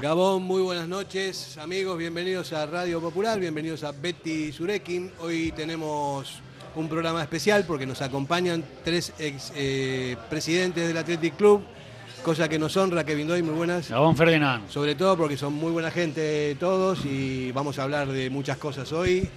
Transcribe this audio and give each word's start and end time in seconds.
Gabón, 0.00 0.42
muy 0.44 0.62
buenas 0.62 0.86
noches, 0.86 1.58
amigos, 1.58 1.98
bienvenidos 1.98 2.52
a 2.52 2.66
Radio 2.66 3.00
Popular, 3.00 3.40
bienvenidos 3.40 3.82
a 3.82 3.90
Betty 3.90 4.52
Surekin. 4.52 5.10
Hoy 5.18 5.50
tenemos 5.56 6.40
un 6.76 6.88
programa 6.88 7.22
especial 7.22 7.64
porque 7.66 7.84
nos 7.84 8.00
acompañan 8.02 8.62
tres 8.84 9.12
ex 9.18 9.52
eh, 9.56 10.16
presidentes 10.30 10.86
del 10.86 10.98
Athletic 10.98 11.36
Club, 11.36 11.62
cosa 12.24 12.48
que 12.48 12.58
nos 12.58 12.74
honra, 12.78 13.04
Kevin 13.04 13.28
Doy, 13.28 13.42
muy 13.42 13.54
buenas. 13.54 13.90
Gabón 13.90 14.16
Ferdinand. 14.16 14.68
Sobre 14.70 14.94
todo 14.94 15.14
porque 15.14 15.36
son 15.36 15.52
muy 15.52 15.70
buena 15.70 15.90
gente 15.90 16.56
todos 16.58 17.04
y 17.04 17.52
vamos 17.52 17.78
a 17.78 17.82
hablar 17.82 18.08
de 18.08 18.30
muchas 18.30 18.56
cosas 18.56 18.90
hoy, 18.92 19.28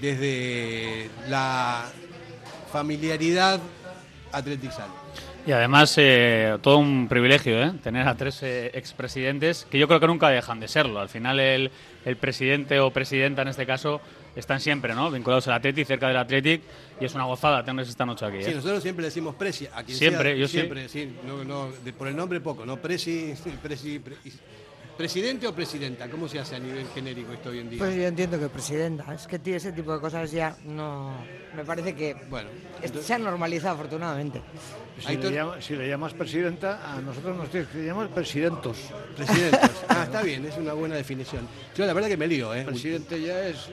desde 0.00 1.10
la 1.28 1.84
familiaridad 2.72 3.60
Sal. 4.32 4.88
Y 5.44 5.52
además, 5.52 5.94
eh, 5.98 6.56
todo 6.62 6.78
un 6.78 7.08
privilegio 7.08 7.60
¿eh? 7.60 7.72
tener 7.82 8.06
a 8.06 8.14
tres 8.14 8.42
eh, 8.44 8.70
expresidentes 8.72 9.66
que 9.68 9.78
yo 9.78 9.88
creo 9.88 9.98
que 9.98 10.06
nunca 10.06 10.28
dejan 10.30 10.60
de 10.60 10.68
serlo. 10.68 11.00
Al 11.00 11.08
final, 11.08 11.40
el, 11.40 11.70
el, 12.04 12.16
presidente 12.16 12.78
o 12.78 12.92
presidenta 12.92 13.42
en 13.42 13.48
este 13.48 13.66
caso 13.66 14.00
están 14.36 14.60
siempre 14.60 14.94
¿no? 14.94 15.10
vinculados 15.10 15.48
al 15.48 15.54
Athletic, 15.54 15.86
cerca 15.86 16.08
del 16.08 16.16
Athletic, 16.16 16.62
y 17.00 17.04
es 17.04 17.14
una 17.14 17.24
gozada 17.24 17.64
tenerles 17.64 17.88
esta 17.88 18.06
noche 18.06 18.24
aquí. 18.24 18.42
Sí, 18.42 18.54
nosotros 18.54 18.82
siempre 18.82 19.02
le 19.02 19.08
decimos 19.08 19.34
presi, 19.34 19.66
a 19.66 19.82
quien 19.82 19.96
Siempre, 19.96 20.30
sea, 20.30 20.34
yo 20.34 20.48
siempre, 20.48 20.88
sí. 20.88 21.16
no, 21.26 21.44
no, 21.44 21.70
de, 21.84 21.92
por 21.92 22.08
el 22.08 22.16
nombre 22.16 22.40
poco, 22.40 22.64
¿no? 22.64 22.76
Presi, 22.80 23.34
presi, 23.62 23.98
presi 23.98 24.32
¿Presidente 24.96 25.46
o 25.48 25.54
presidenta? 25.54 26.08
¿Cómo 26.08 26.28
se 26.28 26.38
hace 26.38 26.56
a 26.56 26.58
nivel 26.58 26.86
genérico 26.94 27.32
esto 27.32 27.48
hoy 27.48 27.60
en 27.60 27.70
día? 27.70 27.78
Pues 27.78 27.96
yo 27.96 28.02
entiendo 28.02 28.38
que 28.38 28.48
presidenta. 28.48 29.14
Es 29.14 29.26
que 29.26 29.38
tío, 29.38 29.56
ese 29.56 29.72
tipo 29.72 29.92
de 29.94 30.00
cosas 30.00 30.30
ya 30.30 30.54
no. 30.64 31.12
Me 31.56 31.64
parece 31.64 31.94
que 31.94 32.14
bueno, 32.28 32.50
entonces... 32.76 33.06
se 33.06 33.14
han 33.14 33.24
normalizado 33.24 33.74
afortunadamente. 33.74 34.42
Si 35.00 35.16
le, 35.16 35.32
llamas, 35.32 35.64
si 35.64 35.74
le, 35.74 35.88
llamas, 35.88 36.12
presidenta, 36.12 36.94
a 36.94 37.00
nosotros 37.00 37.36
nos 37.36 37.48
tienes 37.50 37.68
que 37.70 37.84
llamar 37.84 38.08
presidentos. 38.10 38.78
Presidentos. 39.16 39.70
Ah, 39.88 40.04
está 40.04 40.22
bien, 40.22 40.44
es 40.46 40.56
una 40.56 40.72
buena 40.72 40.94
definición. 40.94 41.46
Yo 41.76 41.84
la 41.84 41.92
verdad 41.92 42.08
que 42.08 42.16
me 42.16 42.26
lío, 42.26 42.54
¿eh? 42.54 42.64
Presidente 42.64 43.20
ya 43.20 43.46
es. 43.46 43.68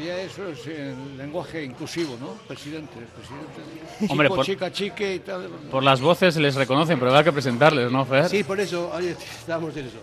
Ya 0.00 0.20
eso 0.20 0.48
es 0.48 0.66
el 0.66 1.18
lenguaje 1.18 1.64
inclusivo, 1.64 2.16
¿no? 2.18 2.34
Presidente, 2.48 2.94
presidente. 3.14 4.08
Hombre, 4.12 4.28
por, 4.28 4.44
chica, 4.44 4.72
chique 4.72 5.16
y 5.16 5.18
tal. 5.20 5.48
Por 5.70 5.82
las 5.82 6.00
voces 6.00 6.36
les 6.36 6.54
reconocen, 6.54 6.98
pero 6.98 7.10
habrá 7.10 7.24
que 7.24 7.32
presentarles, 7.32 7.90
¿no, 7.92 8.04
Fer? 8.04 8.28
Sí, 8.28 8.42
por 8.42 8.58
eso, 8.58 8.90
estábamos 8.98 9.76
en 9.76 9.86
eso. 9.86 9.98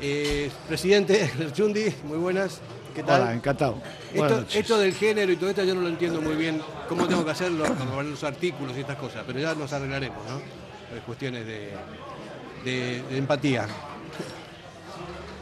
Eh, 0.00 0.50
presidente 0.68 1.30
Chundi, 1.52 1.94
muy 2.04 2.18
buenas. 2.18 2.60
¿Qué 2.94 3.02
tal? 3.02 3.22
Hola, 3.22 3.32
encantado. 3.32 3.78
Esto, 4.12 4.44
esto, 4.52 4.78
del 4.78 4.92
género 4.92 5.32
y 5.32 5.36
todo 5.36 5.48
esto 5.48 5.64
yo 5.64 5.74
no 5.74 5.80
lo 5.80 5.88
entiendo 5.88 6.20
muy 6.20 6.34
bien, 6.34 6.60
cómo 6.88 7.08
tengo 7.08 7.24
que 7.24 7.30
hacerlo, 7.30 7.64
los 8.02 8.24
artículos 8.24 8.76
y 8.76 8.80
estas 8.80 8.98
cosas, 8.98 9.24
pero 9.26 9.38
ya 9.38 9.54
nos 9.54 9.72
arreglaremos, 9.72 10.18
¿no? 10.28 10.36
Es 10.94 11.02
cuestiones 11.06 11.46
de, 11.46 11.70
de, 12.64 13.02
de, 13.02 13.16
empatía. 13.16 13.66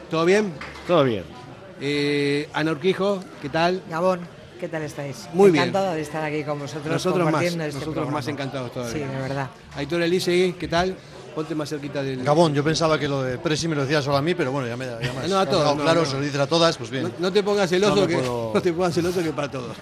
¿Todo 0.09 0.25
bien? 0.25 0.53
Todo 0.87 1.03
bien. 1.03 1.40
Eh, 1.81 2.49
Ana 2.53 2.73
Urquijo, 2.73 3.21
¿qué 3.41 3.49
tal? 3.49 3.83
Gabón, 3.89 4.21
¿qué 4.59 4.69
tal 4.69 4.83
estáis? 4.83 5.29
Muy 5.33 5.51
bien. 5.51 5.65
Encantado 5.65 5.87
bien. 5.87 5.97
de 5.97 6.03
estar 6.03 6.23
aquí 6.23 6.45
con 6.45 6.59
vosotros. 6.59 6.93
Nosotros 6.93 7.31
más, 7.33 7.43
este 7.43 7.57
nosotros 7.57 7.95
programa. 7.95 8.11
más 8.19 8.29
encantados 8.29 8.73
todavía. 8.73 8.93
Sí, 8.93 8.99
de 9.01 9.21
verdad. 9.23 9.49
Aitor 9.77 10.03
Elisegui, 10.03 10.53
¿qué 10.55 10.69
tal? 10.69 10.95
Ponte 11.35 11.55
más 11.55 11.69
cerquita 11.69 12.03
del. 12.03 12.25
Gabón, 12.25 12.53
yo 12.55 12.65
pensaba 12.65 12.99
que 12.99 13.07
lo 13.07 13.23
de 13.23 13.39
Presi 13.39 13.69
me 13.69 13.77
lo 13.77 13.83
decía 13.83 14.03
solo 14.03 14.17
a 14.17 14.23
mí, 14.23 14.35
pero 14.35 14.51
bueno, 14.51 14.67
ya 14.67 14.77
me 14.77 14.87
da 14.87 15.01
ya 15.01 15.13
no, 15.29 15.39
a 15.39 15.47
todos. 15.47 15.77
No, 15.77 15.83
claro, 15.83 16.01
no. 16.01 16.07
se 16.07 16.17
lo 16.17 16.23
dices 16.23 16.41
a 16.41 16.47
todas, 16.47 16.77
pues 16.77 16.91
bien. 16.91 17.05
No, 17.05 17.11
no 17.19 17.33
te 17.33 17.43
pongas 17.43 17.71
celoso, 17.71 18.01
me 18.03 18.07
que, 18.09 18.15
puedo- 18.19 18.51
no 18.55 18.61
te 18.63 18.73
pongas 18.73 18.95
celoso 18.95 19.23
que 19.23 19.31
para 19.33 19.51
todos. 19.51 19.77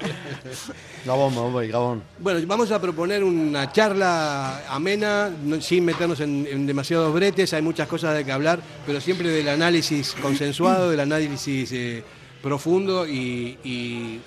Gabón, 1.07 1.35
me 1.35 1.41
voy, 1.41 1.69
Gabón. 1.69 2.03
Bueno, 2.19 2.41
vamos 2.47 2.71
a 2.71 2.81
proponer 2.81 3.25
una 3.25 3.73
charla 3.73 4.63
amena, 4.69 5.31
sin 5.61 5.85
meternos 5.85 6.21
en, 6.21 6.47
en 6.51 6.67
demasiados 6.67 7.13
bretes, 7.15 7.53
hay 7.55 7.63
muchas 7.63 7.89
cosas 7.89 8.15
de 8.15 8.25
que 8.25 8.33
hablar, 8.33 8.61
pero 8.87 9.01
siempre 9.01 9.31
del 9.31 9.49
análisis 9.49 10.15
consensuado, 10.21 10.91
del 10.91 11.01
análisis 11.01 11.73
eh, 11.73 12.05
profundo 12.43 13.07
y, 13.07 13.59
y 13.65 14.21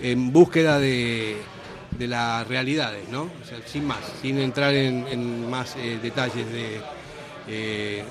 en 0.00 0.32
búsqueda 0.32 0.78
de, 0.78 1.36
de 1.98 2.08
las 2.08 2.46
realidades, 2.46 3.08
¿no? 3.10 3.28
Sin 3.66 3.84
más, 3.86 3.98
sin 4.20 4.38
entrar 4.38 4.74
en, 4.74 5.48
más 5.50 5.76
eh, 5.76 5.98
detalles 6.02 6.50
de, 6.50 6.80
eh, 7.48 8.04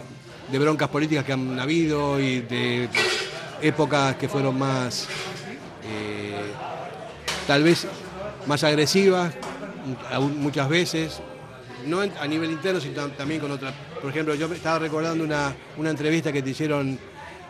de 0.52 0.60
broncas 0.60 0.90
políticas 0.90 1.26
que 1.26 1.34
han 1.34 1.60
habido 1.60 2.20
y 2.20 2.42
de 2.42 2.88
épocas 3.62 4.16
que 4.16 4.28
fueron 4.30 4.58
más... 4.58 5.08
eh, 5.84 6.52
tal 7.48 7.64
vez 7.64 7.88
más 8.46 8.64
agresivas, 8.64 9.34
muchas 10.38 10.70
veces, 10.70 11.20
no 11.86 12.00
a 12.02 12.28
nivel 12.28 12.52
interno, 12.52 12.80
sino 12.80 12.96
tam- 12.96 13.16
también 13.16 13.42
con 13.42 13.52
otras. 13.52 13.74
Por 14.02 14.10
ejemplo, 14.12 14.36
yo 14.36 14.52
estaba 14.54 14.80
recordando 14.80 15.24
una, 15.24 15.54
una 15.78 15.90
entrevista 15.90 16.32
que 16.32 16.42
te 16.42 16.52
hicieron 16.52 16.98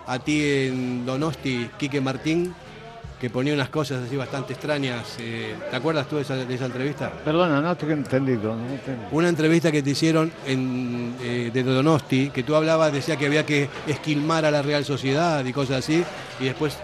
a 0.07 0.19
ti 0.19 0.41
en 0.43 1.05
Donosti, 1.05 1.69
Quique 1.77 2.01
Martín, 2.01 2.53
que 3.21 3.29
ponía 3.29 3.53
unas 3.53 3.69
cosas 3.69 4.03
así 4.03 4.17
bastante 4.17 4.53
extrañas. 4.53 5.15
eh, 5.19 5.53
¿Te 5.69 5.75
acuerdas 5.75 6.07
tú 6.07 6.15
de 6.15 6.23
esa, 6.23 6.35
de 6.37 6.55
esa 6.55 6.65
entrevista? 6.65 7.11
Perdona, 7.23 7.61
no 7.61 7.77
te 7.77 7.85
entendido. 7.91 8.55
No 8.55 8.67
entendido. 8.67 9.09
Una 9.11 9.29
entrevista 9.29 9.71
que 9.71 9.83
te 9.83 9.91
hicieron 9.91 10.31
en, 10.47 11.13
eh, 11.21 11.51
de 11.53 11.61
Donosti, 11.61 12.31
que 12.31 12.41
tú 12.41 12.55
hablabas, 12.55 12.91
decía 12.91 13.17
que 13.17 13.27
había 13.27 13.45
que 13.45 13.69
esquilmar 13.85 14.43
a 14.45 14.49
la 14.49 14.63
Real 14.63 14.83
Sociedad 14.85 15.45
y 15.45 15.53
cosas 15.53 15.77
así, 15.85 16.03
y 16.39 16.45
después 16.45 16.79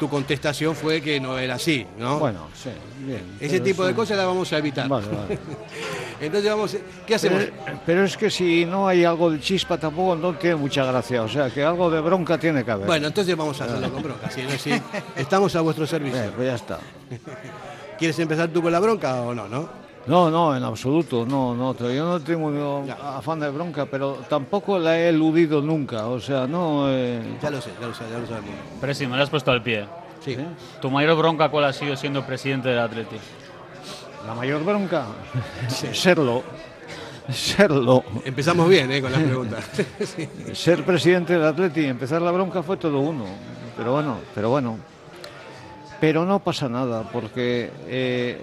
tu 0.00 0.08
contestación 0.08 0.74
fue 0.74 1.02
que 1.02 1.20
no 1.20 1.38
era 1.38 1.56
así, 1.56 1.86
¿no? 1.98 2.18
Bueno, 2.18 2.48
sí, 2.54 2.70
bien. 3.00 3.36
Ese 3.38 3.60
tipo 3.60 3.84
de 3.84 3.94
cosas 3.94 4.16
las 4.16 4.26
vamos 4.26 4.50
a 4.50 4.56
evitar. 4.56 4.88
Vale, 4.88 5.06
vale. 5.06 5.38
Entonces 6.20 6.50
vamos, 6.50 6.76
¿qué 7.06 7.14
hacemos? 7.14 7.44
Pero, 7.44 7.80
pero 7.84 8.04
es 8.04 8.16
que 8.16 8.30
si 8.30 8.64
no 8.64 8.88
hay 8.88 9.04
algo 9.04 9.30
de 9.30 9.38
chispa 9.40 9.76
tampoco 9.76 10.16
no 10.16 10.32
tiene 10.34 10.56
mucha 10.56 10.86
gracia. 10.86 11.22
O 11.22 11.28
sea, 11.28 11.50
que 11.50 11.62
algo 11.62 11.90
de 11.90 12.00
bronca 12.00 12.38
tiene 12.38 12.64
que 12.64 12.70
haber. 12.70 12.86
Bueno, 12.86 13.08
entonces 13.08 13.36
vamos 13.36 13.60
a 13.60 13.64
hacerlo 13.64 13.92
con 13.92 14.02
bronca. 14.02 14.30
¿sí? 14.30 14.42
Sí, 14.58 14.72
Estamos 15.16 15.54
a 15.54 15.60
vuestro 15.60 15.86
servicio. 15.86 16.24
Eh, 16.24 16.30
pues 16.34 16.48
ya 16.48 16.54
está. 16.54 16.78
¿Quieres 17.98 18.18
empezar 18.18 18.48
tú 18.48 18.62
con 18.62 18.72
la 18.72 18.80
bronca 18.80 19.20
o 19.20 19.34
no? 19.34 19.48
no? 19.48 19.68
No, 20.10 20.28
no, 20.28 20.56
en 20.56 20.64
absoluto, 20.64 21.24
no, 21.24 21.54
no, 21.54 21.72
te- 21.72 21.94
yo 21.94 22.04
no 22.04 22.18
tengo 22.20 22.50
no, 22.50 22.84
afán 23.00 23.38
de 23.38 23.48
bronca, 23.48 23.86
pero 23.86 24.14
tampoco 24.28 24.76
la 24.76 24.98
he 24.98 25.10
eludido 25.10 25.62
nunca, 25.62 26.06
o 26.08 26.18
sea, 26.20 26.48
no... 26.48 26.86
eh, 26.90 27.22
Ya 27.40 27.48
lo 27.48 27.60
sé, 27.60 27.70
ya 27.80 27.86
lo 27.86 27.94
sé, 27.94 28.04
ya 28.10 28.18
lo 28.18 28.26
sabemos. 28.26 28.50
Pero 28.80 28.92
sí, 28.92 29.06
me 29.06 29.16
lo 29.16 29.22
has 29.22 29.30
puesto 29.30 29.52
al 29.52 29.62
pie. 29.62 29.86
Sí. 30.24 30.36
¿Tu 30.82 30.90
mayor 30.90 31.16
bronca 31.16 31.48
cuál 31.48 31.64
ha 31.66 31.72
sido 31.72 31.94
siendo 31.94 32.26
presidente 32.26 32.68
del 32.70 32.80
Athletic? 32.80 33.20
la 34.26 34.34
mayor 34.34 34.64
bronca, 34.64 35.06
serlo, 35.68 36.42
serlo. 37.32 38.02
Empezamos 38.24 38.68
bien 38.68 38.90
¿eh? 38.90 39.00
con 39.00 39.12
las 39.12 39.22
preguntas. 39.22 39.64
Sí. 40.04 40.28
Ser 40.54 40.84
presidente 40.84 41.34
del 41.34 41.44
Atleti 41.44 41.82
y 41.82 41.86
empezar 41.86 42.20
la 42.20 42.32
bronca 42.32 42.62
fue 42.64 42.76
todo 42.76 42.98
uno, 42.98 43.24
pero 43.76 43.92
bueno, 43.92 44.16
pero 44.34 44.50
bueno. 44.50 44.76
Pero 46.00 46.24
no 46.26 46.40
pasa 46.40 46.68
nada, 46.68 47.04
porque 47.12 47.70
eh, 47.86 48.40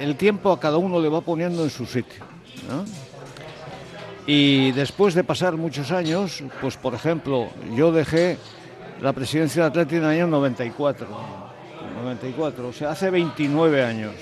el 0.00 0.16
tiempo 0.16 0.52
a 0.52 0.60
cada 0.60 0.76
uno 0.76 1.00
le 1.00 1.08
va 1.08 1.20
poniendo 1.20 1.62
en 1.64 1.70
su 1.70 1.86
sitio. 1.86 2.24
¿no? 2.68 2.84
Y 4.26 4.72
después 4.72 5.14
de 5.14 5.22
pasar 5.22 5.56
muchos 5.56 5.92
años, 5.92 6.42
pues 6.60 6.76
por 6.76 6.94
ejemplo, 6.94 7.48
yo 7.74 7.92
dejé 7.92 8.38
la 9.00 9.12
presidencia 9.12 9.62
del 9.62 9.70
Atleti 9.70 9.96
en 9.96 10.02
el 10.02 10.10
año 10.10 10.26
94. 10.26 11.06
94, 12.02 12.68
o 12.68 12.72
sea, 12.72 12.90
hace 12.90 13.10
29 13.10 13.84
años. 13.84 14.14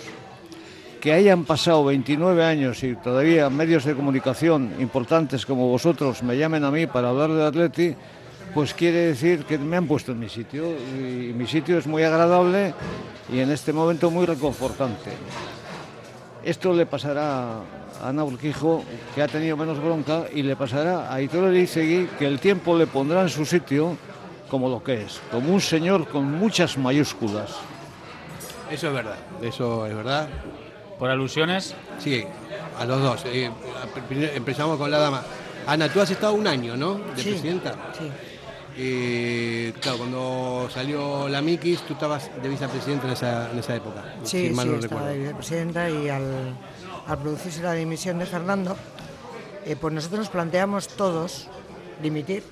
Que 1.00 1.12
hayan 1.12 1.44
pasado 1.44 1.84
29 1.84 2.44
años 2.44 2.82
y 2.82 2.96
todavía 2.96 3.48
medios 3.50 3.84
de 3.84 3.94
comunicación 3.94 4.74
importantes 4.78 5.44
como 5.44 5.68
vosotros 5.68 6.22
me 6.22 6.36
llamen 6.36 6.64
a 6.64 6.70
mí 6.70 6.86
para 6.86 7.10
hablar 7.10 7.30
del 7.30 7.46
Atleti, 7.46 7.94
pues 8.54 8.72
quiere 8.72 9.08
decir 9.08 9.44
que 9.44 9.58
me 9.58 9.76
han 9.76 9.86
puesto 9.86 10.12
en 10.12 10.18
mi 10.18 10.28
sitio 10.28 10.64
y 10.70 11.32
mi 11.34 11.46
sitio 11.46 11.76
es 11.78 11.86
muy 11.86 12.04
agradable 12.04 12.72
y 13.30 13.40
en 13.40 13.50
este 13.50 13.72
momento 13.72 14.10
muy 14.10 14.24
reconfortante. 14.24 15.10
Esto 16.44 16.72
le 16.74 16.84
pasará 16.86 17.54
a 18.02 18.08
Ana 18.08 18.24
Urquijo, 18.24 18.84
que 19.14 19.22
ha 19.22 19.28
tenido 19.28 19.56
menos 19.56 19.82
bronca, 19.82 20.24
y 20.32 20.42
le 20.42 20.56
pasará 20.56 21.08
a 21.08 21.14
Aitor 21.14 21.44
Elizegui, 21.48 22.06
que 22.18 22.26
el 22.26 22.38
tiempo 22.38 22.76
le 22.76 22.86
pondrá 22.86 23.22
en 23.22 23.28
su 23.30 23.44
sitio 23.46 23.96
como 24.50 24.68
lo 24.68 24.82
que 24.82 25.02
es, 25.02 25.20
como 25.30 25.52
un 25.52 25.60
señor 25.60 26.06
con 26.08 26.30
muchas 26.30 26.76
mayúsculas. 26.76 27.50
Eso 28.70 28.88
es 28.88 28.92
verdad, 28.94 29.16
eso 29.42 29.86
es 29.86 29.94
verdad. 29.96 30.28
¿Por 30.98 31.10
alusiones? 31.10 31.74
Sí, 31.98 32.24
a 32.78 32.84
los 32.84 33.00
dos. 33.00 33.22
Eh, 33.26 33.50
empezamos 34.34 34.78
con 34.78 34.90
la 34.90 34.98
dama. 34.98 35.22
Ana, 35.66 35.88
tú 35.88 36.00
has 36.00 36.10
estado 36.10 36.34
un 36.34 36.46
año, 36.46 36.76
¿no? 36.76 36.94
De 37.16 37.22
Sí. 37.22 37.30
presidenta. 37.30 37.74
Sí. 37.98 38.10
Eh, 38.76 39.72
claro, 39.80 39.98
cuando 39.98 40.68
salió 40.72 41.28
la 41.28 41.40
Mikis, 41.40 41.82
tú 41.82 41.92
estabas 41.94 42.30
de 42.42 42.48
vicepresidenta 42.48 43.06
en 43.06 43.12
esa, 43.12 43.50
en 43.52 43.58
esa 43.58 43.76
época. 43.76 44.02
Sí, 44.24 44.48
si 44.48 44.54
mal 44.54 44.66
sí, 44.66 44.72
no 44.72 44.78
estaba 44.80 45.00
recuerdo. 45.00 45.06
de 45.06 45.18
vicepresidenta 45.18 45.90
y 45.90 46.08
al, 46.08 46.56
al 47.06 47.18
producirse 47.18 47.62
la 47.62 47.72
dimisión 47.74 48.18
de 48.18 48.26
Fernando, 48.26 48.76
eh, 49.64 49.76
pues 49.76 49.94
nosotros 49.94 50.20
nos 50.20 50.28
planteamos 50.28 50.88
todos 50.88 51.48
dimitir 52.02 52.42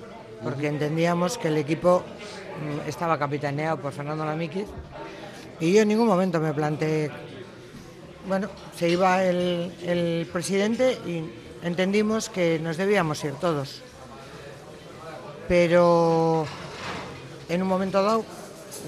porque 0.44 0.68
entendíamos 0.68 1.38
que 1.38 1.48
el 1.48 1.56
equipo 1.56 2.02
mm, 2.04 2.88
estaba 2.88 3.18
capitaneado 3.18 3.78
por 3.78 3.92
Fernando 3.92 4.24
Lamíquez 4.24 4.66
y 5.60 5.72
yo 5.72 5.82
en 5.82 5.88
ningún 5.88 6.06
momento 6.06 6.38
me 6.40 6.52
planteé, 6.54 7.10
bueno, 8.28 8.48
se 8.76 8.88
iba 8.88 9.24
el, 9.24 9.72
el 9.84 10.28
presidente 10.32 10.98
y 11.06 11.24
entendimos 11.66 12.28
que 12.28 12.60
nos 12.60 12.76
debíamos 12.76 13.22
ir 13.24 13.32
todos. 13.34 13.82
Pero 15.52 16.46
en 17.50 17.60
un 17.60 17.68
momento 17.68 18.02
dado, 18.02 18.24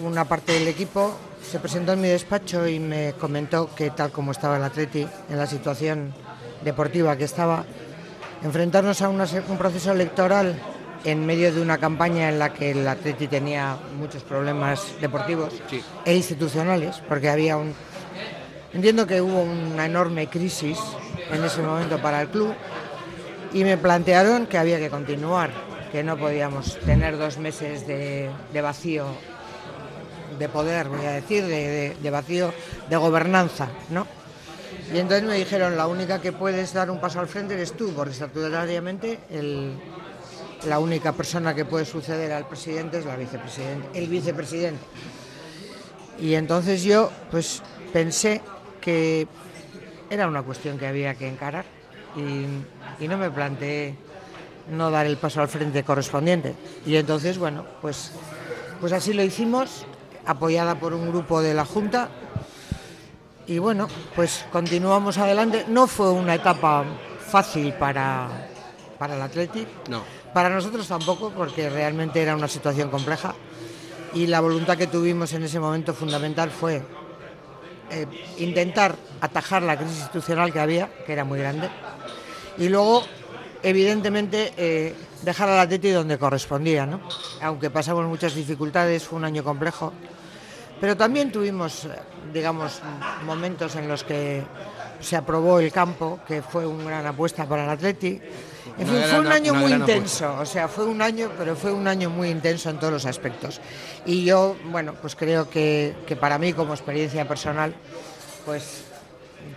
una 0.03 0.25
parte 0.25 0.53
del 0.53 0.67
equipo 0.67 1.15
se 1.47 1.61
presentó 1.61 1.93
en 1.93 2.01
mi 2.01 2.09
despacho 2.09 2.67
y 2.67 2.79
me 2.79 3.13
comentó 3.21 3.75
que 3.75 3.91
tal 3.91 4.11
como 4.11 4.33
estaba 4.33 4.57
el 4.57 4.63
Atleti, 4.63 5.07
en 5.29 5.37
la 5.37 5.47
situación 5.47 6.15
deportiva 6.65 7.19
que 7.19 7.25
estaba, 7.25 7.67
enfrentarnos 8.43 9.03
a 9.03 9.11
una 9.11 9.27
un 9.47 9.59
proceso 9.59 9.93
electoral 9.93 10.59
en 11.05 11.27
medio 11.27 11.53
de 11.53 11.61
una 11.61 11.77
campaña 11.77 12.31
en 12.31 12.39
la 12.39 12.55
que 12.55 12.71
el 12.71 12.89
Atleti 12.89 13.29
tenía 13.29 13.77
muchos 13.99 14.23
problemas 14.23 14.87
deportivos 15.03 15.53
Sí. 15.69 15.85
e 16.07 16.15
institucionales, 16.15 16.97
porque 17.07 17.29
había 17.29 17.59
un... 17.59 17.75
Entiendo 18.73 19.07
que 19.07 19.21
hubo 19.21 19.43
una 19.43 19.85
enorme 19.85 20.29
crisis 20.29 20.79
en 21.31 21.45
ese 21.45 21.61
momento 21.61 22.01
para 22.01 22.23
el 22.23 22.29
club 22.29 22.55
y 23.53 23.65
me 23.65 23.77
plantearon 23.77 24.47
que 24.47 24.57
había 24.57 24.79
que 24.79 24.89
continuar, 24.89 25.51
que 25.95 26.03
no 26.03 26.17
podíamos 26.17 26.77
tener 26.81 27.17
dos 27.17 27.39
meses 27.39 27.87
de, 27.87 28.29
vacío 28.61 29.07
de 30.41 30.49
poder, 30.49 30.89
voy 30.89 31.07
a 31.07 31.13
decir, 31.13 31.47
de, 31.47 32.11
vacío 32.11 32.53
de 32.91 32.97
gobernanza, 32.97 33.69
¿no? 33.91 34.05
Y 34.93 34.99
entonces 34.99 35.23
me 35.23 35.37
dijeron, 35.37 35.77
la 35.77 35.87
única 35.87 36.21
que 36.21 36.33
puedes 36.33 36.73
dar 36.73 36.91
un 36.91 36.99
paso 37.01 37.21
al 37.21 37.29
frente 37.29 37.55
eres 37.55 37.75
tú, 37.75 37.93
porque 37.95 38.11
estatutariamente 38.11 39.21
el- 39.31 39.75
la 40.67 40.81
única 40.81 41.13
persona 41.13 41.55
que 41.55 41.65
puede 41.65 41.85
suceder 41.85 42.33
al 42.33 42.49
presidente 42.49 42.99
es 42.99 43.05
la 43.05 43.15
vicepresidente, 43.15 43.97
el 43.97 44.09
vicepresidente. 44.09 44.83
Y 46.19 46.35
entonces 46.35 46.83
yo, 46.83 47.13
pues, 47.31 47.63
pensé 47.93 48.41
que 48.81 49.29
era 50.11 50.27
una 50.27 50.43
cuestión 50.43 50.77
que 50.77 50.89
había 50.89 51.15
que 51.15 51.29
encarar 51.29 51.65
y 52.17 53.07
no 53.07 53.17
me 53.17 53.31
planteé 53.31 53.95
no 54.71 54.91
dar 54.91 55.07
el 55.07 55.17
paso 55.17 55.41
al 55.41 55.49
frente 55.49 55.83
correspondiente. 55.85 56.55
Y 56.87 56.97
entonces, 56.97 57.39
bueno, 57.39 57.65
pues, 57.81 58.13
pues 58.81 58.93
así 58.93 59.13
lo 59.13 59.23
hicimos, 59.23 59.85
apoyada 60.27 60.75
por 60.79 60.95
un 60.95 61.09
grupo 61.11 61.41
de 61.43 61.55
la 61.55 61.65
Junta. 61.65 62.09
Y 63.47 63.59
bueno, 63.59 63.89
pues 64.17 64.47
continuamos 64.51 65.19
adelante. 65.19 65.67
No 65.69 65.87
fue 65.87 66.11
una 66.11 66.35
etapa 66.35 66.85
fácil 67.27 67.75
para, 67.75 68.49
para 68.99 69.17
el 69.17 69.23
Athletic, 69.23 69.69
No. 69.89 70.03
para 70.33 70.49
nosotros 70.49 70.89
tampoco, 70.89 71.31
porque 71.31 71.69
realmente 71.69 72.23
era 72.23 72.35
una 72.35 72.49
situación 72.49 72.91
compleja. 72.91 73.35
Y 74.15 74.29
la 74.29 74.41
voluntad 74.41 74.79
que 74.79 74.87
tuvimos 74.87 75.33
en 75.33 75.43
ese 75.43 75.59
momento 75.61 75.93
fundamental 75.93 76.51
fue 76.51 76.83
eh, 77.91 78.07
intentar 78.39 78.95
atajar 79.21 79.63
la 79.63 79.77
crisis 79.77 79.99
institucional 79.99 80.53
que 80.53 80.61
había, 80.61 80.89
que 81.05 81.13
era 81.13 81.25
muy 81.25 81.39
grande, 81.39 81.69
y 82.57 82.69
luego, 82.69 83.03
evidentemente, 83.65 84.53
eh, 84.57 84.95
dejar 85.23 85.49
al 85.49 85.59
Atleti 85.59 85.91
donde 85.91 86.19
correspondía, 86.19 86.87
¿no? 86.87 87.01
Aunque 87.43 87.71
pasamos 87.71 88.05
muchas 88.07 88.35
dificultades, 88.35 89.03
fue 89.03 89.19
un 89.19 89.25
año 89.25 89.43
complejo, 89.43 89.93
pero 90.81 90.97
también 90.97 91.33
tuvimos, 91.33 91.87
eh, 91.87 91.89
digamos, 92.33 92.81
momentos 93.25 93.75
en 93.77 93.89
los 93.89 94.05
que 94.05 94.43
se 95.01 95.17
aprobó 95.17 95.59
el 95.59 95.73
campo, 95.73 96.21
que 96.27 96.43
fue 96.43 96.67
una 96.67 96.85
gran 96.85 97.07
apuesta 97.07 97.47
para 97.47 97.65
el 97.65 97.71
Atleti. 97.71 98.21
En 98.79 98.87
fin, 98.87 99.03
fue 99.09 99.21
un 99.21 99.33
año 99.33 99.55
muy 99.55 99.73
intenso, 99.73 100.37
o 100.41 100.47
sea, 100.47 100.69
fue 100.69 100.85
un 100.85 101.01
año, 101.01 101.31
pero 101.39 101.57
fue 101.57 101.73
un 101.73 101.87
año 101.87 102.11
muy 102.11 102.29
intenso 102.29 102.71
en 102.71 102.79
todos 102.79 102.93
los 102.93 103.07
aspectos. 103.07 103.61
Y 104.05 104.25
yo, 104.25 104.57
bueno, 104.67 104.95
pues 105.01 105.15
creo 105.17 105.49
que, 105.49 105.95
que 106.07 106.17
para 106.17 106.39
mí 106.39 106.53
como 106.53 106.75
experiencia 106.75 107.27
personal, 107.27 107.75
pues 108.45 108.84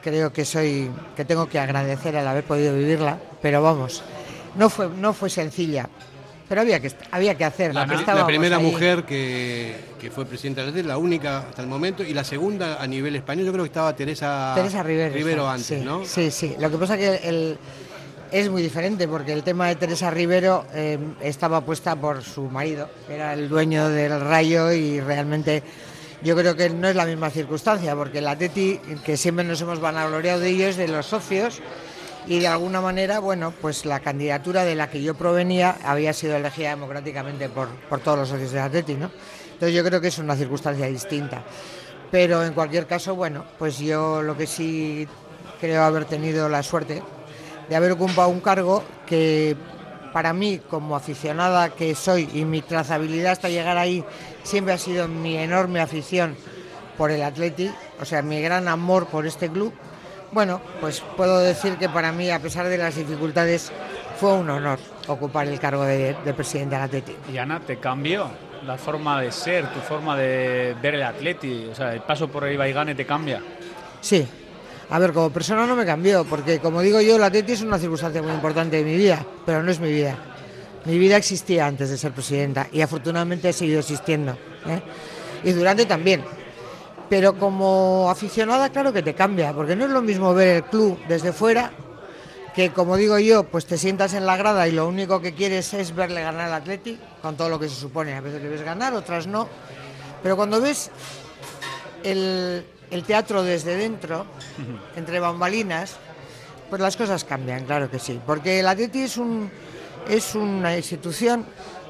creo 0.02 0.32
que 0.32 0.46
soy, 0.46 0.90
que 1.16 1.26
tengo 1.26 1.48
que 1.48 1.60
agradecer 1.60 2.16
al 2.18 2.28
haber 2.28 2.44
podido 2.44 2.74
vivirla, 2.76 3.18
pero 3.42 3.62
vamos, 3.62 4.04
no 4.56 4.70
fue, 4.70 4.90
no 4.90 5.14
fue 5.14 5.30
sencilla, 5.30 5.90
pero 6.48 6.62
había 6.62 6.80
que, 6.80 6.92
había 7.12 7.36
que 7.36 7.46
hacerla. 7.46 7.86
La, 7.86 8.14
la 8.16 8.26
primera 8.26 8.58
ahí. 8.58 8.64
mujer 8.64 9.04
que, 9.04 9.76
que 10.00 10.10
fue 10.10 10.26
presidenta 10.26 10.62
del 10.62 10.70
Atleti, 10.70 10.88
la 10.88 10.98
única 10.98 11.40
hasta 11.40 11.62
el 11.62 11.68
momento, 11.68 12.04
y 12.04 12.14
la 12.14 12.24
segunda 12.24 12.82
a 12.82 12.88
nivel 12.88 13.16
español, 13.16 13.46
yo 13.46 13.52
creo 13.52 13.64
que 13.66 13.70
estaba 13.70 13.96
Teresa, 13.96 14.54
Teresa 14.56 14.84
Rivero. 14.84 15.50
antes, 15.50 15.66
sí, 15.68 15.76
¿no? 15.84 16.06
Sí, 16.06 16.32
sí. 16.32 16.56
Lo 16.60 16.72
que 16.72 16.78
pasa 16.78 16.98
que 16.98 17.16
el, 17.24 17.58
es 18.32 18.50
muy 18.50 18.62
diferente 18.62 19.08
porque 19.08 19.34
el 19.34 19.44
tema 19.44 19.68
de 19.68 19.76
Teresa 19.76 20.12
Rivero 20.12 20.66
eh, 20.74 20.98
estaba 21.22 21.62
puesta 21.62 21.96
por 21.96 22.24
su 22.24 22.44
marido, 22.44 22.90
era 23.10 23.34
el 23.34 23.50
dueño 23.50 23.90
del 23.90 24.20
Rayo 24.20 24.72
y 24.72 25.00
realmente 25.00 25.64
yo 26.22 26.36
creo 26.36 26.56
que 26.56 26.70
no 26.70 26.88
es 26.88 26.96
la 26.96 27.06
misma 27.06 27.30
circunstancia 27.30 27.96
porque 27.96 28.20
el 28.20 28.28
Atleti, 28.28 28.80
que 29.06 29.18
siempre 29.18 29.46
nos 29.46 29.62
hemos 29.62 29.80
vanagloriado 29.80 30.40
de 30.40 30.50
ellos, 30.50 30.76
de 30.76 30.88
los 30.88 31.06
socios, 31.06 31.62
y 32.28 32.40
de 32.40 32.48
alguna 32.48 32.82
manera, 32.82 33.20
bueno, 33.20 33.54
pues 33.62 33.86
la 33.86 34.02
candidatura 34.02 34.66
de 34.66 34.76
la 34.76 34.90
que 34.90 35.02
yo 35.02 35.16
provenía 35.16 35.78
había 35.84 36.12
sido 36.14 36.36
elegida 36.36 36.70
democráticamente 36.72 37.48
por, 37.48 37.70
por 37.90 38.02
todos 38.02 38.20
los 38.20 38.30
socios 38.30 38.52
del 38.52 38.62
Atleti, 38.62 38.96
¿no? 38.96 39.10
Entonces 39.54 39.76
yo 39.76 39.84
creo 39.84 40.02
que 40.02 40.10
es 40.10 40.18
una 40.18 40.36
circunstancia 40.36 40.88
distinta. 40.88 41.44
Pero 42.12 42.44
en 42.44 42.54
cualquier 42.54 42.86
caso, 42.86 43.16
bueno, 43.16 43.46
pues 43.58 43.80
yo 43.80 44.22
lo 44.22 44.36
que 44.36 44.46
sí 44.46 45.08
creo 45.60 45.84
haber 45.84 46.06
tenido 46.06 46.50
la 46.50 46.64
suerte 46.64 47.02
de 47.68 47.76
haber 47.76 47.94
ocupado 47.94 48.30
un 48.30 48.40
cargo 48.40 48.84
que 49.06 49.56
para 50.18 50.34
mí, 50.34 50.60
como 50.68 50.96
aficionada 50.96 51.70
que 51.70 51.94
soy 51.94 52.28
y 52.34 52.44
mi 52.44 52.64
trazabilidad 52.64 53.34
hasta 53.34 53.50
llegar 53.50 53.78
ahí, 53.78 54.04
siempre 54.42 54.74
ha 54.74 54.80
sido 54.80 55.08
mi 55.08 55.38
enorme 55.38 55.80
afición 55.80 56.36
por 56.98 57.12
el 57.12 57.22
Atleti, 57.22 57.70
o 58.02 58.04
sea, 58.04 58.24
mi 58.24 58.42
gran 58.42 58.68
amor 58.68 59.06
por 59.06 59.28
este 59.28 59.48
club. 59.48 59.72
Bueno, 60.32 60.60
pues 60.82 61.04
puedo 61.16 61.38
decir 61.38 61.78
que 61.78 61.88
para 61.88 62.12
mí, 62.12 62.32
a 62.32 62.40
pesar 62.40 62.68
de 62.68 62.80
las 62.80 62.96
dificultades, 62.96 63.72
fue 64.20 64.34
un 64.34 64.50
honor 64.50 64.80
ocupar 65.08 65.48
el 65.48 65.60
cargo 65.60 65.84
de, 65.84 66.16
de 66.26 66.34
presidente 66.34 66.74
del 66.74 66.86
Atleti. 66.86 67.16
Y 67.32 67.38
Ana, 67.38 67.60
te 67.60 67.78
cambió 67.78 68.28
la 68.66 68.76
forma 68.76 69.22
de 69.22 69.32
ser, 69.32 69.72
tu 69.72 69.80
forma 69.82 70.18
de 70.18 70.76
ver 70.82 70.96
el 70.96 71.04
atleti, 71.04 71.68
o 71.72 71.76
sea, 71.76 71.94
el 71.94 72.02
paso 72.02 72.28
por 72.28 72.44
el 72.44 72.56
Ibaigane 72.56 72.96
te 72.96 73.06
cambia. 73.06 73.40
Sí. 74.02 74.28
A 74.90 75.00
ver, 75.00 75.12
como 75.12 75.30
persona 75.32 75.66
no 75.66 75.76
me 75.76 75.86
cambió, 75.86 76.24
porque 76.24 76.60
como 76.60 76.82
digo 76.82 77.02
yo, 77.02 77.18
el 77.18 77.24
Atleti 77.24 77.54
es 77.54 77.62
una 77.62 77.78
circunstancia 77.78 78.22
muy 78.22 78.32
importante 78.32 78.78
de 78.78 78.84
mi 78.84 78.96
vida, 78.96 79.26
pero 79.46 79.62
no 79.62 79.70
es 79.72 79.80
mi 79.80 79.92
vida. 79.92 80.18
Mi 80.86 80.98
vida 80.98 81.18
existía 81.18 81.68
antes 81.68 81.90
de 81.90 81.98
ser 81.98 82.14
presidenta 82.14 82.68
y 82.72 82.80
afortunadamente 82.80 83.50
ha 83.50 83.54
seguido 83.54 83.80
existiendo. 83.80 84.32
¿eh? 84.66 84.82
Y 85.44 85.52
durante 85.52 85.86
también. 85.86 86.24
Pero 87.10 87.38
como 87.38 88.10
aficionada, 88.10 88.70
claro 88.70 88.94
que 88.94 89.02
te 89.02 89.14
cambia, 89.14 89.54
porque 89.54 89.76
no 89.76 89.86
es 89.86 89.92
lo 89.92 90.02
mismo 90.02 90.34
ver 90.34 90.58
el 90.58 90.64
club 90.64 90.98
desde 91.08 91.34
fuera 91.34 91.72
que, 92.58 92.72
como 92.72 92.98
digo 92.98 93.20
yo, 93.20 93.44
pues 93.44 93.66
te 93.66 93.78
sientas 93.78 94.14
en 94.14 94.26
la 94.26 94.36
grada 94.36 94.68
y 94.68 94.72
lo 94.72 94.88
único 94.88 95.22
que 95.22 95.36
quieres 95.36 95.74
es 95.76 95.94
verle 95.94 96.22
ganar 96.22 96.48
al 96.48 96.54
Atleti, 96.54 97.00
con 97.22 97.38
todo 97.38 97.50
lo 97.50 97.60
que 97.60 97.70
se 97.70 97.76
supone. 97.76 98.16
A 98.16 98.22
veces 98.22 98.42
le 98.42 98.50
ves 98.50 98.64
ganar, 98.64 98.94
otras 98.94 99.28
no. 99.28 99.48
Pero 100.24 100.36
cuando 100.36 100.60
ves 100.60 100.90
el, 102.04 102.66
el 102.92 103.04
teatro 103.04 103.44
desde 103.44 103.76
dentro, 103.76 104.26
entre 104.96 105.20
bambalinas, 105.20 105.98
pues 106.70 106.82
las 106.82 106.98
cosas 106.98 107.24
cambian, 107.24 107.66
claro 107.66 107.90
que 107.90 108.00
sí. 108.00 108.20
Porque 108.26 108.60
el 108.60 108.68
Atleti 108.68 109.02
es, 109.02 109.18
un, 109.18 109.50
es 110.10 110.36
una 110.36 110.76
institución 110.76 111.46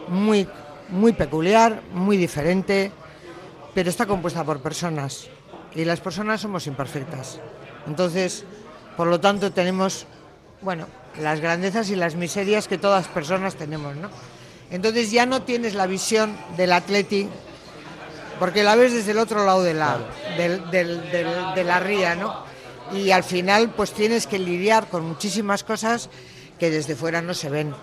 muy, 0.08 0.48
muy 0.90 1.14
peculiar, 1.14 1.82
muy 1.94 2.18
diferente, 2.18 2.92
pero 3.74 3.90
está 3.90 4.06
compuesta 4.06 4.44
por 4.44 4.62
personas. 4.62 5.28
Y 5.76 5.86
las 5.86 6.00
personas 6.00 6.42
somos 6.42 6.66
imperfectas. 6.68 7.40
Entonces, 7.88 8.46
por 8.96 9.08
lo 9.08 9.20
tanto, 9.20 9.52
tenemos, 9.52 10.08
bueno, 10.62 10.88
las 11.22 11.40
grandezas 11.40 11.90
y 11.90 11.96
las 11.96 12.16
miserias 12.16 12.68
que 12.68 12.78
todas 12.78 13.08
personas 13.08 13.56
tenemos, 13.56 13.96
¿no? 13.96 14.10
Entonces 14.70 15.12
ya 15.12 15.26
no 15.26 15.44
tienes 15.44 15.76
la 15.76 15.88
visión 15.88 16.36
del 16.58 16.74
Atleti 16.74 17.30
porque 18.40 18.64
la 18.64 18.76
ves 18.76 18.94
desde 18.94 19.12
el 19.12 19.18
otro 19.20 19.46
lado 19.46 19.64
de 19.64 19.74
la, 19.74 19.98
del- 20.38 20.70
del- 20.72 21.10
del- 21.12 21.54
de 21.56 21.64
la 21.64 21.80
ría, 21.80 22.16
¿no? 22.16 22.44
Y 22.94 23.12
al 23.12 23.24
final 23.24 23.70
pues 23.76 23.92
tienes 23.92 24.28
que 24.28 24.40
lidiar 24.40 24.88
con 24.88 25.06
muchísimas 25.06 25.64
cosas 25.64 26.10
que 26.60 26.70
desde 26.70 26.96
fuera 26.96 27.22
no 27.22 27.34
se 27.34 27.50
ven. 27.50 27.74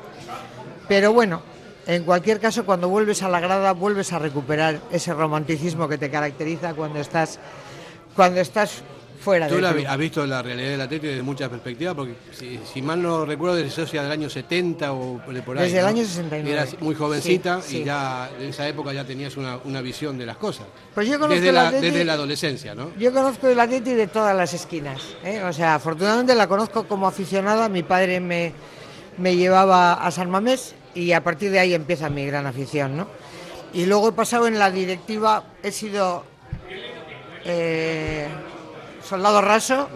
Pero 0.89 1.13
bueno, 1.13 1.43
en 1.87 2.05
cualquier 2.05 2.41
caso 2.41 2.65
cuando 2.65 2.89
vuelves 2.89 3.23
a 3.23 3.29
la 3.29 3.41
grada 3.41 3.73
vuelves 3.73 4.13
a 4.13 4.19
recuperar 4.19 4.81
ese 4.91 5.13
romanticismo 5.13 5.89
que 5.89 5.99
te 5.99 6.11
caracteriza 6.11 6.75
cuando 6.75 7.01
estás, 7.01 7.39
cuando 8.17 8.41
estás 8.41 8.83
fuera 9.25 9.49
Tú 9.49 9.55
del 9.55 9.63
la 9.65 9.73
club. 9.73 9.87
has 9.89 9.99
visto 9.99 10.27
la 10.27 10.43
realidad 10.43 10.69
del 10.71 10.81
Atlético 10.83 11.09
desde 11.11 11.23
muchas 11.23 11.49
perspectivas, 11.49 11.95
porque 11.95 12.15
si, 12.33 12.61
si 12.73 12.83
mal 12.83 13.03
no 13.03 13.25
recuerdo, 13.25 13.57
eres 13.59 13.73
socia 13.73 14.03
del 14.03 14.13
año 14.13 14.29
70 14.31 14.93
o 14.93 15.21
de 15.33 15.43
por 15.43 15.57
ahí. 15.59 15.65
Desde 15.65 15.79
el 15.79 15.83
¿no? 15.85 15.89
año 15.89 16.05
69. 16.05 16.53
Eras 16.53 16.77
muy 16.81 16.95
jovencita 16.95 17.61
Sí, 17.63 17.69
sí. 17.71 17.79
y 17.81 17.85
ya 17.85 18.31
en 18.39 18.49
esa 18.51 18.69
época 18.69 18.93
ya 18.93 19.05
tenías 19.05 19.37
una, 19.37 19.57
una 19.65 19.81
visión 19.81 20.17
de 20.19 20.27
las 20.27 20.37
cosas. 20.37 20.67
Pues 20.95 21.09
yo 21.09 21.15
conozco 21.19 21.35
desde, 21.41 21.51
la, 21.53 21.71
Atleti- 21.71 21.81
desde 21.81 22.05
la 22.05 22.13
adolescencia, 22.13 22.75
¿no? 22.75 22.91
Yo 22.99 23.13
conozco 23.13 23.49
el 23.49 23.59
Atleti 23.59 23.95
de 23.95 24.07
todas 24.07 24.37
las 24.37 24.53
esquinas. 24.55 25.01
¿eh? 25.25 25.43
O 25.43 25.53
sea, 25.53 25.75
afortunadamente 25.77 26.35
la 26.35 26.47
conozco 26.47 26.87
como 26.87 27.07
aficionada. 27.09 27.69
Mi 27.69 27.83
padre 27.83 28.21
me, 28.21 28.53
me 29.19 29.35
llevaba 29.37 29.95
a 29.95 30.11
San 30.11 30.31
Mamés 30.31 30.75
y 30.95 31.13
a 31.13 31.25
partir 31.25 31.51
de 31.51 31.59
ahí 31.59 31.75
empieza 31.75 32.09
mi 32.11 32.27
gran 32.27 32.47
afición, 32.47 32.97
¿no? 32.97 33.09
Y 33.73 33.87
luego 33.87 34.11
he 34.11 34.13
pasado 34.13 34.47
en 34.47 34.59
la 34.59 34.71
directiva, 34.71 35.43
he 35.63 35.73
sido 35.73 36.25
eh, 37.45 38.29
soldado 39.09 39.41
raso, 39.43 39.89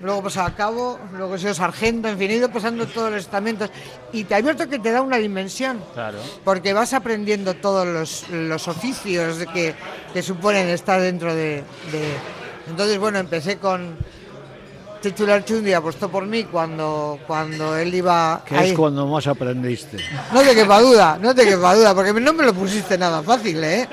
luego 0.00 0.22
pasado 0.24 0.46
a 0.48 0.54
cabo, 0.54 0.98
luego 1.16 1.34
he 1.34 1.38
sido 1.38 1.54
sargento, 1.54 2.08
en 2.08 2.18
fin, 2.18 2.30
he 2.30 2.34
ido 2.36 2.50
pasando 2.50 2.86
todos 2.86 3.10
los 3.10 3.20
estamentos. 3.20 3.70
Y 4.12 4.24
te 4.24 4.34
advierto 4.34 4.68
que 4.68 4.78
te 4.78 4.90
da 4.90 5.02
una 5.02 5.18
dimensión, 5.18 5.82
Claro. 5.94 6.18
porque 6.44 6.72
vas 6.72 6.92
aprendiendo 6.94 7.54
todos 7.54 7.86
los, 7.86 8.28
los 8.30 8.68
oficios 8.68 9.38
que, 9.52 9.74
que 10.12 10.22
suponen 10.22 10.68
estar 10.68 11.00
dentro 11.00 11.34
de, 11.34 11.62
de- 11.92 12.16
Entonces, 12.68 12.98
bueno, 12.98 13.18
empecé 13.18 13.58
con 13.58 13.96
titular 15.02 15.44
Chundi, 15.44 15.72
apostó 15.74 16.08
por 16.08 16.24
mí 16.24 16.44
cuando, 16.44 17.18
cuando 17.26 17.76
él 17.76 17.94
iba... 17.94 18.42
Que 18.46 18.68
es 18.68 18.72
cuando 18.72 19.06
más 19.06 19.26
aprendiste. 19.26 19.98
No 20.32 20.40
te 20.40 20.54
quepa 20.54 20.80
duda, 20.80 21.18
no 21.20 21.34
te 21.34 21.44
quepa 21.44 21.74
duda, 21.74 21.94
porque 21.94 22.14
no 22.14 22.32
me 22.32 22.44
lo 22.44 22.54
pusiste 22.54 22.96
nada 22.96 23.22
fácil, 23.22 23.62
¿eh? 23.62 23.88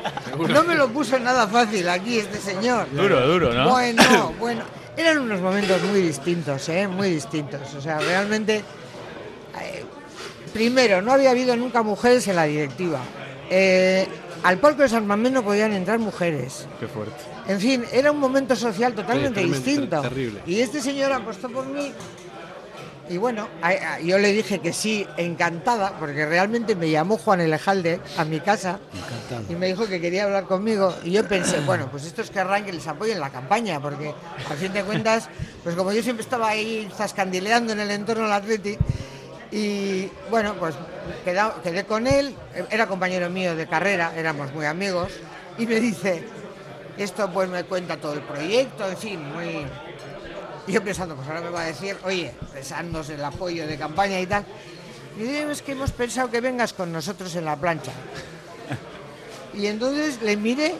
No 0.47 0.63
me 0.63 0.75
lo 0.75 0.87
puso 0.87 1.19
nada 1.19 1.47
fácil 1.47 1.89
aquí 1.89 2.19
este 2.19 2.37
señor. 2.37 2.87
Duro, 2.93 3.27
duro, 3.27 3.53
¿no? 3.53 3.71
Bueno, 3.71 4.33
bueno. 4.39 4.61
Eran 4.95 5.19
unos 5.19 5.39
momentos 5.41 5.81
muy 5.83 6.01
distintos, 6.01 6.69
¿eh? 6.69 6.87
Muy 6.87 7.09
distintos. 7.09 7.73
O 7.77 7.81
sea, 7.81 7.99
realmente. 7.99 8.63
eh, 9.61 9.85
primero, 10.53 11.01
no 11.01 11.13
había 11.13 11.31
habido 11.31 11.55
nunca 11.55 11.83
mujeres 11.83 12.27
en 12.27 12.35
la 12.35 12.43
directiva. 12.43 12.99
Eh, 13.49 14.07
al 14.43 14.57
palco 14.57 14.81
de 14.81 14.89
San 14.89 15.07
Mamés 15.07 15.31
no 15.31 15.43
podían 15.43 15.73
entrar 15.73 15.99
mujeres. 15.99 16.67
Qué 16.79 16.87
fuerte. 16.87 17.15
En 17.49 17.59
fin, 17.59 17.83
era 17.91 18.11
un 18.11 18.19
momento 18.19 18.55
social 18.55 18.93
totalmente 18.93 19.43
distinto. 19.43 20.01
terrible. 20.01 20.41
Y 20.45 20.59
este 20.59 20.81
señor 20.81 21.11
apostó 21.11 21.49
por 21.49 21.65
mí. 21.65 21.91
Y 23.09 23.17
bueno, 23.17 23.47
yo 24.03 24.19
le 24.19 24.31
dije 24.31 24.59
que 24.59 24.71
sí, 24.71 25.07
encantada, 25.17 25.97
porque 25.97 26.27
realmente 26.27 26.75
me 26.75 26.91
llamó 26.91 27.17
Juan 27.17 27.41
Elejalde 27.41 27.99
a 28.17 28.23
mi 28.23 28.39
casa 28.39 28.79
y 29.49 29.55
me 29.55 29.65
dijo 29.65 29.87
que 29.87 29.99
quería 29.99 30.25
hablar 30.25 30.43
conmigo. 30.43 30.93
Y 31.03 31.13
yo 31.13 31.27
pensé, 31.27 31.59
bueno, 31.61 31.87
pues 31.89 32.05
estos 32.05 32.29
querrán 32.29 32.65
que 32.65 32.71
les 32.71 32.85
apoyen 32.85 33.19
la 33.19 33.31
campaña, 33.31 33.81
porque 33.81 34.13
al 34.47 34.57
fin 34.57 34.71
de 34.71 34.83
cuentas, 34.83 35.27
pues 35.63 35.75
como 35.75 35.91
yo 35.91 36.03
siempre 36.03 36.21
estaba 36.21 36.49
ahí 36.49 36.87
zascandileando 36.95 37.73
en 37.73 37.79
el 37.79 37.89
entorno 37.89 38.25
del 38.25 38.33
Atleti, 38.33 38.77
y 39.51 40.07
bueno, 40.29 40.53
pues 40.59 40.75
quedé 41.63 41.85
con 41.85 42.05
él, 42.05 42.35
era 42.69 42.85
compañero 42.85 43.27
mío 43.31 43.55
de 43.55 43.65
carrera, 43.65 44.13
éramos 44.15 44.53
muy 44.53 44.67
amigos, 44.67 45.13
y 45.57 45.65
me 45.65 45.79
dice, 45.79 46.23
esto 47.03 47.29
pues 47.31 47.49
me 47.49 47.63
cuenta 47.63 47.97
todo 47.97 48.13
el 48.13 48.21
proyecto, 48.21 48.87
en 48.89 48.97
fin, 48.97 49.33
muy... 49.33 49.65
Y 50.67 50.71
yo 50.73 50.83
pensando, 50.83 51.15
pues 51.15 51.27
ahora 51.27 51.41
me 51.41 51.49
va 51.49 51.61
a 51.61 51.65
decir, 51.65 51.97
oye, 52.03 52.31
pensándose 52.53 53.15
el 53.15 53.23
apoyo 53.23 53.65
de 53.65 53.77
campaña 53.77 54.19
y 54.19 54.25
tal, 54.27 54.45
y 55.17 55.23
digo, 55.23 55.49
es 55.49 55.61
que 55.61 55.71
hemos 55.71 55.91
pensado 55.91 56.29
que 56.29 56.41
vengas 56.41 56.73
con 56.73 56.91
nosotros 56.91 57.33
en 57.35 57.45
la 57.45 57.55
plancha. 57.55 57.91
Y 59.53 59.65
entonces 59.67 60.21
le 60.21 60.37
miré 60.37 60.75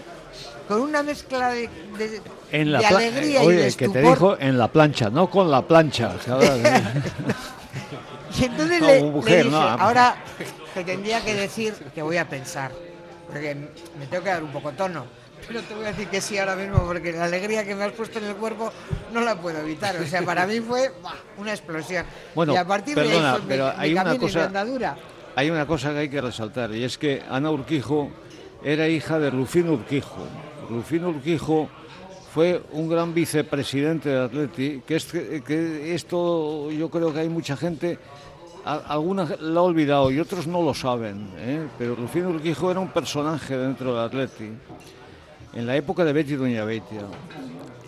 con 0.67 0.81
una 0.81 1.01
mezcla 1.01 1.49
de, 1.49 1.69
de- 1.97 2.21
En 2.51 2.71
la 2.71 2.79
de 2.79 2.85
alegría 2.85 3.43
y 3.43 3.47
Oye, 3.47 3.57
de 3.63 3.73
que 3.73 3.89
te 3.89 4.01
dijo 4.01 4.37
en 4.39 4.57
la 4.59 4.67
plancha, 4.67 5.09
no 5.09 5.29
con 5.29 5.49
la 5.49 5.61
plancha. 5.67 6.13
Y 8.39 8.45
entonces 8.45 8.79
No, 8.79 8.87
le, 8.87 9.01
mujer, 9.03 9.31
le 9.37 9.43
dije, 9.45 9.49
no. 9.51 9.61
ahora 9.61 10.15
te 10.73 10.83
tendría 10.83 11.19
que 11.25 11.33
decir 11.33 11.73
que 11.95 12.01
voy 12.01 12.17
a 12.17 12.29
pensar, 12.29 12.71
porque 13.27 13.55
me 13.97 14.05
tengo 14.05 14.23
que 14.23 14.29
dar 14.29 14.43
un 14.43 14.51
poco 14.51 14.71
tono. 14.71 15.05
Pero 15.49 15.61
te 15.63 15.73
voy 15.75 15.85
a 15.85 15.87
decir 15.87 16.07
que 16.07 16.21
sí 16.21 16.37
ahora 16.37 16.55
mismo, 16.55 16.77
porque 16.85 17.11
la 17.11 17.25
alegría 17.25 17.65
que 17.65 17.73
me 17.75 17.83
has 17.83 17.91
puesto 17.91 18.19
en 18.19 18.25
el 18.25 18.35
cuerpo 18.35 18.71
no 19.11 19.21
la 19.21 19.35
puedo 19.35 19.59
evitar. 19.59 19.95
O 19.97 20.05
sea, 20.05 20.21
para 20.23 20.45
mí 20.45 20.59
fue 20.61 20.91
una 21.37 21.51
explosión. 21.51 22.05
Bueno, 22.35 22.53
y 22.53 22.55
a 22.55 22.65
partir 22.65 22.95
de 22.95 23.01
ahí 23.01 23.07
mi- 23.09 23.47
pero 23.47 23.65
mi, 23.65 23.71
hay 23.77 23.91
una 23.93 24.03
mi 24.05 24.19
cosa- 24.19 24.45
andadura. 24.45 24.95
Hay 25.35 25.49
una 25.49 25.65
cosa 25.65 25.91
que 25.91 25.99
hay 25.99 26.09
que 26.09 26.21
resaltar 26.21 26.71
y 26.75 26.83
es 26.83 26.97
que 26.97 27.23
Ana 27.29 27.49
Urquijo 27.51 28.09
era 28.63 28.87
hija 28.87 29.17
de 29.19 29.29
Rufino 29.31 29.73
Urquijo. 29.73 30.25
Rufino 30.69 31.09
Urquijo 31.09 31.67
fue 32.33 32.61
un 32.73 32.87
gran 32.89 33.13
vicepresidente 33.13 34.09
de 34.09 34.23
Atleti, 34.23 34.83
que, 34.85 34.95
es, 34.97 35.05
que 35.05 35.95
esto 35.95 36.69
yo 36.71 36.89
creo 36.89 37.11
que 37.13 37.21
hay 37.21 37.29
mucha 37.29 37.57
gente, 37.57 37.97
a- 38.65 38.75
alguna 38.93 39.25
lo 39.39 39.59
ha 39.61 39.63
olvidado 39.63 40.11
y 40.11 40.19
otros 40.19 40.45
no 40.45 40.61
lo 40.61 40.73
saben, 40.75 41.31
¿eh? 41.37 41.67
pero 41.79 41.95
Rufino 41.95 42.29
Urquijo 42.29 42.69
era 42.69 42.79
un 42.81 42.89
personaje 42.89 43.57
dentro 43.57 43.95
del 43.95 44.03
Atleti 44.05 44.51
en 45.53 45.67
la 45.67 45.75
época 45.75 46.03
de 46.03 46.13
Betty 46.13 46.35
Doña. 46.35 46.65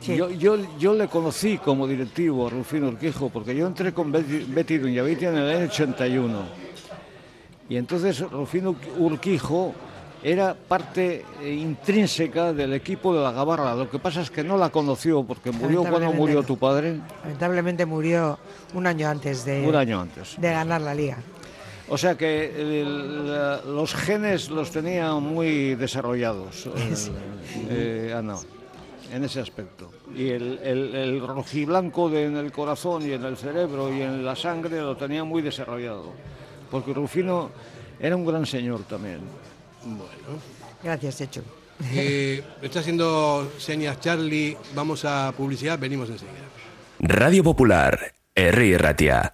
Sí. 0.02 0.16
Yo, 0.16 0.32
yo, 0.32 0.58
yo 0.80 0.96
le 0.96 1.08
conocí 1.08 1.60
como 1.60 1.88
directivo 1.88 2.48
a 2.48 2.50
Rufino 2.50 2.88
Urquijo 2.88 3.30
porque 3.30 3.56
yo 3.56 3.68
entré 3.68 3.94
con 3.94 4.12
Betty, 4.12 4.46
Betty 4.48 4.78
Doña 4.80 5.04
en 5.04 5.38
el 5.38 5.50
año 5.50 5.66
81. 5.66 6.40
Y 7.70 7.78
entonces 7.78 8.20
Rufino 8.20 8.76
Urquijo 8.98 9.74
era 10.24 10.54
parte 10.56 11.26
eh, 11.42 11.54
intrínseca 11.54 12.54
del 12.54 12.74
equipo 12.74 13.16
de 13.16 13.22
la 13.22 13.32
Gabarra. 13.32 13.76
Lo 13.76 13.90
que 13.90 14.00
pasa 14.00 14.22
es 14.22 14.30
que 14.30 14.44
no 14.44 14.58
la 14.58 14.70
conoció 14.70 15.24
porque 15.24 15.52
murió 15.52 15.84
cuando 15.84 16.12
murió 16.14 16.44
tu 16.44 16.58
padre, 16.58 17.00
Lamentablemente 17.24 17.86
murió 17.86 18.38
un 18.74 18.88
año 18.88 19.08
antes 19.10 19.46
de, 19.46 19.68
un 19.68 19.76
año 19.76 20.02
antes. 20.02 20.36
de 20.40 20.52
ganar 20.52 20.82
la 20.82 20.94
liga. 20.94 21.18
O 21.94 21.98
sea 21.98 22.16
que 22.16 22.46
el- 22.82 23.28
la- 23.28 23.62
los 23.66 23.94
genes 23.94 24.50
los 24.50 24.72
tenía 24.72 25.14
muy 25.16 25.76
desarrollados, 25.76 26.66
eh, 26.78 26.94
eh, 27.70 28.14
Ana, 28.18 28.38
en 29.14 29.24
ese 29.26 29.42
aspecto. 29.42 29.92
Y 30.16 30.30
el, 30.30 30.58
el, 30.64 30.96
el 30.96 31.28
rojiblanco 31.28 32.10
de- 32.10 32.26
en 32.28 32.38
el 32.38 32.52
corazón 32.54 33.06
y 33.08 33.12
en 33.12 33.26
el 33.26 33.36
cerebro 33.36 33.94
y 33.94 34.02
en 34.02 34.24
la 34.24 34.38
sangre 34.38 34.80
lo 34.80 34.96
tenía 34.96 35.26
muy 35.26 35.42
desarrollado. 35.42 36.14
Porque 36.72 36.94
Rufino 36.94 37.52
era 38.00 38.16
un 38.16 38.26
gran 38.26 38.46
señor 38.46 38.84
también. 38.84 39.20
Gracias, 40.84 41.18
Chechu. 41.18 41.42
Eh, 41.94 42.44
está 42.62 42.80
haciendo 42.82 43.52
señas 43.58 44.00
Charlie. 44.00 44.56
Vamos 44.76 45.04
a 45.04 45.34
publicidad, 45.36 45.80
venimos 45.80 46.10
enseguida. 46.12 46.46
Radio 47.00 47.44
Popular, 47.44 48.14
Herri 48.36 48.78
Ratia. 48.78 49.34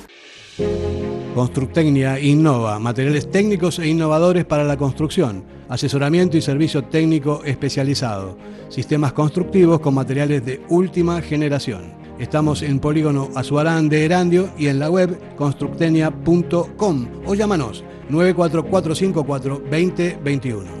Constructecnia 1.33 2.19
innova, 2.19 2.77
materiales 2.77 3.31
técnicos 3.31 3.79
e 3.79 3.87
innovadores 3.87 4.43
para 4.43 4.65
la 4.65 4.75
construcción, 4.75 5.45
asesoramiento 5.69 6.35
y 6.35 6.41
servicio 6.41 6.83
técnico 6.83 7.41
especializado, 7.45 8.37
sistemas 8.67 9.13
constructivos 9.13 9.79
con 9.79 9.93
materiales 9.93 10.45
de 10.45 10.61
última 10.67 11.21
generación. 11.21 11.93
Estamos 12.19 12.61
en 12.61 12.79
Polígono 12.79 13.29
Azuarán 13.33 13.87
de 13.87 14.03
Erandio 14.03 14.49
y 14.57 14.67
en 14.67 14.79
la 14.79 14.89
web 14.89 15.17
constructenia.com 15.37 17.07
o 17.25 17.33
llámanos 17.33 17.85
94454 18.09 19.61
2021. 19.71 20.80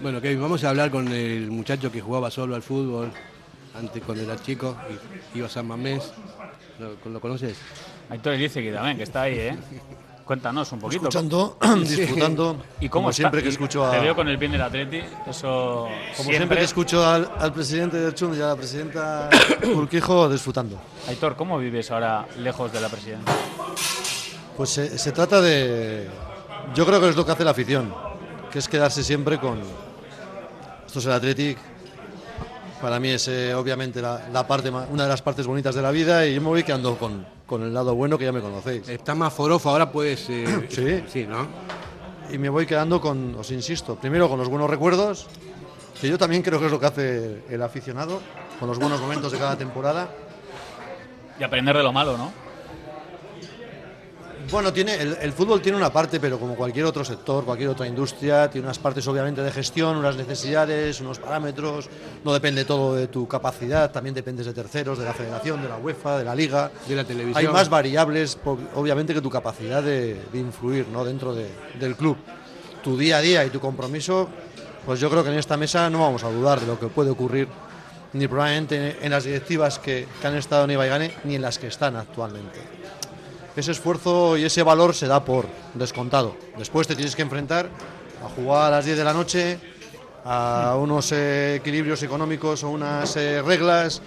Bueno, 0.00 0.20
Kevin, 0.20 0.40
vamos 0.40 0.62
a 0.62 0.70
hablar 0.70 0.90
con 0.90 1.08
el 1.08 1.50
muchacho 1.50 1.90
que 1.90 2.00
jugaba 2.00 2.30
solo 2.30 2.54
al 2.54 2.62
fútbol 2.62 3.10
antes 3.76 4.02
cuando 4.04 4.24
era 4.24 4.40
chico, 4.40 4.76
y 5.34 5.38
iba 5.38 5.46
a 5.46 5.50
San 5.50 5.66
Mamés. 5.66 6.12
¿Lo, 6.78 7.10
lo 7.10 7.20
conoces? 7.20 7.56
Aitor 8.08 8.34
Elizegui 8.34 8.70
también, 8.72 8.96
que 8.96 9.02
está 9.02 9.22
ahí, 9.22 9.34
¿eh? 9.34 9.56
Cuéntanos 10.24 10.70
un 10.72 10.80
poquito. 10.80 11.02
Escuchando, 11.02 11.56
disfrutando. 11.80 12.56
¿Y 12.80 12.88
cómo 12.88 13.02
como 13.02 13.10
está? 13.10 13.22
siempre 13.22 13.42
que 13.42 13.48
escucho 13.48 13.84
a. 13.86 13.92
Te 13.92 14.00
veo 14.00 14.14
con 14.14 14.28
el 14.28 14.36
bien 14.36 14.52
del 14.52 14.62
Atleti, 14.62 15.00
eso 15.26 15.88
Como 16.16 16.30
siempre 16.30 16.58
que 16.58 16.64
escucho 16.64 17.06
al, 17.06 17.30
al 17.38 17.52
presidente 17.52 17.96
del 17.98 18.14
Chun 18.14 18.36
y 18.36 18.40
a 18.40 18.48
la 18.48 18.56
presidenta 18.56 19.30
Urquijo 19.74 20.28
disfrutando. 20.28 20.80
Aitor, 21.08 21.36
¿cómo 21.36 21.58
vives 21.58 21.90
ahora 21.90 22.26
lejos 22.38 22.72
de 22.72 22.80
la 22.80 22.88
presidencia? 22.88 23.32
Pues 24.56 24.70
se, 24.70 24.98
se 24.98 25.12
trata 25.12 25.40
de. 25.40 26.08
Yo 26.74 26.84
creo 26.86 27.00
que 27.00 27.08
es 27.08 27.16
lo 27.16 27.24
que 27.24 27.32
hace 27.32 27.44
la 27.44 27.50
afición, 27.52 27.92
que 28.50 28.58
es 28.58 28.68
quedarse 28.68 29.02
siempre 29.02 29.38
con. 29.38 29.60
Esto 30.86 30.98
es 30.98 31.06
el 31.06 31.12
Athletic. 31.12 31.58
Para 32.80 33.00
mí 33.00 33.08
es 33.08 33.26
eh, 33.28 33.54
obviamente 33.54 34.02
la, 34.02 34.28
la 34.32 34.46
parte, 34.46 34.70
ma- 34.70 34.86
una 34.90 35.04
de 35.04 35.08
las 35.08 35.22
partes 35.22 35.46
bonitas 35.46 35.74
de 35.74 35.80
la 35.82 35.90
vida 35.90 36.26
y 36.26 36.34
yo 36.34 36.40
me 36.42 36.48
voy 36.48 36.62
quedando 36.62 36.96
con, 36.98 37.26
con 37.46 37.62
el 37.62 37.72
lado 37.72 37.94
bueno 37.94 38.18
que 38.18 38.26
ya 38.26 38.32
me 38.32 38.40
conocéis. 38.42 38.86
Está 38.88 39.14
más 39.14 39.32
forofo, 39.32 39.70
ahora 39.70 39.90
puedes... 39.90 40.28
eh, 40.28 40.66
Sí. 40.70 41.02
Sí, 41.10 41.26
¿no? 41.26 41.46
Y 42.30 42.36
me 42.38 42.48
voy 42.50 42.66
quedando 42.66 43.00
con, 43.00 43.34
os 43.36 43.50
insisto, 43.50 43.94
primero 43.96 44.28
con 44.28 44.38
los 44.38 44.48
buenos 44.48 44.68
recuerdos, 44.68 45.26
que 45.98 46.08
yo 46.08 46.18
también 46.18 46.42
creo 46.42 46.58
que 46.60 46.66
es 46.66 46.72
lo 46.72 46.78
que 46.78 46.86
hace 46.86 47.42
el 47.48 47.62
aficionado, 47.62 48.20
con 48.60 48.68
los 48.68 48.78
buenos 48.78 49.00
momentos 49.00 49.32
de 49.32 49.38
cada 49.38 49.56
temporada. 49.56 50.08
Y 51.40 51.44
aprender 51.44 51.76
de 51.78 51.82
lo 51.82 51.92
malo, 51.92 52.18
¿no? 52.18 52.30
Bueno, 54.50 54.72
tiene, 54.72 54.94
el, 54.94 55.18
el 55.20 55.32
fútbol 55.32 55.60
tiene 55.60 55.76
una 55.76 55.92
parte, 55.92 56.20
pero 56.20 56.38
como 56.38 56.54
cualquier 56.54 56.84
otro 56.84 57.04
sector, 57.04 57.44
cualquier 57.44 57.68
otra 57.70 57.86
industria, 57.86 58.48
tiene 58.48 58.66
unas 58.66 58.78
partes 58.78 59.06
obviamente 59.08 59.42
de 59.42 59.50
gestión, 59.50 59.96
unas 59.96 60.16
necesidades, 60.16 61.00
unos 61.00 61.18
parámetros. 61.18 61.88
No 62.24 62.32
depende 62.32 62.64
todo 62.64 62.94
de 62.94 63.08
tu 63.08 63.26
capacidad, 63.26 63.90
también 63.90 64.14
dependes 64.14 64.46
de 64.46 64.52
terceros, 64.54 64.98
de 64.98 65.04
la 65.04 65.12
federación, 65.14 65.60
de 65.62 65.68
la 65.68 65.76
UEFA, 65.78 66.18
de 66.18 66.24
la 66.24 66.34
liga. 66.34 66.70
De 66.86 66.94
la 66.94 67.04
televisión. 67.04 67.36
Hay 67.44 67.52
más 67.52 67.68
variables, 67.68 68.38
obviamente, 68.74 69.12
que 69.14 69.20
tu 69.20 69.30
capacidad 69.30 69.82
de, 69.82 70.20
de 70.32 70.38
influir 70.38 70.86
¿no? 70.88 71.04
dentro 71.04 71.34
de- 71.34 71.50
del 71.80 71.96
club. 71.96 72.16
Tu 72.84 72.96
día 72.96 73.16
a 73.16 73.20
día 73.20 73.44
y 73.44 73.50
tu 73.50 73.58
compromiso, 73.58 74.28
pues 74.86 75.00
yo 75.00 75.10
creo 75.10 75.24
que 75.24 75.30
en 75.30 75.38
esta 75.38 75.56
mesa 75.56 75.90
no 75.90 76.00
vamos 76.00 76.22
a 76.22 76.30
dudar 76.30 76.60
de 76.60 76.66
lo 76.68 76.78
que 76.78 76.86
puede 76.86 77.10
ocurrir, 77.10 77.48
ni 78.12 78.28
probablemente 78.28 78.98
en 79.02 79.10
las 79.10 79.24
directivas 79.24 79.80
que, 79.80 80.06
que 80.20 80.26
han 80.26 80.36
estado 80.36 80.64
en 80.66 80.70
Ibaigane, 80.70 81.10
ni 81.24 81.34
en 81.34 81.42
las 81.42 81.58
que 81.58 81.66
están 81.66 81.96
actualmente 81.96 82.75
ese 83.56 83.72
esfuerzo 83.72 84.36
y 84.36 84.44
ese 84.44 84.62
valor 84.62 84.94
se 84.94 85.06
da 85.06 85.24
por 85.24 85.46
descontado. 85.74 86.36
Después 86.58 86.86
te 86.86 86.94
tienes 86.94 87.16
que 87.16 87.22
enfrentar 87.22 87.68
a 88.24 88.28
jugar 88.28 88.72
a 88.72 88.76
las 88.76 88.84
10 88.84 88.98
de 88.98 89.04
la 89.04 89.12
noche, 89.12 89.58
a 90.24 90.76
unos 90.78 91.12
equilibrios 91.12 92.02
económicos 92.02 92.62
o 92.64 92.70
unas 92.70 93.16
eh, 93.16 93.40
reglas, 93.42 94.02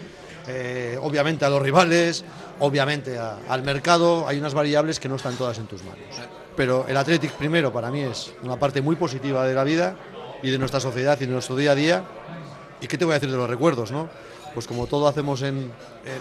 eh, 0.48 0.98
obviamente 1.02 1.46
a 1.46 1.50
los 1.50 1.62
rivales, 1.62 2.24
obviamente 2.60 3.18
al 3.18 3.64
mercado. 3.64 4.28
Hay 4.28 4.38
unas 4.38 4.54
variables 4.54 5.00
que 5.00 5.10
no 5.10 5.16
están 5.16 5.36
todas 5.36 5.58
en 5.58 5.66
tus 5.66 5.84
manos. 5.84 6.00
Pero 6.56 6.86
el 6.88 6.98
Athletic 6.98 7.32
primero 7.34 7.72
para 7.72 7.90
mí 7.90 8.02
es 8.02 8.34
una 8.44 8.58
parte 8.58 8.82
muy 8.82 8.98
positiva 8.98 9.48
de 9.48 9.54
la 9.54 9.64
vida 9.64 9.96
y 10.44 10.52
de 10.52 10.58
nuestra 10.58 10.80
sociedad 10.80 11.18
y 11.20 11.26
de 11.26 11.32
nuestro 11.32 11.56
día 11.56 11.72
a 11.72 11.76
día. 11.76 12.04
¿Y 12.82 12.88
qué 12.88 12.98
te 12.98 13.06
voy 13.06 13.14
a 13.14 13.16
decir 13.16 13.32
de 13.32 13.38
los 13.38 13.50
recuerdos, 13.50 13.92
no? 13.92 14.10
Pues 14.54 14.68
como 14.68 14.88
todo 14.88 15.08
hacemos 15.08 15.42
en, 15.42 15.72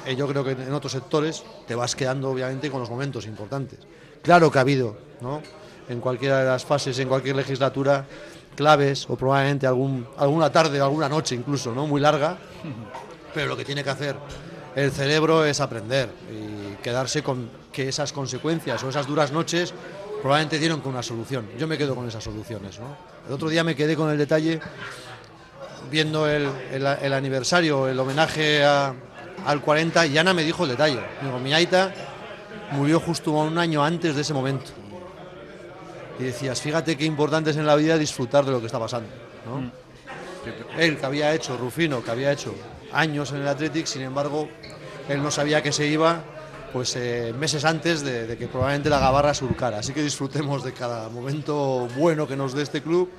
en- 0.07 0.17
yo 0.17 0.27
creo 0.29 0.45
que 0.45 0.53
en 0.53 0.73
otros 0.73 0.93
sectores, 0.93 1.43
te 1.67 1.75
vas 1.75 1.97
quedando 1.97 2.31
obviamente 2.31 2.71
con 2.71 2.81
los 2.81 2.91
momentos 2.91 3.27
importantes. 3.27 3.81
Claro 4.23 4.51
que 4.51 4.59
ha 4.59 4.63
habido, 4.63 4.97
¿no? 5.21 5.43
En 5.89 6.01
cualquiera 6.01 6.41
de 6.41 6.47
las 6.47 6.65
fases, 6.65 6.99
en 6.99 7.09
cualquier 7.09 7.37
legislatura, 7.37 8.05
claves 8.55 9.09
o 9.09 9.17
probablemente 9.17 9.67
algún, 9.67 10.07
alguna 10.17 10.51
tarde 10.51 10.81
alguna 10.81 11.09
noche 11.09 11.35
incluso, 11.35 11.73
¿no? 11.73 11.87
Muy 11.87 12.01
larga. 12.01 12.37
Pero 13.33 13.47
lo 13.47 13.57
que 13.57 13.65
tiene 13.65 13.83
que 13.85 13.91
hacer 13.91 14.17
el 14.75 14.91
cerebro 14.93 15.45
es 15.45 15.61
aprender 15.61 16.11
y 16.31 16.75
quedarse 16.83 17.23
con 17.23 17.49
que 17.73 17.89
esas 17.89 18.13
consecuencias 18.13 18.83
o 18.85 18.89
esas 18.91 19.07
duras 19.07 19.33
noches 19.33 19.73
probablemente 20.21 20.59
dieron 20.59 20.81
con 20.81 20.93
una 20.93 21.03
solución. 21.03 21.49
Yo 21.59 21.67
me 21.69 21.79
quedo 21.79 21.95
con 21.95 22.07
esas 22.09 22.23
soluciones, 22.25 22.79
¿no? 22.81 22.97
El 23.27 23.33
otro 23.35 23.49
día 23.49 23.63
me 23.65 23.75
quedé 23.77 23.95
con 23.97 24.11
el 24.11 24.19
detalle 24.19 24.61
viendo 25.91 26.29
el, 26.29 26.49
el- 26.73 26.87
el 26.87 27.13
aniversario, 27.13 27.89
el 27.89 27.99
homenaje 27.99 28.65
a- 28.65 28.95
al 29.47 29.61
40, 29.61 30.07
y 30.07 30.19
Ana 30.19 30.35
me 30.35 30.43
dijo 30.45 30.65
el 30.65 30.71
detalle. 30.71 31.01
Digo, 31.23 31.39
mi 31.39 31.53
Aita 31.55 31.93
murió 32.73 33.01
justo 33.01 33.31
un 33.33 33.57
año 33.59 33.85
antes 33.85 34.15
de 34.15 34.23
ese 34.23 34.35
momento. 34.35 34.71
Y 36.19 36.25
decías, 36.25 36.61
fíjate 36.61 36.97
qué 36.97 37.05
importante 37.05 37.51
es 37.51 37.57
en 37.57 37.67
la 37.67 37.77
vida 37.77 37.97
disfrutar 37.97 38.45
de 38.45 38.51
lo 38.51 38.61
que 38.61 38.67
está 38.67 38.79
pasando. 38.81 39.09
¿no? 39.47 39.71
Él, 40.79 40.97
que 40.99 41.07
había 41.07 41.33
hecho, 41.35 41.57
Rufino, 41.57 42.03
que 42.03 42.11
había 42.11 42.33
hecho 42.33 42.55
años 42.93 43.31
en 43.33 43.43
el 43.43 43.49
Athletic, 43.49 43.87
sin 43.87 44.03
embargo, 44.03 44.49
él 45.09 45.23
no 45.23 45.31
sabía 45.31 45.63
que 45.63 45.73
se 45.73 45.87
iba 45.87 46.23
pues 46.73 46.97
eh, 46.97 47.33
meses 47.39 47.65
antes 47.65 48.03
de, 48.03 48.27
de 48.27 48.37
que 48.37 48.47
probablemente 48.47 48.91
la 48.91 48.99
gabarra 48.99 49.33
surcara. 49.33 49.79
Así 49.79 49.93
que 49.95 50.03
disfrutemos 50.03 50.63
de 50.65 50.73
cada 50.73 51.09
momento 51.09 51.89
bueno 51.97 52.27
que 52.27 52.37
nos 52.37 52.53
dé 52.53 52.63
este 52.63 52.83
club 52.83 53.11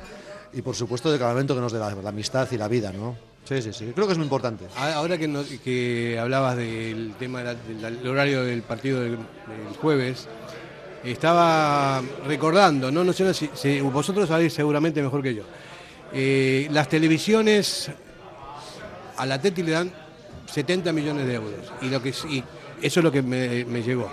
y 0.53 0.61
por 0.61 0.75
supuesto 0.75 1.11
de 1.11 1.19
cada 1.19 1.33
que 1.55 1.61
nos 1.61 1.71
dé 1.71 1.79
la, 1.79 1.87
amistad 2.09 2.47
y 2.51 2.57
la 2.57 2.67
vida, 2.67 2.91
¿no? 2.91 3.15
Sí, 3.45 3.61
sí, 3.61 3.73
sí. 3.73 3.91
Creo 3.93 4.05
que 4.05 4.13
es 4.13 4.17
muy 4.17 4.25
importante. 4.25 4.65
Ahora 4.77 5.17
que, 5.17 5.27
no- 5.27 5.43
que 5.63 6.17
hablabas 6.19 6.57
del 6.57 7.13
tema 7.17 7.41
del, 7.43 8.07
horario 8.07 8.43
del 8.43 8.61
partido 8.61 9.01
del, 9.01 9.17
jueves, 9.81 10.27
estaba 11.03 12.01
recordando, 12.27 12.91
no, 12.91 13.03
no 13.03 13.13
sé 13.13 13.33
si, 13.33 13.81
vosotros 13.81 14.27
sabéis 14.29 14.53
seguramente 14.53 15.01
mejor 15.01 15.23
que 15.23 15.35
yo. 15.35 15.43
Eh, 16.13 16.67
las 16.71 16.89
televisiones 16.89 17.89
a 19.17 19.25
la 19.25 19.39
Teti 19.39 19.63
le 19.63 19.71
dan 19.71 19.91
70 20.47 20.91
millones 20.91 21.27
de 21.27 21.35
euros 21.35 21.71
y 21.81 21.89
lo 21.89 22.01
que 22.01 22.09
y 22.09 22.43
eso 22.81 22.99
es 22.99 23.03
lo 23.03 23.11
que 23.11 23.21
me, 23.21 23.65
me 23.65 23.83
llegó 23.83 24.09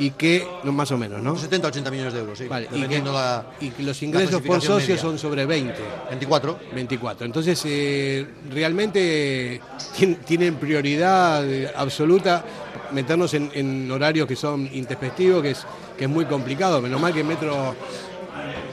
y 0.00 0.10
que 0.12 0.46
no, 0.64 0.72
más 0.72 0.90
o 0.90 0.98
menos, 0.98 1.22
¿no? 1.22 1.36
70, 1.36 1.68
80 1.68 1.90
millones 1.90 2.12
de 2.14 2.20
euros, 2.20 2.38
sí. 2.38 2.46
Vale, 2.48 2.64
y, 2.66 2.68
que, 2.68 2.74
dependiendo 2.76 3.12
la, 3.12 3.44
y 3.60 3.68
que 3.70 3.82
los 3.82 4.02
ingresos 4.02 4.40
por 4.42 4.58
media. 4.60 4.98
son 4.98 5.18
sobre 5.18 5.44
20. 5.46 5.74
24. 6.08 6.58
24. 6.74 7.26
Entonces, 7.26 7.62
eh, 7.66 8.26
realmente 8.50 9.54
eh, 9.56 9.60
tien- 9.96 10.18
tienen 10.24 10.56
prioridad 10.56 11.46
eh, 11.48 11.70
absoluta 11.76 12.44
meternos 12.92 13.34
en, 13.34 13.50
en 13.54 13.90
horarios 13.90 14.26
que 14.26 14.34
son 14.36 14.68
intempestivos, 14.72 15.42
que 15.42 15.50
es, 15.50 15.66
que 15.96 16.04
es 16.04 16.10
muy 16.10 16.24
complicado. 16.24 16.80
Menos 16.80 17.00
mal 17.00 17.12
que 17.12 17.20
el 17.20 17.26
metro, 17.26 17.74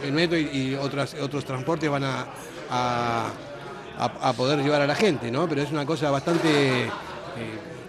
el 0.03 0.11
metro 0.13 0.37
y, 0.37 0.43
y 0.45 0.75
otras, 0.75 1.13
otros 1.21 1.43
transportes 1.45 1.89
van 1.89 2.03
a, 2.05 2.25
a, 2.71 3.29
a- 3.99 4.29
a 4.29 4.33
poder 4.33 4.59
llevar 4.63 4.81
a 4.81 4.87
la 4.87 4.95
gente, 4.95 5.29
¿no? 5.29 5.47
Pero 5.49 5.61
es 5.61 5.71
una 5.71 5.85
cosa 5.85 6.09
bastante 6.09 6.85
eh, 6.85 6.89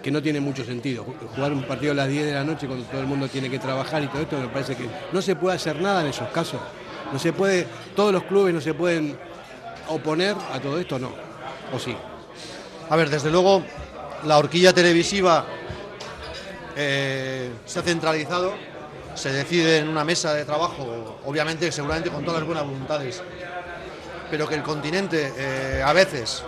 que 0.01 0.11
no 0.11 0.21
tiene 0.21 0.39
mucho 0.39 0.63
sentido. 0.63 1.05
Ju- 1.05 1.27
Jugar 1.35 1.51
un 1.53 1.63
partido 1.63 1.91
a 1.91 1.95
las 1.95 2.07
10 2.07 2.25
de 2.25 2.33
la 2.33 2.43
noche 2.43 2.67
cuando 2.67 2.85
todo 2.85 3.01
el 3.01 3.07
mundo 3.07 3.27
tiene 3.27 3.49
que 3.49 3.59
trabajar 3.59 4.01
y 4.03 4.07
todo 4.07 4.21
esto, 4.21 4.37
me 4.37 4.47
parece 4.47 4.75
que 4.75 4.87
no 5.11 5.21
se 5.21 5.35
puede 5.35 5.55
hacer 5.57 5.81
nada 5.81 6.01
en 6.01 6.07
esos 6.07 6.27
casos. 6.29 6.59
No 7.11 7.19
se 7.19 7.33
puede, 7.33 7.67
todos 7.95 8.13
los 8.13 8.23
clubes 8.23 8.53
no 8.53 8.61
se 8.61 8.73
pueden 8.73 9.17
oponer 9.89 10.35
a 10.53 10.59
todo 10.59 10.79
esto, 10.79 10.99
no. 10.99 11.11
¿O 11.73 11.79
sí? 11.79 11.95
A 12.89 12.95
ver, 12.95 13.09
desde 13.09 13.29
luego, 13.31 13.63
la 14.25 14.37
horquilla 14.37 14.73
televisiva 14.73 15.45
eh, 16.75 17.49
se 17.65 17.79
ha 17.79 17.81
centralizado, 17.83 18.53
se 19.15 19.31
decide 19.31 19.77
en 19.79 19.89
una 19.89 20.03
mesa 20.03 20.33
de 20.33 20.45
trabajo, 20.45 21.19
obviamente, 21.25 21.71
seguramente 21.71 22.09
con 22.09 22.23
todas 22.23 22.39
las 22.39 22.47
buenas 22.47 22.65
voluntades, 22.65 23.21
pero 24.31 24.47
que 24.47 24.55
el 24.55 24.63
continente 24.63 25.33
eh, 25.35 25.83
a 25.85 25.91
veces 25.93 26.43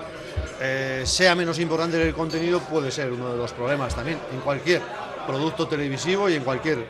eh, 0.60 1.04
sea 1.06 1.36
menos 1.36 1.60
importante 1.60 2.02
el 2.02 2.14
contenido 2.14 2.60
puede 2.60 2.92
ser 2.92 3.12
uno 3.12 3.32
de 3.32 3.38
los 3.38 3.52
problemas 3.54 3.96
también, 3.96 4.20
en 4.34 4.40
cualquier 4.42 4.82
producto 5.26 5.68
televisivo 5.68 6.30
y 6.30 6.36
en 6.36 6.44
cualquier... 6.44 6.86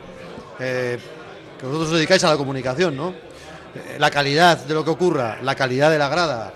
eh, 0.58 0.98
que 1.58 1.66
vosotros 1.66 1.90
os 1.90 1.96
dedicáis 1.96 2.24
a 2.24 2.30
la 2.30 2.36
comunicación, 2.36 2.96
¿no? 2.96 3.10
Eh, 3.10 3.96
la 3.98 4.10
calidad 4.10 4.58
de 4.58 4.74
lo 4.74 4.84
que 4.84 4.90
ocurra, 4.90 5.38
la 5.42 5.54
calidad 5.54 5.90
de 5.90 5.98
la 5.98 6.08
grada, 6.08 6.52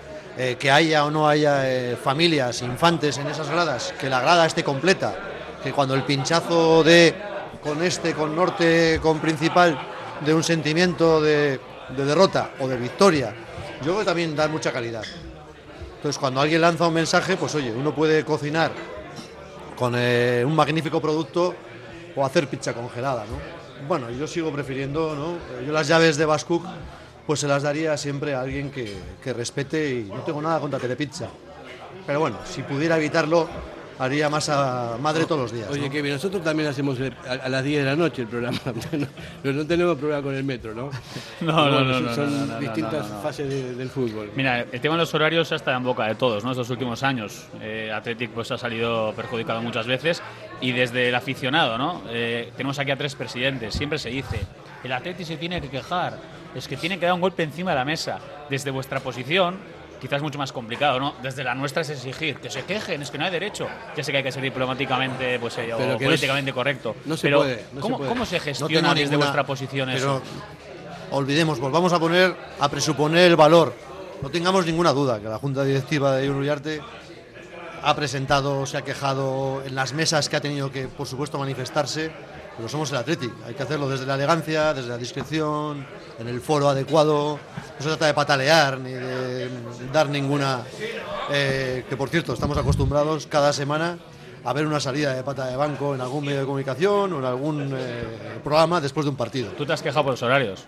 que 0.59 0.69
haya 0.69 1.03
o 1.03 1.09
no 1.09 1.27
haya 1.27 1.97
familias, 1.97 2.61
infantes 2.61 3.17
en 3.17 3.25
esas 3.25 3.49
gradas, 3.49 3.91
que 3.99 4.07
la 4.07 4.21
grada 4.21 4.45
esté 4.45 4.63
completa, 4.63 5.15
que 5.63 5.71
cuando 5.71 5.95
el 5.95 6.03
pinchazo 6.03 6.83
de 6.83 7.15
con 7.63 7.81
este, 7.81 8.13
con 8.13 8.35
norte, 8.35 8.99
con 9.01 9.19
principal, 9.19 9.79
de 10.23 10.33
un 10.35 10.43
sentimiento 10.43 11.19
de, 11.21 11.59
de 11.89 12.05
derrota 12.05 12.51
o 12.59 12.67
de 12.67 12.77
victoria, 12.77 13.33
yo 13.79 13.85
creo 13.85 13.99
que 13.99 14.05
también 14.05 14.35
da 14.35 14.47
mucha 14.47 14.71
calidad. 14.71 15.03
Entonces, 15.97 16.19
cuando 16.19 16.41
alguien 16.41 16.61
lanza 16.61 16.87
un 16.87 16.93
mensaje, 16.93 17.37
pues 17.37 17.53
oye, 17.55 17.71
uno 17.71 17.93
puede 17.93 18.23
cocinar 18.23 18.71
con 19.75 19.93
eh, 19.97 20.43
un 20.45 20.55
magnífico 20.55 21.01
producto 21.01 21.55
o 22.15 22.23
hacer 22.23 22.47
pizza 22.47 22.73
congelada, 22.73 23.25
¿no? 23.25 23.87
Bueno, 23.87 24.09
yo 24.11 24.27
sigo 24.27 24.51
prefiriendo, 24.51 25.15
¿no? 25.15 25.65
Yo 25.65 25.71
las 25.73 25.87
llaves 25.87 26.17
de 26.17 26.25
Bascook, 26.25 26.63
pues 27.25 27.39
se 27.39 27.47
las 27.47 27.63
daría 27.63 27.97
siempre 27.97 28.35
a 28.35 28.41
alguien 28.41 28.71
que, 28.71 28.95
que 29.23 29.33
respete 29.33 29.89
y 29.89 30.03
no 30.03 30.21
tengo 30.21 30.41
nada 30.41 30.59
contra 30.59 30.79
Telepizza. 30.79 31.27
Pero 32.05 32.19
bueno, 32.19 32.37
si 32.45 32.61
pudiera 32.61 32.97
evitarlo, 32.97 33.47
haría 33.99 34.29
masa 34.29 34.97
madre 35.01 35.25
todos 35.25 35.41
los 35.41 35.51
días. 35.51 35.69
Oye, 35.69 35.87
¿no? 35.87 35.89
Kevin, 35.91 36.13
nosotros 36.13 36.43
también 36.43 36.69
hacemos 36.69 36.99
el- 36.99 37.13
a, 37.27 37.31
a 37.45 37.49
las 37.49 37.63
10 37.63 37.79
de 37.83 37.85
la 37.89 37.95
noche 37.95 38.21
el 38.23 38.27
programa. 38.27 38.57
No, 39.43 39.51
no- 39.51 39.53
no 39.53 39.65
tenemos 39.67 39.97
problema 39.97 40.21
con 40.21 40.35
el 40.35 40.43
metro, 40.43 40.73
¿no? 40.73 40.89
No, 41.41 41.69
no, 41.69 41.81
no, 41.83 41.93
son- 41.93 42.05
no, 42.05 42.15
Son 42.15 42.39
no, 42.39 42.45
no, 42.45 42.53
no, 42.53 42.59
distintas 42.59 43.09
no, 43.09 43.15
no. 43.15 43.21
fases 43.21 43.49
de- 43.49 43.75
del 43.75 43.89
fútbol. 43.89 44.31
Mira, 44.35 44.61
el 44.71 44.81
tema 44.81 44.95
de 44.95 45.01
los 45.01 45.13
horarios 45.13 45.51
está 45.51 45.75
en 45.75 45.83
boca 45.83 46.05
de 46.05 46.15
todos, 46.15 46.43
¿no? 46.43 46.51
Estos 46.51 46.69
últimos 46.69 47.03
años. 47.03 47.47
Eh, 47.61 47.91
Athletic 47.93 48.31
pues 48.31 48.51
ha 48.51 48.57
salido 48.57 49.13
perjudicado 49.15 49.61
muchas 49.61 49.87
veces 49.87 50.21
y 50.61 50.71
desde 50.71 51.09
el 51.09 51.15
aficionado, 51.15 51.77
¿no? 51.77 52.01
Eh, 52.09 52.51
tenemos 52.55 52.77
aquí 52.79 52.91
a 52.91 52.97
tres 52.97 53.15
presidentes. 53.15 53.73
Siempre 53.73 53.99
se 53.99 54.09
dice, 54.09 54.39
el 54.83 54.91
Athletic 54.91 55.25
se 55.25 55.37
tiene 55.37 55.61
que 55.61 55.69
quejar, 55.69 56.17
es 56.55 56.67
que 56.67 56.77
tiene 56.77 56.97
que 56.99 57.05
dar 57.05 57.13
un 57.15 57.21
golpe 57.21 57.43
encima 57.43 57.71
de 57.71 57.77
la 57.77 57.85
mesa. 57.85 58.19
Desde 58.49 58.71
vuestra 58.71 58.99
posición, 58.99 59.57
quizás 59.99 60.21
mucho 60.21 60.37
más 60.37 60.51
complicado, 60.51 60.99
¿no? 60.99 61.15
Desde 61.21 61.43
la 61.43 61.55
nuestra 61.55 61.81
es 61.81 61.89
exigir 61.89 62.37
que 62.37 62.49
se 62.49 62.63
quejen, 62.63 63.01
es 63.01 63.09
que 63.11 63.17
no 63.17 63.25
hay 63.25 63.31
derecho. 63.31 63.67
Ya 63.95 64.03
sé 64.03 64.11
que 64.11 64.17
hay 64.19 64.23
que 64.23 64.31
ser 64.31 64.43
diplomáticamente, 64.43 65.39
pues, 65.39 65.57
eh, 65.57 65.73
o 65.73 65.79
no 65.79 65.97
políticamente 65.97 66.51
se- 66.51 66.55
correcto. 66.55 66.95
no 67.05 67.17
se 67.17 67.23
pero 67.23 67.37
puede, 67.39 67.65
no 67.73 67.75
se 67.75 67.81
¿cómo, 67.81 67.97
puede. 67.97 68.09
¿cómo 68.09 68.25
se 68.25 68.39
gestiona 68.39 68.89
desde 68.93 69.01
ninguna- 69.05 69.17
vuestra 69.17 69.45
posición 69.45 69.89
pero 69.91 70.17
eso? 70.17 70.21
olvidemos, 71.11 71.59
volvamos 71.59 71.93
a 71.93 71.99
poner, 71.99 72.35
a 72.59 72.69
presuponer 72.69 73.27
el 73.29 73.35
valor. 73.35 73.73
No 74.21 74.29
tengamos 74.29 74.65
ninguna 74.65 74.93
duda 74.93 75.19
que 75.19 75.27
la 75.27 75.37
Junta 75.39 75.63
Directiva 75.63 76.15
de 76.15 76.29
Uriarte 76.29 76.81
ha 77.83 77.95
presentado, 77.95 78.65
se 78.65 78.77
ha 78.77 78.81
quejado 78.81 79.61
en 79.65 79.75
las 79.75 79.93
mesas 79.93 80.27
que 80.29 80.35
ha 80.35 80.41
tenido 80.41 80.71
que, 80.71 80.87
por 80.87 81.07
supuesto, 81.07 81.37
manifestarse, 81.37 82.11
pero 82.57 82.67
somos 82.67 82.89
el 82.91 82.97
Athletic. 82.97 83.31
Hay 83.45 83.53
que 83.53 83.63
hacerlo 83.63 83.87
desde 83.87 84.05
la 84.05 84.15
elegancia, 84.15 84.73
desde 84.73 84.89
la 84.89 84.97
discreción, 84.97 85.85
en 86.19 86.27
el 86.27 86.41
foro 86.41 86.67
adecuado. 86.67 87.39
No 87.77 87.81
se 87.81 87.87
trata 87.89 88.07
de 88.07 88.13
patalear 88.13 88.79
ni 88.79 88.91
de 88.91 89.49
dar 89.93 90.09
ninguna. 90.09 90.63
eh, 91.31 91.85
que 91.89 91.95
por 91.95 92.09
cierto, 92.09 92.33
estamos 92.33 92.57
acostumbrados 92.57 93.27
cada 93.27 93.53
semana 93.53 93.97
a 94.43 94.53
ver 94.53 94.65
una 94.65 94.79
salida 94.79 95.13
de 95.13 95.23
pata 95.23 95.45
de 95.47 95.55
banco 95.57 95.93
en 95.93 96.01
algún 96.01 96.23
medio 96.25 96.39
de 96.39 96.45
comunicación 96.45 97.11
o 97.13 97.19
en 97.19 97.25
algún 97.25 97.69
eh, 97.77 98.39
programa 98.43 98.79
después 98.81 99.05
de 99.05 99.09
un 99.11 99.17
partido. 99.17 99.51
Tú 99.51 99.65
te 99.65 99.73
has 99.73 99.81
quejado 99.81 100.03
por 100.05 100.13
los 100.13 100.23
horarios. 100.23 100.63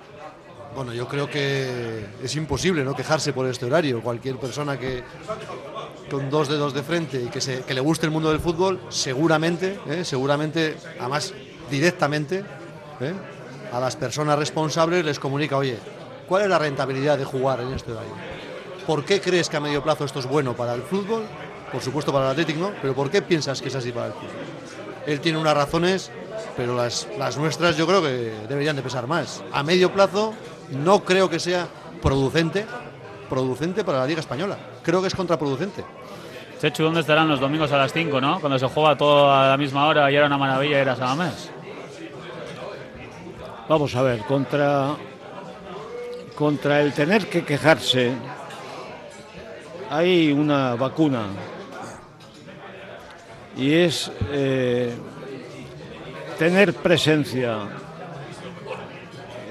Bueno, 0.75 0.93
yo 0.93 1.07
creo 1.07 1.27
que 1.29 2.05
es 2.23 2.35
imposible 2.35 2.83
no 2.83 2.93
quejarse 2.95 3.33
por 3.33 3.47
este 3.47 3.65
horario. 3.65 4.01
Cualquier 4.03 4.35
persona 4.37 4.77
que 4.77 5.01
con 6.11 6.29
dos 6.29 6.47
dedos 6.47 6.73
de 6.73 6.83
frente 6.83 7.21
y 7.23 7.27
que, 7.29 7.39
se- 7.41 7.61
que 7.63 7.73
le 7.73 7.81
guste 7.81 8.05
el 8.05 8.11
mundo 8.11 8.29
del 8.29 8.39
fútbol, 8.39 8.79
seguramente, 8.89 9.79
¿eh? 9.87 10.03
seguramente, 10.03 10.77
además 10.99 11.33
directamente, 11.69 12.43
¿eh? 12.99 13.13
a 13.71 13.79
las 13.79 13.95
personas 13.95 14.37
responsables 14.37 15.05
les 15.05 15.19
comunica, 15.19 15.57
oye, 15.57 15.77
¿cuál 16.27 16.43
es 16.43 16.49
la 16.49 16.59
rentabilidad 16.59 17.17
de 17.17 17.25
jugar 17.25 17.61
en 17.61 17.73
este 17.73 17.91
horario? 17.91 18.13
¿Por 18.85 19.05
qué 19.05 19.21
crees 19.21 19.49
que 19.49 19.57
a 19.57 19.59
medio 19.59 19.83
plazo 19.83 20.05
esto 20.05 20.19
es 20.19 20.25
bueno 20.25 20.55
para 20.55 20.73
el 20.73 20.81
fútbol? 20.81 21.23
Por 21.71 21.81
supuesto 21.81 22.11
para 22.11 22.25
el 22.25 22.31
Atlético, 22.31 22.61
¿no? 22.61 22.71
Pero 22.81 22.95
¿por 22.95 23.11
qué 23.11 23.21
piensas 23.21 23.61
que 23.61 23.67
es 23.67 23.75
así 23.75 23.91
para 23.91 24.07
el 24.07 24.13
fútbol? 24.13 24.29
Él 25.05 25.19
tiene 25.21 25.37
unas 25.37 25.53
razones, 25.53 26.11
pero 26.57 26.75
las, 26.75 27.07
las 27.17 27.37
nuestras 27.37 27.77
yo 27.77 27.85
creo 27.85 28.01
que 28.01 28.33
deberían 28.49 28.75
de 28.75 28.81
pesar 28.81 29.05
más. 29.07 29.43
A 29.51 29.61
medio 29.61 29.93
plazo 29.93 30.33
no 30.71 31.03
creo 31.03 31.29
que 31.29 31.39
sea 31.39 31.67
producente, 32.01 32.65
producente 33.29 33.83
para 33.83 33.99
la 33.99 34.07
Liga 34.07 34.19
Española. 34.19 34.57
Creo 34.83 35.01
que 35.01 35.07
es 35.07 35.15
contraproducente. 35.15 35.85
Chechu, 36.59 36.83
¿dónde 36.83 37.01
estarán 37.01 37.29
los 37.29 37.39
domingos 37.39 37.71
a 37.71 37.77
las 37.77 37.93
5, 37.93 38.19
no? 38.19 38.39
Cuando 38.39 38.59
se 38.59 38.67
juega 38.67 38.97
todo 38.97 39.31
a 39.31 39.49
la 39.49 39.57
misma 39.57 39.85
hora 39.87 40.11
y 40.11 40.15
era 40.15 40.25
una 40.25 40.37
maravilla 40.37 40.77
y 40.77 40.81
era 40.81 40.95
Samamés. 40.95 41.51
Vamos 43.69 43.95
a 43.95 44.01
ver, 44.01 44.21
contra, 44.21 44.95
contra 46.33 46.81
el 46.81 46.91
tener 46.91 47.27
que 47.27 47.45
quejarse, 47.45 48.13
hay 49.91 50.31
una 50.31 50.73
vacuna. 50.73 51.27
Y 53.55 53.71
es 53.73 54.11
eh, 54.31 54.91
tener 56.39 56.73
presencia 56.73 57.59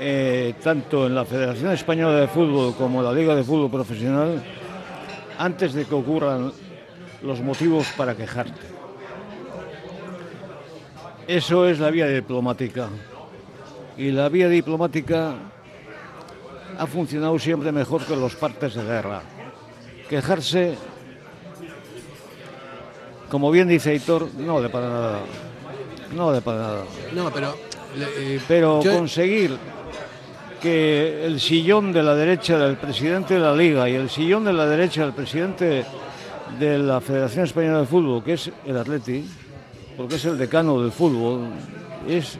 eh, 0.00 0.54
tanto 0.64 1.06
en 1.06 1.14
la 1.14 1.24
Federación 1.24 1.70
Española 1.70 2.18
de 2.18 2.26
Fútbol 2.26 2.74
como 2.74 2.98
en 2.98 3.04
la 3.04 3.12
Liga 3.12 3.36
de 3.36 3.44
Fútbol 3.44 3.70
Profesional 3.70 4.42
antes 5.38 5.74
de 5.74 5.84
que 5.84 5.94
ocurran 5.94 6.52
los 7.22 7.40
motivos 7.40 7.86
para 7.96 8.16
quejarte. 8.16 8.66
Eso 11.28 11.68
es 11.68 11.78
la 11.78 11.90
vía 11.90 12.08
diplomática. 12.08 12.88
Y 13.98 14.10
la 14.12 14.28
vía 14.28 14.48
diplomática 14.48 15.34
ha 16.78 16.86
funcionado 16.86 17.38
siempre 17.38 17.72
mejor 17.72 18.04
que 18.06 18.14
los 18.14 18.34
partes 18.36 18.74
de 18.74 18.84
guerra. 18.84 19.22
Quejarse, 20.08 20.76
como 23.28 23.50
bien 23.50 23.68
dice 23.68 23.90
Aitor, 23.90 24.28
no 24.38 24.54
vale 24.54 24.68
para 24.68 24.88
nada. 24.88 25.18
No 26.14 26.26
vale 26.26 26.40
para 26.40 26.58
nada. 26.58 26.84
No, 27.12 27.30
pero. 27.32 27.54
eh, 27.96 28.40
Pero 28.48 28.82
yo- 28.82 28.94
conseguir 28.94 29.56
que 30.62 31.24
el 31.26 31.40
sillón 31.40 31.92
de 31.92 32.02
la 32.02 32.14
derecha 32.14 32.56
del 32.58 32.76
presidente 32.76 33.34
de 33.34 33.40
la 33.40 33.54
Liga 33.54 33.88
y 33.88 33.94
el 33.94 34.08
sillón 34.10 34.44
de 34.44 34.52
la 34.52 34.66
derecha 34.66 35.02
del 35.02 35.12
presidente 35.12 35.84
de 36.58 36.78
la 36.78 37.00
Federación 37.00 37.44
Española 37.44 37.80
de 37.80 37.86
Fútbol, 37.86 38.24
que 38.24 38.32
es 38.34 38.50
el 38.66 38.76
Atleti, 38.76 39.24
porque 39.96 40.16
es 40.16 40.24
el 40.24 40.38
decano 40.38 40.80
del 40.80 40.90
fútbol, 40.90 41.48
es 42.08 42.38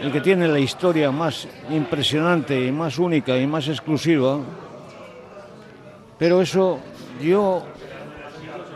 el 0.00 0.12
que 0.12 0.20
tiene 0.20 0.46
la 0.46 0.58
historia 0.58 1.10
más 1.10 1.48
impresionante 1.70 2.64
y 2.64 2.70
más 2.70 2.98
única 2.98 3.36
y 3.36 3.46
más 3.46 3.66
exclusiva. 3.68 4.38
Pero 6.18 6.40
eso 6.40 6.78
yo 7.20 7.64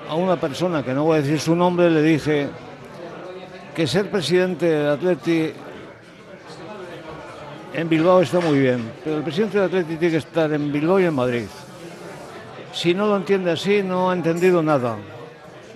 a 0.09 0.15
una 0.15 0.37
persona 0.37 0.83
que 0.83 0.93
no 0.93 1.05
voy 1.05 1.19
a 1.19 1.23
decir 1.23 1.39
su 1.39 1.55
nombre 1.55 1.91
le 1.91 2.03
dije 2.03 2.49
que 3.75 3.87
ser 3.87 4.11
presidente 4.11 4.67
del 4.67 4.91
Atleti 4.91 5.53
en 7.75 7.89
Bilbao 7.89 8.21
está 8.21 8.41
muy 8.41 8.59
bien, 8.59 8.93
pero 9.03 9.17
el 9.17 9.23
presidente 9.23 9.59
del 9.59 9.67
Atleti 9.69 9.97
tiene 9.97 10.13
que 10.13 10.19
estar 10.19 10.53
en 10.53 10.71
Bilbao 10.71 11.01
y 11.01 11.05
en 11.05 11.15
Madrid. 11.15 11.47
Si 12.73 12.95
no 12.95 13.07
lo 13.07 13.17
entiende 13.17 13.51
así, 13.51 13.83
no 13.83 14.11
ha 14.11 14.15
entendido 14.15 14.63
nada. 14.63 14.97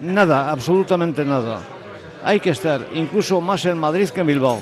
Nada, 0.01 0.51
absolutamente 0.51 1.25
nada. 1.25 1.61
Hay 2.27 2.41
que 2.41 2.51
estar 2.51 2.89
incluso 2.95 3.41
más 3.41 3.65
en 3.67 3.79
Madrid 3.79 4.09
que 4.11 4.21
en 4.21 4.27
Bilbao. 4.27 4.61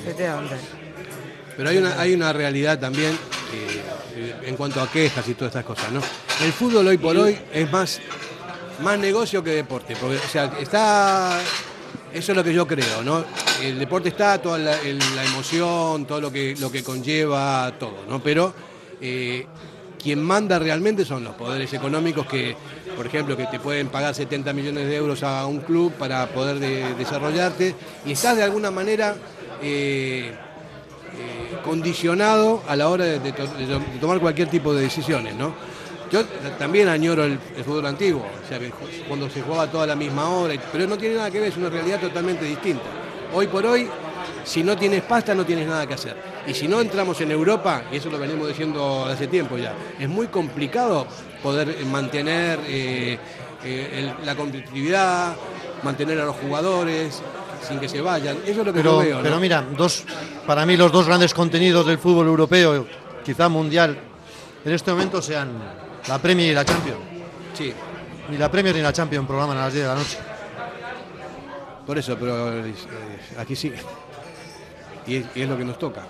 Pero 1.57 1.69
hay 1.71 1.79
una, 1.79 1.99
hay 2.01 2.13
una 2.13 2.31
realidad 2.33 2.79
también 2.79 3.13
eh, 3.13 3.83
eh, 4.17 4.35
en 4.45 4.57
cuanto 4.57 4.81
a 4.83 4.91
quejas 4.91 5.27
y 5.29 5.35
todas 5.35 5.51
estas 5.53 5.65
cosas, 5.65 5.91
¿no? 5.91 6.01
El 6.45 6.53
fútbol 6.53 6.87
hoy 6.89 6.99
por 6.99 7.17
hoy 7.17 7.39
es 7.53 7.71
más, 7.73 8.01
más 8.83 8.99
negocio 8.99 9.43
que 9.43 9.51
deporte, 9.53 9.97
porque 9.99 10.17
o 10.19 10.29
sea, 10.29 10.53
está 10.61 11.41
eso 12.13 12.33
es 12.33 12.37
lo 12.37 12.45
que 12.45 12.53
yo 12.53 12.67
creo, 12.67 13.03
¿no? 13.03 13.25
El 13.63 13.79
deporte 13.79 14.11
está, 14.11 14.41
toda 14.43 14.59
la, 14.59 14.81
el- 14.83 14.99
la 15.17 15.25
emoción, 15.25 16.05
todo 16.07 16.21
lo 16.21 16.31
que, 16.31 16.55
lo 16.61 16.71
que 16.71 16.83
conlleva, 16.85 17.73
todo, 17.79 18.05
¿no? 18.09 18.23
Pero 18.23 18.53
eh, 19.01 19.47
quien 20.05 20.23
manda 20.23 20.59
realmente 20.59 21.05
son 21.07 21.25
los 21.25 21.35
poderes 21.35 21.73
económicos 21.73 22.27
que, 22.27 22.55
por 22.95 23.07
ejemplo, 23.07 23.37
que 23.39 23.47
te 23.47 23.59
pueden 23.59 23.89
pagar 23.89 24.15
70 24.15 24.53
millones 24.53 24.87
de 24.87 24.95
euros 24.97 25.23
a 25.23 25.47
un 25.47 25.61
club 25.61 25.95
para 25.95 26.27
poder 26.29 26.59
de- 26.61 26.95
desarrollarte 26.95 27.75
y 28.05 28.13
estás 28.13 28.37
de 28.37 28.43
alguna 28.43 28.71
manera 28.71 29.17
eh, 29.63 30.31
eh, 31.17 31.57
condicionado 31.65 32.63
a 32.69 32.77
la 32.77 32.91
hora 32.91 33.05
de, 33.07 33.19
de 33.19 33.33
to- 33.33 33.47
de 33.47 33.67
to- 33.67 33.79
de 33.79 33.99
tomar 33.99 34.21
cualquier 34.21 34.49
tipo 34.51 34.75
de 34.75 34.83
decisiones, 34.83 35.35
¿no? 35.37 35.55
Yo 36.13 36.23
también 36.59 36.89
añoro 36.89 37.25
el, 37.25 37.39
fútbol 37.65 37.87
antiguo, 37.87 38.21
o 38.45 38.49
sea, 38.49 38.59
cuando 39.09 39.31
se 39.31 39.41
jugaba 39.41 39.69
toda 39.71 39.87
la 39.87 39.97
misma 39.97 40.29
hora, 40.29 40.55
pero 40.71 40.87
no 40.87 40.99
tiene 40.99 41.17
nada 41.17 41.31
que 41.31 41.41
ver, 41.41 41.49
es 41.49 41.57
una 41.57 41.71
realidad 41.71 41.99
totalmente 41.99 42.45
distinta. 42.45 42.85
Hoy 43.33 43.47
por 43.47 43.65
hoy, 43.65 43.89
si 44.45 44.63
no 44.63 44.77
tienes 44.77 45.03
pasta, 45.03 45.35
no 45.35 45.47
tienes 45.47 45.67
nada 45.67 45.87
que 45.87 45.95
hacer. 45.95 46.34
Y 46.47 46.53
si 46.55 46.69
no 46.69 46.81
entramos 46.81 47.21
en 47.21 47.31
Europa, 47.31 47.85
y 47.91 47.97
eso 47.97 48.11
lo 48.11 48.19
venimos 48.19 48.49
diciendo 48.49 49.07
hace 49.07 49.27
tiempo 49.29 49.57
ya, 49.57 49.73
es 49.99 50.09
muy 50.09 50.27
complicado 50.29 51.07
poder 51.43 51.85
mantener 51.87 52.61
eh, 52.67 53.19
eh, 53.65 54.13
el- 54.19 54.27
la 54.27 54.35
competitividad, 54.37 55.35
mantener 55.83 56.21
a 56.21 56.25
los 56.27 56.37
jugadores 56.37 57.23
sin 57.67 57.79
que 57.81 57.89
se 57.89 58.01
vayan. 58.03 58.37
Eso 58.47 58.61
es 58.61 58.67
lo 58.67 58.73
que 58.73 58.81
Pero, 58.81 58.93
yo 58.93 58.99
veo. 58.99 59.17
¿no? 59.19 59.23
pero 59.23 59.41
mira, 59.41 59.65
dos, 59.77 60.05
para 60.47 60.67
mí 60.67 60.77
los 60.77 60.93
dos 60.93 61.07
grandes 61.07 61.33
contenidos 61.33 61.87
del 61.87 61.99
fútbol 61.99 62.27
europeo, 62.27 62.87
quizá 63.25 63.49
mundial, 63.49 63.97
en 64.67 64.73
este 64.73 64.91
momento 64.91 65.23
sean 65.23 65.51
la 66.09 66.19
Premier 66.19 66.53
y 66.53 66.55
la 66.55 66.65
Champions. 66.65 66.99
Sí. 67.55 67.73
Ni 68.31 68.37
la 68.37 68.51
Premier 68.51 68.75
ni 68.75 68.83
la 68.83 68.93
Champions 68.93 69.27
programan 69.27 69.57
a 69.57 69.63
las 69.63 69.73
10 69.73 69.85
de 69.87 69.89
la 69.91 69.97
noche. 69.99 70.19
Por 71.87 71.99
eso, 71.99 72.17
pero 72.19 72.53
eh, 72.67 72.75
aquí 73.39 73.57
sí. 73.57 73.73
Y 75.07 75.17
es, 75.17 75.25
y 75.35 75.43
es 75.43 75.49
lo 75.49 75.57
que 75.57 75.65
nos 75.65 75.79
toca. 75.79 76.03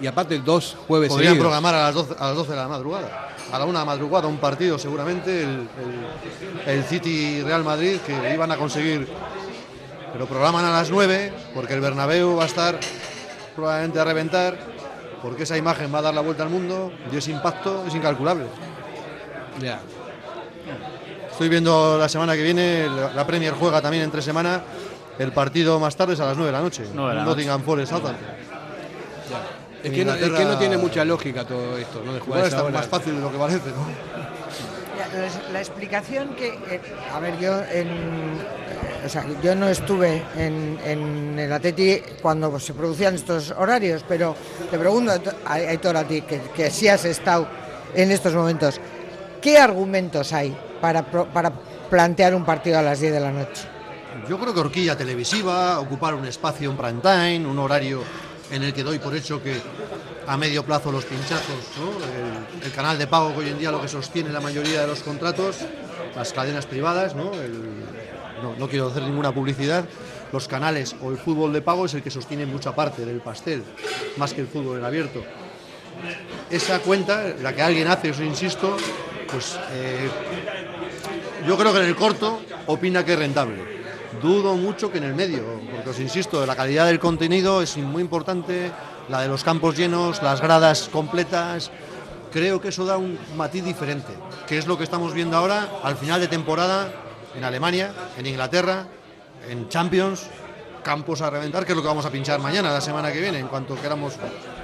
Y 0.00 0.06
aparte 0.06 0.38
dos 0.40 0.76
jueves 0.86 1.08
Podrían 1.08 1.32
seguidos. 1.32 1.44
programar 1.46 1.74
a 1.74 1.82
las, 1.84 1.94
12, 1.94 2.14
a 2.18 2.26
las 2.28 2.36
12 2.36 2.50
de 2.50 2.56
la 2.56 2.68
madrugada. 2.68 3.28
A 3.52 3.58
la 3.58 3.64
una 3.64 3.78
de 3.80 3.84
la 3.86 3.92
madrugada 3.92 4.28
un 4.28 4.38
partido 4.38 4.78
seguramente, 4.78 5.42
el, 5.42 5.68
el- 6.66 6.70
el 6.78 6.84
City 6.84 7.42
Real 7.42 7.64
Madrid, 7.64 7.98
que 8.06 8.34
iban 8.34 8.50
a 8.52 8.56
conseguir. 8.56 9.08
Pero 10.12 10.26
programan 10.26 10.64
a 10.64 10.70
las 10.72 10.90
9 10.90 11.32
porque 11.54 11.74
el 11.74 11.80
Bernabéu 11.80 12.36
va 12.36 12.42
a 12.44 12.46
estar 12.46 12.78
probablemente 13.54 13.98
a 14.00 14.04
reventar, 14.04 14.58
porque 15.22 15.44
esa 15.44 15.56
imagen 15.56 15.92
va 15.94 15.98
a 16.00 16.02
dar 16.02 16.14
la 16.14 16.20
vuelta 16.20 16.42
al 16.42 16.50
mundo 16.50 16.92
y 17.12 17.16
ese 17.16 17.30
impacto 17.30 17.84
es 17.86 17.94
incalculable. 17.94 18.46
Ya. 19.60 19.80
Estoy 21.30 21.48
viendo 21.48 21.98
la 21.98 22.08
semana 22.08 22.34
que 22.34 22.42
viene, 22.42 22.86
la 23.14 23.26
Premier 23.26 23.52
juega 23.54 23.80
también 23.82 24.04
entre 24.04 24.22
semana. 24.22 24.62
El 25.18 25.32
partido 25.32 25.78
más 25.80 25.96
tarde 25.96 26.14
es 26.14 26.20
a 26.20 26.26
las 26.26 26.36
9 26.36 26.50
de 26.50 26.56
la 26.58 26.62
noche. 26.62 26.84
Nueve 26.94 27.10
de 27.12 27.16
la 27.16 27.24
Nottingham 27.24 27.62
Forest 27.62 27.90
Southampton. 27.92 28.26
Es 29.86 29.92
que, 29.92 30.04
no, 30.04 30.12
es 30.12 30.18
que 30.18 30.26
Inglaterra- 30.26 30.52
no 30.52 30.58
tiene 30.58 30.76
mucha 30.78 31.04
lógica 31.04 31.44
todo 31.44 31.76
esto, 31.78 32.02
¿no? 32.04 32.12
De 32.14 32.20
jugar 32.20 32.40
esa 32.40 32.48
está 32.48 32.62
hora. 32.64 32.78
más 32.78 32.86
fácil 32.86 33.14
de 33.16 33.20
lo 33.20 33.30
que 33.32 33.38
parece, 33.38 33.70
¿no? 33.70 33.86
La, 34.96 35.52
la 35.52 35.58
explicación 35.60 36.34
que, 36.34 36.48
eh, 36.48 36.80
a 37.14 37.20
ver, 37.20 37.38
yo 37.38 37.60
en, 37.72 37.88
o 39.04 39.08
sea, 39.08 39.24
yo 39.42 39.54
no 39.54 39.68
estuve 39.68 40.22
en, 40.36 40.78
en 40.84 41.38
el 41.38 41.52
Atleti 41.52 42.00
cuando 42.20 42.58
se 42.58 42.74
producían 42.74 43.14
estos 43.14 43.50
horarios, 43.52 44.04
pero 44.08 44.34
te 44.70 44.78
pregunto, 44.78 45.12
a 45.44 45.54
Aitor, 45.54 45.96
a 45.96 46.04
ti, 46.04 46.22
que, 46.22 46.40
que 46.54 46.70
sí 46.70 46.88
has 46.88 47.04
estado 47.04 47.46
en 47.94 48.10
estos 48.10 48.34
momentos, 48.34 48.80
¿qué 49.40 49.58
argumentos 49.58 50.32
hay 50.32 50.56
para, 50.80 51.02
para 51.04 51.52
plantear 51.88 52.34
un 52.34 52.44
partido 52.44 52.78
a 52.78 52.82
las 52.82 52.98
10 53.00 53.12
de 53.12 53.20
la 53.20 53.30
noche? 53.30 53.62
Yo 54.28 54.38
creo 54.38 54.52
que 54.54 54.60
horquilla 54.60 54.96
televisiva, 54.96 55.78
ocupar 55.78 56.14
un 56.14 56.26
espacio 56.26 56.70
en 56.70 56.76
prime 56.76 57.00
time, 57.00 57.46
un 57.46 57.58
horario 57.58 58.00
en 58.50 58.62
el 58.62 58.72
que 58.72 58.82
doy 58.82 58.98
por 58.98 59.14
hecho 59.14 59.42
que 59.42 59.60
a 60.26 60.36
medio 60.36 60.64
plazo 60.64 60.90
los 60.92 61.04
pinchazos, 61.04 61.56
el, 62.62 62.72
canal 62.72 62.98
de 62.98 63.06
pago 63.06 63.32
que 63.32 63.40
hoy 63.40 63.48
en 63.48 63.58
día 63.58 63.70
lo 63.70 63.80
que 63.80 63.88
sostiene 63.88 64.30
la 64.30 64.40
mayoría 64.40 64.82
de 64.82 64.86
los 64.86 65.00
contratos, 65.00 65.58
las 66.14 66.32
cadenas 66.32 66.66
privadas, 66.66 67.14
¿no? 67.14 67.30
No, 68.58 68.68
quiero 68.68 68.88
hacer 68.88 69.02
ninguna 69.02 69.32
publicidad, 69.32 69.84
los 70.32 70.46
canales 70.46 70.94
o 71.02 71.10
el 71.10 71.16
fútbol 71.16 71.52
de 71.52 71.62
pago 71.62 71.86
es 71.86 71.94
el 71.94 72.02
que 72.02 72.10
sostiene 72.10 72.44
mucha 72.46 72.74
parte 72.74 73.04
del 73.04 73.20
pastel, 73.20 73.62
más 74.16 74.34
que 74.34 74.42
el 74.42 74.46
fútbol 74.46 74.78
en 74.78 74.84
abierto. 74.84 75.22
Esa 76.50 76.80
cuenta, 76.80 77.34
la 77.42 77.54
que 77.54 77.62
alguien 77.62 77.88
hace, 77.88 78.10
os 78.10 78.20
insisto, 78.20 78.76
pues 79.30 79.58
eh, 79.72 80.08
yo 81.46 81.56
creo 81.56 81.72
que 81.72 81.78
en 81.80 81.86
el 81.86 81.96
corto 81.96 82.40
opina 82.66 83.04
que 83.04 83.14
es 83.14 83.18
rentable. 83.18 83.75
Dudo 84.22 84.54
mucho 84.56 84.90
que 84.90 84.98
en 84.98 85.04
el 85.04 85.14
medio, 85.14 85.42
porque 85.72 85.90
os 85.90 86.00
insisto, 86.00 86.44
la 86.46 86.56
calidad 86.56 86.86
del 86.86 86.98
contenido 86.98 87.60
es 87.62 87.76
muy 87.76 88.02
importante, 88.02 88.70
la 89.08 89.20
de 89.22 89.28
los 89.28 89.44
campos 89.44 89.76
llenos, 89.76 90.22
las 90.22 90.40
gradas 90.40 90.88
completas. 90.90 91.70
Creo 92.32 92.60
que 92.60 92.68
eso 92.68 92.84
da 92.84 92.96
un 92.96 93.18
matiz 93.36 93.64
diferente, 93.64 94.12
que 94.46 94.58
es 94.58 94.66
lo 94.66 94.76
que 94.78 94.84
estamos 94.84 95.12
viendo 95.14 95.36
ahora 95.36 95.68
al 95.82 95.96
final 95.96 96.20
de 96.20 96.28
temporada 96.28 96.92
en 97.34 97.44
Alemania, 97.44 97.92
en 98.16 98.26
Inglaterra, 98.26 98.86
en 99.48 99.68
Champions, 99.68 100.26
campos 100.82 101.20
a 101.20 101.30
reventar, 101.30 101.64
que 101.66 101.72
es 101.72 101.76
lo 101.76 101.82
que 101.82 101.88
vamos 101.88 102.06
a 102.06 102.10
pinchar 102.10 102.40
mañana, 102.40 102.72
la 102.72 102.80
semana 102.80 103.12
que 103.12 103.20
viene, 103.20 103.38
en 103.38 103.48
cuanto 103.48 103.74
queramos 103.80 104.14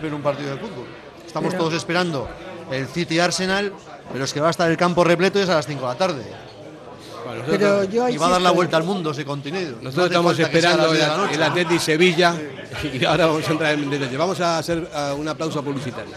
ver 0.01 0.15
un 0.15 0.23
partido 0.23 0.51
de 0.51 0.57
fútbol. 0.57 0.87
Estamos 1.27 1.53
Pero- 1.53 1.65
todos 1.65 1.75
esperando 1.75 2.29
el 2.71 2.87
City 2.87 3.19
Arsenal, 3.19 3.73
pero 4.12 4.25
es 4.25 4.33
que 4.33 4.41
va 4.41 4.49
a 4.49 4.51
estar 4.51 4.71
el 4.71 4.77
campo 4.77 5.05
repleto 5.05 5.38
y 5.38 5.43
es 5.43 5.49
a 5.49 5.55
las 5.57 5.67
5 5.67 5.81
de 5.83 5.88
la 5.88 5.95
tarde. 5.99 6.23
Bueno, 7.24 7.38
nosotros, 7.40 7.58
Pero 7.58 7.85
yo 7.85 8.08
Y 8.08 8.16
va 8.16 8.26
a 8.26 8.30
dar 8.30 8.42
la 8.42 8.50
vuelta 8.50 8.76
al 8.76 8.85
mundo 8.85 9.11
ese 9.11 9.24
contenido. 9.24 9.76
No 9.76 9.82
nosotros 9.82 10.06
estamos 10.06 10.38
esperando 10.38 10.92
10 10.92 11.00
de 11.00 11.06
la 11.06 11.30
el, 11.32 11.42
Atleti 11.42 11.78
Sevilla 11.78 12.35
y 12.92 13.04
ahora 13.04 13.26
vamos 13.26 13.48
a 13.48 13.52
entrar 13.52 13.74
en 13.74 13.90
detalle. 13.90 14.16
Vamos 14.16 14.40
a 14.40 14.58
hacer 14.58 14.88
ah, 14.94 15.14
una 15.16 15.35
pausa 15.35 15.62
publicitaria. 15.62 16.16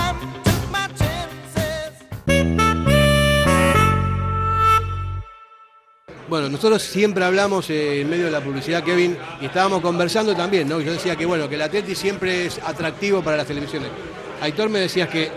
Bueno, 6.31 6.47
nosotros 6.47 6.81
siempre 6.81 7.25
hablamos 7.25 7.69
eh, 7.69 7.99
en 7.99 8.09
medio 8.09 8.23
de 8.23 8.31
la 8.31 8.39
publicidad, 8.39 8.81
Kevin, 8.85 9.17
y 9.41 9.47
estábamos 9.47 9.81
conversando 9.81 10.33
también, 10.33 10.65
¿no? 10.69 10.79
Yo 10.79 10.93
decía 10.93 11.17
que 11.17 11.25
bueno, 11.25 11.49
que 11.49 11.55
el 11.55 11.61
Atleti 11.61 11.93
siempre 11.93 12.45
es 12.45 12.57
atractivo 12.65 13.21
para 13.21 13.35
las 13.35 13.45
televisiones. 13.45 13.89
Aitor 14.39 14.69
me 14.69 14.79
decías 14.79 15.09
que 15.09 15.29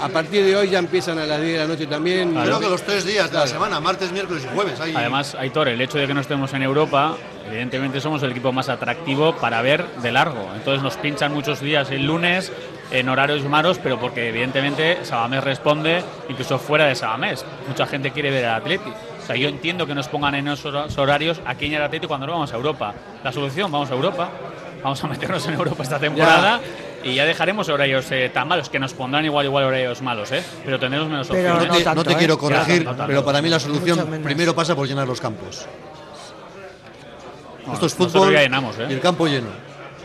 a 0.00 0.08
partir 0.08 0.42
de 0.42 0.56
hoy 0.56 0.70
ya 0.70 0.78
empiezan 0.78 1.18
a 1.18 1.26
las 1.26 1.38
10 1.38 1.52
de 1.52 1.58
la 1.58 1.66
noche 1.66 1.86
también. 1.86 2.32
Creo 2.32 2.58
que 2.58 2.66
los 2.66 2.80
tres 2.80 3.04
días 3.04 3.30
de 3.30 3.36
la 3.36 3.46
semana, 3.46 3.78
martes, 3.78 4.10
miércoles 4.10 4.48
y 4.50 4.54
jueves. 4.54 4.80
Hay... 4.80 4.94
Además, 4.94 5.34
Aitor, 5.34 5.68
el 5.68 5.82
hecho 5.82 5.98
de 5.98 6.06
que 6.06 6.14
no 6.14 6.22
estemos 6.22 6.50
en 6.54 6.62
Europa, 6.62 7.14
evidentemente 7.46 8.00
somos 8.00 8.22
el 8.22 8.30
equipo 8.30 8.52
más 8.52 8.70
atractivo 8.70 9.36
para 9.36 9.60
ver 9.60 9.84
de 10.00 10.12
largo. 10.12 10.48
Entonces 10.56 10.82
nos 10.82 10.96
pinchan 10.96 11.34
muchos 11.34 11.60
días 11.60 11.90
el 11.90 12.06
lunes 12.06 12.50
en 12.90 13.06
horarios 13.10 13.44
malos, 13.44 13.78
pero 13.82 14.00
porque 14.00 14.30
evidentemente 14.30 15.04
Sabamés 15.04 15.44
responde 15.44 16.02
incluso 16.30 16.58
fuera 16.58 16.86
de 16.86 16.94
Sabamés. 16.94 17.44
Mucha 17.68 17.86
gente 17.86 18.12
quiere 18.12 18.30
ver 18.30 18.46
al 18.46 18.62
Atleti. 18.62 18.90
O 19.26 19.28
sea, 19.28 19.34
yo 19.34 19.48
entiendo 19.48 19.88
que 19.88 19.94
nos 19.96 20.06
pongan 20.06 20.36
en 20.36 20.46
esos 20.46 20.96
horarios 20.96 21.40
aquí 21.44 21.66
en 21.66 21.72
el 21.74 21.82
Atleti 21.82 22.06
cuando 22.06 22.28
no 22.28 22.34
vamos 22.34 22.52
a 22.52 22.54
Europa. 22.56 22.94
La 23.24 23.32
solución, 23.32 23.72
vamos 23.72 23.90
a 23.90 23.94
Europa. 23.94 24.30
Vamos 24.84 25.02
a 25.02 25.08
meternos 25.08 25.44
en 25.48 25.54
Europa 25.54 25.82
esta 25.82 25.98
temporada. 25.98 26.60
Y 27.02 27.16
ya 27.16 27.24
dejaremos 27.24 27.68
horarios 27.68 28.06
eh, 28.12 28.30
tan 28.32 28.46
malos, 28.46 28.68
que 28.68 28.78
nos 28.78 28.94
pondrán 28.94 29.24
igual 29.24 29.44
igual 29.46 29.64
horarios 29.64 30.00
malos, 30.00 30.30
¿eh? 30.30 30.44
Pero 30.64 30.78
tendremos 30.78 31.08
menos 31.08 31.26
Pero 31.26 31.54
opciones. 31.54 31.84
no 31.84 31.90
te, 31.90 31.96
no 31.96 32.04
te 32.04 32.14
quiero 32.14 32.34
Ya, 32.34 32.40
corregir, 32.40 32.88
pero 33.04 33.24
para 33.24 33.42
mí 33.42 33.48
la 33.48 33.58
solución 33.58 34.20
primero 34.22 34.54
pasa 34.54 34.76
por 34.76 34.86
llenar 34.86 35.08
los 35.08 35.20
campos. 35.20 35.66
No, 37.66 37.72
Esto 37.72 37.86
es 37.86 37.94
fútbol 37.94 38.32
ya 38.32 38.42
llenamos, 38.42 38.78
¿eh? 38.78 38.86
y 38.88 38.92
el 38.92 39.00
campo 39.00 39.26
lleno. 39.26 39.48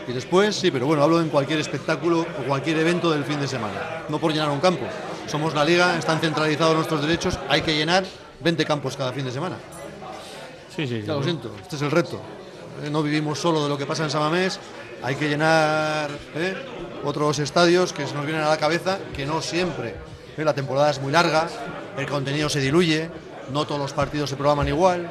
Y 0.08 0.12
después, 0.12 0.56
sí, 0.56 0.72
pero 0.72 0.86
bueno, 0.86 1.04
hablo 1.04 1.20
en 1.20 1.28
cualquier 1.28 1.60
espectáculo 1.60 2.26
o 2.40 2.42
cualquier 2.42 2.76
evento 2.78 3.12
del 3.12 3.22
fin 3.22 3.40
de 3.40 3.46
semana. 3.46 4.02
No 4.08 4.18
por 4.18 4.32
llenar 4.32 4.50
un 4.50 4.58
campo. 4.58 4.84
Somos 5.28 5.54
la 5.54 5.64
liga, 5.64 5.96
están 5.96 6.18
centralizados 6.18 6.74
nuestros 6.74 7.00
derechos, 7.02 7.38
hay 7.48 7.62
que 7.62 7.76
llenar 7.76 8.02
20 8.42 8.64
campos 8.64 8.96
cada 8.96 9.12
fin 9.12 9.24
de 9.24 9.30
semana. 9.32 9.56
Sí, 10.74 10.86
sí. 10.86 11.02
Ya 11.06 11.14
lo 11.14 11.22
siento, 11.22 11.52
este 11.60 11.76
es 11.76 11.82
el 11.82 11.90
reto. 11.90 12.20
eh, 12.82 12.90
no 12.90 13.02
vivimos 13.02 13.38
solo 13.38 13.62
de 13.62 13.68
lo 13.68 13.76
que 13.76 13.86
pasa 13.86 14.04
en 14.04 14.10
Samamés, 14.10 14.58
hay 15.02 15.16
que 15.16 15.28
llenar 15.28 16.10
¿eh? 16.34 16.54
otros 17.04 17.38
estadios 17.38 17.92
que 17.92 18.06
se 18.06 18.14
nos 18.14 18.24
vienen 18.24 18.42
a 18.44 18.48
la 18.48 18.56
cabeza, 18.56 18.98
que 19.14 19.26
no 19.26 19.42
siempre. 19.42 19.94
¿eh? 20.36 20.44
La 20.44 20.54
temporada 20.54 20.90
es 20.90 21.00
muy 21.00 21.12
larga, 21.12 21.48
el 21.98 22.06
contenido 22.06 22.48
se 22.48 22.60
diluye, 22.60 23.10
no 23.52 23.66
todos 23.66 23.80
los 23.80 23.92
partidos 23.92 24.30
se 24.30 24.36
programan 24.36 24.68
igual. 24.68 25.10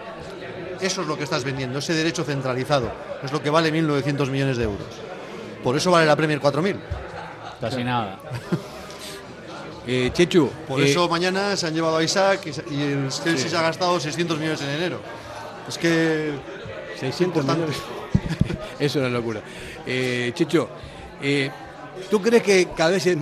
Eso 0.80 1.02
es 1.02 1.08
lo 1.08 1.16
que 1.16 1.26
estás 1.26 1.44
vendiendo, 1.44 1.78
ese 1.78 1.94
derecho 1.94 2.24
centralizado. 2.24 2.92
Es 3.24 3.32
lo 3.32 3.44
que 3.44 3.52
vale 3.52 3.72
1.900 3.72 4.30
millones 4.32 4.58
de 4.58 4.64
euros. 4.64 4.88
Por 5.64 5.78
eso 5.78 5.92
vale 5.92 6.08
la 6.08 6.16
Premier 6.16 6.42
4.000. 6.42 6.76
Casi 7.60 7.84
nada. 7.84 8.18
Eh, 9.88 10.12
Chechu. 10.14 10.50
Por 10.68 10.82
eh, 10.82 10.92
eso 10.92 11.08
mañana 11.10 11.56
se 11.56 11.68
han 11.68 11.74
llevado 11.74 11.98
a 11.98 12.04
Isaac 12.04 12.42
y 12.70 12.82
el 12.82 13.10
Chelsea 13.10 13.38
Sí. 13.38 13.50
se 13.50 13.58
ha 13.58 13.62
gastado 13.62 14.00
600 14.00 14.38
millones 14.38 14.62
en 14.62 14.70
enero. 14.70 15.02
Es 15.68 15.78
que 15.78 16.32
600 17.00 17.44
importante. 17.44 17.62
millones. 17.68 17.82
es 18.80 18.96
una 18.96 19.10
locura. 19.10 19.42
Eh, 19.86 20.32
Checho, 20.36 20.70
eh, 21.22 21.50
¿tú 22.10 22.22
crees 22.22 22.44
que 22.44 22.68
cada 22.76 22.92
vez 22.92 23.06
es, 23.08 23.18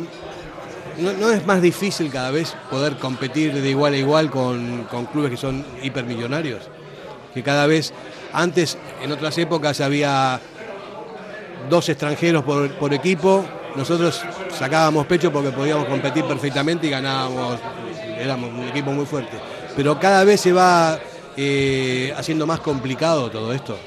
no, 0.98 1.14
no 1.14 1.32
es 1.32 1.46
más 1.46 1.62
difícil 1.62 2.12
cada 2.12 2.32
vez 2.32 2.54
poder 2.70 2.98
competir 2.98 3.54
de 3.54 3.70
igual 3.70 3.94
a 3.94 3.98
igual 3.98 4.30
con, 4.30 4.84
con 4.86 5.06
clubes 5.06 5.32
que 5.32 5.38
son 5.38 5.66
hipermillonarios? 5.82 6.64
Que 7.34 7.44
cada 7.44 7.68
vez, 7.68 7.94
antes, 8.34 8.78
en 9.02 9.12
otras 9.12 9.38
épocas, 9.38 9.80
había 9.82 10.42
dos 11.70 11.88
extranjeros 11.90 12.44
por, 12.44 12.70
por 12.74 12.94
equipo, 12.94 13.46
nosotros 13.76 14.22
sacábamos 14.58 15.06
pecho 15.06 15.32
porque 15.32 15.52
podíamos 15.52 15.86
competir 15.86 16.26
perfectamente 16.26 16.88
y 16.88 16.90
ganábamos, 16.90 17.60
éramos 18.20 18.50
un 18.52 18.68
equipo 18.68 18.92
muy 18.92 19.06
fuerte. 19.06 19.38
Pero 19.76 20.00
cada 20.00 20.24
vez 20.24 20.42
se 20.42 20.52
va 20.52 20.98
eh, 21.38 22.12
haciendo 22.18 22.48
más 22.48 22.60
complicado 22.60 23.30
todo 23.30 23.54
esto. 23.54 23.78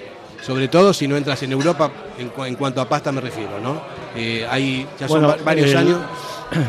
Sobre 0.40 0.66
todo 0.68 0.92
si 0.92 1.06
no 1.06 1.16
entras 1.16 1.40
en 1.44 1.52
Europa, 1.52 1.90
en, 2.18 2.28
cu- 2.30 2.44
en 2.44 2.56
cuanto 2.56 2.80
a 2.80 2.88
pasta 2.88 3.12
me 3.12 3.20
refiero, 3.20 3.60
¿no? 3.60 3.80
Eh, 4.16 4.44
hay, 4.50 4.88
ya 4.98 5.06
son 5.06 5.20
Bueno, 5.20 5.28
va- 5.28 5.36
varios 5.44 5.70
el- 5.70 5.76
años. 5.76 5.98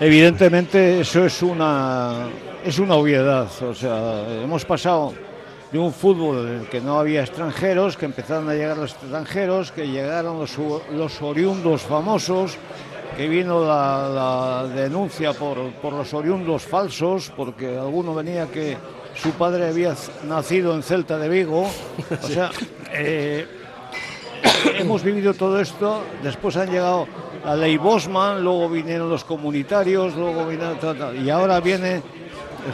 Evidentemente 0.00 1.00
eso 1.00 1.24
es 1.24 1.42
una 1.42 2.28
es 2.64 2.78
una 2.78 2.94
obviedad, 2.94 3.48
o 3.62 3.74
sea, 3.74 4.24
hemos 4.42 4.64
pasado 4.64 5.12
de 5.72 5.78
un 5.78 5.92
fútbol 5.92 6.48
en 6.48 6.60
el 6.60 6.68
que 6.68 6.80
no 6.80 6.98
había 6.98 7.22
extranjeros, 7.22 7.96
que 7.96 8.04
empezaron 8.04 8.48
a 8.48 8.54
llegar 8.54 8.76
los 8.76 8.92
extranjeros, 8.92 9.72
que 9.72 9.88
llegaron 9.88 10.38
los, 10.38 10.56
los 10.92 11.22
oriundos 11.22 11.82
famosos, 11.82 12.58
que 13.16 13.28
vino 13.28 13.64
la, 13.64 14.08
la 14.08 14.68
denuncia 14.68 15.32
por, 15.32 15.72
por 15.74 15.94
los 15.94 16.12
oriundos 16.12 16.62
falsos, 16.62 17.32
porque 17.34 17.78
alguno 17.78 18.14
venía 18.14 18.46
que 18.46 18.76
su 19.14 19.30
padre 19.32 19.68
había 19.68 19.94
nacido 20.24 20.74
en 20.74 20.82
Celta 20.82 21.18
de 21.18 21.28
Vigo, 21.28 21.62
o 21.62 22.26
sea, 22.26 22.50
eh, 22.92 23.46
hemos 24.78 25.02
vivido 25.02 25.34
todo 25.34 25.60
esto, 25.60 26.02
después 26.22 26.56
han 26.56 26.70
llegado 26.70 27.06
la 27.44 27.56
ley 27.56 27.76
Bosman, 27.76 28.42
luego 28.42 28.68
vinieron 28.68 29.08
los 29.08 29.24
comunitarios, 29.24 30.14
luego 30.14 30.46
ta, 30.80 31.14
y 31.14 31.28
ahora 31.30 31.60
viene, 31.60 32.02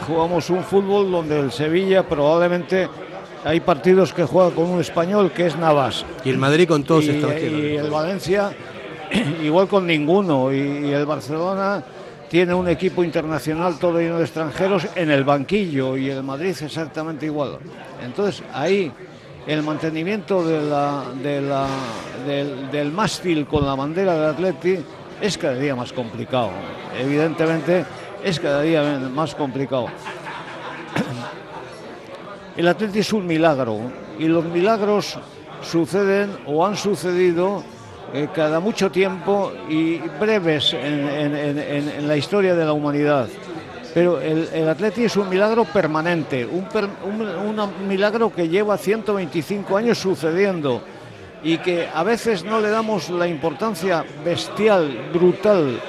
jugamos 0.07 0.49
un 0.49 0.63
fútbol 0.63 1.11
donde 1.11 1.39
el 1.39 1.51
Sevilla 1.51 2.03
probablemente 2.03 2.87
hay 3.43 3.59
partidos 3.61 4.13
que 4.13 4.23
juega 4.23 4.51
con 4.51 4.65
un 4.69 4.81
español 4.81 5.31
que 5.31 5.47
es 5.47 5.55
Navas. 5.57 6.05
Y 6.25 6.29
el 6.29 6.37
Madrid 6.37 6.67
con 6.67 6.83
todos 6.83 7.05
y, 7.05 7.11
extranjeros. 7.11 7.59
y 7.61 7.75
el 7.77 7.89
Valencia 7.89 8.51
igual 9.43 9.67
con 9.67 9.87
ninguno, 9.87 10.51
y, 10.53 10.57
y 10.57 10.91
el 10.91 11.05
Barcelona 11.05 11.83
tiene 12.29 12.53
un 12.53 12.67
equipo 12.67 13.03
internacional 13.03 13.79
todo 13.79 13.99
lleno 13.99 14.17
de 14.17 14.23
extranjeros 14.25 14.85
en 14.95 15.09
el 15.09 15.23
banquillo 15.23 15.97
y 15.97 16.09
el 16.09 16.21
Madrid 16.21 16.55
exactamente 16.61 17.25
igual. 17.25 17.57
Entonces 18.03 18.43
ahí 18.53 18.91
el 19.47 19.63
mantenimiento 19.63 20.45
de 20.45 20.61
la, 20.69 21.03
de 21.23 21.41
la- 21.41 21.67
del, 22.27 22.69
del 22.69 22.91
mástil 22.91 23.47
con 23.47 23.65
la 23.65 23.73
bandera 23.73 24.13
del 24.13 24.25
Atleti 24.25 24.77
es 25.21 25.37
cada 25.37 25.55
día 25.55 25.75
más 25.75 25.91
complicado. 25.93 26.51
Evidentemente 26.99 27.83
es 28.23 28.39
cada 28.39 28.61
día 28.61 28.81
más 29.13 29.35
complicado. 29.35 29.87
El 32.57 32.67
Atleti 32.67 32.99
es 32.99 33.13
un 33.13 33.25
milagro 33.25 33.79
y 34.17 34.25
los 34.27 34.43
milagros 34.45 35.17
suceden 35.61 36.31
o 36.45 36.65
han 36.65 36.75
sucedido 36.75 37.63
eh, 38.13 38.27
cada 38.33 38.59
mucho 38.59 38.91
tiempo 38.91 39.51
y 39.69 39.97
breves 40.19 40.73
en, 40.73 42.07
la 42.07 42.17
historia 42.17 42.55
de 42.55 42.65
la 42.65 42.73
humanidad. 42.73 43.27
Pero 43.93 44.19
el, 44.19 44.49
el 44.53 44.69
es 45.05 45.15
un 45.15 45.29
milagro 45.29 45.63
permanente, 45.65 46.45
un, 46.45 46.65
per- 46.65 46.89
un- 47.05 47.59
un 47.59 47.87
milagro 47.87 48.31
que 48.33 48.47
lleva 48.47 48.77
125 48.77 49.77
años 49.77 49.97
sucediendo 49.97 50.81
y 51.43 51.57
que 51.59 51.87
a 51.93 52.03
veces 52.03 52.43
no 52.43 52.59
le 52.59 52.69
damos 52.69 53.09
la 53.09 53.27
importancia 53.27 54.03
bestial, 54.25 55.09
brutal 55.13 55.79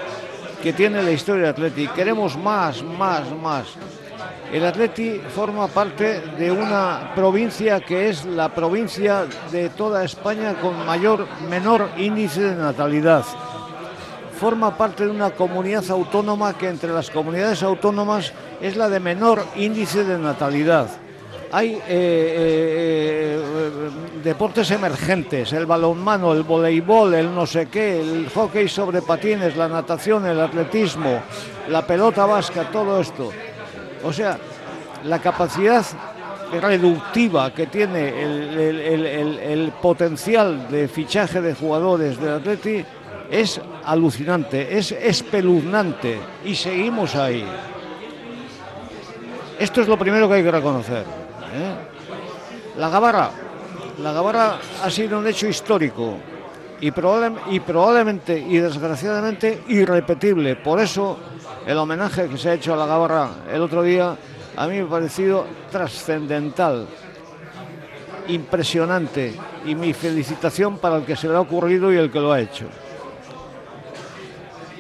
que 0.63 0.73
tiene 0.73 1.03
la 1.03 1.11
historia 1.11 1.43
del 1.43 1.53
Atleti. 1.53 1.89
Queremos 1.89 2.37
más, 2.37 2.83
más, 2.83 3.31
más. 3.37 3.67
El 4.53 4.65
Atleti 4.67 5.21
forma 5.35 5.69
parte 5.69 6.21
de 6.39 6.51
una 6.51 7.13
provincia 7.15 7.81
que 7.81 8.09
es 8.09 8.25
la 8.25 8.49
provincia 8.53 9.27
de 9.51 9.69
toda 9.71 10.05
España 10.05 10.55
con 10.55 10.85
mayor, 10.85 11.27
menor 11.49 11.89
índice 11.97 12.43
de 12.43 12.57
natalidad. 12.57 13.25
Forma 14.39 14.77
parte 14.77 15.05
de 15.05 15.11
una 15.11 15.31
comunidad 15.31 15.89
autónoma 15.91 16.57
que 16.57 16.69
entre 16.69 16.93
las 16.93 17.11
comunidades 17.11 17.63
autónomas 17.63 18.33
es 18.61 18.77
la 18.77 18.89
de 18.89 19.01
menor 19.01 19.45
índice 19.57 20.05
de 20.05 20.19
natalidad. 20.19 20.89
Hay 21.53 21.75
eh, 21.75 21.81
eh, 21.89 23.43
eh, 23.43 23.91
deportes 24.23 24.71
emergentes, 24.71 25.53
el 25.53 25.67
balonmano, 25.67 26.33
el 26.33 26.45
voleibol, 26.45 27.13
el 27.15 27.35
no 27.35 27.45
sé 27.45 27.67
qué, 27.67 28.01
el 28.01 28.29
hockey 28.33 28.69
sobre 28.69 29.03
patines, 29.03 29.57
la 29.57 29.69
natación, 29.69 30.27
el 30.27 30.39
atletismo, 30.41 31.21
la 31.69 31.85
pelota 31.85 32.25
vasca, 32.25 32.71
todo 32.71 33.01
esto. 33.01 33.33
O 34.05 34.13
sea, 34.13 34.39
la 35.05 35.19
capacidad 35.19 35.85
reductiva 36.61 37.53
que 37.53 37.67
tiene 37.67 38.09
el, 38.23 38.59
el- 38.59 38.81
el- 39.07 39.39
el- 39.39 39.73
potencial 39.73 40.69
de 40.71 40.87
fichaje 40.89 41.41
de 41.41 41.55
jugadores 41.55 42.21
del 42.21 42.35
Atleti 42.35 42.85
es 43.31 43.61
alucinante, 43.85 44.77
es 44.79 44.93
espeluznante 44.93 46.19
y 46.45 46.55
seguimos 46.55 47.17
ahí. 47.17 47.45
Esto 49.59 49.81
es 49.81 49.89
lo 49.89 49.99
primero 49.99 50.29
que 50.29 50.35
hay 50.37 50.43
que 50.45 50.51
reconocer. 50.51 51.05
¿Eh? 51.53 51.75
La 52.77 52.89
Gabarra, 52.89 53.31
la 54.03 54.59
ha 54.83 54.91
sido 54.91 55.19
un 55.19 55.27
hecho 55.27 55.47
histórico 55.47 56.17
y 56.81 56.91
probablemente 56.91 58.39
y 58.39 58.57
desgraciadamente 58.59 59.65
irrepetible. 59.69 60.57
Por 60.57 60.81
eso 60.81 61.19
el 61.67 61.77
homenaje 61.77 62.29
que 62.29 62.39
se 62.39 62.51
ha 62.51 62.55
hecho 62.55 62.75
a 62.75 62.77
la 62.77 62.87
Gabarra 62.87 63.31
el 63.53 63.61
otro 63.61 63.83
día 63.83 64.17
a 64.57 64.67
mí 64.67 64.79
me 64.79 64.83
ha 64.83 64.89
parecido 64.89 65.47
trascendental, 65.71 66.87
impresionante 68.29 69.35
y 69.65 69.75
mi 69.75 69.93
felicitación 69.93 70.79
para 70.79 70.97
el 70.97 71.05
que 71.05 71.17
se 71.17 71.29
le 71.29 71.35
ha 71.35 71.41
ocurrido 71.41 71.93
y 71.93 71.97
el 71.97 72.11
que 72.11 72.21
lo 72.21 72.33
ha 72.33 72.41
hecho. 72.41 72.67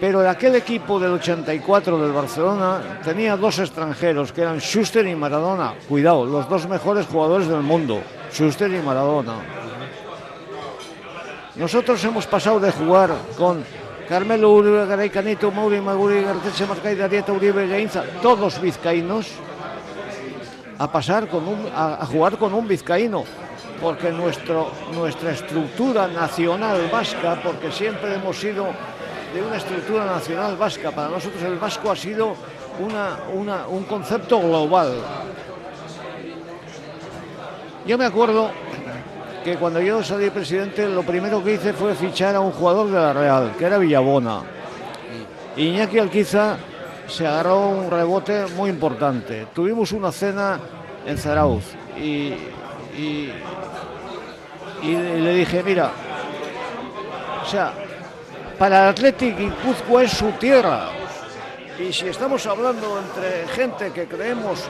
Pero 0.00 0.26
aquel 0.26 0.56
equipo 0.56 0.98
del 0.98 1.12
84 1.12 1.98
del 2.00 2.12
Barcelona 2.12 3.00
tenía 3.04 3.36
dos 3.36 3.58
extranjeros 3.58 4.32
que 4.32 4.40
eran 4.40 4.58
Schuster 4.58 5.06
y 5.06 5.14
Maradona. 5.14 5.74
Cuidado, 5.86 6.24
los 6.24 6.48
dos 6.48 6.66
mejores 6.66 7.06
jugadores 7.06 7.48
del 7.48 7.60
mundo, 7.60 8.00
Schuster 8.32 8.70
y 8.70 8.80
Maradona. 8.80 9.34
Nosotros 11.56 12.02
hemos 12.04 12.26
pasado 12.26 12.58
de 12.58 12.72
jugar 12.72 13.10
con 13.36 13.62
Carmelo 14.08 14.52
Uribe, 14.52 14.86
Garay 14.86 15.10
Canito, 15.10 15.50
Mauri 15.50 15.82
Maguri, 15.82 16.22
Garteche 16.22 16.64
Marcay, 16.64 16.96
Darieta 16.96 17.32
Uribe, 17.32 17.68
Gainza, 17.68 18.02
todos 18.22 18.58
vizcaínos, 18.58 19.26
a 20.78 20.90
pasar 20.90 21.28
con 21.28 21.46
un, 21.46 21.68
a, 21.76 22.06
jugar 22.06 22.38
con 22.38 22.54
un 22.54 22.66
vizcaíno, 22.66 23.24
porque 23.82 24.10
nuestra 24.10 25.30
estructura 25.32 26.08
nacional 26.08 26.88
vasca, 26.90 27.38
porque 27.42 27.70
siempre 27.70 28.14
hemos 28.14 28.38
sido 28.40 28.68
de 29.34 29.42
una 29.42 29.56
estructura 29.56 30.04
nacional 30.06 30.56
vasca, 30.56 30.90
para 30.90 31.08
nosotros 31.08 31.42
el 31.42 31.56
vasco 31.58 31.90
ha 31.90 31.96
sido 31.96 32.34
una, 32.80 33.18
una- 33.32 33.66
un 33.68 33.84
concepto 33.84 34.40
global. 34.40 34.94
Yo 37.86 37.96
me 37.98 38.04
acuerdo 38.06 38.50
que 39.44 39.56
cuando 39.56 39.80
yo 39.80 40.02
salí 40.02 40.30
presidente, 40.30 40.86
lo 40.88 41.02
primero 41.02 41.42
que 41.42 41.54
hice 41.54 41.72
fue 41.72 41.94
fichar 41.94 42.34
a 42.34 42.40
un 42.40 42.52
jugador 42.52 42.86
de 42.88 42.98
la 42.98 43.12
Real, 43.12 43.52
que 43.58 43.64
era 43.64 43.78
Villabona. 43.78 44.40
Iñaki 45.56 45.98
Alquiza 45.98 46.56
se 47.08 47.26
agarró 47.26 47.68
un 47.68 47.90
rebote 47.90 48.46
muy 48.56 48.70
importante. 48.70 49.46
Tuvimos 49.54 49.92
una 49.92 50.12
cena 50.12 50.58
en 51.06 51.16
Zarauz 51.18 51.64
y, 51.96 52.34
y- 52.96 53.32
y 54.82 54.92
le 54.94 55.34
dije, 55.34 55.62
mira, 55.62 55.90
o 57.42 57.46
sea, 57.46 57.72
para 58.60 58.82
el 58.82 58.88
Athletic 58.90 59.38
Guipúzcoa 59.38 60.02
es 60.02 60.12
su 60.12 60.32
tierra. 60.32 60.90
Y 61.78 61.94
si 61.94 62.08
estamos 62.08 62.44
hablando 62.44 62.98
entre 62.98 63.48
gente 63.54 63.90
que 63.90 64.04
creemos 64.04 64.68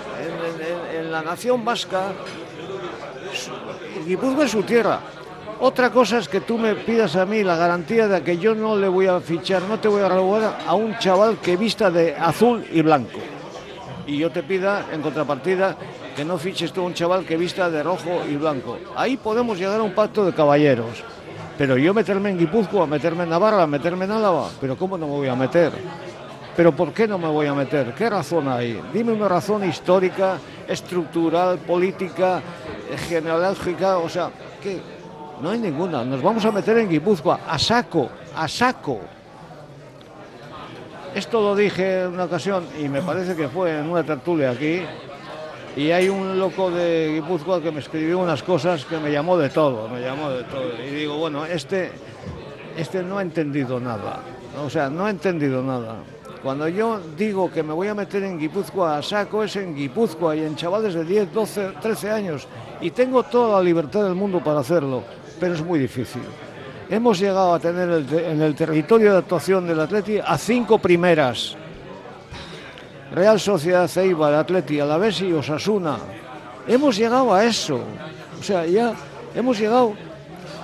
en, 0.95 1.11
la 1.11 1.23
nación 1.23 1.65
vasca, 1.65 2.13
Guipúzcoa 4.07 4.45
es 4.45 4.51
su 4.53 4.63
tierra. 4.63 5.01
Otra 5.59 5.91
cosa 5.91 6.19
es 6.19 6.29
que 6.29 6.41
tú 6.41 6.57
me 6.57 6.77
pidas 6.77 7.17
a 7.17 7.27
mí 7.27 7.43
la 7.43 7.57
garantía 7.57 8.07
de 8.07 8.23
que 8.23 8.39
yo 8.39 8.55
no 8.55 8.77
le 8.77 8.87
voy 8.87 9.09
a 9.09 9.19
fichar, 9.19 9.63
no 9.63 9.81
te 9.81 9.89
voy 9.89 10.03
a 10.03 10.09
renovar 10.09 10.59
a 10.65 10.75
un 10.75 10.97
chaval 10.99 11.39
que 11.39 11.57
vista 11.57 11.91
de 11.91 12.15
azul 12.15 12.65
y 12.71 12.83
blanco. 12.83 13.19
Y 14.07 14.19
yo 14.19 14.31
te 14.31 14.45
pida, 14.45 14.87
en 14.93 15.03
contrapartida, 15.03 15.77
que 16.15 16.25
no 16.25 16.39
fiches 16.39 16.73
tú 16.73 16.83
a 16.83 16.85
un 16.85 16.95
chaval 16.95 17.27
que 17.27 17.37
vista 17.37 17.69
de 17.69 17.83
rojo 17.83 18.23
y 18.31 18.37
blanco. 18.37 18.79
Ahí 18.95 19.17
podemos 19.17 19.59
llegar 19.59 19.81
a 19.81 19.83
un 19.83 19.97
pacto 19.97 20.25
de 20.25 20.33
caballeros. 20.33 21.03
Pero 21.61 21.77
yo 21.77 21.93
meterme 21.93 22.31
en 22.31 22.39
Guipúzcoa, 22.39 22.87
meterme 22.87 23.25
en 23.25 23.29
Navarra, 23.29 23.67
meterme 23.67 24.07
en 24.07 24.13
Álava, 24.13 24.49
pero 24.63 24.79
¿cómo 24.79 24.97
no 24.97 25.07
me 25.07 25.13
voy 25.13 25.29
a 25.29 25.37
meter? 25.37 25.71
Pero 26.57 26.75
¿por 26.75 26.95
qué 26.95 27.07
no 27.07 27.19
me 27.19 27.29
voy 27.29 27.49
a 27.49 27.53
meter? 27.53 27.93
¿Qué 27.93 28.09
razón 28.09 28.49
hay? 28.49 28.81
Dime 28.95 29.13
una 29.13 29.29
razón 29.29 29.69
histórica, 29.69 30.39
estructural, 30.67 31.59
política, 31.59 32.41
eh, 32.91 32.97
genealógica, 32.97 33.99
o 33.99 34.09
sea, 34.09 34.31
¿qué? 34.63 34.81
No 35.43 35.51
hay 35.51 35.59
ninguna. 35.59 36.03
Nos 36.03 36.23
vamos 36.23 36.43
a 36.47 36.51
meter 36.51 36.79
en 36.79 36.89
Guipúzcoa, 36.89 37.41
a 37.47 37.59
saco, 37.59 38.09
a 38.35 38.49
saco. 38.49 38.99
Esto 41.15 41.43
lo 41.43 41.55
dije 41.55 42.05
en 42.05 42.15
una 42.15 42.25
ocasión 42.25 42.65
y 42.83 42.89
me 42.89 43.03
parece 43.03 43.37
que 43.37 43.49
fue 43.49 43.81
en 43.81 43.91
una 43.91 44.03
tertulia 44.03 44.53
aquí. 44.53 44.81
Y 45.81 45.93
hay 45.93 46.11
un 46.11 46.39
loco 46.39 46.71
de 46.71 47.11
Guipúzcoa 47.15 47.63
que 47.63 47.73
me 47.73 47.81
escribió 47.81 48.19
unas 48.19 48.43
cosas 48.43 48.85
que 48.85 48.99
me 48.99 49.11
llamó 49.11 49.39
de 49.39 49.49
todo, 49.49 49.89
me 49.89 50.03
llamó 50.03 50.29
de 50.29 50.45
todo. 50.45 50.75
Y 50.87 50.91
digo, 50.95 51.17
bueno, 51.17 51.47
este, 51.47 51.91
este 52.77 53.03
no 53.03 53.17
ha 53.17 53.23
entendido 53.23 53.81
nada. 53.81 54.21
O 54.63 54.69
sea, 54.69 54.91
no 54.91 55.07
ha 55.07 55.11
entendido 55.11 55.63
nada. 55.63 56.03
Cuando 56.43 56.69
yo 56.69 57.01
digo 57.17 57.51
que 57.51 57.63
me 57.63 57.73
voy 57.73 57.89
a 57.89 57.95
meter 57.95 58.23
en 58.25 58.39
Guipúzcoa 58.39 58.99
a 58.99 59.03
saco, 59.03 59.43
es 59.43 59.57
en 59.57 59.75
Guipúzcoa 59.75 60.37
y 60.37 60.41
en 60.41 60.55
chavales 60.55 60.93
de 60.93 61.03
10, 61.03 61.33
12, 61.33 61.73
13 61.81 62.11
años. 62.11 62.47
Y 62.83 62.91
tengo 62.91 63.23
toda 63.23 63.57
la 63.57 63.65
libertad 63.65 64.05
del 64.05 64.15
mundo 64.15 64.45
para 64.45 64.61
hacerlo, 64.61 65.03
pero 65.41 65.55
es 65.55 65.65
muy 65.65 65.79
difícil. 65.79 66.21
Hemos 66.91 67.19
llegado 67.19 67.55
a 67.55 67.59
tener 67.59 68.05
en 68.13 68.43
el 68.43 68.55
territorio 68.55 69.13
de 69.13 69.19
actuación 69.21 69.67
del 69.67 69.81
Atleti 69.81 70.19
a 70.19 70.37
cinco 70.37 70.79
primeras. 70.79 71.57
Real 73.13 73.41
Sociedad 73.41 73.91
Eibar, 73.99 74.35
Atleti, 74.35 74.79
Alavés 74.79 75.21
y 75.23 75.33
Osasuna. 75.33 75.99
Hemos 76.67 76.97
llegado 76.97 77.35
a 77.35 77.45
eso. 77.45 77.81
O 78.39 78.43
sea, 78.43 78.65
ya 78.67 78.95
hemos 79.35 79.59
llegado 79.59 79.95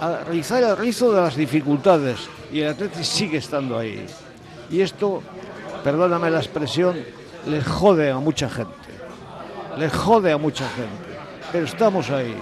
a 0.01 0.25
rizar 0.29 0.63
el 0.63 0.77
rizo 0.77 1.13
de 1.13 1.21
las 1.21 1.35
dificultades 1.35 2.29
y 2.53 2.61
el 2.61 2.69
Atleti 2.69 3.03
sigue 3.03 3.39
estando 3.39 3.79
ahí. 3.79 4.07
Y 4.71 4.81
esto, 4.81 5.23
perdóname 5.83 6.31
la 6.31 6.39
expresión, 6.39 6.97
le 7.47 7.63
jode 7.63 8.11
a 8.11 8.19
mucha 8.19 8.49
gente. 8.49 8.71
Le 9.77 9.91
jode 9.91 10.33
a 10.33 10.39
mucha 10.39 10.69
gente. 10.69 11.19
Pero 11.53 11.65
estamos 11.65 12.11
ahí. 12.11 12.37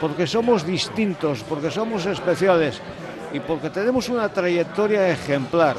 Porque 0.00 0.26
somos 0.26 0.64
distintos, 0.66 1.44
porque 1.48 1.70
somos 1.70 2.06
especiales 2.06 2.80
y 3.32 3.40
porque 3.40 3.70
tenemos 3.70 4.08
una 4.08 4.28
trayectoria 4.28 5.08
ejemplar. 5.08 5.76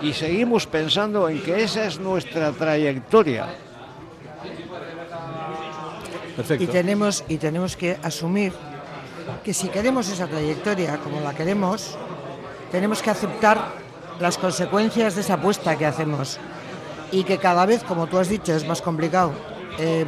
Y 0.00 0.12
seguimos 0.12 0.66
pensando 0.66 1.28
en 1.28 1.42
que 1.42 1.62
esa 1.62 1.84
es 1.84 1.98
nuestra 1.98 2.52
trayectoria. 2.52 3.46
Y 6.58 6.66
tenemos, 6.68 7.24
y 7.28 7.36
tenemos 7.38 7.76
que 7.76 7.98
asumir 8.02 8.52
que 9.42 9.52
si 9.52 9.68
queremos 9.68 10.08
esa 10.08 10.28
trayectoria 10.28 10.98
como 10.98 11.20
la 11.20 11.34
queremos, 11.34 11.96
tenemos 12.70 13.02
que 13.02 13.10
aceptar 13.10 13.72
las 14.20 14.38
consecuencias 14.38 15.16
de 15.16 15.22
esa 15.22 15.34
apuesta 15.34 15.76
que 15.76 15.86
hacemos. 15.86 16.38
Y 17.10 17.24
que 17.24 17.38
cada 17.38 17.66
vez, 17.66 17.82
como 17.82 18.06
tú 18.06 18.18
has 18.18 18.28
dicho, 18.28 18.54
es 18.54 18.66
más 18.68 18.82
complicado 18.82 19.32
eh, 19.78 20.04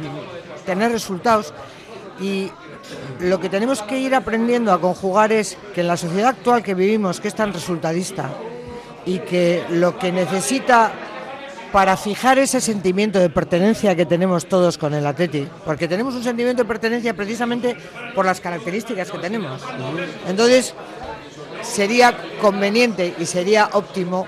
tener 0.65 0.91
resultados. 0.91 1.53
Y 2.21 2.49
lo 3.19 3.39
que 3.39 3.49
tenemos 3.49 3.81
que 3.81 3.99
ir 3.99 4.15
aprendiendo 4.15 4.71
a 4.71 4.79
conjugar 4.79 5.33
es 5.33 5.57
que 5.75 5.81
en 5.81 5.87
la 5.87 5.97
sociedad 5.97 6.29
actual 6.29 6.63
que 6.63 6.75
vivimos, 6.75 7.19
que 7.19 7.27
es 7.27 7.35
tan 7.35 7.51
resultadista, 7.51 8.29
y 9.05 9.19
que 9.19 9.63
lo 9.69 9.97
que 9.97 10.11
necesita 10.11 10.91
para 11.71 11.95
fijar 11.95 12.37
ese 12.37 12.59
sentimiento 12.59 13.19
de 13.19 13.29
pertenencia 13.29 13.95
que 13.95 14.05
tenemos 14.05 14.47
todos 14.47 14.77
con 14.77 14.93
el 14.93 15.05
Atleti, 15.05 15.47
porque 15.65 15.87
tenemos 15.87 16.13
un 16.15 16.23
sentimiento 16.23 16.63
de 16.63 16.67
pertenencia 16.67 17.13
precisamente 17.13 17.77
por 18.13 18.25
las 18.25 18.41
características 18.41 19.09
que 19.09 19.17
tenemos. 19.19 19.61
Entonces, 20.27 20.73
sería 21.61 22.17
conveniente 22.41 23.15
y 23.17 23.25
sería 23.25 23.69
óptimo 23.73 24.25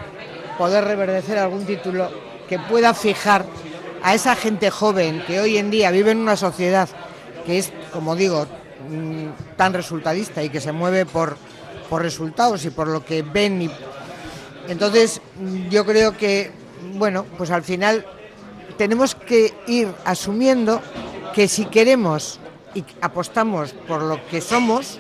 poder 0.58 0.86
reverdecer 0.86 1.38
algún 1.38 1.66
título 1.66 2.10
que 2.48 2.60
pueda 2.60 2.94
fijar 2.94 3.46
a 4.04 4.14
esa 4.14 4.36
gente 4.36 4.70
joven 4.70 5.24
que 5.26 5.40
hoy 5.40 5.58
en 5.58 5.70
día 5.70 5.92
vive 5.92 6.12
en 6.12 6.20
una 6.20 6.38
sociedad 6.38 6.88
que 7.46 7.58
es, 7.58 7.74
como 7.92 8.16
digo, 8.16 8.46
mm, 8.90 9.56
tan 9.58 9.74
resultadista 9.74 10.44
y 10.44 10.50
que 10.50 10.62
se 10.62 10.72
mueve 10.72 11.06
por, 11.06 11.38
por 11.90 12.02
resultados 12.02 12.64
y 12.66 12.70
por 12.70 12.88
lo 12.88 13.04
que 13.04 13.22
ven 13.22 13.62
y 13.62 13.72
entonces, 14.68 15.22
yo 15.70 15.86
creo 15.86 16.16
que, 16.18 16.52
bueno, 16.96 17.26
pues 17.38 17.52
al 17.52 17.64
final 17.64 18.06
tenemos 18.78 19.16
que 19.16 19.54
ir 19.68 19.90
asumiendo 20.06 20.82
que 21.34 21.48
si 21.48 21.66
queremos 21.66 22.40
y 22.74 22.84
apostamos 23.02 23.74
por 23.88 24.02
lo 24.02 24.26
que 24.28 24.42
somos, 24.42 25.00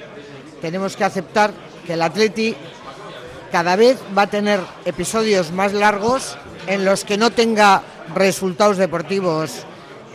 tenemos 0.61 0.95
que 0.95 1.03
aceptar 1.03 1.51
que 1.86 1.93
el 1.93 2.01
Atleti 2.01 2.55
cada 3.51 3.76
vez 3.76 3.99
va 4.18 4.24
a 4.24 4.28
tener 4.28 4.59
episodios 4.86 5.51
más 5.51 5.74
largos 5.74 6.38
en 6.68 6.86
los 6.86 7.03
que 7.03 7.18
no 7.18 7.32
tenga 7.32 7.84
resultados 8.16 8.78
deportivos. 8.78 9.66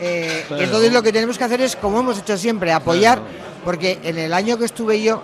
Eh, 0.01 0.45
Claro. 0.47 0.63
Entonces 0.63 0.93
lo 0.93 1.03
que 1.03 1.13
tenemos 1.13 1.39
que 1.39 1.45
hacer 1.45 1.61
es, 1.61 1.77
como 1.77 2.01
hemos 2.01 2.19
hecho 2.19 2.37
siempre, 2.37 2.73
apoyar, 2.73 3.21
porque 3.65 3.99
en 4.03 4.19
el 4.19 4.33
año 4.33 4.57
que 4.57 4.65
estuve 4.65 5.03
yo, 5.03 5.23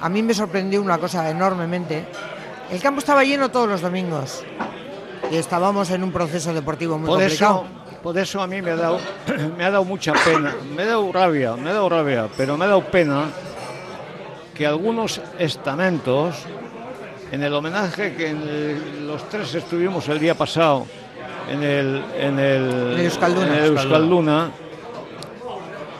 a 0.00 0.08
mí 0.08 0.22
me 0.22 0.34
sorprendió 0.34 0.82
una 0.82 0.98
cosa 0.98 1.30
enormemente. 1.30 2.06
El 2.74 2.80
campo 2.82 2.98
estaba 2.98 3.22
lleno 3.22 3.50
todos 3.50 3.68
los 3.68 3.80
domingos 3.80 4.42
y 5.30 5.36
estábamos 5.36 5.90
en 5.90 6.02
un 6.02 6.10
proceso 6.12 6.52
deportivo 6.52 6.98
muy 6.98 7.06
Por 7.06 7.20
complicado. 7.20 7.64
eso, 7.66 8.00
por 8.02 8.18
eso 8.18 8.42
a 8.42 8.46
mí 8.48 8.60
me 8.60 8.72
ha 8.72 8.76
dado, 8.76 8.98
me 9.56 9.64
ha 9.64 9.70
dado 9.70 9.84
mucha 9.84 10.12
pena, 10.12 10.52
me 10.74 10.82
ha 10.82 10.86
dado 10.86 11.12
rabia, 11.12 11.54
me 11.56 11.70
ha 11.70 11.72
dado 11.74 11.88
rabia, 11.88 12.28
pero 12.36 12.56
me 12.56 12.64
ha 12.64 12.68
dado 12.68 12.82
pena 12.82 13.26
que 14.54 14.66
algunos 14.66 15.20
estamentos, 15.38 16.34
en 17.30 17.42
el 17.44 17.54
homenaje 17.54 18.14
que 18.14 18.30
en 18.30 18.42
el- 18.42 19.06
los 19.06 19.28
tres 19.28 19.54
estuvimos 19.54 20.08
el 20.08 20.18
día 20.18 20.34
pasado 20.34 20.86
en 21.48 21.62
el, 21.62 22.04
en 22.18 22.38
el, 22.40 22.94
En 22.98 23.04
Euskalduna. 23.04 23.46
en 23.46 23.54
el 23.54 23.64
Euskalduna, 23.66 24.50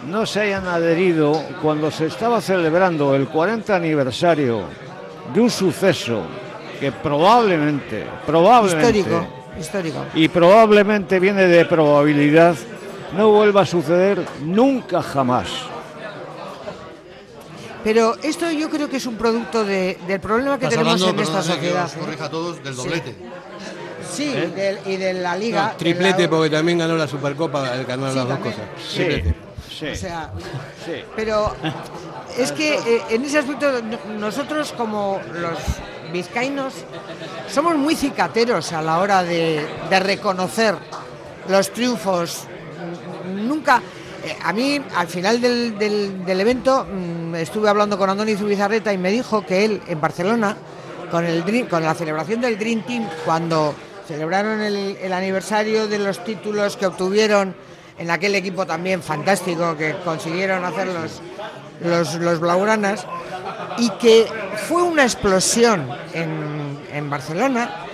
no 0.09 0.27
se 0.27 0.41
hayan 0.41 0.66
adherido 0.66 1.41
cuando 1.62 1.91
se 1.93 2.07
estaba 2.07 2.41
celebrando 2.41 3.14
el 3.14 3.29
40 3.29 3.75
aniversario 3.77 4.62
de 5.33 5.41
un 5.41 5.51
suceso 5.51 6.22
que 6.81 6.93
probablemente, 6.93 8.05
probablemente 8.27 8.99
Histórico, 8.99 9.27
histórico. 9.59 10.05
y 10.14 10.29
probablemente 10.29 11.18
viene 11.20 11.47
de 11.47 11.64
probabilidad, 11.64 12.55
no 13.16 13.31
vuelva 13.31 13.62
a 13.62 13.66
suceder 13.66 14.25
nunca 14.43 15.03
jamás. 15.03 15.49
Pero 17.83 18.16
esto 18.22 18.51
yo 18.51 18.70
creo 18.70 18.89
que 18.89 18.97
es 18.97 19.07
un 19.07 19.16
producto 19.16 19.62
de- 19.64 19.99
del 20.07 20.18
problema 20.20 20.59
que 20.59 20.68
tenemos 20.68 20.95
hablando, 20.95 21.11
en 21.11 21.20
esta 21.20 21.39
perdóname 21.41 21.61
que 21.61 21.66
sociedad. 21.68 21.85
os 21.85 21.93
corrija 21.93 22.25
a 22.25 22.31
todos, 22.31 22.64
del 22.64 22.75
Sí. 22.75 22.83
doblete. 22.83 23.14
Sí, 24.11 24.33
¿Eh? 24.35 24.49
y, 24.51 24.55
del- 24.57 24.79
y 24.87 24.97
de 24.97 25.14
la 25.14 25.37
liga. 25.37 25.68
No, 25.72 25.77
triplete 25.77 26.22
la- 26.22 26.31
porque 26.31 26.51
también 26.51 26.79
ganó 26.79 26.97
la 26.97 27.07
Supercopa, 27.07 27.61
ganó 27.87 28.09
Sí, 28.11 28.14
las 28.16 28.27
dos 28.27 28.29
también. 28.29 28.55
cosas. 28.55 28.68
Sí. 28.89 28.97
Triplete. 29.05 29.35
O 29.93 29.97
sea, 29.97 30.31
pero 31.16 31.55
es 32.39 32.53
que 32.53 32.75
eh, 32.75 33.03
en 33.11 33.25
ese 33.25 33.39
aspecto 33.41 33.66
no- 33.83 34.14
nosotros 34.18 34.72
como 34.72 35.20
los 35.35 35.59
vizcaínos 36.14 36.72
somos 37.50 37.74
muy 37.76 37.96
cicateros 37.96 38.72
a 38.72 38.80
la 38.80 39.00
hora 39.00 39.24
de, 39.24 39.66
reconocer 39.90 40.76
los 41.48 41.72
triunfos. 41.72 42.44
Nunca, 43.34 43.82
eh, 44.24 44.36
a 44.42 44.52
mí 44.52 44.80
al 44.96 45.08
final 45.08 45.40
del, 45.40 46.24
evento 46.26 46.86
mm, 46.86 47.34
estuve 47.34 47.68
hablando 47.68 47.98
con 47.98 48.08
Andoni 48.08 48.36
Zubizarreta 48.36 48.92
y 48.92 48.98
me 48.98 49.10
dijo 49.10 49.44
que 49.44 49.64
él 49.64 49.82
en 49.88 50.00
Barcelona, 50.00 50.56
con, 51.10 51.24
el, 51.24 51.68
con 51.68 51.82
la 51.82 51.94
celebración 51.94 52.40
del 52.40 52.58
Dream 52.58 52.82
Team, 52.82 53.08
cuando 53.24 53.74
celebraron 54.06 54.60
el, 54.60 54.96
el 55.02 55.12
aniversario 55.12 55.88
de 55.88 55.98
los 55.98 56.22
títulos 56.22 56.76
que 56.76 56.86
obtuvieron 56.86 57.56
en 57.98 58.10
aquel 58.10 58.34
equipo 58.36 58.66
también 58.66 59.02
fantástico 59.02 59.76
que 59.76 59.96
consiguieron 60.04 60.64
hacer 60.64 60.88
los, 60.88 61.20
los, 61.80 62.14
los 62.16 62.40
blaugranas 62.40 63.06
y 63.79 63.91
que 63.91 64.27
fue 64.68 64.83
una 64.83 65.03
explosión 65.03 65.89
en, 66.12 66.79
en 66.93 67.11
Barcelona 67.11 67.85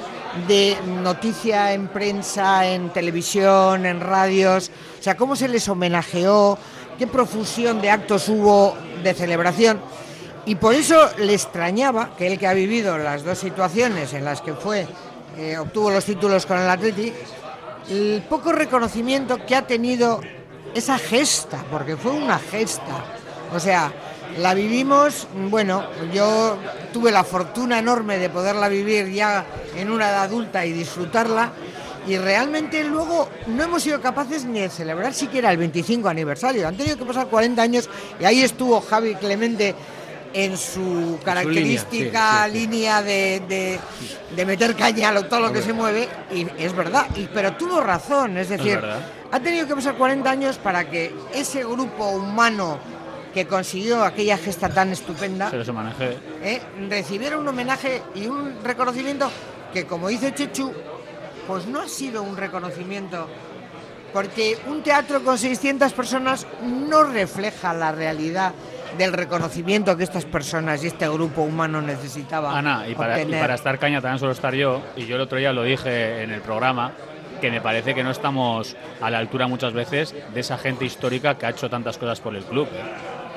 de 0.46 0.76
noticia 1.02 1.72
en 1.72 1.88
prensa, 1.88 2.66
en 2.66 2.90
televisión, 2.90 3.86
en 3.86 4.00
radios, 4.00 4.70
o 4.98 5.02
sea, 5.02 5.16
cómo 5.16 5.34
se 5.36 5.48
les 5.48 5.68
homenajeó, 5.68 6.58
qué 6.98 7.06
profusión 7.06 7.80
de 7.80 7.90
actos 7.90 8.28
hubo 8.28 8.76
de 9.02 9.14
celebración. 9.14 9.80
Y 10.46 10.54
por 10.54 10.74
eso 10.74 10.96
le 11.18 11.34
extrañaba 11.34 12.16
que 12.16 12.26
él 12.26 12.38
que 12.38 12.46
ha 12.46 12.54
vivido 12.54 12.96
las 12.98 13.24
dos 13.24 13.38
situaciones 13.38 14.12
en 14.14 14.24
las 14.24 14.40
que 14.40 14.54
fue, 14.54 14.86
eh, 15.36 15.58
obtuvo 15.58 15.90
los 15.90 16.04
títulos 16.04 16.46
con 16.46 16.58
el 16.58 16.68
Atleti, 16.68 17.12
el 17.88 18.24
poco 18.28 18.52
reconocimiento 18.52 19.44
que 19.46 19.56
ha 19.56 19.66
tenido 19.66 20.20
esa 20.74 20.98
gesta, 20.98 21.64
porque 21.70 21.96
fue 21.96 22.12
una 22.12 22.38
gesta. 22.38 23.04
O 23.54 23.58
sea, 23.58 23.92
La 24.38 24.54
vivimos, 24.54 25.26
bueno, 25.50 25.84
yo 26.12 26.56
tuve 26.92 27.10
la 27.10 27.24
fortuna 27.24 27.78
enorme 27.78 28.18
de 28.18 28.30
poderla 28.30 28.68
vivir 28.68 29.08
ya 29.10 29.44
en 29.76 29.90
una 29.90 30.08
edad 30.08 30.22
adulta 30.24 30.64
y 30.64 30.72
disfrutarla. 30.72 31.52
Y 32.06 32.16
realmente 32.16 32.82
luego 32.84 33.28
no 33.48 33.62
hemos 33.62 33.82
sido 33.82 34.00
capaces 34.00 34.44
ni 34.44 34.60
de 34.60 34.70
celebrar 34.70 35.12
siquiera 35.12 35.50
el 35.50 35.58
25 35.58 36.08
aniversario. 36.08 36.66
Han 36.66 36.76
tenido 36.76 36.96
que 36.96 37.04
pasar 37.04 37.26
40 37.26 37.60
años 37.60 37.88
y 38.18 38.24
ahí 38.24 38.40
estuvo 38.42 38.80
Javi 38.80 39.14
Clemente 39.16 39.74
en 40.32 40.56
su 40.56 41.18
característica 41.24 42.46
línea, 42.48 43.02
de, 43.02 43.42
de- 43.48 43.80
de 44.34 44.46
meter 44.46 44.76
caña 44.76 45.10
a 45.10 45.28
todo 45.28 45.40
lo 45.40 45.52
que 45.52 45.60
se 45.60 45.72
mueve. 45.72 46.08
Y 46.32 46.46
es 46.58 46.74
verdad, 46.74 47.06
y- 47.16 47.26
pero 47.34 47.52
tuvo 47.56 47.80
razón. 47.80 48.38
Es 48.38 48.48
decir, 48.48 48.78
ha 49.32 49.40
tenido 49.40 49.66
que 49.66 49.74
pasar 49.74 49.96
40 49.96 50.30
años 50.30 50.56
para 50.58 50.88
que 50.88 51.12
ese 51.34 51.64
grupo 51.64 52.08
humano 52.10 52.78
que 53.32 53.46
consiguió 53.46 54.02
aquella 54.04 54.36
gesta 54.36 54.68
tan 54.68 54.90
estupenda 54.90 55.50
Se. 55.50 56.18
¿eh? 56.42 56.60
recibiera 56.88 57.38
un 57.38 57.46
homenaje 57.46 58.02
y 58.14 58.26
un 58.26 58.54
reconocimiento 58.62 59.30
que, 59.72 59.86
como 59.86 60.08
dice 60.08 60.34
Chechu, 60.34 60.72
pues 61.46 61.66
no 61.66 61.80
ha 61.80 61.88
sido 61.88 62.22
un 62.22 62.36
reconocimiento, 62.36 63.28
porque 64.12 64.58
un 64.66 64.82
teatro 64.82 65.22
con 65.22 65.38
600 65.38 65.92
personas 65.92 66.46
no 66.62 67.04
refleja 67.04 67.72
la 67.72 67.92
realidad 67.92 68.52
del 68.98 69.12
reconocimiento 69.12 69.96
que 69.96 70.02
estas 70.02 70.24
personas 70.24 70.82
y 70.82 70.88
este 70.88 71.08
grupo 71.08 71.42
humano 71.42 71.80
necesitaba 71.80 72.58
Ana, 72.58 72.88
y 72.88 72.94
para, 72.96 73.18
y 73.18 73.22
obtener. 73.22 73.40
para 73.40 73.54
estar 73.54 73.78
caña 73.78 74.00
también 74.00 74.18
suelo 74.18 74.32
estar 74.32 74.54
yo, 74.54 74.82
y 74.96 75.06
yo 75.06 75.14
el 75.14 75.22
otro 75.22 75.38
día 75.38 75.52
lo 75.52 75.62
dije 75.62 76.22
en 76.24 76.32
el 76.32 76.40
programa, 76.40 76.92
que 77.40 77.50
me 77.50 77.60
parece 77.60 77.94
que 77.94 78.02
no 78.02 78.10
estamos 78.10 78.76
a 79.00 79.08
la 79.08 79.18
altura 79.18 79.46
muchas 79.46 79.72
veces 79.72 80.14
de 80.34 80.40
esa 80.40 80.58
gente 80.58 80.84
histórica 80.84 81.38
que 81.38 81.46
ha 81.46 81.50
hecho 81.50 81.70
tantas 81.70 81.96
cosas 81.96 82.20
por 82.20 82.34
el 82.34 82.44
club. 82.44 82.68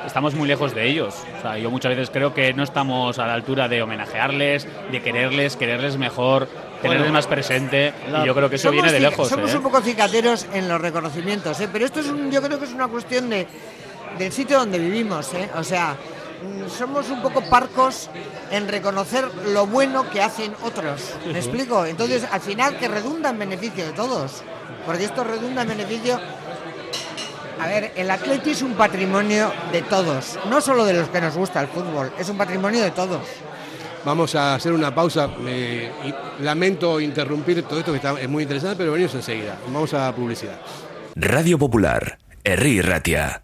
Estamos 0.06 0.36
muy 0.36 0.48
lejos 0.48 0.76
de 0.76 0.88
ellos. 0.88 1.16
O 1.40 1.42
sea, 1.42 1.58
yo 1.58 1.72
muchas 1.72 1.92
veces 1.92 2.10
creo 2.12 2.34
que 2.34 2.54
no 2.54 2.64
estamos 2.64 3.18
a 3.20 3.28
la 3.28 3.34
altura 3.34 3.68
de 3.68 3.82
homenajearles, 3.82 4.68
de 4.92 5.02
quererles, 5.02 5.56
quererles 5.56 5.98
mejor, 5.98 6.48
tenerles 6.82 7.00
Bueno, 7.04 7.14
más 7.14 7.28
presente, 7.28 7.94
La- 8.12 8.24
y 8.24 8.28
yo 8.28 8.36
creo 8.36 8.50
que 8.50 8.56
eso 8.58 8.70
somos 8.70 8.84
viene 8.84 8.92
de 8.92 9.00
lejos. 9.00 9.28
Somos 9.30 9.54
¿eh? 9.54 9.58
un 9.58 9.64
poco 9.64 9.82
cicateros 9.82 10.46
en 10.54 10.68
los 10.68 10.80
reconocimientos, 10.82 11.60
¿eh? 11.62 11.70
pero 11.72 11.86
esto 11.86 12.00
es 12.02 12.08
un- 12.08 12.30
yo 12.32 12.42
creo 12.42 12.60
que 12.60 12.66
es 12.66 12.74
una 12.74 12.88
cuestión 12.88 13.30
de, 13.30 13.48
del 14.18 14.32
sitio 14.32 14.60
donde 14.60 14.78
vivimos. 14.80 15.34
¿eh? 15.34 15.50
O 15.56 15.64
sea, 15.64 15.96
mm, 15.96 16.70
somos 16.70 17.10
un 17.10 17.22
poco 17.22 17.42
parcos 17.50 18.10
en 18.52 18.68
reconocer 18.68 19.26
lo 19.48 19.66
bueno 19.68 20.10
que 20.10 20.22
hacen 20.22 20.54
otros. 20.64 21.14
¿Me 21.26 21.40
explico? 21.40 21.86
Entonces, 21.86 22.28
al 22.30 22.42
final, 22.42 22.78
que 22.78 22.88
redunda 22.88 23.30
en 23.30 23.40
beneficio 23.40 23.86
de 23.86 23.94
todos. 23.94 24.44
Porque 24.86 25.06
esto 25.06 25.24
redunda 25.24 25.62
en 25.62 25.70
beneficio. 25.70 26.20
A 27.64 27.68
ver, 27.68 27.94
el 27.96 28.12
atleti 28.12 28.50
es 28.50 28.62
un 28.62 28.74
patrimonio 28.74 29.50
de 29.72 29.84
todos, 29.84 30.38
no 30.50 30.60
solo 30.60 30.84
de 30.84 30.92
los 30.92 31.08
que 31.08 31.22
nos 31.22 31.34
gusta 31.34 31.62
el 31.62 31.68
fútbol, 31.68 32.12
es 32.20 32.28
un 32.28 32.38
patrimonio 32.38 32.84
de 32.84 32.92
todos. 32.92 33.22
Vamos 34.04 34.36
a 34.36 34.56
hacer 34.56 34.74
una 34.74 34.94
pausa. 34.94 35.30
eh, 35.48 35.90
y 36.04 36.44
lamento 36.44 37.00
interrumpir 37.00 37.64
todo 37.64 37.80
esto 37.80 37.94
que 37.94 38.00
está, 38.00 38.20
es 38.20 38.28
muy 38.28 38.44
interesante, 38.44 38.76
pero 38.76 38.92
venimos 38.92 39.16
enseguida. 39.16 39.58
Vamos 39.66 39.94
a 39.94 40.14
publicidad. 40.14 40.60
Radio 41.16 41.58
Popular, 41.58 42.18
Herri 42.44 42.82
Ratia. 42.82 43.44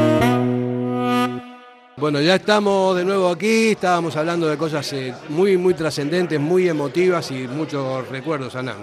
Bueno, 1.97 2.21
ya 2.21 2.35
estamos 2.35 2.95
de 2.95 3.03
nuevo 3.03 3.29
aquí, 3.29 3.71
estábamos 3.71 4.15
hablando 4.15 4.47
de 4.47 4.57
cosas 4.57 4.91
eh, 4.93 5.13
muy, 5.27 5.57
muy 5.57 5.73
trascendentes, 5.73 6.39
muy 6.39 6.67
emotivas 6.69 7.29
y 7.31 7.47
muchos 7.47 8.07
recuerdos, 8.07 8.55
Ana, 8.55 8.75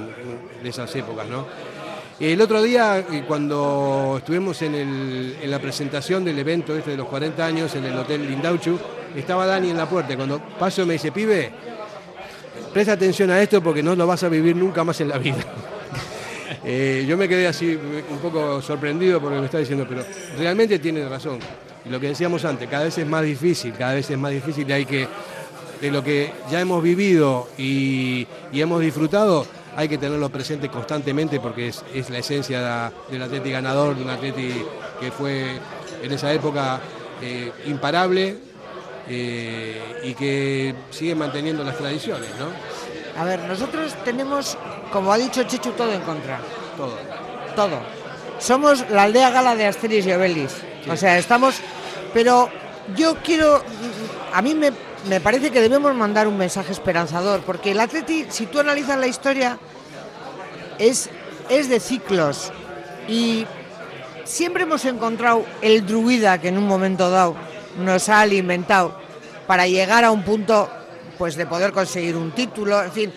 de 0.63 0.69
esas 0.69 0.95
épocas, 0.95 1.27
¿no? 1.27 1.47
El 2.21 2.41
otro 2.41 2.63
día, 2.63 2.99
eh, 2.99 3.25
cuando 3.27 4.17
estuvimos 4.19 4.61
en, 4.63 5.51
la 5.51 5.59
presentación 5.59 6.23
del 6.25 6.39
evento 6.39 6.77
este 6.77 6.91
de 6.93 6.97
los 6.99 7.09
40 7.09 7.45
años 7.45 7.75
en 7.77 7.85
el 7.87 7.97
Hotel 7.97 8.29
Lindauchu, 8.29 8.79
estaba 9.17 9.47
Dani 9.47 9.71
en 9.71 9.79
la 9.79 9.89
puerta. 9.89 10.15
Cuando 10.15 10.41
paso 10.59 10.85
me 10.85 10.93
dice, 10.93 11.11
pibe, 11.11 11.51
presta 12.75 12.93
atención 12.93 13.31
a 13.31 13.41
esto 13.41 13.63
porque 13.63 13.83
no 13.83 13.97
lo 13.97 14.07
vas 14.07 14.23
a 14.23 14.29
vivir 14.29 14.55
nunca 14.55 14.85
más 14.85 15.01
en 15.01 15.09
la 15.09 15.19
vida. 15.19 15.39
Eh, 16.65 17.07
yo 17.09 17.17
me 17.17 17.29
quedé 17.29 17.47
así 17.47 17.79
un 18.11 18.19
poco 18.19 18.61
sorprendido 18.61 19.21
por 19.21 19.31
lo 19.31 19.37
que 19.37 19.41
me 19.41 19.47
está 19.47 19.59
diciendo, 19.59 19.87
pero 19.89 20.05
realmente 20.37 20.79
tiene 20.79 21.09
razón. 21.09 21.39
Y 21.85 21.89
lo 21.89 22.01
que 22.01 22.09
decíamos 22.09 22.45
antes, 22.45 22.69
cada 22.69 22.85
vez 22.85 22.99
es 22.99 23.07
más 23.07 23.23
difícil, 23.23 23.73
cada 23.75 23.95
vez 23.95 24.11
es 24.11 24.19
más 24.19 24.33
difícil 24.33 24.69
y 24.69 24.73
hay 24.73 24.85
que, 24.85 25.09
de 25.81 25.91
lo 25.91 26.03
que 26.03 26.33
ya 26.51 26.61
hemos 26.61 26.83
vivido 26.83 27.49
y, 27.57 28.27
y 28.53 28.61
hemos 28.61 28.81
disfrutado, 28.81 29.47
hay 29.77 29.89
que 29.89 29.99
tenerlo 29.99 30.29
presente 30.29 30.69
constantemente 30.69 31.39
porque 31.41 31.69
es, 31.69 31.85
es 31.95 32.11
la 32.11 32.19
esencia 32.19 32.93
del 33.11 33.23
atleti 33.23 33.51
ganador, 33.51 33.97
de 33.97 34.03
un 34.03 34.11
atleti 34.11 34.53
que 35.01 35.13
fue 35.13 35.59
en 36.03 36.13
esa 36.13 36.33
época 36.33 36.81
eh, 37.23 37.53
imparable 37.67 38.37
eh, 39.09 40.01
y 40.05 40.15
que 40.15 40.75
sigue 40.91 41.15
manteniendo 41.15 41.65
las 41.65 41.77
tradiciones, 41.77 42.29
¿no? 42.39 42.49
A 43.21 43.25
ver, 43.25 43.41
nosotros 43.41 43.95
tenemos, 44.05 44.57
como 44.93 45.13
ha 45.13 45.19
dicho 45.19 45.43
Chechu, 45.43 45.71
todo 45.73 45.93
en 45.93 46.03
contra. 46.03 46.39
Todo. 46.77 46.97
Todo. 47.57 47.81
Somos 48.39 48.89
la 48.91 49.05
aldea 49.05 49.31
gala 49.31 49.57
de 49.57 49.67
Asterix 49.67 50.07
y 50.07 50.13
O 50.91 50.97
sea, 50.97 51.19
estamos... 51.19 51.57
Pero 52.13 52.49
yo 52.97 53.17
quiero... 53.23 53.63
A 54.33 54.43
mí 54.43 54.55
me, 54.55 54.73
me 55.09 55.21
parece 55.21 55.51
que 55.51 55.61
debemos 55.61 55.95
mandar 55.95 56.29
un 56.29 56.37
mensaje 56.37 56.73
esperanzador, 56.73 57.41
porque 57.41 57.73
el 57.73 57.81
Atleti, 57.81 58.27
si 58.29 58.47
tú 58.47 58.61
analizas 58.61 58.99
la 58.99 59.07
historia, 59.07 59.59
es, 60.79 61.11
es 61.49 61.69
de 61.69 61.81
ciclos. 61.81 62.53
Y 63.09 63.47
siempre 64.25 64.65
hemos 64.65 64.85
encontrado 64.85 65.45
el 65.63 65.87
druida 65.87 66.39
que 66.39 66.49
en 66.49 66.59
un 66.59 66.67
momento 66.67 67.11
dado 67.11 67.37
nos 67.79 68.09
ha 68.09 68.21
alimentado 68.21 68.99
para 69.47 69.67
llegar 69.67 70.05
a 70.05 70.11
un 70.11 70.23
punto 70.23 70.69
pues 71.17 71.35
de 71.37 71.47
poder 71.47 71.73
conseguir 71.73 72.17
un 72.17 72.31
título, 72.31 72.83
en 72.83 72.93
fin, 72.93 73.13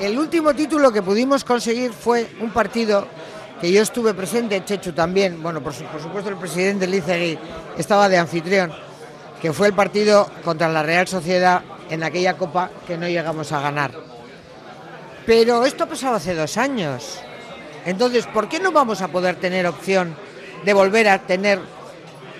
el 0.00 0.18
último 0.18 0.54
título 0.54 0.90
que 0.90 1.02
pudimos 1.02 1.44
conseguir 1.44 1.92
fue 1.92 2.30
un 2.40 2.50
partido 2.50 3.06
que 3.62 3.70
yo 3.72 3.80
estuve 3.80 4.12
presente, 4.12 4.62
Chechu 4.64 4.92
también, 4.92 5.40
bueno, 5.42 5.62
por, 5.62 5.72
su- 5.72 5.84
por 5.84 6.02
supuesto 6.02 6.28
el 6.30 6.36
presidente 6.36 6.86
Lizegui 6.86 7.38
estaba 7.78 8.08
de 8.08 8.18
anfitrión, 8.18 8.72
que 9.40 9.52
fue 9.52 9.68
el 9.68 9.72
partido 9.72 10.28
contra 10.44 10.68
la 10.68 10.82
Real 10.82 11.06
Sociedad 11.08 11.62
en 11.88 12.02
aquella 12.02 12.36
copa 12.36 12.70
que 12.86 12.98
no 12.98 13.06
llegamos 13.08 13.52
a 13.52 13.60
ganar. 13.60 13.92
Pero 15.24 15.64
esto 15.64 15.84
ha 15.84 15.86
pasado 15.86 16.16
hace 16.16 16.34
dos 16.34 16.56
años. 16.56 17.20
Entonces, 17.86 18.26
¿por 18.26 18.48
qué 18.48 18.58
no 18.58 18.72
vamos 18.72 19.00
a 19.00 19.08
poder 19.08 19.36
tener 19.36 19.66
opción 19.66 20.16
de 20.64 20.72
volver 20.72 21.08
a 21.08 21.20
tener 21.20 21.60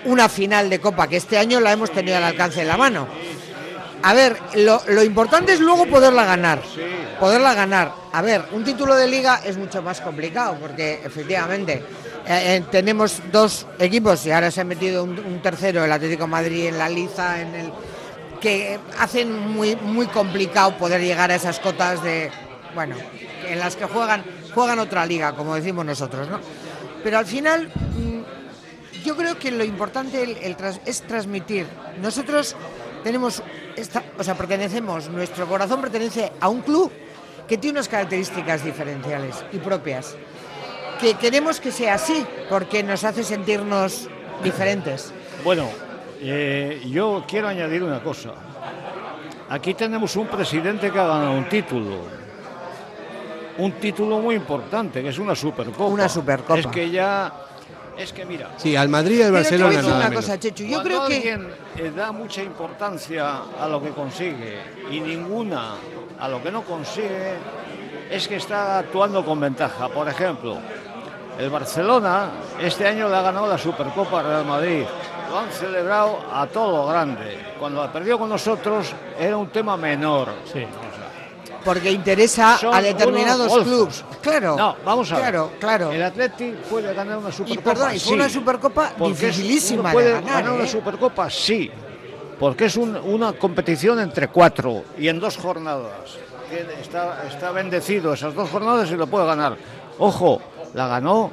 una 0.05 0.27
final 0.27 0.69
de 0.69 0.79
copa 0.81 1.07
que 1.07 1.15
este 1.17 1.37
año 1.37 1.61
la 1.61 1.71
hemos 1.71 1.91
tenido 1.91 2.17
al 2.17 2.23
alcance 2.25 2.59
de 2.59 2.65
la 2.65 2.75
mano? 2.77 3.07
A 4.03 4.13
ver, 4.13 4.37
lo, 4.55 5.01
importante 5.01 5.53
es 5.53 5.61
luego 5.61 5.85
poderla 5.85 6.25
ganar. 6.25 6.61
Poderla 7.21 7.53
ganar. 7.53 7.93
A 8.11 8.21
ver, 8.21 8.43
un 8.51 8.65
título 8.65 8.95
de 8.95 9.07
liga 9.07 9.39
es 9.45 9.57
mucho 9.57 9.81
más 9.81 10.01
complicado 10.01 10.57
porque 10.59 11.01
efectivamente 11.05 11.75
eh, 12.27 12.57
eh, 12.57 12.63
tenemos 12.69 13.21
dos 13.31 13.65
equipos 13.79 14.25
y 14.25 14.31
ahora 14.31 14.51
se 14.51 14.59
ha 14.59 14.65
metido 14.65 15.05
un, 15.05 15.41
tercero, 15.41 15.85
el 15.85 15.91
Atlético 15.91 16.27
Madrid 16.27 16.65
en 16.65 16.77
la 16.77 16.89
liza, 16.89 17.41
en 17.41 17.55
el 17.55 17.71
que 18.41 18.77
hacen 18.99 19.47
muy 19.47 19.77
muy 19.77 20.07
complicado 20.07 20.77
poder 20.77 20.99
llegar 20.99 21.31
a 21.31 21.35
esas 21.35 21.61
cotas 21.61 22.03
de 22.03 22.29
bueno, 22.75 22.97
en 23.47 23.57
las 23.57 23.77
que 23.77 23.85
juegan 23.85 24.25
juegan 24.53 24.79
otra 24.79 25.05
liga, 25.05 25.33
como 25.33 25.55
decimos 25.55 25.85
nosotros, 25.85 26.27
¿no? 26.27 26.41
Pero 27.05 27.19
al 27.19 27.25
final 27.25 27.67
mm, 27.69 29.03
yo 29.05 29.15
creo 29.15 29.39
que 29.39 29.49
lo 29.51 29.63
importante 29.63 30.45
es 30.85 31.01
transmitir. 31.03 31.67
Nosotros 32.01 32.57
tenemos, 33.03 33.43
esta, 33.75 34.03
o 34.17 34.23
sea, 34.23 34.35
pertenecemos, 34.35 35.09
nuestro 35.09 35.47
corazón 35.47 35.81
pertenece 35.81 36.31
a 36.39 36.49
un 36.49 36.61
club 36.61 36.91
que 37.47 37.57
tiene 37.57 37.79
unas 37.79 37.89
características 37.89 38.63
diferenciales 38.63 39.43
y 39.51 39.57
propias, 39.57 40.15
que 40.99 41.15
queremos 41.15 41.59
que 41.59 41.71
sea 41.71 41.95
así, 41.95 42.25
porque 42.49 42.81
nos 42.83 43.03
hace 43.03 43.23
sentirnos 43.23 44.09
diferentes. 44.43 45.13
Bueno, 45.43 45.67
eh, 46.21 46.81
yo 46.89 47.25
quiero 47.27 47.49
añadir 47.49 47.83
una 47.83 48.01
cosa. 48.01 48.33
Aquí 49.49 49.73
tenemos 49.73 50.15
un 50.15 50.27
presidente 50.27 50.89
que 50.89 50.99
ha 50.99 51.05
ganado 51.05 51.33
un 51.33 51.49
título. 51.49 52.23
Un 53.57 53.73
título 53.73 54.19
muy 54.19 54.35
importante, 54.35 55.03
que 55.03 55.09
es 55.09 55.19
una 55.19 55.35
Supercopa. 55.35 55.85
Una 55.85 56.09
Supercopa. 56.09 56.59
Es 56.59 56.67
que 56.67 56.89
ya... 56.89 57.31
Es 57.97 58.11
que 58.11 58.25
mira... 58.25 58.49
Sí, 58.57 58.75
al 58.75 58.89
Madrid 58.89 59.19
y 59.19 59.21
al 59.23 59.31
Pero 59.31 59.43
te 59.49 59.57
voy 59.57 59.59
a 59.59 59.67
Barcelona 59.67 59.69
decir 59.69 59.83
nada 59.89 59.95
una 59.99 60.09
menos. 60.09 60.25
cosa, 60.25 60.39
Chechu, 60.39 60.63
yo 60.63 60.69
Cuando 60.69 60.89
creo 60.89 61.07
que 61.07 61.15
alguien 61.33 61.95
da 61.95 62.11
mucha 62.11 62.41
importancia 62.43 63.41
a 63.59 63.67
lo 63.67 63.81
que 63.81 63.89
consigue 63.89 64.57
y 64.89 64.99
ninguna 64.99 65.75
a 66.19 66.27
lo 66.27 66.41
que 66.41 66.51
no 66.51 66.63
consigue, 66.63 67.35
es 68.09 68.27
que 68.27 68.37
está 68.37 68.79
actuando 68.79 69.23
con 69.25 69.39
ventaja. 69.39 69.89
Por 69.89 70.07
ejemplo, 70.07 70.57
el 71.37 71.49
Barcelona 71.49 72.29
este 72.61 72.87
año 72.87 73.09
le 73.09 73.15
ha 73.15 73.21
ganado 73.21 73.47
la 73.47 73.57
Supercopa 73.57 74.19
al 74.19 74.25
Real 74.25 74.45
Madrid. 74.45 74.83
Lo 75.29 75.39
han 75.39 75.51
celebrado 75.51 76.19
a 76.31 76.45
todo 76.47 76.85
grande. 76.87 77.39
Cuando 77.59 77.81
la 77.81 77.91
perdió 77.91 78.19
con 78.19 78.29
nosotros 78.29 78.93
era 79.19 79.35
un 79.35 79.47
tema 79.49 79.75
menor. 79.77 80.29
Porque 81.63 81.91
interesa 81.91 82.57
a 82.71 82.81
determinados 82.81 83.51
clubes. 83.63 84.03
Claro. 84.21 84.55
No, 84.57 84.75
vamos 84.85 85.11
a 85.11 85.15
ver. 85.15 85.23
Claro, 85.23 85.51
claro. 85.59 85.91
El 85.91 86.03
Atleti 86.03 86.53
puede 86.69 86.93
ganar 86.93 87.17
una 87.17 87.31
Supercopa. 87.31 87.61
Y 87.61 87.63
perdón, 87.63 87.99
sí. 87.99 88.13
una 88.13 88.29
Supercopa 88.29 88.91
dificilísima 89.05 89.79
uno 89.81 89.89
de 89.89 89.93
puede 89.93 90.11
ganar, 90.13 90.33
ganar 90.43 90.51
una 90.53 90.63
¿eh? 90.63 90.67
Supercopa, 90.67 91.29
sí, 91.29 91.71
porque 92.39 92.65
es 92.65 92.77
un- 92.77 92.95
una 92.97 93.33
competición 93.33 93.99
entre 93.99 94.27
cuatro 94.27 94.83
y 94.97 95.07
en 95.07 95.19
dos 95.19 95.37
jornadas. 95.37 96.17
Está, 96.81 97.23
está 97.27 97.51
bendecido 97.51 98.13
esas 98.13 98.35
dos 98.35 98.49
jornadas 98.49 98.89
y 98.91 98.95
lo 98.95 99.07
puede 99.07 99.25
ganar. 99.25 99.57
Ojo, 99.97 100.41
la 100.73 100.87
ganó 100.87 101.31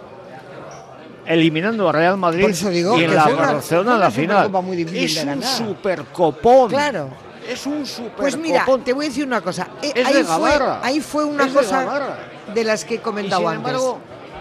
eliminando 1.26 1.88
a 1.88 1.92
Real 1.92 2.16
Madrid 2.16 2.48
digo 2.70 2.98
y 2.98 3.04
en 3.04 3.14
la 3.14 3.26
una- 3.26 3.36
Barcelona 3.52 3.90
una 3.90 3.98
la 3.98 4.10
final. 4.10 4.50
Es 4.94 5.14
de 5.14 5.20
un 5.20 5.26
ganar. 5.26 5.56
supercopón. 5.56 6.68
Claro. 6.70 7.08
Es 7.50 7.66
un 7.66 7.84
supercopón. 7.86 8.16
Pues 8.16 8.36
mira, 8.36 8.64
te 8.84 8.92
voy 8.92 9.06
a 9.06 9.08
decir 9.08 9.26
una 9.26 9.40
cosa. 9.40 9.68
Eh, 9.82 9.92
Es 9.94 10.06
ahí, 10.06 10.14
de 10.14 10.24
fue, 10.24 10.50
ahí 10.82 11.00
fue 11.00 11.24
una 11.24 11.46
Es 11.46 11.52
cosa 11.52 12.10
de 12.54 12.64
las 12.64 12.84
que 12.84 12.94
he 12.96 13.00
comentado 13.00 13.42
Y 13.42 13.44
sin 13.44 13.54
antes. 13.56 13.72
embargo, 13.72 13.98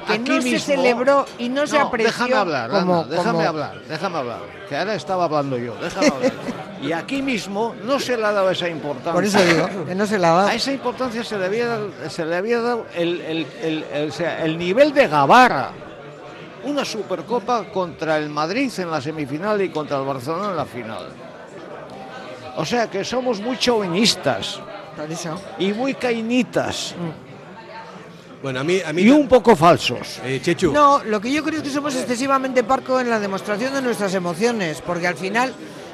que 0.08 0.14
aquí 0.14 0.32
no 0.32 0.42
se 0.42 0.60
celebró 0.60 1.26
y 1.38 1.50
no, 1.50 1.68
se 1.68 1.78
No, 1.78 1.88
apreció 1.88 2.12
Déjame 2.12 2.36
hablar, 2.36 2.70
como, 2.70 3.02
anda, 3.02 3.16
déjame 3.16 3.32
como- 3.38 3.48
hablar, 3.50 3.82
déjame 3.88 4.18
hablar. 4.18 4.40
Que 4.68 4.78
ahora 4.78 4.96
estaba 4.96 5.24
hablando 5.26 5.58
yo, 5.58 5.76
déjame 5.82 6.08
hablar. 6.16 6.32
y 6.82 6.92
aquí 6.94 7.22
mismo 7.22 7.76
no 7.84 8.00
se 8.00 8.16
le 8.18 8.26
ha 8.26 8.32
dado 8.32 8.50
esa 8.50 8.70
importancia. 8.70 9.14
Por 9.14 9.24
eso 9.26 9.40
digo, 9.42 9.86
que 9.86 9.96
no 9.96 10.06
se 10.08 10.18
la 10.18 10.32
ha 10.32 10.36
dado. 10.38 10.48
A 10.50 10.54
esa 10.56 10.72
importancia 10.72 11.24
se 11.24 11.38
le 11.38 11.46
había, 11.46 11.78
se 12.10 12.26
le 12.26 12.36
había 12.36 12.62
dado 12.62 12.86
el, 12.96 13.22
el- 13.22 13.48
el- 13.62 13.86
el- 13.92 14.10
o 14.10 14.14
sea, 14.14 14.44
el 14.46 14.58
nivel 14.58 14.94
de 14.94 15.08
Gabarra. 15.08 15.72
Una 16.64 16.84
Supercopa 16.84 17.66
contra 17.66 18.18
el 18.18 18.30
Madrid 18.30 18.72
en 18.80 18.92
la 18.92 19.00
semifinal 19.02 19.62
y 19.62 19.70
contra 19.70 19.98
el 19.98 20.06
Barcelona 20.06 20.50
en 20.50 20.58
la 20.58 20.66
final. 20.66 21.08
O 22.60 22.66
sea 22.66 22.90
que 22.92 23.06
somos 23.06 23.40
muy 23.40 23.58
chauvinistas 23.58 24.60
Por 24.94 25.10
eso. 25.10 25.40
y 25.60 25.72
muy 25.72 25.94
cainitas 25.94 26.94
Bueno, 28.44 28.60
a 28.60 28.64
mí, 28.66 28.82
a 28.86 28.92
mí 28.92 29.04
y 29.04 29.10
un 29.10 29.30
poco 29.30 29.56
falsos. 29.56 30.20
eh, 30.26 30.42
Chechu, 30.44 30.74
No, 30.74 31.02
lo 31.06 31.22
que 31.22 31.32
yo 31.32 31.42
creo 31.42 31.60
es 31.60 31.64
que 31.64 31.70
somos 31.70 31.96
excesivamente 31.96 32.66
parcos 32.66 33.02
en 33.02 33.10
la 33.10 33.18
demostración 33.18 33.74
de 33.74 33.82
nuestras 33.82 34.14
emociones, 34.14 34.82
porque 34.86 35.08
al 35.08 35.16
final, 35.16 35.54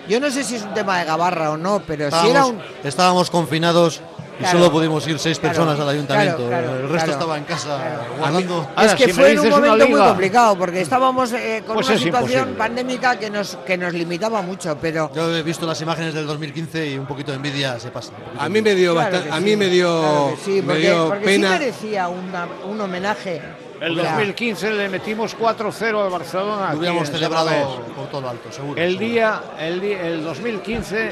yo 0.10 0.20
no 0.20 0.32
sé 0.32 0.44
si 0.44 0.56
es 0.56 0.64
un 0.64 0.74
tema 0.74 0.98
de 0.98 1.06
gabarra 1.06 1.52
o 1.52 1.58
no, 1.58 1.84
pero 1.86 2.10
si 2.10 2.30
era 2.30 2.48
un... 2.48 2.60
estábamos 2.84 3.30
confinados 3.30 4.02
y 4.38 4.40
Claro. 4.44 4.60
solo 4.60 4.72
pudimos 4.72 5.08
ir 5.08 5.18
seis 5.18 5.40
Claro, 5.40 5.56
personas 5.56 5.80
al 5.80 5.90
ayuntamiento. 5.90 6.48
claro, 6.48 6.66
claro, 6.68 6.76
el 6.80 6.82
resto 6.90 6.96
claro. 6.96 7.12
estaba 7.12 7.38
en 7.38 7.44
casa 7.46 7.78
Claro. 7.78 8.04
guardando. 8.20 8.62
es 8.62 8.68
Ahora, 8.78 8.96
que 8.96 9.04
si 9.04 9.08
me 9.08 9.14
fue 9.14 9.32
en 9.32 9.40
un 9.40 9.50
momento 9.50 9.88
muy 9.88 10.00
complicado, 10.00 10.58
porque 10.58 10.82
estábamos 10.82 11.32
eh, 11.34 11.64
con 11.66 11.76
Pues 11.76 11.88
una 11.88 11.96
es 11.96 12.02
situación 12.02 12.32
imposible. 12.40 12.58
pandémica 12.58 13.18
que 13.20 13.30
nos, 13.30 13.56
que 13.66 13.78
nos 13.78 13.94
limitaba 13.94 14.42
mucho, 14.42 14.78
pero... 14.82 15.12
Yo 15.16 15.36
he 15.36 15.44
visto 15.44 15.66
las 15.66 15.80
imágenes 15.82 16.14
del 16.14 16.28
2015 16.28 16.88
y 16.92 16.98
un 16.98 17.06
poquito 17.06 17.32
de 17.32 17.38
envidia 17.38 17.80
se 17.80 17.92
pasa. 17.92 18.12
a 18.38 18.50
mí 18.50 18.62
me 18.62 18.76
dio 18.76 18.94
Claro 18.94 19.10
bastante, 19.12 19.32
a 19.34 19.38
sí, 19.38 19.44
mí 19.44 19.56
me 19.56 19.68
dio, 19.68 20.36
sí, 20.44 20.52
me 20.52 20.62
porque, 20.64 20.80
dio 20.82 21.08
porque 21.08 21.26
pena. 21.26 21.54
sí 21.54 21.60
merecía 21.60 22.08
una- 22.08 22.48
un 22.66 22.82
homenaje. 22.82 23.42
El 23.82 24.00
O 24.00 24.02
sea, 24.02 24.12
2015 24.14 24.72
le 24.74 24.88
metimos 24.90 25.36
4-0 25.36 26.02
al 26.06 26.10
Barcelona. 26.10 26.72
Lo 26.72 26.80
hubiéramos 26.80 27.10
celebrado 27.10 27.84
por 27.96 28.08
todo 28.08 28.22
lo 28.22 28.30
alto, 28.30 28.50
seguro. 28.52 28.82
El 28.82 28.92
seguro. 28.98 29.06
día, 29.10 29.42
el 29.60 30.24
2015, 30.24 31.12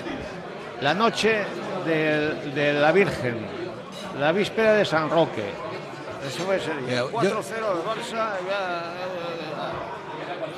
la 0.81 0.93
noche 0.93 1.43
de, 1.85 2.73
la 2.73 2.91
Virgen, 2.91 3.37
la 4.19 4.31
víspera 4.31 4.73
de 4.73 4.85
San 4.85 5.09
Roque. 5.09 5.45
Eso 6.27 6.43
fue 6.43 6.55
ese 6.57 6.69
día. 6.75 6.81
Mira, 6.81 7.01
yo- 7.01 7.11
4-0 7.11 7.67
al 7.67 7.83
Barça. 7.83 8.35
ya- 8.47 8.91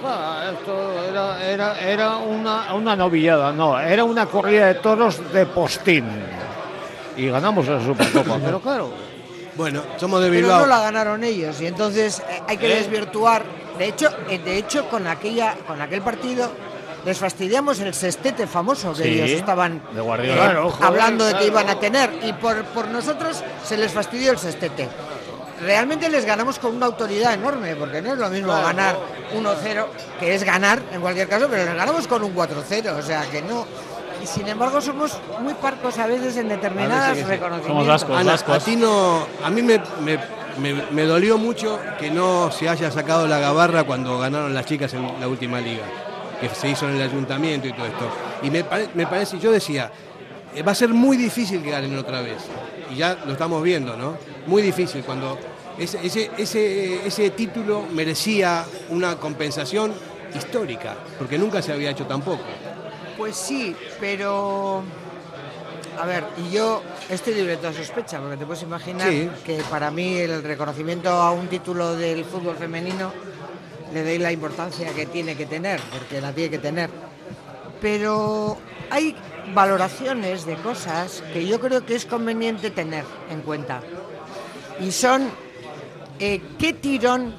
Ah, 0.07 0.51
esto 0.53 1.03
era, 1.09 1.43
era, 1.43 1.80
era 1.80 2.17
una, 2.17 2.73
una 2.76 2.95
novillada, 2.95 3.51
no, 3.51 3.80
era 3.80 4.03
una 4.03 4.28
corrida 4.28 4.67
de 4.67 4.76
toros 4.76 5.32
de 5.34 5.45
postín. 5.47 6.05
Y 7.17 7.28
ganamos 7.30 7.67
la 7.67 7.80
Supercopa, 7.84 8.38
pero 8.43 8.59
claro, 8.59 8.91
Bueno, 9.55 9.82
somos 9.97 10.21
de 10.21 10.30
Pero 10.30 10.41
Bilbao. 10.41 10.59
no 10.61 10.65
la 10.67 10.82
ganaron 10.82 11.23
ellos 11.23 11.59
y 11.61 11.65
entonces 11.67 12.19
eh, 12.30 12.41
hay 12.47 12.57
que 12.57 12.71
¿Eh? 12.71 12.76
desvirtuar. 12.76 13.43
De 13.80 13.88
hecho, 13.88 14.09
eh, 14.30 14.38
de 14.38 14.57
hecho 14.57 14.88
con 14.89 15.07
aquella, 15.07 15.55
con 15.65 15.82
aquel 15.82 16.01
partido 16.01 16.51
les 17.06 17.18
fastidiamos 17.18 17.80
el 17.80 17.93
sextete 17.93 18.47
famoso 18.47 18.93
que 18.93 19.03
Sí, 19.03 19.10
ellos 19.10 19.30
estaban 19.32 19.82
de 19.93 20.01
Guardiola. 20.01 20.34
eh, 20.34 20.38
Claro, 20.45 20.70
joder, 20.72 20.86
hablando 20.88 21.24
de 21.26 21.32
que 21.34 21.38
claro. 21.49 21.51
iban 21.51 21.70
a 21.70 21.80
tener 21.80 22.20
y 22.24 22.34
por, 22.34 22.64
por 22.66 22.88
nosotros 22.88 23.43
se 23.64 23.78
les 23.78 23.91
fastidió 23.91 24.32
el 24.32 24.38
sextete. 24.39 24.89
Realmente 25.62 26.10
les 26.10 26.26
ganamos 26.26 26.60
con 26.60 26.76
una 26.76 26.86
autoridad 26.86 27.34
enorme, 27.34 27.76
porque 27.78 28.01
no 28.01 28.14
es 28.14 28.20
lo 28.20 28.30
mismo 28.30 28.47
Claro. 28.51 28.68
ganar 28.68 28.97
1-0, 29.34 29.86
que 30.20 30.36
es 30.36 30.43
ganar 30.43 30.82
en 30.91 30.99
cualquier 30.99 31.28
caso, 31.30 31.47
pero 31.49 31.64
les 31.66 31.76
ganamos 31.76 32.08
con 32.08 32.24
un 32.24 32.34
4-0, 32.36 32.97
o 32.97 33.01
sea 33.01 33.22
que 33.32 33.41
no. 33.41 33.66
Y 34.22 34.28
sin 34.28 34.47
embargo 34.47 34.82
somos 34.82 35.18
muy 35.41 35.53
parcos 35.53 35.97
a 35.99 36.08
veces 36.08 36.36
en 36.38 36.49
determinadas 36.49 37.18
reconocimientos. 37.26 37.68
Somos 37.68 37.88
vascos. 37.88 38.18
Ana, 38.18 38.32
vascos. 38.34 38.56
a 38.58 38.66
ti 38.66 38.76
no, 38.76 39.26
a 39.43 39.49
mí 39.49 39.62
me, 39.62 39.80
me- 40.03 40.20
me- 40.58 40.84
me 40.91 41.03
dolió 41.03 41.38
mucho 41.38 41.80
que 41.99 42.10
no 42.12 42.51
se 42.51 42.68
haya 42.68 42.89
sacado 42.91 43.28
la 43.28 43.39
gabarra 43.39 43.84
cuando 43.84 44.18
ganaron 44.20 44.53
las 44.53 44.66
chicas 44.66 44.93
en 44.93 45.20
la 45.20 45.28
última 45.28 45.60
liga, 45.62 45.84
que 46.39 46.49
se 46.49 46.69
hizo 46.69 46.88
en 46.89 46.95
el 46.95 47.01
ayuntamiento 47.01 47.67
y 47.67 47.73
todo 47.73 47.86
esto. 47.86 48.09
Y 48.43 48.49
me, 48.51 48.63
pare- 48.63 48.89
me 48.93 49.07
parece, 49.07 49.39
yo 49.39 49.51
decía, 49.51 49.91
eh, 50.55 50.63
va 50.63 50.71
a 50.71 50.75
ser 50.75 50.89
muy 50.89 51.17
difícil 51.17 51.61
que 51.61 51.71
ganen 51.71 51.97
otra 51.97 52.21
vez. 52.21 52.38
Y 52.91 52.95
ya 52.97 53.17
lo 53.25 53.33
estamos 53.33 53.61
viendo, 53.63 53.95
¿no? 53.97 54.17
Muy 54.47 54.61
difícil 54.61 55.03
cuando 55.03 55.38
ese, 55.77 55.99
ese, 56.05 56.31
ese, 56.38 57.05
ese 57.07 57.29
título 57.31 57.83
merecía 57.91 58.65
una 58.89 59.17
compensación 59.17 59.91
histórica, 60.36 60.95
porque 61.17 61.38
nunca 61.38 61.61
se 61.61 61.71
había 61.73 61.91
hecho 61.91 62.05
tampoco. 62.05 62.43
Pues 63.17 63.36
sí, 63.36 63.75
pero. 63.99 64.83
A 65.97 66.05
ver, 66.05 66.25
y 66.45 66.51
yo 66.53 66.81
estoy 67.09 67.36
libre 67.36 67.51
de 67.51 67.57
toda 67.57 67.71
sospecha, 67.71 68.19
porque 68.19 68.36
te 68.36 68.45
puedes 68.45 68.61
imaginar 68.63 69.09
Sí. 69.09 69.29
que 69.45 69.61
para 69.69 69.89
mí 69.91 70.17
el 70.17 70.43
reconocimiento 70.43 71.09
a 71.09 71.31
un 71.31 71.47
título 71.47 71.95
del 71.95 72.25
fútbol 72.25 72.57
femenino 72.57 73.13
le 73.96 74.04
doy 74.04 74.18
la 74.18 74.34
importancia 74.34 74.93
que 74.93 75.06
tiene 75.06 75.38
que 75.38 75.46
tener, 75.46 75.80
porque 75.89 76.20
la 76.20 76.34
tiene 76.34 76.50
que 76.50 76.58
tener. 76.58 76.89
Pero 77.80 78.58
hay 78.89 79.16
valoraciones 79.54 80.46
de 80.46 80.56
cosas 80.56 81.24
que 81.32 81.48
yo 81.48 81.62
creo 81.62 81.86
que 81.86 81.96
es 81.96 82.06
conveniente 82.06 82.72
tener 82.72 83.06
en 83.30 83.39
cuenta. 83.41 83.80
Y 84.82 84.91
son 84.91 85.30
eh, 86.20 86.41
qué 86.60 86.74
tirón, 86.74 87.34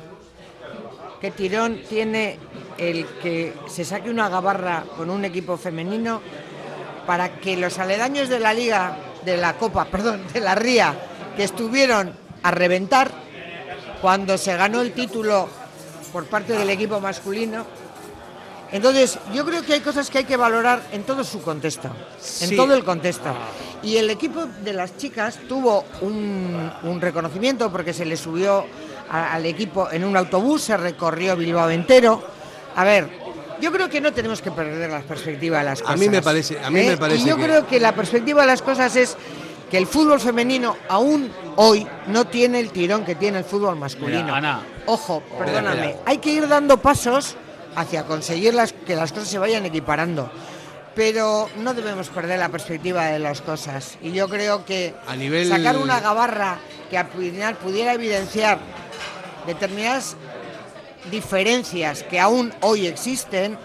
qué 1.21 1.31
tirón 1.31 1.83
tiene 1.91 2.39
el 2.79 3.05
que 3.23 3.53
se 3.69 3.85
saque 3.85 4.09
una 4.09 4.31
gabarra 4.31 4.85
con 4.97 5.11
un 5.11 5.27
equipo 5.27 5.59
femenino 5.59 6.23
para 7.07 7.39
que 7.39 7.59
los 7.59 7.79
aledaños 7.79 8.31
de 8.31 8.41
la 8.41 8.55
liga, 8.55 8.97
de 9.27 9.37
la 9.37 9.59
Copa, 9.59 9.85
perdón, 9.91 10.23
de 10.33 10.41
la 10.41 10.55
Ría, 10.55 10.95
que 11.37 11.45
estuvieron 11.45 12.17
a 12.43 12.51
reventar 12.51 13.11
cuando 14.01 14.39
se 14.39 14.57
ganó 14.57 14.81
el 14.81 14.93
título 14.93 15.66
por 16.17 16.25
parte 16.25 16.55
del 16.55 16.71
equipo 16.71 16.99
masculino. 16.99 17.67
Entonces, 18.73 19.19
yo 19.35 19.45
creo 19.45 19.61
que 19.63 19.75
hay 19.75 19.81
cosas 19.81 20.09
que 20.09 20.17
hay 20.17 20.25
que 20.25 20.39
valorar 20.39 20.81
en 20.91 21.03
todo 21.03 21.23
su 21.25 21.43
contexto, 21.43 21.89
en 22.41 22.49
Sí. 22.49 22.57
todo 22.57 22.73
el 22.75 22.85
contexto. 22.85 23.35
Y 23.83 23.99
el 23.99 24.09
equipo 24.09 24.47
de 24.65 24.73
las 24.73 24.97
chicas 24.97 25.39
tuvo 25.47 25.85
un, 26.01 26.73
un 26.85 27.01
reconocimiento 27.03 27.71
porque 27.71 27.93
se 27.93 28.07
le 28.07 28.17
subió 28.17 28.65
a- 29.11 29.35
al 29.35 29.45
equipo 29.45 29.91
en 29.93 30.05
un 30.05 30.17
autobús, 30.17 30.63
se 30.63 30.79
recorrió 30.79 31.37
Bilbao 31.37 31.69
entero. 31.69 32.25
A 32.77 32.83
ver, 32.85 33.11
yo 33.61 33.71
creo 33.71 33.91
que 33.91 34.01
no 34.01 34.11
tenemos 34.15 34.41
que 34.41 34.51
perder 34.51 34.89
la 34.89 35.01
perspectiva 35.01 35.59
de 35.59 35.65
las 35.65 35.81
A 35.81 35.85
cosas. 35.85 36.01
mí 36.01 36.09
me 36.09 36.23
parece- 36.23 36.59
a 36.65 36.71
mí 36.71 36.81
me 36.81 36.93
¿eh? 36.93 36.97
parece 36.97 37.21
Y 37.21 37.27
yo 37.29 37.37
que- 37.37 37.43
creo 37.45 37.67
que 37.67 37.79
la 37.79 37.95
perspectiva 37.95 38.41
de 38.41 38.47
las 38.47 38.63
cosas 38.63 38.97
es 38.97 39.19
que 39.71 39.77
el 39.77 39.87
fútbol 39.87 40.19
femenino 40.19 40.77
aún 40.89 41.31
hoy 41.57 41.87
no 42.07 42.25
tiene 42.27 42.59
el 42.61 42.71
tirón 42.71 43.05
que 43.05 43.17
tiene 43.17 43.37
el 43.37 43.45
fútbol 43.45 43.77
masculino. 43.77 44.23
Mira, 44.25 44.37
Ana. 44.39 44.63
Ojo, 44.87 45.23
perdóname. 45.39 45.97
Hay 46.05 46.19
que 46.19 46.31
ir 46.31 46.49
dando 46.49 46.79
pasos 46.79 47.37
hacia 47.75 48.05
conseguir 48.05 48.55
las, 48.55 48.73
que 48.73 48.97
las 48.97 49.13
cosas 49.13 49.29
se 49.29 49.39
vayan 49.39 49.67
equiparando. 49.67 50.31
Pero 50.95 51.49
no 51.59 51.75
debemos 51.75 52.09
perder 52.09 52.39
la 52.39 52.49
perspectiva 52.49 53.05
de 53.07 53.19
las 53.19 53.43
cosas. 53.43 53.99
Y 54.01 54.13
yo 54.13 54.29
creo 54.29 54.65
que 54.65 54.95
A 55.07 55.15
nivel- 55.15 55.49
sacar 55.49 55.77
una 55.77 56.01
gabarra 56.01 56.59
que 56.89 56.97
al 56.97 57.09
final 57.09 57.57
pudiera 57.57 57.93
evidenciar 57.93 58.59
determinadas 59.47 60.17
diferencias 61.11 62.03
que 62.03 62.19
aún 62.19 62.53
hoy 62.61 62.87
existen, 62.87 63.59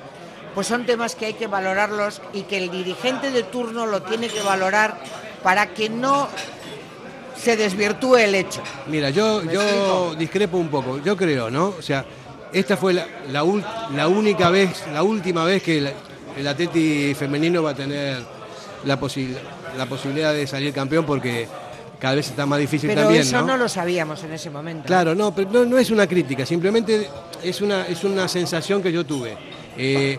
pues 0.53 0.67
son 0.67 0.85
temas 0.85 1.15
que 1.15 1.27
hay 1.27 1.33
que 1.33 1.47
valorarlos 1.47 2.21
y 2.33 2.43
que 2.43 2.57
el 2.57 2.69
dirigente 2.69 3.31
de 3.31 3.43
turno 3.43 3.85
lo 3.85 4.01
tiene 4.03 4.27
que 4.27 4.41
valorar 4.41 4.97
para 5.43 5.67
que 5.73 5.89
no 5.89 6.27
se 7.41 7.57
desvirtúe 7.57 8.17
el 8.17 8.35
hecho. 8.35 8.61
Mira, 8.87 9.09
yo, 9.09 9.41
¿Me 9.43 9.53
yo 9.53 10.15
discrepo 10.15 10.57
un 10.57 10.69
poco. 10.69 10.99
Yo 11.03 11.15
creo, 11.17 11.49
¿no? 11.49 11.73
O 11.77 11.81
sea, 11.81 12.05
esta 12.53 12.77
fue 12.77 12.93
la, 12.93 13.05
la, 13.31 13.43
la 13.95 14.07
única 14.07 14.49
vez, 14.49 14.83
la 14.93 15.03
última 15.03 15.43
vez 15.45 15.63
que 15.63 15.81
la- 15.81 15.93
el 16.37 16.47
Atleti 16.47 17.13
femenino 17.13 17.61
va 17.63 17.71
a 17.71 17.75
tener 17.75 18.19
la, 18.85 18.99
posi- 18.99 19.35
la 19.77 19.85
posibilidad 19.85 20.33
de 20.33 20.45
salir 20.47 20.73
campeón 20.73 21.05
porque 21.05 21.47
cada 21.99 22.15
vez 22.15 22.29
está 22.29 22.45
más 22.45 22.59
difícil 22.59 22.89
Pero 22.89 23.01
también, 23.03 23.21
eso 23.23 23.41
¿no? 23.41 23.47
¿no? 23.47 23.57
lo 23.57 23.69
sabíamos 23.69 24.23
en 24.23 24.33
ese 24.33 24.49
momento. 24.49 24.85
Claro, 24.87 25.13
no, 25.13 25.35
pero 25.35 25.49
no, 25.51 25.65
no 25.65 25.77
es 25.77 25.91
una 25.91 26.07
crítica, 26.07 26.45
simplemente 26.45 27.07
es 27.43 27.61
una, 27.61 27.85
es 27.87 28.03
una 28.03 28.27
sensación 28.27 28.81
que 28.81 28.91
yo 28.91 29.05
tuve. 29.05 29.37
Eh, 29.77 30.17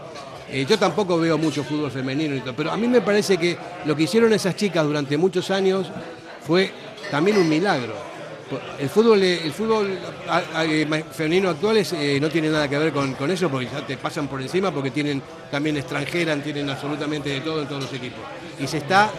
eh, 0.51 0.66
yo 0.68 0.79
tampoco 0.79 1.18
veo 1.18 1.39
mucho 1.39 1.64
fútbol 1.64 1.91
femenino, 1.91 2.41
pero 2.57 2.70
a 2.70 2.77
mí 2.77 2.87
me 2.87 3.01
parece 3.01 3.37
que 3.39 3.57
lo 3.87 3.97
que 3.97 4.03
hicieron 4.05 4.33
esas 4.33 4.55
chicas 4.55 4.85
durante 4.85 5.16
muchos 5.16 5.51
años 5.51 5.87
fue 6.47 6.70
también 7.12 7.36
un 7.36 7.46
milagro. 7.46 7.92
El 8.78 8.88
fútbol, 8.88 9.22
el 9.22 9.52
fútbol 9.52 9.98
eh, 10.64 11.04
femenino 11.12 11.50
actual 11.50 11.76
es, 11.76 11.92
eh, 11.92 12.18
no 12.18 12.30
tiene 12.30 12.48
nada 12.48 12.68
que 12.68 12.78
ver 12.78 12.90
con, 12.90 13.12
con 13.14 13.30
eso, 13.30 13.50
porque 13.50 13.66
ya 13.66 13.86
te 13.86 13.98
pasan 13.98 14.28
por 14.28 14.40
encima, 14.40 14.70
porque 14.70 14.90
tienen 14.90 15.22
también 15.50 15.76
extranjeras, 15.76 16.42
tienen 16.42 16.70
absolutamente 16.70 17.28
de 17.28 17.40
todo 17.42 17.60
en 17.60 17.68
todos 17.68 17.82
los 17.82 17.92
equipos. 17.92 18.20
Y 18.58 18.66
se 18.66 18.78
está 18.78 19.10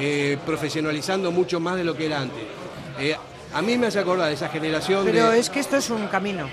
eh, 0.00 0.38
profesionalizando 0.44 1.30
mucho 1.30 1.60
más 1.60 1.76
de 1.76 1.84
lo 1.84 1.96
que 1.96 2.06
era 2.06 2.20
antes. 2.20 2.42
Eh, 2.98 3.16
a 3.54 3.62
mí 3.62 3.78
me 3.78 3.86
hace 3.86 4.00
acordar 4.00 4.26
de 4.28 4.34
esa 4.34 4.48
generación 4.48 5.04
Pero 5.04 5.30
de... 5.30 5.38
es 5.38 5.48
que 5.50 5.60
esto 5.60 5.76
es 5.76 5.88
un 5.90 6.08
camino 6.08 6.48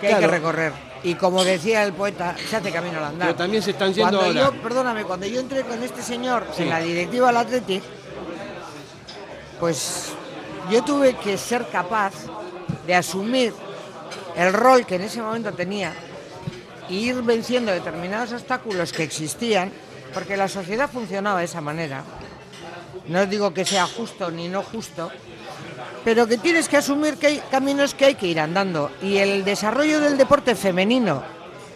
que 0.00 0.06
hay 0.08 0.20
que 0.20 0.26
recorrer. 0.26 0.72
Y 1.04 1.14
como 1.16 1.44
decía 1.44 1.84
el 1.84 1.92
poeta, 1.92 2.36
se 2.48 2.56
hace 2.56 2.70
camino 2.70 2.98
al 2.98 3.04
andar. 3.04 3.28
Pero 3.28 3.36
también 3.36 3.62
se 3.62 3.72
están 3.72 3.92
yendo 3.92 4.18
cuando 4.18 4.40
ahora. 4.40 4.56
Yo, 4.56 4.62
perdóname, 4.62 5.04
cuando 5.04 5.26
yo 5.26 5.40
entré 5.40 5.62
con 5.62 5.82
este 5.82 6.00
señor 6.02 6.46
Sí. 6.56 6.62
en 6.62 6.70
la 6.70 6.80
directiva 6.80 7.26
del 7.26 7.36
Athletic, 7.36 7.82
pues 9.62 10.08
yo 10.72 10.82
tuve 10.82 11.14
que 11.14 11.38
ser 11.38 11.68
capaz 11.68 12.14
de 12.84 12.96
asumir 12.96 13.54
el 14.34 14.52
rol 14.52 14.84
que 14.84 14.96
en 14.96 15.02
ese 15.02 15.22
momento 15.22 15.52
tenía 15.52 15.94
e 16.90 16.94
ir 16.94 17.22
venciendo 17.22 17.70
determinados 17.70 18.32
obstáculos 18.32 18.92
que 18.92 19.04
existían, 19.04 19.70
porque 20.12 20.36
la 20.36 20.48
sociedad 20.48 20.90
funcionaba 20.90 21.38
de 21.38 21.44
esa 21.44 21.60
manera. 21.60 22.02
No 23.06 23.24
digo 23.26 23.54
que 23.54 23.64
sea 23.64 23.86
justo 23.86 24.32
ni 24.32 24.48
no 24.48 24.64
justo, 24.64 25.12
pero 26.04 26.26
que 26.26 26.38
tienes 26.38 26.68
que 26.68 26.78
asumir 26.78 27.16
que 27.16 27.28
hay 27.28 27.42
caminos 27.48 27.94
que 27.94 28.06
hay 28.06 28.14
que 28.16 28.26
ir 28.26 28.40
andando. 28.40 28.90
Y 29.00 29.18
el 29.18 29.44
desarrollo 29.44 30.00
del 30.00 30.18
deporte 30.18 30.56
femenino 30.56 31.22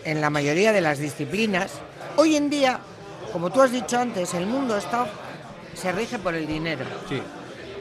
en 0.03 0.21
la 0.21 0.29
mayoría 0.29 0.73
de 0.73 0.81
las 0.81 0.99
disciplinas, 0.99 1.71
hoy 2.17 2.35
en 2.35 2.51
día, 2.51 2.81
como 3.33 3.51
tú 3.51 3.63
has 3.63 3.71
dicho 3.71 3.97
antes, 3.97 4.35
el 4.35 4.47
mundo 4.47 4.77
está, 4.77 5.07
se 5.73 5.93
rige 5.93 6.19
por 6.19 6.35
el 6.35 6.49
dinero. 6.49 6.85
Sí. 7.09 7.23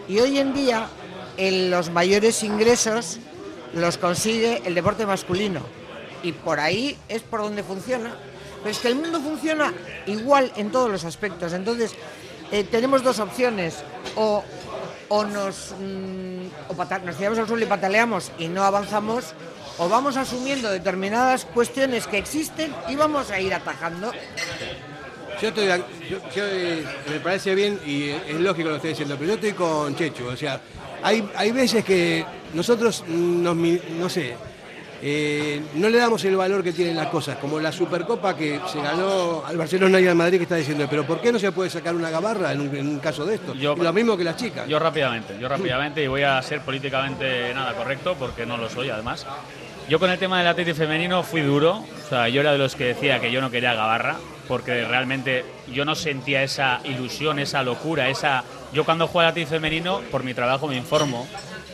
Y 0.08 0.20
hoy 0.20 0.38
en 0.40 0.54
día 0.54 0.88
los 1.38 1.90
mayores 1.90 2.44
ingresos 2.44 3.20
los 3.74 3.98
consigue 3.98 4.62
el 4.66 4.76
deporte 4.76 5.06
masculino. 5.06 5.62
Y 6.24 6.32
por 6.32 6.60
ahí 6.60 6.98
es 7.10 7.22
por 7.22 7.42
donde 7.42 7.64
funciona. 7.64 8.16
Pero 8.60 8.72
es 8.72 8.80
que 8.80 8.88
el 8.88 8.96
mundo 8.96 9.20
funciona 9.22 9.74
igual 10.06 10.52
en 10.56 10.72
todos 10.72 10.90
los 10.90 11.06
aspectos. 11.06 11.54
Entonces, 11.54 11.94
eh, 12.52 12.64
tenemos 12.64 13.04
dos 13.04 13.20
opciones. 13.20 13.84
O, 14.16 14.44
nos, 15.26 15.76
mm, 15.80 17.06
nos 17.06 17.18
tiramos 17.18 17.40
al 17.40 17.48
suelo 17.48 17.64
y 17.64 17.68
pataleamos 17.68 18.32
y 18.40 18.48
no 18.48 18.64
avanzamos, 18.64 19.34
o 19.78 19.88
vamos 19.88 20.18
asumiendo 20.18 20.72
determinadas 20.72 21.46
cuestiones 21.46 22.08
que 22.08 22.18
existen 22.18 22.74
y 22.90 22.96
vamos 22.96 23.30
a 23.30 23.40
ir 23.40 23.54
atajando. 23.54 24.12
Yo 25.42 25.50
estoy, 25.50 25.66
yo- 26.10 26.18
yo, 26.36 26.44
eh, 26.46 26.84
me 27.10 27.20
parece 27.20 27.56
bien 27.56 27.80
y 27.86 28.10
es 28.10 28.40
lógico 28.40 28.70
lo 28.70 28.76
que 28.76 28.78
estoy 28.78 28.90
diciendo, 28.92 29.16
pero 29.18 29.30
yo 29.30 29.36
estoy 29.36 29.52
con 29.54 29.96
Chechu. 29.96 30.26
O 30.28 30.36
sea, 30.38 30.60
hay, 31.04 31.28
hay 31.36 31.52
veces 31.52 31.84
que 31.84 32.26
nosotros 32.54 33.04
nos, 33.08 33.56
no 33.56 34.10
sé, 34.10 34.36
eh, 35.02 35.62
no 35.76 35.90
le 35.90 35.98
damos 35.98 36.24
el 36.26 36.36
valor 36.38 36.64
que 36.64 36.72
tienen 36.72 36.96
las 36.96 37.08
cosas, 37.08 37.38
como 37.38 37.60
la 37.60 37.72
Supercopa 37.72 38.36
que 38.36 38.60
se 38.72 38.82
ganó 38.82 39.44
al 39.46 39.58
Barcelona 39.58 40.00
y 40.00 40.08
al 40.08 40.16
Madrid 40.16 40.38
que 40.38 40.44
está 40.44 40.56
diciendo, 40.56 40.88
pero 40.90 41.06
¿por 41.06 41.20
qué 41.22 41.32
no 41.32 41.38
se 41.38 41.52
puede 41.52 41.70
sacar 41.70 41.94
una 41.96 42.10
gabarra 42.10 42.54
en 42.54 42.62
un, 42.62 42.76
en 42.76 42.88
un 42.88 43.00
caso 43.00 43.26
de 43.26 43.36
esto? 43.36 43.54
Y 43.54 43.60
lo 43.62 43.94
mismo 43.94 44.16
que 44.18 44.24
las 44.24 44.38
chicas. 44.38 44.68
Yo 44.68 44.80
rápidamente, 44.80 45.36
yo 45.40 45.48
rápidamente 45.50 46.02
y 46.04 46.08
voy 46.08 46.24
a 46.24 46.42
ser 46.42 46.62
políticamente 46.62 47.54
nada 47.54 47.74
correcto 47.74 48.16
porque 48.18 48.46
no 48.46 48.58
lo 48.58 48.70
soy 48.70 48.90
además. 48.90 49.26
Yo 49.90 50.00
con 50.00 50.10
el 50.10 50.18
tema 50.18 50.40
del 50.40 50.48
Atleti 50.48 50.74
femenino 50.74 51.22
fui 51.22 51.42
duro, 51.42 51.84
o 52.06 52.10
sea, 52.10 52.28
yo 52.30 52.42
era 52.42 52.54
de 52.54 52.58
los 52.58 52.76
que 52.76 52.86
decía 52.86 53.20
que 53.20 53.32
yo 53.32 53.42
no 53.42 53.52
quería 53.52 53.74
Gabarra 53.76 54.16
porque 54.48 54.86
realmente 54.86 55.46
yo 55.72 55.86
no 55.86 55.96
sentía 55.96 56.44
esa 56.44 56.80
ilusión, 56.84 57.40
esa 57.40 57.64
locura, 57.64 58.10
esa 58.10 58.44
yo 58.74 58.84
cuando 58.84 59.08
juego 59.08 59.22
al 59.22 59.28
Atleti 59.28 59.50
femenino 59.50 60.02
por 60.12 60.24
mi 60.24 60.34
trabajo 60.34 60.68
me 60.68 60.76
informo, 60.76 61.28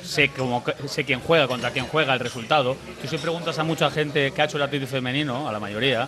sé 0.04 0.30
cómo 0.30 0.64
sé 0.88 1.04
quién 1.04 1.20
juega, 1.20 1.48
contra 1.48 1.72
quién 1.72 1.86
juega, 1.88 2.14
el 2.14 2.20
resultado. 2.20 2.76
Tú 3.02 3.08
si 3.08 3.18
preguntas 3.18 3.58
a 3.60 3.64
mucha 3.64 3.90
gente 3.90 4.32
que 4.32 4.42
ha 4.42 4.46
hecho 4.46 4.58
el 4.58 4.64
Atleti 4.64 4.86
femenino, 4.86 5.48
a 5.48 5.52
la 5.52 5.60
mayoría, 5.60 6.08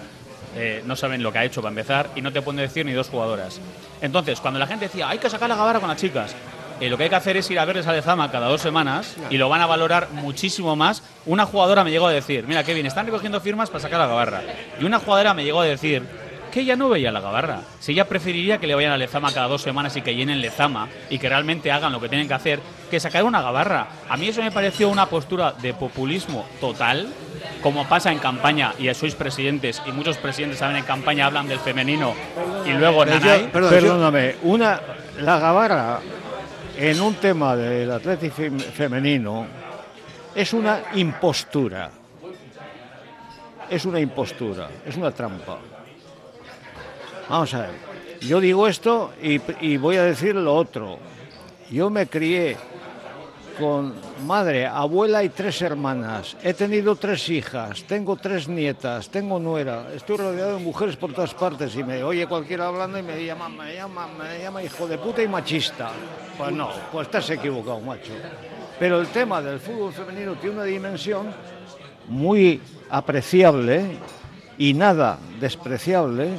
eh, 0.55 0.83
no 0.85 0.95
saben 0.95 1.23
lo 1.23 1.31
que 1.31 1.39
ha 1.39 1.45
hecho 1.45 1.61
para 1.61 1.71
empezar 1.71 2.09
y 2.15 2.21
no 2.21 2.31
te 2.31 2.41
pueden 2.41 2.61
decir 2.61 2.85
ni 2.85 2.91
dos 2.91 3.09
jugadoras. 3.09 3.59
Entonces, 4.01 4.39
cuando 4.39 4.59
la 4.59 4.67
gente 4.67 4.85
decía, 4.85 5.09
hay 5.09 5.17
que 5.17 5.29
sacar 5.29 5.49
la 5.49 5.55
gabarra 5.55 5.79
con 5.79 5.89
las 5.89 5.97
chicas, 5.97 6.35
eh, 6.79 6.89
lo 6.89 6.97
que 6.97 7.03
hay 7.03 7.09
que 7.09 7.15
hacer 7.15 7.37
es 7.37 7.49
ir 7.49 7.59
a 7.59 7.65
verles 7.65 7.87
a 7.87 7.93
Lezama 7.93 8.29
cada 8.31 8.47
dos 8.47 8.61
semanas 8.61 9.15
y 9.29 9.37
lo 9.37 9.47
van 9.49 9.61
a 9.61 9.65
valorar 9.65 10.09
muchísimo 10.11 10.75
más. 10.75 11.01
Una 11.25 11.45
jugadora 11.45 11.83
me 11.83 11.91
llegó 11.91 12.07
a 12.07 12.11
decir, 12.11 12.45
mira 12.47 12.63
Kevin, 12.63 12.85
están 12.85 13.05
recogiendo 13.05 13.39
firmas 13.41 13.69
para 13.69 13.79
sacar 13.79 13.99
la 13.99 14.07
gabarra. 14.07 14.41
Y 14.79 14.83
una 14.83 14.99
jugadora 14.99 15.33
me 15.33 15.43
llegó 15.43 15.61
a 15.61 15.65
decir 15.65 16.03
que 16.53 16.59
ella 16.61 16.75
no 16.75 16.87
veía 16.87 17.11
la 17.11 17.19
gabarra. 17.19 17.61
Si 17.79 17.93
ella 17.93 18.07
preferiría 18.07 18.59
que 18.59 18.67
le 18.67 18.75
vayan 18.75 18.91
a 18.91 18.97
Lezama 18.97 19.33
cada 19.33 19.47
dos 19.47 19.63
semanas 19.63 19.97
y 19.97 20.01
que 20.03 20.13
llenen 20.13 20.39
Lezama 20.39 20.87
y 21.09 21.17
que 21.17 21.27
realmente 21.27 21.71
hagan 21.71 21.91
lo 21.91 21.99
que 21.99 22.09
tienen 22.09 22.27
que 22.27 22.35
hacer, 22.35 22.59
que 22.91 22.99
sacar 22.99 23.23
una 23.23 23.41
gabarra. 23.41 23.87
A 24.07 24.15
mí 24.17 24.27
eso 24.27 24.43
me 24.43 24.51
pareció 24.51 24.89
una 24.89 25.07
postura 25.07 25.53
de 25.53 25.73
populismo 25.73 26.45
total, 26.61 27.07
como 27.63 27.87
pasa 27.89 28.11
en 28.11 28.19
campaña, 28.19 28.73
y 28.77 28.93
sois 28.93 29.15
presidentes, 29.15 29.81
y 29.87 29.91
muchos 29.91 30.17
presidentes 30.17 30.59
saben 30.59 30.75
en 30.75 30.83
campaña 30.85 31.25
hablan 31.25 31.47
del 31.47 31.57
femenino 31.59 32.13
y 32.65 32.69
luego 32.73 33.03
Pero 33.03 33.17
yo- 33.17 33.25
Nanay. 33.25 33.49
perdóname, 33.51 34.35
una, 34.43 34.79
la 35.21 35.39
gabarra 35.39 35.99
en 36.77 37.01
un 37.01 37.15
tema 37.15 37.55
del 37.55 37.89
atletismo 37.91 38.35
fem- 38.37 38.59
femenino 38.59 39.47
es 40.35 40.53
una 40.53 40.81
impostura. 40.93 41.89
es 43.69 43.85
una 43.85 43.99
impostura, 43.99 44.69
es 44.85 44.95
una 44.97 45.09
trampa. 45.09 45.57
Vamos 47.33 47.51
a 47.55 47.61
ver, 47.61 47.71
yo 48.21 48.39
digo 48.39 48.67
esto 48.67 49.11
y, 49.19 49.77
voy 49.77 49.97
a 49.97 50.03
decir 50.03 50.35
lo 50.35 50.55
otro. 50.55 50.99
Yo 51.71 51.89
me 51.89 52.05
crié 52.05 52.55
con 53.59 53.95
madre, 54.27 54.67
abuela 54.67 55.23
y 55.23 55.29
tres 55.29 55.59
hermanas. 55.63 56.37
He 56.43 56.53
tenido 56.53 56.95
tres 56.95 57.27
hijas, 57.29 57.85
tengo 57.85 58.17
tres 58.17 58.47
nietas, 58.47 59.09
tengo 59.09 59.39
nuera. 59.39 59.87
Estoy 59.95 60.17
rodeado 60.17 60.59
de 60.59 60.63
mujeres 60.63 60.95
por 60.95 61.11
todas 61.11 61.33
partes 61.33 61.75
y 61.75 61.83
me 61.83 62.03
oye 62.03 62.27
cualquiera 62.27 62.67
hablando 62.67 62.99
y 62.99 63.01
me 63.01 63.25
llama, 63.25 63.49
me 63.49 63.73
llama, 63.73 64.07
me 64.09 64.37
llama 64.37 64.61
hijo 64.61 64.85
de 64.85 64.99
puta 64.99 65.23
y 65.23 65.27
machista. 65.27 65.89
Pues 66.37 66.51
no, 66.51 66.69
pues 66.91 67.07
estás 67.07 67.31
equivocado, 67.31 67.79
macho. 67.79 68.13
Pero 68.77 69.01
el 69.01 69.07
tema 69.07 69.41
del 69.41 69.59
fútbol 69.59 69.91
femenino 69.91 70.35
tiene 70.35 70.57
una 70.57 70.65
dimensión 70.65 71.33
muy 72.07 72.61
apreciable 72.91 73.97
y 74.59 74.75
nada 74.75 75.17
despreciable, 75.39 76.37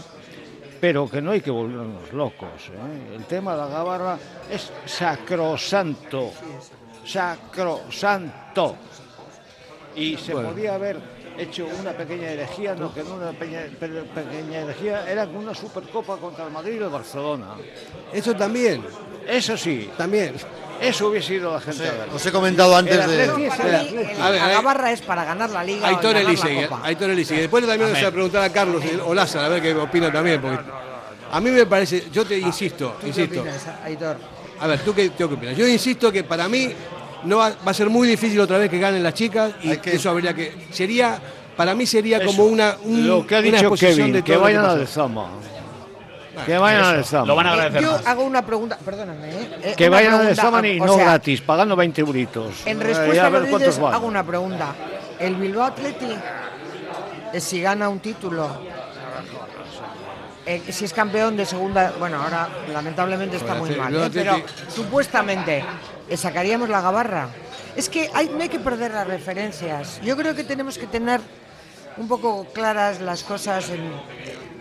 pero 0.84 1.08
que 1.08 1.22
no 1.22 1.30
hay 1.30 1.40
que 1.40 1.50
volvernos 1.50 2.12
locos. 2.12 2.68
¿eh? 2.68 3.14
El 3.16 3.24
tema 3.24 3.52
de 3.52 3.58
la 3.62 3.68
gabarra 3.68 4.18
es 4.50 4.70
sacrosanto, 4.84 6.30
sacrosanto. 7.06 8.76
Y 9.96 10.18
se 10.18 10.34
Bueno. 10.34 10.50
podía 10.50 10.74
haber 10.74 10.98
hecho 11.38 11.66
una 11.80 11.92
pequeña 11.92 12.28
herejía, 12.32 12.74
no 12.74 12.92
que 12.92 13.02
no 13.02 13.14
una 13.14 13.30
pequeña, 13.30 13.62
pe- 13.80 13.88
pequeña 13.88 14.58
herejía, 14.58 15.10
era 15.10 15.24
una 15.24 15.54
supercopa 15.54 16.18
contra 16.18 16.44
el 16.44 16.52
Madrid 16.52 16.74
y 16.74 16.82
el 16.82 16.90
Barcelona. 16.90 17.54
Eso 18.12 18.36
también. 18.36 18.84
Eso 19.26 19.56
sí. 19.56 19.88
También. 19.96 20.34
Eso 20.80 21.08
hubiese 21.08 21.28
sido 21.28 21.52
la 21.54 21.60
gente. 21.60 21.88
a 21.88 21.92
ver. 21.92 22.08
Os 22.14 22.24
he 22.26 22.32
comentado 22.32 22.76
antes 22.76 22.94
El 22.98 23.10
de... 23.10 23.22
Atleti 23.24 23.30
el 23.30 23.48
mí, 23.48 23.48
A 24.20 24.30
ver, 24.30 24.38
la 24.40 24.44
a 24.44 24.48
ver. 24.48 24.56
gabarra 24.56 24.92
es 24.92 25.00
para 25.02 25.24
ganar 25.24 25.50
la 25.50 25.64
liga 25.64 25.88
Aitor 25.88 26.16
Elizegui, 26.16 26.64
copa. 26.66 26.80
Aitor 26.84 27.10
Elizegui. 27.10 27.40
Después 27.42 27.66
también 27.66 27.92
voy 27.92 28.04
a 28.04 28.10
preguntar 28.10 28.42
a 28.42 28.50
Carlos 28.50 28.82
o 29.06 29.14
Lázaro, 29.14 29.44
a 29.46 29.48
ver 29.48 29.62
qué 29.62 29.74
opina 29.74 30.12
también. 30.12 30.40
Porque 30.40 30.58
a 31.32 31.40
mí 31.40 31.50
me 31.50 31.66
parece, 31.66 32.04
yo 32.12 32.24
te 32.24 32.38
insisto, 32.38 32.90
¿Tú 32.92 33.00
qué 33.02 33.06
insisto. 33.08 33.40
opinas, 33.40 33.66
Aitor? 33.84 34.16
A 34.60 34.66
ver, 34.66 34.80
¿tú 34.80 34.94
qué, 34.94 35.10
tú 35.10 35.28
qué 35.28 35.34
opinas? 35.34 35.56
Yo 35.56 35.66
insisto 35.66 36.12
que 36.12 36.22
para 36.24 36.48
mí 36.48 36.70
no 37.24 37.38
va, 37.38 37.50
va 37.66 37.70
a 37.70 37.74
ser 37.74 37.88
muy 37.88 38.06
difícil 38.06 38.38
otra 38.40 38.58
vez 38.58 38.70
que 38.70 38.78
ganen 38.78 39.02
las 39.02 39.14
chicas 39.14 39.52
y 39.62 39.76
que- 39.78 39.96
eso 39.96 40.10
habría 40.10 40.34
que. 40.34 40.66
Sería, 40.70 41.18
para 41.56 41.74
mí 41.74 41.86
sería 41.86 42.18
Eso. 42.18 42.26
como 42.26 42.44
una, 42.44 42.76
un- 42.84 43.06
lo 43.08 43.26
que 43.26 43.36
ha 43.36 43.38
una 43.38 43.46
dicho 43.46 43.60
exposición 43.60 43.96
Kevin, 43.96 44.12
de 44.12 44.22
que 44.22 44.36
vayan 44.36 44.62
pasó. 44.62 44.74
al 44.76 44.86
Zama. 44.88 45.28
Que 46.46 46.58
vayan 46.58 46.80
Eso, 46.80 46.90
al 46.90 47.04
Zama. 47.04 47.26
lo 47.26 47.36
van 47.36 47.46
a 47.46 47.52
agradecer 47.52 47.82
yo 47.82 47.92
más. 47.92 48.06
hago 48.06 48.24
una 48.24 48.44
pregunta, 48.44 48.78
perdóname. 48.84 49.28
¿eh? 49.30 49.50
Eh, 49.62 49.74
Que 49.76 49.88
una 49.88 49.96
vayan 49.96 50.12
al 50.14 50.18
pregunta, 50.20 50.42
Zama 50.42 50.66
y 50.68 50.80
no 50.80 50.94
sea, 50.94 51.04
gratis, 51.04 51.40
pagando 51.40 51.76
20 51.76 52.00
euritos. 52.00 52.54
En 52.66 52.80
Eh, 52.80 52.84
respuesta 52.84 53.26
a 53.26 53.30
lo 53.30 53.40
ver 53.40 53.58
dices, 53.58 53.78
hago 53.78 54.06
una 54.06 54.24
pregunta. 54.24 54.74
¿El 55.18 55.36
Bilbao 55.36 55.64
Atleti, 55.64 56.10
eh, 57.32 57.40
si 57.40 57.60
gana 57.60 57.88
un 57.88 58.00
título, 58.00 58.48
eh, 60.46 60.60
si 60.70 60.84
es 60.84 60.92
campeón 60.92 61.36
de 61.36 61.46
segunda, 61.46 61.92
bueno, 61.98 62.22
ahora 62.22 62.48
lamentablemente 62.72 63.36
está 63.36 63.54
muy 63.54 63.70
mal, 63.76 63.94
¿eh? 63.94 64.10
pero 64.12 64.36
supuestamente 64.68 65.64
sacaríamos 66.16 66.68
la 66.68 66.80
gabarra. 66.80 67.28
Es 67.76 67.88
que 67.88 68.10
hay, 68.12 68.28
no 68.28 68.42
hay 68.42 68.48
que 68.48 68.60
perder 68.60 68.92
las 68.92 69.06
referencias. 69.06 70.00
Yo 70.02 70.16
creo 70.16 70.34
que 70.34 70.44
tenemos 70.44 70.78
que 70.78 70.86
tener 70.86 71.20
un 71.96 72.08
poco 72.08 72.44
claras 72.52 73.00
las 73.00 73.22
cosas 73.24 73.70
en, 73.70 73.80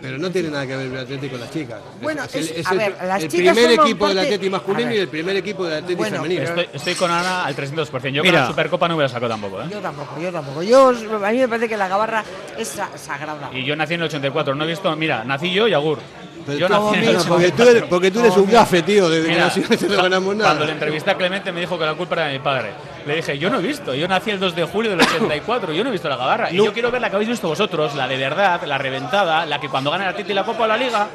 Pero 0.04 0.18
no 0.18 0.30
tiene 0.30 0.50
nada 0.50 0.66
que 0.66 0.76
ver 0.76 0.86
el 0.88 0.98
Atlético 0.98 1.30
con 1.32 1.40
las 1.40 1.50
chicas. 1.50 1.78
Bueno, 2.02 2.22
el, 2.30 2.40
es- 2.46 2.66
a 2.66 2.72
el- 2.72 2.76
ver, 2.78 2.96
las 3.06 3.22
el 3.22 3.28
chicas 3.30 3.54
primer 3.56 3.80
equipo 3.80 4.06
del 4.08 4.18
Atlético 4.18 4.50
masculino 4.52 4.92
y 4.92 4.96
el 4.98 5.08
primer 5.08 5.36
equipo 5.36 5.64
del 5.64 5.74
Atlético 5.78 5.98
Bueno, 5.98 6.16
femenino. 6.18 6.42
Estoy, 6.42 6.68
estoy 6.74 6.94
con 6.94 7.10
Ana 7.10 7.46
al 7.46 7.56
300%. 7.56 8.12
Yo 8.12 8.22
Mira. 8.22 8.32
con 8.32 8.40
la 8.42 8.46
Supercopa 8.48 8.86
no 8.86 8.96
hubiera 8.96 9.08
sacado 9.08 9.30
tampoco, 9.32 9.62
¿eh? 9.62 9.66
Yo 9.70 9.78
tampoco, 9.78 10.20
yo 10.20 10.30
tampoco. 10.30 10.62
Yo, 10.62 10.88
a 10.90 11.30
mí 11.32 11.38
me 11.38 11.48
parece 11.48 11.68
que 11.70 11.76
la 11.78 11.88
gabarra 11.88 12.22
es 12.58 12.68
sa- 12.68 12.90
sagrada. 12.98 13.48
Y 13.54 13.64
yo 13.64 13.74
nací 13.76 13.94
en 13.94 14.00
el 14.02 14.06
84, 14.08 14.54
no 14.54 14.64
he 14.64 14.66
visto, 14.66 14.94
mira, 14.94 15.24
nací 15.24 15.50
yo 15.50 15.66
y 15.66 15.72
Agur. 15.72 15.98
Pero 16.44 16.58
yo 16.58 16.68
nací 16.68 16.98
en 16.98 17.04
el 17.04 17.16
Bueno, 17.16 17.20
84. 17.20 17.28
porque, 17.34 17.50
tú 17.52 17.62
eres, 17.70 17.82
porque 17.84 18.10
tú 18.10 18.20
eres 18.20 18.36
un 18.36 18.50
gafe, 18.50 18.82
tío. 18.82 19.08
Que 19.08 19.20
Mira, 19.20 19.44
nacimos 19.46 19.80
no 19.88 20.02
ganamos 20.02 20.36
nada. 20.36 20.50
Cuando 20.50 20.66
le 20.66 20.72
entrevisté 20.72 21.10
a 21.12 21.16
Clemente 21.16 21.50
me 21.50 21.60
dijo 21.60 21.78
que 21.78 21.86
la 21.86 21.94
culpa 21.94 22.14
era 22.16 22.26
de 22.26 22.32
mi 22.34 22.38
padre. 22.40 22.72
Le 23.06 23.16
dije, 23.16 23.38
yo 23.38 23.50
no 23.50 23.58
he 23.58 23.62
visto, 23.62 23.94
yo 23.94 24.08
nací 24.08 24.30
el 24.30 24.40
2 24.40 24.56
de 24.56 24.64
julio 24.64 24.90
del 24.92 25.00
84, 25.02 25.72
yo 25.74 25.82
no 25.84 25.90
he 25.90 25.92
visto 25.92 26.08
la 26.08 26.16
gabarra. 26.16 26.50
Y 26.50 26.56
yo 26.56 26.72
quiero 26.72 26.90
ver 26.90 27.00
la 27.02 27.10
que 27.10 27.16
habéis 27.16 27.28
visto 27.28 27.48
vosotros, 27.48 27.94
la 27.94 28.08
de 28.08 28.16
verdad, 28.16 28.62
la 28.64 28.78
reventada, 28.78 29.44
la 29.44 29.60
que 29.60 29.68
cuando 29.68 29.90
gana 29.90 30.06
la 30.06 30.16
Titi 30.16 30.32
y 30.32 30.34
la 30.34 30.44
Copa 30.44 30.64
o 30.64 30.66
la 30.66 30.76
Liga, 30.76 31.06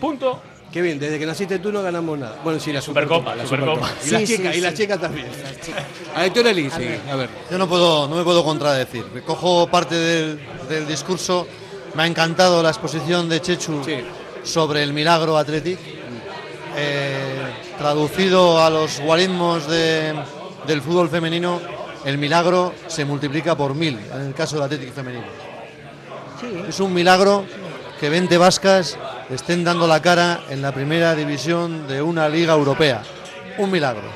punto. 0.00 0.40
Qué 0.72 0.80
bien, 0.80 0.98
desde 0.98 1.18
que 1.18 1.26
naciste 1.26 1.58
tú 1.58 1.70
no 1.70 1.82
ganamos 1.82 2.18
nada. 2.18 2.36
Bueno, 2.42 2.58
sí, 2.58 2.72
la 2.72 2.80
Supercopa, 2.80 3.34
la 3.34 3.44
Supercopa. 3.44 3.90
Y 4.06 4.10
las 4.10 4.20
Sí, 4.22 4.26
chicas, 4.36 4.52
sí, 4.54 4.58
y 4.58 4.62
las 4.62 4.74
chicas 4.74 4.98
también. 5.00 5.26
A 6.16 6.24
Héctor 6.24 6.46
Elise, 6.46 7.00
a 7.10 7.16
ver. 7.16 7.28
Yo 7.50 7.58
no 7.58 7.68
puedo, 7.68 8.08
no 8.08 8.16
me 8.16 8.22
puedo 8.22 8.42
contradecir. 8.42 9.04
Me 9.12 9.20
cojo 9.22 9.66
parte 9.66 9.94
del, 9.96 10.40
del 10.70 10.86
discurso. 10.86 11.46
Me 11.94 12.04
ha 12.04 12.06
encantado 12.06 12.62
la 12.62 12.70
exposición 12.70 13.28
de 13.28 13.40
Chechu 13.42 13.82
Sí. 13.84 13.96
sobre 14.44 14.82
el 14.82 14.94
milagro 14.94 15.36
Athletic. 15.36 15.78
Eh, 16.76 17.42
traducido 17.76 18.62
a 18.64 18.70
los 18.70 18.98
guarismos 19.00 19.66
de- 19.68 20.14
del 20.66 20.82
fútbol 20.82 21.08
femenino, 21.08 21.60
el 22.04 22.18
milagro 22.18 22.74
se 22.88 23.04
multiplica 23.04 23.56
por 23.56 23.74
mil 23.74 23.98
en 24.14 24.20
el 24.22 24.34
caso 24.34 24.56
del 24.56 24.64
Athletic 24.64 24.92
femenino. 24.92 25.26
Sí. 26.40 26.64
Es 26.68 26.80
un 26.80 26.92
milagro 26.92 27.44
que 28.00 28.08
20 28.08 28.36
vascas 28.38 28.98
estén 29.30 29.64
dando 29.64 29.86
la 29.86 30.02
cara 30.02 30.40
en 30.50 30.60
la 30.60 30.72
primera 30.72 31.14
división 31.14 31.86
de 31.86 32.02
una 32.02 32.28
liga 32.28 32.52
europea. 32.54 33.02
Un 33.58 33.70
milagro. 33.70 34.08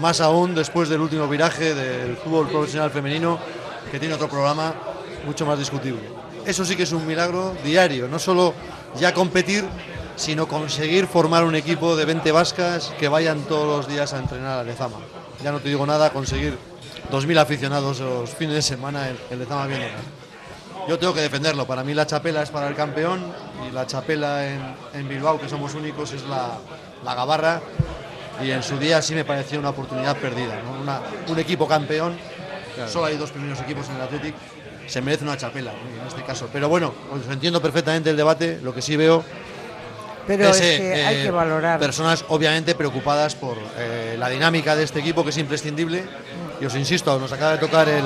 Más 0.00 0.20
aún 0.20 0.54
después 0.54 0.88
del 0.88 1.00
último 1.00 1.26
viraje 1.28 1.74
del 1.74 2.16
fútbol 2.16 2.48
profesional 2.48 2.90
femenino, 2.90 3.38
que 3.90 3.98
tiene 3.98 4.14
otro 4.14 4.28
programa 4.28 4.74
mucho 5.26 5.46
más 5.46 5.58
discutible. 5.58 6.02
Eso 6.44 6.64
sí 6.64 6.76
que 6.76 6.82
es 6.82 6.92
un 6.92 7.06
milagro 7.06 7.54
diario, 7.64 8.08
no 8.08 8.18
solo 8.18 8.54
ya 8.98 9.14
competir, 9.14 9.64
sino 10.16 10.46
conseguir 10.46 11.06
formar 11.06 11.44
un 11.44 11.54
equipo 11.54 11.96
de 11.96 12.04
20 12.04 12.32
vascas 12.32 12.92
que 12.98 13.08
vayan 13.08 13.40
todos 13.42 13.66
los 13.66 13.88
días 13.88 14.12
a 14.12 14.18
entrenar 14.18 14.58
a 14.58 14.64
Lezama. 14.64 14.98
Ya 15.42 15.52
no 15.52 15.60
te 15.60 15.68
digo 15.68 15.86
nada, 15.86 16.10
conseguir 16.10 16.56
2.000 17.10 17.38
aficionados 17.38 18.00
los 18.00 18.30
fines 18.30 18.54
de 18.54 18.62
semana 18.62 19.08
en, 19.08 19.18
en 19.30 19.38
Lezama 19.38 19.66
viéndolas. 19.66 19.94
Yo 20.88 20.98
tengo 20.98 21.14
que 21.14 21.20
defenderlo. 21.20 21.66
Para 21.66 21.84
mí 21.84 21.94
la 21.94 22.06
chapela 22.06 22.42
es 22.42 22.50
para 22.50 22.68
el 22.68 22.74
campeón 22.74 23.20
y 23.68 23.72
la 23.72 23.86
chapela 23.86 24.46
en, 24.48 24.60
en 24.94 25.08
Bilbao, 25.08 25.40
que 25.40 25.48
somos 25.48 25.74
únicos, 25.74 26.12
es 26.12 26.24
la, 26.24 26.58
la 27.04 27.14
gabarra. 27.14 27.60
Y 28.42 28.50
en 28.50 28.62
su 28.62 28.78
día 28.78 29.00
sí 29.02 29.14
me 29.14 29.24
pareció 29.24 29.58
una 29.60 29.70
oportunidad 29.70 30.16
perdida. 30.16 30.60
¿no? 30.64 30.80
Una- 30.82 31.00
un 31.28 31.38
equipo 31.38 31.68
campeón, 31.68 32.16
solo 32.88 33.06
hay 33.06 33.16
dos 33.16 33.30
primeros 33.30 33.60
equipos 33.60 33.88
en 33.90 33.96
el 33.96 34.02
Athletic, 34.02 34.34
se 34.88 35.00
merece 35.00 35.22
una 35.24 35.36
chapela 35.36 35.70
en 35.72 36.06
este 36.08 36.22
caso. 36.24 36.48
Pero 36.52 36.68
bueno, 36.68 36.92
os 37.12 37.30
entiendo 37.32 37.62
perfectamente 37.62 38.10
el 38.10 38.16
debate. 38.16 38.58
Lo 38.62 38.74
que 38.74 38.82
sí 38.82 38.96
veo 38.96 39.22
Pero 40.26 40.48
es 40.48 40.60
que 40.60 41.04
hay 41.04 41.16
eh, 41.16 41.22
que 41.24 41.30
valorar. 41.30 41.78
Personas 41.80 42.24
obviamente 42.28 42.74
preocupadas 42.74 43.34
por 43.34 43.56
eh, 43.76 44.16
la 44.18 44.28
dinámica 44.28 44.76
de 44.76 44.84
este 44.84 45.00
equipo 45.00 45.24
que 45.24 45.30
es 45.30 45.38
imprescindible. 45.38 46.04
Y 46.60 46.64
os 46.66 46.74
insisto, 46.76 47.18
nos 47.18 47.32
acaba 47.32 47.52
de 47.52 47.58
tocar 47.58 47.88
el, 47.88 48.04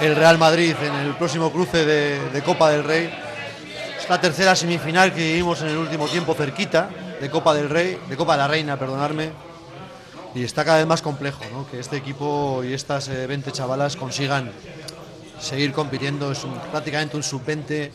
el 0.00 0.14
Real 0.14 0.38
Madrid 0.38 0.74
en 0.80 0.94
el 0.94 1.14
próximo 1.16 1.50
cruce 1.50 1.84
de, 1.84 2.30
de 2.30 2.42
Copa 2.42 2.70
del 2.70 2.84
Rey. 2.84 3.10
Es 4.00 4.08
la 4.08 4.20
tercera 4.20 4.54
semifinal 4.54 5.12
que 5.12 5.20
vivimos 5.20 5.60
en 5.62 5.68
el 5.68 5.76
último 5.78 6.06
tiempo 6.06 6.34
cerquita 6.34 6.88
de 7.20 7.28
Copa 7.28 7.52
del 7.54 7.68
Rey, 7.68 7.98
de 8.08 8.16
Copa 8.16 8.32
de 8.34 8.38
la 8.38 8.48
Reina, 8.48 8.78
perdonarme. 8.78 9.30
Y 10.34 10.44
está 10.44 10.64
cada 10.64 10.78
vez 10.78 10.86
más 10.86 11.02
complejo 11.02 11.42
¿no? 11.52 11.68
que 11.68 11.80
este 11.80 11.96
equipo 11.96 12.62
y 12.62 12.72
estas 12.72 13.08
eh, 13.08 13.26
20 13.26 13.50
chavalas 13.50 13.96
consigan 13.96 14.52
seguir 15.40 15.72
compitiendo. 15.72 16.30
Es 16.30 16.44
un- 16.44 16.54
prácticamente 16.70 17.16
un 17.16 17.22
sub-20, 17.24 17.90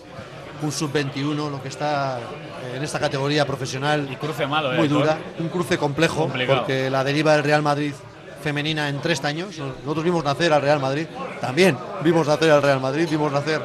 un 0.63 0.71
sub-21, 0.71 1.35
lo 1.49 1.61
que 1.61 1.67
está 1.69 2.19
eh, 2.19 2.77
en 2.77 2.83
esta 2.83 2.99
categoría 2.99 3.45
profesional. 3.45 4.07
Y 4.11 4.15
cruce 4.15 4.47
malo, 4.47 4.73
¿eh? 4.73 4.77
Muy 4.77 4.87
dura, 4.87 5.17
un 5.39 5.49
cruce 5.49 5.77
complejo, 5.77 6.21
Complicado. 6.23 6.59
porque 6.59 6.89
la 6.89 7.03
deriva 7.03 7.33
del 7.33 7.43
Real 7.43 7.61
Madrid 7.61 7.93
femenina 8.41 8.89
en 8.89 8.99
tres 8.99 9.23
años, 9.23 9.57
nosotros 9.57 10.03
vimos 10.03 10.23
nacer 10.23 10.51
al 10.51 10.61
Real 10.61 10.79
Madrid, 10.79 11.07
también 11.39 11.77
vimos 12.03 12.27
nacer 12.27 12.51
al 12.51 12.61
Real 12.61 12.81
Madrid, 12.81 13.07
vimos 13.09 13.31
nacer 13.31 13.61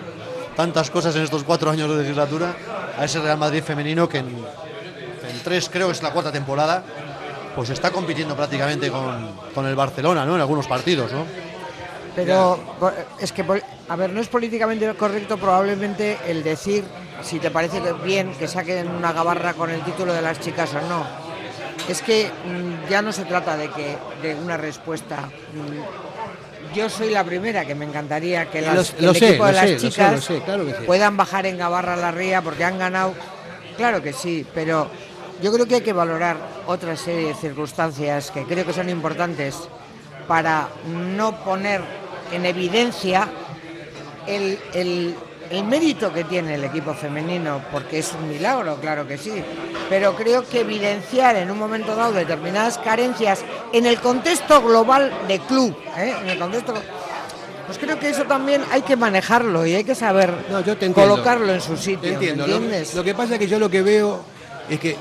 tantas 0.56 0.88
cosas 0.90 1.16
en 1.16 1.22
estos 1.22 1.42
cuatro 1.42 1.70
años 1.70 1.90
de 1.90 2.02
legislatura, 2.02 2.54
a 2.96 3.04
ese 3.04 3.20
Real 3.20 3.38
Madrid 3.38 3.62
femenino 3.62 4.08
que 4.08 4.18
en, 4.18 4.26
en 4.28 5.38
tres, 5.42 5.68
creo 5.68 5.86
que 5.88 5.92
es 5.94 6.02
la 6.02 6.10
cuarta 6.12 6.30
temporada, 6.30 6.84
pues 7.56 7.70
está 7.70 7.90
compitiendo 7.90 8.36
prácticamente 8.36 8.88
con, 8.90 9.32
con 9.52 9.66
el 9.66 9.74
Barcelona, 9.74 10.24
¿no? 10.24 10.36
En 10.36 10.40
algunos 10.40 10.68
partidos, 10.68 11.10
¿no? 11.12 11.24
Pero 12.24 12.58
es 13.20 13.32
que, 13.32 13.44
a 13.88 13.96
ver, 13.96 14.10
no 14.10 14.20
es 14.20 14.28
políticamente 14.28 14.92
correcto 14.94 15.36
probablemente 15.38 16.18
el 16.26 16.42
decir 16.42 16.84
si 17.22 17.38
te 17.38 17.50
parece 17.50 17.80
bien 18.04 18.32
que 18.38 18.46
saquen 18.48 18.88
una 18.88 19.12
gabarra 19.12 19.54
con 19.54 19.70
el 19.70 19.80
título 19.82 20.12
de 20.12 20.22
las 20.22 20.40
chicas 20.40 20.70
o 20.74 20.80
no. 20.88 21.04
Es 21.88 22.02
que 22.02 22.26
mm, 22.44 22.90
ya 22.90 23.02
no 23.02 23.12
se 23.12 23.24
trata 23.24 23.56
de 23.56 23.70
que 23.70 23.96
de 24.22 24.34
una 24.34 24.56
respuesta. 24.56 25.28
Mm, 25.54 26.74
Yo 26.74 26.90
soy 26.90 27.10
la 27.10 27.24
primera 27.24 27.64
que 27.64 27.74
me 27.74 27.86
encantaría 27.86 28.50
que, 28.50 28.60
las- 28.60 28.92
lo- 28.92 28.96
que 28.98 29.02
lo 29.04 29.10
el 29.12 29.16
sé, 29.16 29.28
equipo 29.30 29.46
de 29.46 29.52
las 29.52 29.64
sé, 29.64 29.72
lo 29.72 29.78
sé, 29.80 29.88
chicas 29.90 30.12
lo 30.12 30.20
sé, 30.20 30.40
claro 30.42 30.66
que 30.66 30.72
sí. 30.72 30.78
puedan 30.84 31.16
bajar 31.16 31.46
en 31.46 31.56
Gabarra 31.56 31.96
la 31.96 32.10
ría 32.10 32.42
porque 32.42 32.64
han 32.64 32.78
ganado. 32.78 33.14
Claro 33.76 34.02
que 34.02 34.12
sí, 34.12 34.44
pero 34.54 34.88
yo 35.40 35.50
creo 35.52 35.66
que 35.66 35.76
hay 35.76 35.80
que 35.80 35.92
valorar 35.94 36.36
otra 36.66 36.94
serie 36.96 37.28
de 37.28 37.34
circunstancias 37.34 38.30
que 38.30 38.42
creo 38.44 38.66
que 38.66 38.72
son 38.74 38.90
importantes 38.90 39.56
para 40.26 40.68
no 40.86 41.36
poner 41.42 41.80
en 42.32 42.44
evidencia 42.46 43.28
el, 44.26 44.58
el- 44.74 45.14
el 45.50 45.64
mérito 45.64 46.12
que 46.12 46.24
tiene 46.24 46.56
el 46.56 46.64
equipo 46.64 46.92
femenino, 46.92 47.62
porque 47.72 48.00
es 48.00 48.12
un 48.12 48.28
milagro, 48.28 48.76
claro 48.82 49.06
que 49.08 49.16
sí, 49.16 49.32
pero 49.88 50.14
creo 50.14 50.46
que 50.46 50.60
evidenciar 50.60 51.36
en 51.36 51.50
un 51.50 51.58
momento 51.58 51.96
dado 51.96 52.12
determinadas 52.12 52.76
carencias 52.76 53.40
en 53.72 53.86
el 53.86 53.98
contexto 53.98 54.60
global 54.60 55.10
de 55.26 55.38
club, 55.38 55.74
¿eh? 55.96 56.14
en 56.22 56.28
el 56.28 56.38
contexto 56.38 56.74
pues 57.64 57.78
creo 57.78 57.98
que 57.98 58.10
eso 58.10 58.24
también 58.24 58.62
hay 58.70 58.82
que 58.82 58.94
manejarlo 58.96 59.64
y 59.64 59.74
hay 59.74 59.84
que 59.84 59.94
saber 59.94 60.32
colocarlo 60.94 61.52
en 61.54 61.60
su 61.62 61.76
sitio, 61.78 62.00
Te 62.00 62.12
entiendo. 62.14 62.44
¿me 62.46 62.50
Lo, 62.50 62.56
entiendes? 62.56 62.94
lo 62.94 63.02
que 63.04 63.14
pasa 63.14 63.34
es 63.34 63.38
que 63.38 63.46
yo 63.46 63.58
lo 63.58 63.70
que 63.70 63.80
veo 63.82 64.20
es 64.68 64.78
que 64.80 64.96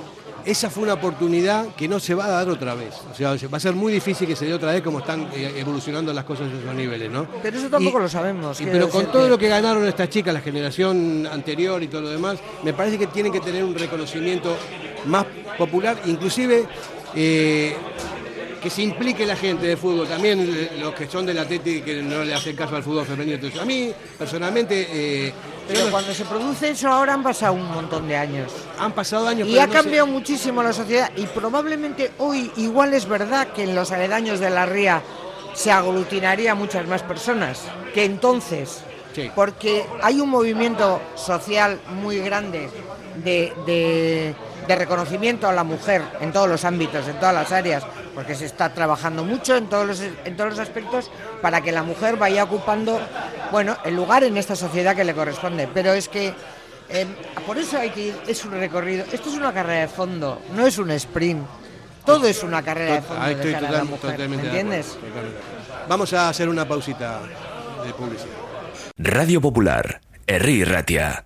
esa 0.48 0.70
fue 0.70 0.84
una 0.84 0.93
oportunidad 0.93 1.76
que 1.76 1.88
no 1.89 2.00
se 2.00 2.16
va 2.16 2.26
a 2.26 2.30
dar 2.30 2.50
otra 2.50 2.74
vez. 2.74 2.93
O 3.12 3.14
sea, 3.14 3.36
va 3.52 3.58
a 3.58 3.60
ser 3.60 3.74
muy 3.74 3.91
difícil 3.91 4.26
que 4.28 4.36
se 4.36 4.45
dé 4.45 4.54
otra 4.54 4.72
vez 4.72 4.82
como 4.82 5.00
están 5.00 5.28
eh, 5.34 5.54
evolucionando 5.58 6.14
las 6.14 6.24
cosas 6.24 6.50
en 6.50 6.60
esos 6.60 6.74
niveles, 6.74 7.12
¿no? 7.12 7.28
Pero 7.43 7.58
eso 7.58 7.70
tampoco 7.70 8.00
Y- 8.00 8.02
lo 8.04 8.10
sabemos. 8.10 8.62
Y 8.62 8.66
pero 8.66 8.89
con 8.89 9.06
todo 9.12 9.24
que- 9.26 9.30
lo 9.30 9.38
que 9.38 9.50
ganaron 9.50 9.86
estas 9.86 10.10
chicas, 10.10 10.34
la 10.34 10.39
generación 10.41 11.28
anterior 11.32 11.84
y 11.84 11.88
todo 11.89 12.02
lo 12.02 12.10
demás, 12.10 12.39
me 12.64 12.72
parece 12.74 12.98
que 12.98 13.08
tienen 13.08 13.32
que 13.32 13.41
tener 13.41 13.64
un 13.64 13.76
reconocimiento 13.76 14.56
más 15.06 15.26
popular, 15.58 16.02
inclusive 16.06 16.66
eh, 17.14 17.76
que 18.64 18.70
se 18.70 18.82
implique 18.84 19.26
la 19.26 19.36
gente 19.36 19.68
de 19.68 19.76
fútbol, 19.78 20.08
también 20.08 20.39
eh, 20.41 20.78
los 20.80 20.93
que 20.93 21.08
son 21.08 21.26
del 21.26 21.38
Atleti 21.39 21.82
que 21.82 22.02
no 22.02 22.24
le 22.24 22.34
hacen 22.34 22.56
caso 22.56 22.76
al 22.76 22.84
fútbol 22.84 23.06
femenino. 23.06 23.36
Entonces, 23.36 23.60
a 23.60 23.66
mí, 23.66 23.91
personalmente... 24.18 24.88
eh, 25.28 25.34
Pero 25.68 25.86
no- 25.86 25.91
cuando 25.91 26.13
se 26.13 26.26
produce 26.26 26.70
eso 26.70 26.88
ahora 26.89 27.13
han 27.13 27.24
pasado 27.24 27.53
un 27.53 27.70
montón 27.72 28.07
de 28.07 28.15
años. 28.15 28.51
Han 28.80 28.93
pasado 28.93 29.28
años, 29.28 29.47
Y 29.47 29.59
ha 29.59 29.68
no 29.68 29.74
cambiado 29.74 30.07
muchísimo 30.07 30.63
la 30.63 30.74
sociedad 30.74 31.11
y 31.15 31.26
probablemente 31.26 32.11
hoy 32.20 32.51
igual 32.57 32.93
es 32.93 33.07
verdad 33.07 33.47
que 33.49 33.63
en 33.63 33.76
los 33.76 33.91
aledaños 33.91 34.39
de 34.39 34.49
la 34.49 34.65
ría 34.65 35.01
se 35.53 35.72
aglutinaría 35.72 36.53
muchas 36.55 36.88
más 36.88 37.01
personas 37.03 37.61
que 37.93 38.05
entonces. 38.05 38.82
Porque 39.36 39.84
hay 40.03 40.20
un 40.20 40.30
movimiento 40.30 41.01
social 41.15 41.80
muy 42.01 42.20
grande 42.20 42.70
de, 43.24 43.51
de- 43.65 44.36
de 44.68 44.76
reconocimiento 44.76 45.47
a 45.47 45.53
la 45.53 45.63
mujer 45.63 46.01
en 46.22 46.32
todos 46.32 46.49
los 46.49 46.65
ámbitos, 46.65 47.07
en 47.07 47.15
todas 47.20 47.34
las 47.34 47.51
áreas, 47.51 47.84
porque 48.13 48.36
se 48.36 48.45
está 48.45 48.74
trabajando 48.74 49.24
mucho 49.24 49.55
en 49.55 49.68
todos 49.68 49.86
los, 49.88 50.01
en 50.01 50.36
todos 50.36 50.51
los 50.51 50.59
aspectos 50.59 51.09
para 51.41 51.61
que 51.61 51.72
la 51.72 51.84
mujer 51.84 52.18
vaya 52.18 52.43
ocupando 52.43 52.99
bueno, 53.51 53.78
el 53.86 53.95
lugar 53.95 54.24
en 54.24 54.36
esta 54.38 54.55
sociedad 54.55 54.95
que 54.95 55.03
le 55.03 55.13
corresponde. 55.13 55.68
Pero 55.74 55.93
es 55.93 56.09
que 56.09 56.34
eh, 56.89 57.05
por 57.45 57.57
eso 57.57 57.78
hay 57.78 57.89
que 57.91 58.01
ir, 58.07 58.15
es 58.28 58.43
un 58.45 58.51
recorrido, 58.51 59.05
esto 59.11 59.30
es 59.30 59.36
una 59.36 59.53
carrera 59.53 59.82
de 59.82 59.88
fondo, 59.88 60.41
no 60.55 60.65
es 60.68 60.78
un 60.78 60.91
sprint. 60.91 61.45
Todo 62.05 62.26
es 62.28 62.41
una 62.41 62.63
carrera 62.63 62.95
de 62.95 63.01
fondo 63.01 63.22
Ahí 63.22 63.36
de 63.36 63.41
estoy 63.41 63.51
cara 63.53 63.68
a 63.68 63.72
la 63.72 63.80
total- 63.80 63.89
mujer, 63.89 64.11
totalmente 64.11 64.36
¿me 64.47 64.51
de 64.53 64.59
acuerdo, 64.59 64.74
entiendes? 64.76 64.97
Vamos 65.89 66.13
a 66.13 66.30
hacer 66.30 66.47
una 66.49 66.65
pausita 66.68 67.20
de 67.86 67.93
publicidad. 67.93 68.32
Radio 68.97 69.41
Popular, 69.41 69.99
Herri 70.26 70.63
Ratia. 70.63 71.26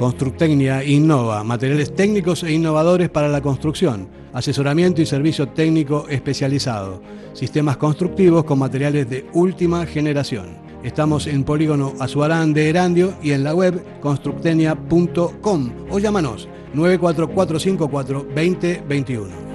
Constructecnia 0.00 0.82
innova, 0.82 1.44
materiales 1.44 1.94
técnicos 1.94 2.42
e 2.42 2.52
innovadores 2.54 3.10
para 3.10 3.28
la 3.28 3.42
construcción, 3.42 4.08
asesoramiento 4.32 5.02
y 5.02 5.06
servicio 5.06 5.48
técnico 5.50 6.06
especializado, 6.08 7.02
sistemas 7.34 7.76
constructivos 7.76 8.44
con 8.44 8.60
materiales 8.60 9.10
de 9.10 9.26
última 9.34 9.84
generación. 9.84 10.56
Estamos 10.82 11.26
en 11.26 11.44
Polígono 11.44 11.92
Azuarán 12.00 12.54
de 12.54 12.70
Erandio 12.70 13.12
y 13.22 13.32
en 13.32 13.44
la 13.44 13.54
web 13.54 13.84
constructenia.com 14.00 15.70
o 15.90 15.98
llámanos 15.98 16.48
94454 16.72 18.26
2021. 18.34 19.49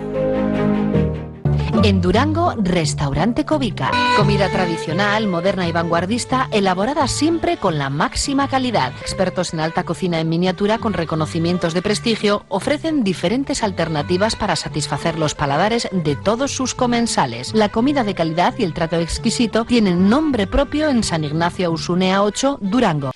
En 1.86 2.02
Durango, 2.02 2.56
Restaurante 2.58 3.46
Covica. 3.46 3.92
Comida 4.18 4.50
tradicional, 4.50 5.28
moderna 5.28 5.68
y 5.68 5.72
vanguardista, 5.72 6.48
elaborada 6.52 7.08
siempre 7.08 7.58
con 7.58 7.78
la 7.78 7.92
máxima 7.92 8.48
calidad. 8.48 8.92
Expertos 9.02 9.54
en 9.54 9.60
alta 9.60 9.84
cocina 9.84 10.20
en 10.20 10.28
miniatura 10.28 10.80
con 10.80 10.94
reconocimientos 10.94 11.76
de 11.76 11.84
prestigio 11.84 12.44
ofrecen 12.48 13.04
diferentes 13.04 13.62
alternativas 13.62 14.36
para 14.36 14.56
satisfacer 14.56 15.20
los 15.20 15.36
paladares 15.36 15.88
de 15.92 16.16
todos 16.16 16.50
sus 16.56 16.74
comensales. 16.74 17.54
La 17.54 17.70
comida 17.70 18.04
de 18.04 18.16
calidad 18.16 18.56
y 18.58 18.64
el 18.64 18.74
trato 18.74 18.96
exquisito 18.96 19.64
tienen 19.64 20.10
nombre 20.10 20.48
propio 20.48 20.90
en 20.90 21.04
San 21.04 21.24
Ignacio 21.24 21.70
Usunea 21.70 22.24
8, 22.24 22.58
Durango. 22.62 23.12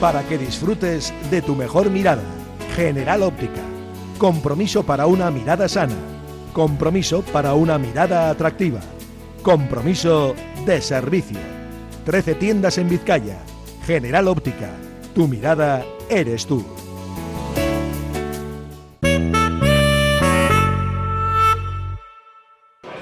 Para 0.00 0.26
que 0.26 0.38
disfrutes 0.38 1.12
de 1.30 1.42
tu 1.42 1.54
mejor 1.54 1.90
mirada. 1.90 2.22
General 2.74 3.22
Óptica. 3.22 3.60
Compromiso 4.16 4.82
para 4.82 5.06
una 5.06 5.30
mirada 5.30 5.68
sana. 5.68 6.17
Compromiso 6.52 7.22
para 7.22 7.54
una 7.54 7.78
mirada 7.78 8.30
atractiva. 8.30 8.80
Compromiso 9.42 10.34
de 10.64 10.80
servicio. 10.80 11.38
13 12.04 12.34
tiendas 12.34 12.78
en 12.78 12.88
Vizcaya. 12.88 13.38
General 13.86 14.28
Óptica. 14.28 14.70
Tu 15.14 15.28
mirada 15.28 15.84
eres 16.08 16.46
tú. 16.46 16.64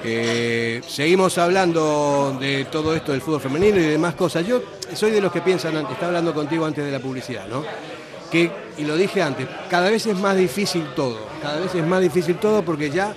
Eh, 0.09 0.81
seguimos 0.87 1.37
hablando 1.37 2.37
de 2.39 2.65
todo 2.71 2.95
esto 2.95 3.11
del 3.11 3.21
fútbol 3.21 3.41
femenino 3.41 3.77
y 3.77 3.81
de 3.81 3.89
demás 3.89 4.15
cosas. 4.15 4.47
Yo 4.47 4.61
soy 4.93 5.11
de 5.11 5.19
los 5.19 5.33
que 5.33 5.41
piensan, 5.41 5.75
estaba 5.75 6.07
hablando 6.07 6.33
contigo 6.33 6.65
antes 6.65 6.85
de 6.85 6.91
la 6.91 6.99
publicidad, 6.99 7.45
¿no? 7.47 7.65
Que, 8.31 8.49
y 8.77 8.85
lo 8.85 8.95
dije 8.95 9.21
antes, 9.21 9.47
cada 9.69 9.89
vez 9.89 10.05
es 10.05 10.17
más 10.17 10.37
difícil 10.37 10.85
todo, 10.95 11.17
cada 11.41 11.59
vez 11.59 11.75
es 11.75 11.85
más 11.85 12.01
difícil 12.01 12.37
todo 12.37 12.63
porque 12.63 12.89
ya 12.89 13.13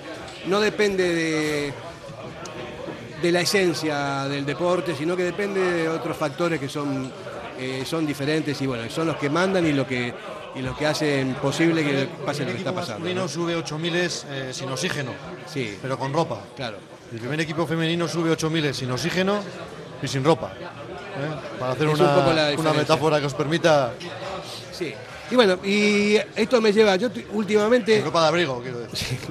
no 0.47 0.61
depende 0.61 1.14
de, 1.14 1.72
de 3.22 3.32
la 3.32 3.41
esencia 3.41 4.24
del 4.28 4.45
deporte, 4.47 4.95
sino 4.97 5.16
que 5.16 5.24
depende 5.24 5.61
de 5.61 5.88
otros 5.88 6.16
factores 6.16 6.59
que 6.59 6.68
son, 6.68 7.11
eh, 7.59 7.82
son 7.86 8.07
diferentes 8.07 8.61
y 8.62 8.66
bueno, 8.66 8.88
son 8.91 9.07
los 9.09 9.16
que 9.16 9.28
mandan 9.28 9.66
y 9.66 9.72
lo 9.72 9.86
que, 9.86 10.12
y 10.55 10.62
los 10.62 10.76
que 10.76 10.86
hacen 10.86 11.34
posible 11.34 11.84
que 11.84 12.09
pase 12.24 12.45
lo 12.45 12.53
que 12.53 12.59
está 12.59 12.74
pasando. 12.74 13.01
masculino 13.01 13.22
¿no? 13.22 13.28
sube 13.28 13.55
8000 13.57 13.97
eh, 13.97 14.09
sin 14.53 14.70
oxígeno, 14.70 15.12
Sí. 15.47 15.76
pero 15.80 15.99
con 15.99 16.12
ropa. 16.12 16.41
Claro. 16.57 16.78
El 17.12 17.18
primer 17.18 17.41
equipo 17.41 17.66
femenino 17.66 18.07
sube 18.09 18.30
8000 18.30 18.74
sin 18.74 18.91
oxígeno 18.91 19.41
y 20.03 20.09
sin 20.09 20.24
ropa. 20.24 20.53
¿eh? 20.59 21.59
Para 21.59 21.72
hacer 21.72 21.88
Es 21.88 21.95
una, 21.99 22.16
un 22.55 22.61
una 22.61 22.72
metáfora 22.72 23.20
que 23.20 23.26
os 23.26 23.34
permita. 23.34 23.93
Sí. 24.72 24.95
Y 25.30 25.34
bueno, 25.36 25.59
y 25.64 26.16
esto 26.34 26.61
me 26.61 26.72
lleva, 26.72 26.97
yo 26.97 27.09
últimamente... 27.32 28.01
ropa 28.03 28.22
de 28.22 28.28
abrigo, 28.28 28.61
quiero 28.62 28.80
decir. 28.80 29.18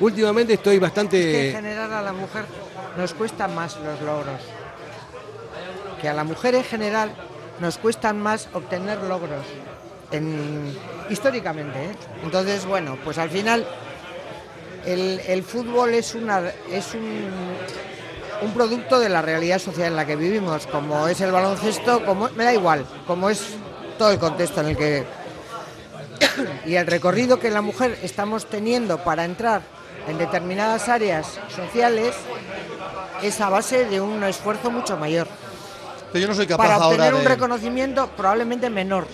últimamente 0.00 0.54
estoy 0.54 0.74
Es 0.74 0.80
que 0.80 0.86
bastante... 0.86 1.48
en 1.48 1.56
general 1.56 1.92
a 1.92 2.02
la 2.02 2.12
mujer 2.12 2.44
nos 2.96 3.14
cuestan 3.14 3.54
más 3.54 3.76
los 3.76 4.00
logros. 4.00 4.40
Que 6.00 6.08
a 6.08 6.14
la 6.14 6.24
mujer 6.24 6.54
en 6.54 6.64
general 6.64 7.14
nos 7.60 7.78
cuestan 7.78 8.20
más 8.20 8.48
obtener 8.52 8.98
logros. 9.02 9.44
En, 10.10 10.76
históricamente. 11.08 11.84
¿eh? 11.84 11.96
Entonces, 12.22 12.66
bueno, 12.66 12.98
pues 13.02 13.18
al 13.18 13.30
final 13.30 13.66
el, 14.84 15.20
el 15.26 15.42
fútbol 15.42 15.94
es, 15.94 16.14
una, 16.14 16.42
es 16.70 16.94
un, 16.94 17.30
un 18.42 18.52
producto 18.52 18.98
de 18.98 19.08
la 19.08 19.22
realidad 19.22 19.58
social 19.58 19.88
en 19.88 19.96
la 19.96 20.06
que 20.06 20.16
vivimos, 20.16 20.66
como 20.66 21.06
es 21.08 21.20
el 21.20 21.32
baloncesto, 21.32 22.04
como 22.04 22.28
me 22.30 22.44
da 22.44 22.52
igual, 22.52 22.84
como 23.06 23.30
es 23.30 23.54
todo 23.98 24.10
el 24.10 24.18
contexto 24.18 24.60
en 24.60 24.66
el 24.68 24.76
que 24.76 25.04
y 26.66 26.74
el 26.74 26.86
recorrido 26.86 27.38
que 27.38 27.50
la 27.50 27.62
mujer 27.62 27.98
estamos 28.02 28.46
teniendo 28.46 28.98
para 28.98 29.24
entrar 29.24 29.62
en 30.08 30.18
determinadas 30.18 30.88
áreas 30.88 31.38
sociales 31.54 32.14
es 33.22 33.40
a 33.40 33.48
base 33.48 33.84
de 33.84 34.00
un 34.00 34.22
esfuerzo 34.24 34.70
mucho 34.70 34.96
mayor. 34.96 35.28
Pero 36.12 36.22
yo 36.22 36.28
no 36.28 36.34
soy 36.34 36.46
capaz 36.46 36.64
Para 36.64 36.74
ahora 36.76 36.86
obtener 36.88 37.14
un 37.14 37.24
reconocimiento 37.24 38.08
probablemente 38.16 38.68
menor, 38.68 39.06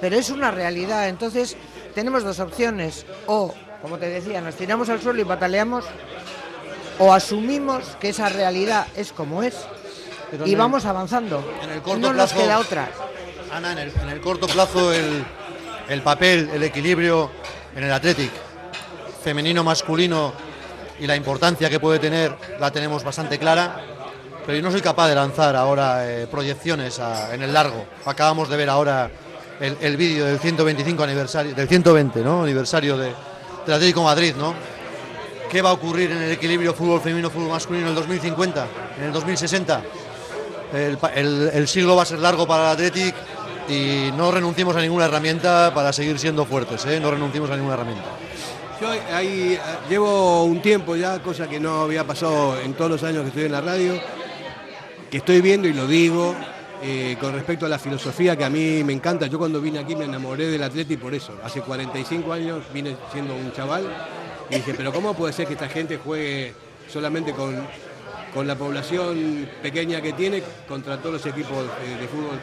pero 0.00 0.16
es 0.16 0.30
una 0.30 0.50
realidad. 0.50 1.08
Entonces 1.08 1.56
tenemos 1.94 2.24
dos 2.24 2.40
opciones, 2.40 3.06
o 3.26 3.54
como 3.82 3.98
te 3.98 4.08
decía, 4.08 4.40
nos 4.40 4.54
tiramos 4.56 4.88
al 4.88 5.00
suelo 5.00 5.20
y 5.20 5.24
pataleamos, 5.24 5.84
o 6.98 7.12
asumimos 7.12 7.84
que 8.00 8.10
esa 8.10 8.28
realidad 8.28 8.86
es 8.96 9.12
como 9.12 9.42
es 9.42 9.54
Pero 10.30 10.46
y 10.46 10.52
el- 10.52 10.56
vamos 10.58 10.84
avanzando. 10.84 11.42
en 11.62 11.70
el 11.70 11.82
corto 11.82 11.98
no 12.00 12.12
nos 12.12 12.32
plazo- 12.32 12.42
queda 12.42 12.58
otra. 12.58 12.88
Ana, 13.52 13.72
en 13.72 13.78
el, 13.78 13.92
en 14.02 14.08
el 14.10 14.20
corto 14.20 14.46
plazo 14.46 14.92
el, 14.92 15.24
el 15.88 16.02
papel, 16.02 16.50
el 16.52 16.62
equilibrio 16.62 17.30
en 17.74 17.84
el 17.84 17.92
Athletic, 17.92 18.30
femenino, 19.22 19.62
masculino 19.62 20.32
y 20.98 21.06
la 21.06 21.16
importancia 21.16 21.70
que 21.70 21.80
puede 21.80 21.98
tener 21.98 22.34
la 22.58 22.70
tenemos 22.70 23.04
bastante 23.04 23.38
clara, 23.38 23.80
pero 24.44 24.56
yo 24.56 24.62
no 24.62 24.70
soy 24.70 24.80
capaz 24.80 25.08
de 25.08 25.14
lanzar 25.14 25.56
ahora 25.56 26.08
eh, 26.08 26.26
proyecciones 26.26 27.00
en 27.32 27.42
el 27.42 27.52
largo. 27.52 27.86
Acabamos 28.04 28.48
de 28.48 28.56
ver 28.56 28.68
ahora 28.68 29.10
el, 29.60 29.96
vídeo 29.96 30.24
del 30.26 30.38
125 30.38 31.02
aniversario, 31.02 31.54
del 31.54 31.68
120 31.68 32.20
¿no? 32.20 32.42
aniversario 32.42 32.96
de, 32.96 33.12
del 33.66 33.74
Atlético 33.74 34.02
Madrid, 34.02 34.34
¿no? 34.36 34.54
¿Qué 35.50 35.62
va 35.62 35.70
a 35.70 35.72
ocurrir 35.72 36.12
en 36.12 36.22
el 36.22 36.30
equilibrio 36.30 36.72
fútbol 36.72 37.00
femenino, 37.00 37.28
fútbol 37.28 37.50
masculino 37.50 37.86
en 37.86 37.90
el 37.90 37.94
2050, 37.96 38.66
en 38.98 39.04
el 39.04 39.12
2060? 39.12 39.82
El, 40.72 41.68
siglo 41.68 41.96
va 41.96 42.02
a 42.02 42.06
ser 42.06 42.20
largo 42.20 42.46
para 42.46 42.66
el 42.66 42.68
Athletic 42.70 43.14
y 43.68 44.12
no 44.16 44.30
renunciemos 44.30 44.76
a 44.76 44.80
ninguna 44.80 45.06
herramienta 45.06 45.72
para 45.74 45.92
seguir 45.92 46.18
siendo 46.20 46.44
fuertes, 46.44 46.86
¿eh? 46.86 47.00
no 47.00 47.10
renunciemos 47.10 47.50
a 47.50 47.56
ninguna 47.56 47.74
herramienta. 47.74 48.06
Yo 48.80 48.88
ahí 48.88 49.58
llevo 49.90 50.44
un 50.44 50.62
tiempo 50.62 50.96
ya, 50.96 51.20
cosa 51.20 51.46
que 51.46 51.60
no 51.60 51.82
había 51.82 52.06
pasado 52.06 52.58
en 52.58 52.72
todos 52.72 52.90
los 52.90 53.02
años 53.02 53.22
que 53.22 53.28
estoy 53.28 53.44
en 53.44 53.52
la 53.52 53.60
radio, 53.60 54.00
que 55.10 55.18
estoy 55.18 55.42
viendo 55.42 55.68
y 55.68 55.74
lo 55.74 55.86
digo 55.86 56.34
eh, 56.82 57.18
con 57.20 57.34
respecto 57.34 57.66
a 57.66 57.68
la 57.68 57.78
filosofía 57.78 58.36
que 58.36 58.44
a 58.44 58.48
mí 58.48 58.82
me 58.82 58.94
encanta. 58.94 59.26
Yo 59.26 59.38
cuando 59.38 59.60
vine 59.60 59.80
aquí 59.80 59.94
me 59.94 60.06
enamoré 60.06 60.46
del 60.46 60.62
Atleti 60.62 60.96
por 60.96 61.12
eso. 61.12 61.38
Hace 61.44 61.60
45 61.60 62.32
años 62.32 62.64
vine 62.72 62.96
siendo 63.12 63.36
un 63.36 63.52
chaval 63.52 63.84
y 64.48 64.54
dije, 64.54 64.72
pero 64.74 64.94
¿cómo 64.94 65.12
puede 65.12 65.34
ser 65.34 65.46
que 65.46 65.52
esta 65.52 65.68
gente 65.68 65.98
juegue 65.98 66.54
solamente 66.90 67.34
con, 67.34 67.66
con 68.32 68.46
la 68.46 68.56
población 68.56 69.46
pequeña 69.60 70.00
que 70.00 70.14
tiene 70.14 70.42
contra 70.66 70.96
todos 70.96 71.16
los 71.16 71.26
equipos 71.26 71.64
de 71.98 72.08
fútbol? 72.08 72.40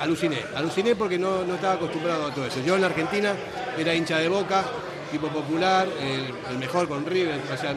Aluciné, 0.00 0.36
aluciné 0.54 0.94
porque 0.96 1.18
no, 1.18 1.44
no 1.44 1.54
estaba 1.54 1.74
acostumbrado 1.74 2.26
a 2.26 2.34
todo 2.34 2.44
eso. 2.44 2.60
Yo 2.62 2.74
en 2.74 2.82
la 2.82 2.88
Argentina 2.88 3.32
era 3.78 3.94
hincha 3.94 4.18
de 4.18 4.28
boca, 4.28 4.64
tipo 5.12 5.28
popular, 5.28 5.86
el, 6.00 6.58
mejor 6.58 6.88
con 6.88 7.04
River, 7.04 7.38
o 7.52 7.56
sea, 7.56 7.74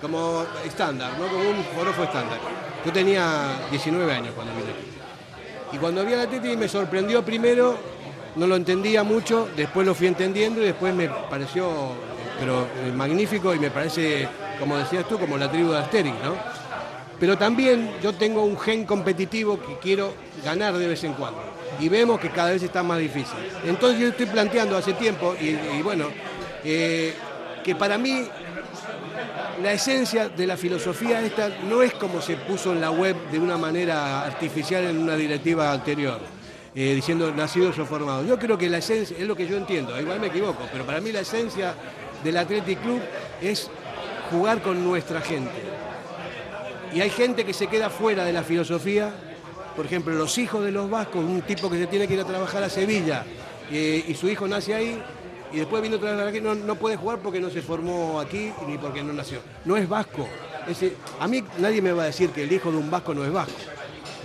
como 0.00 0.44
estándar, 0.66 1.12
¿no? 1.18 1.26
Como 1.26 1.50
un 1.50 1.64
forofo 1.74 2.04
estándar. 2.04 2.38
Yo 2.84 2.92
tenía 2.92 3.66
19 3.70 4.12
años 4.12 4.34
cuando 4.34 4.54
vine 4.54 4.70
aquí. 4.70 5.76
Y 5.76 5.78
cuando 5.78 6.04
vi 6.04 6.12
a 6.12 6.18
la 6.18 6.26
Teti 6.26 6.56
me 6.56 6.68
sorprendió 6.68 7.24
primero, 7.24 7.76
no 8.36 8.46
lo 8.46 8.54
entendía 8.54 9.02
mucho, 9.02 9.48
después 9.56 9.86
lo 9.86 9.94
fui 9.94 10.06
entendiendo 10.06 10.60
y 10.60 10.66
después 10.66 10.94
me 10.94 11.08
pareció 11.08 11.92
pero 12.38 12.66
eh, 12.84 12.92
magnífico 12.92 13.54
y 13.54 13.58
me 13.58 13.70
parece, 13.70 14.28
como 14.58 14.76
decías 14.76 15.08
tú, 15.08 15.18
como 15.18 15.38
la 15.38 15.50
tribu 15.50 15.70
de 15.70 15.78
Asterix, 15.78 16.16
¿no? 16.22 16.34
Pero 17.18 17.38
también 17.38 17.92
yo 18.02 18.12
tengo 18.12 18.44
un 18.44 18.58
gen 18.58 18.84
competitivo 18.84 19.58
que 19.58 19.78
quiero 19.78 20.12
ganar 20.44 20.74
de 20.74 20.88
vez 20.88 21.02
en 21.04 21.14
cuando. 21.14 21.40
Y 21.80 21.88
vemos 21.88 22.20
que 22.20 22.30
cada 22.30 22.50
vez 22.50 22.62
está 22.62 22.82
más 22.82 22.98
difícil. 22.98 23.38
Entonces 23.64 24.00
yo 24.00 24.08
estoy 24.08 24.26
planteando 24.26 24.76
hace 24.76 24.92
tiempo, 24.94 25.34
y 25.40 25.80
bueno, 25.82 26.08
que 26.64 27.76
para 27.78 27.98
mí 27.98 28.26
la 29.62 29.72
esencia 29.72 30.28
de 30.28 30.46
la 30.46 30.56
filosofía 30.56 31.20
esta 31.22 31.48
no 31.68 31.82
es 31.82 31.94
como 31.94 32.20
se 32.20 32.36
puso 32.36 32.72
en 32.72 32.80
la 32.80 32.90
web 32.90 33.16
de 33.30 33.38
una 33.38 33.56
manera 33.56 34.24
artificial 34.24 34.84
en 34.84 34.98
una 34.98 35.16
directiva 35.16 35.72
anterior, 35.72 36.20
eh, 36.74 36.94
diciendo 36.94 37.32
nacidos 37.32 37.78
o 37.78 37.86
formados. 37.86 38.26
Yo 38.26 38.38
creo 38.38 38.58
que 38.58 38.68
la 38.68 38.78
esencia, 38.78 39.16
es 39.18 39.26
lo 39.26 39.36
que 39.36 39.46
yo 39.46 39.56
entiendo, 39.56 39.98
igual 40.00 40.20
me 40.20 40.26
equivoco, 40.28 40.68
pero 40.72 40.84
para 40.84 41.00
mí 41.00 41.12
la 41.12 41.20
esencia 41.20 41.74
del 42.22 42.36
Athletic 42.36 42.80
Club 42.80 43.00
es 43.40 43.70
jugar 44.30 44.60
con 44.60 44.82
nuestra 44.82 45.20
gente. 45.20 45.52
Y 46.92 47.00
hay 47.00 47.10
gente 47.10 47.44
que 47.44 47.52
se 47.52 47.66
queda 47.66 47.90
fuera 47.90 48.24
de 48.24 48.32
la 48.32 48.42
filosofía, 48.42 49.12
por 49.76 49.86
ejemplo, 49.86 50.14
los 50.14 50.38
hijos 50.38 50.64
de 50.64 50.70
los 50.72 50.88
vascos, 50.90 51.24
un 51.24 51.42
tipo 51.42 51.68
que 51.70 51.78
se 51.78 51.86
tiene 51.86 52.06
que 52.06 52.14
ir 52.14 52.20
a 52.20 52.24
trabajar 52.24 52.62
a 52.62 52.68
Sevilla 52.68 53.24
eh, 53.70 54.04
y 54.06 54.14
su 54.14 54.28
hijo 54.28 54.46
nace 54.46 54.74
ahí 54.74 55.02
y 55.54 55.58
después 55.60 55.80
viene 55.82 55.96
otra 55.96 56.14
vez 56.16 56.26
aquí, 56.28 56.40
no, 56.40 56.54
no 56.54 56.74
puede 56.74 56.96
jugar 56.96 57.18
porque 57.20 57.40
no 57.40 57.48
se 57.50 57.62
formó 57.62 58.20
aquí 58.20 58.52
ni 58.66 58.76
porque 58.78 59.02
no 59.02 59.12
nació. 59.12 59.38
No 59.64 59.76
es 59.76 59.88
vasco. 59.88 60.28
Ese- 60.68 60.94
a 61.20 61.28
mí 61.28 61.42
nadie 61.58 61.80
me 61.80 61.92
va 61.92 62.02
a 62.02 62.06
decir 62.06 62.30
que 62.30 62.42
el 62.44 62.52
hijo 62.52 62.70
de 62.70 62.78
un 62.78 62.90
vasco 62.90 63.14
no 63.14 63.24
es 63.24 63.32
vasco. 63.32 63.52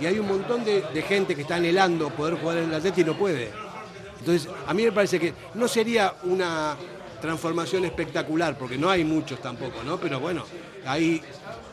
Y 0.00 0.06
hay 0.06 0.18
un 0.18 0.26
montón 0.28 0.64
de, 0.64 0.82
de 0.94 1.02
gente 1.02 1.34
que 1.36 1.42
está 1.42 1.56
anhelando 1.56 2.08
poder 2.10 2.34
jugar 2.40 2.58
en 2.58 2.64
el 2.70 2.74
Atleti 2.74 3.02
y 3.02 3.04
no 3.04 3.14
puede. 3.14 3.50
Entonces, 4.18 4.48
a 4.66 4.74
mí 4.74 4.82
me 4.82 4.92
parece 4.92 5.18
que 5.20 5.32
no 5.54 5.68
sería 5.68 6.14
una 6.24 6.76
transformación 7.20 7.84
espectacular, 7.84 8.56
porque 8.58 8.78
no 8.78 8.88
hay 8.88 9.04
muchos 9.04 9.40
tampoco, 9.40 9.82
¿no? 9.84 9.98
Pero 9.98 10.20
bueno, 10.20 10.44
hay, 10.86 11.20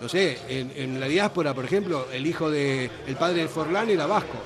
no 0.01 0.09
sé, 0.09 0.37
en, 0.49 0.71
en 0.75 0.99
la 0.99 1.07
diáspora, 1.07 1.53
por 1.53 1.63
ejemplo, 1.65 2.07
el 2.11 2.25
hijo 2.27 2.51
de, 2.51 2.89
el 3.07 3.15
padre 3.15 3.43
de 3.43 3.47
Forlán 3.47 3.89
era 3.89 4.05
vasco. 4.05 4.37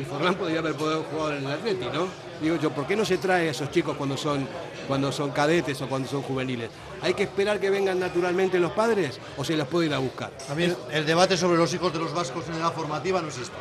Y 0.00 0.04
Forlán 0.04 0.34
podría 0.34 0.58
haber 0.58 0.74
podido 0.74 1.04
jugar 1.04 1.34
en 1.34 1.44
el 1.46 1.52
Atleti, 1.52 1.84
¿no? 1.92 2.08
Digo 2.40 2.56
yo, 2.56 2.70
¿por 2.70 2.86
qué 2.86 2.94
no 2.94 3.04
se 3.04 3.18
trae 3.18 3.48
a 3.48 3.50
esos 3.50 3.70
chicos 3.70 3.96
cuando 3.96 4.16
son, 4.16 4.46
cuando 4.86 5.10
son 5.10 5.30
cadetes 5.30 5.80
o 5.82 5.88
cuando 5.88 6.08
son 6.08 6.22
juveniles? 6.22 6.70
¿Hay 7.02 7.14
que 7.14 7.24
esperar 7.24 7.58
que 7.58 7.68
vengan 7.70 7.98
naturalmente 7.98 8.58
los 8.60 8.72
padres 8.72 9.18
o 9.36 9.44
se 9.44 9.56
los 9.56 9.66
puede 9.66 9.86
ir 9.86 9.94
a 9.94 9.98
buscar? 9.98 10.30
A 10.50 10.54
mí 10.54 10.64
el, 10.64 10.76
el 10.92 11.04
debate 11.06 11.36
sobre 11.36 11.58
los 11.58 11.72
hijos 11.74 11.92
de 11.92 11.98
los 11.98 12.14
vascos 12.14 12.44
en 12.48 12.54
edad 12.54 12.72
formativa 12.72 13.20
no 13.20 13.28
existe. 13.28 13.56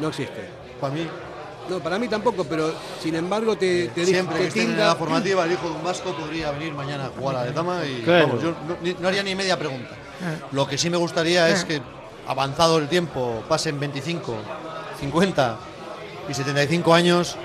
No 0.00 0.08
existe. 0.08 0.48
Para 0.80 0.92
mí, 0.94 1.06
No, 1.68 1.78
para 1.80 1.98
mí 1.98 2.08
tampoco, 2.08 2.44
pero 2.44 2.74
sin 3.00 3.14
embargo 3.14 3.56
te, 3.56 3.88
te 3.88 4.04
siempre 4.04 4.36
te 4.36 4.42
que 4.42 4.48
estén 4.48 4.72
en 4.72 4.76
edad 4.78 4.98
formativa, 4.98 5.44
el 5.46 5.52
hijo 5.52 5.66
de 5.70 5.74
un 5.76 5.82
vasco 5.84 6.14
podría 6.14 6.50
venir 6.50 6.74
mañana 6.74 7.06
a 7.06 7.08
jugar 7.08 7.36
a 7.36 7.44
la 7.46 7.52
dama 7.52 7.80
y 7.86 8.02
Claro. 8.02 8.26
vamos, 8.28 8.42
yo 8.42 8.50
no, 8.50 8.76
ni- 8.82 8.94
no 9.00 9.08
haría 9.08 9.22
ni 9.22 9.34
media 9.34 9.58
pregunta. 9.58 9.94
Lo 10.52 10.66
que 10.66 10.76
sí 10.76 10.90
me 10.90 10.98
gustaría 10.98 11.48
es 11.48 11.64
que, 11.64 11.80
avanzado 12.26 12.76
el 12.78 12.88
tiempo, 12.88 13.42
pasen 13.48 13.80
25, 13.80 14.34
50 15.00 15.56
y 16.28 16.34
75 16.34 16.92
años, 16.94 17.36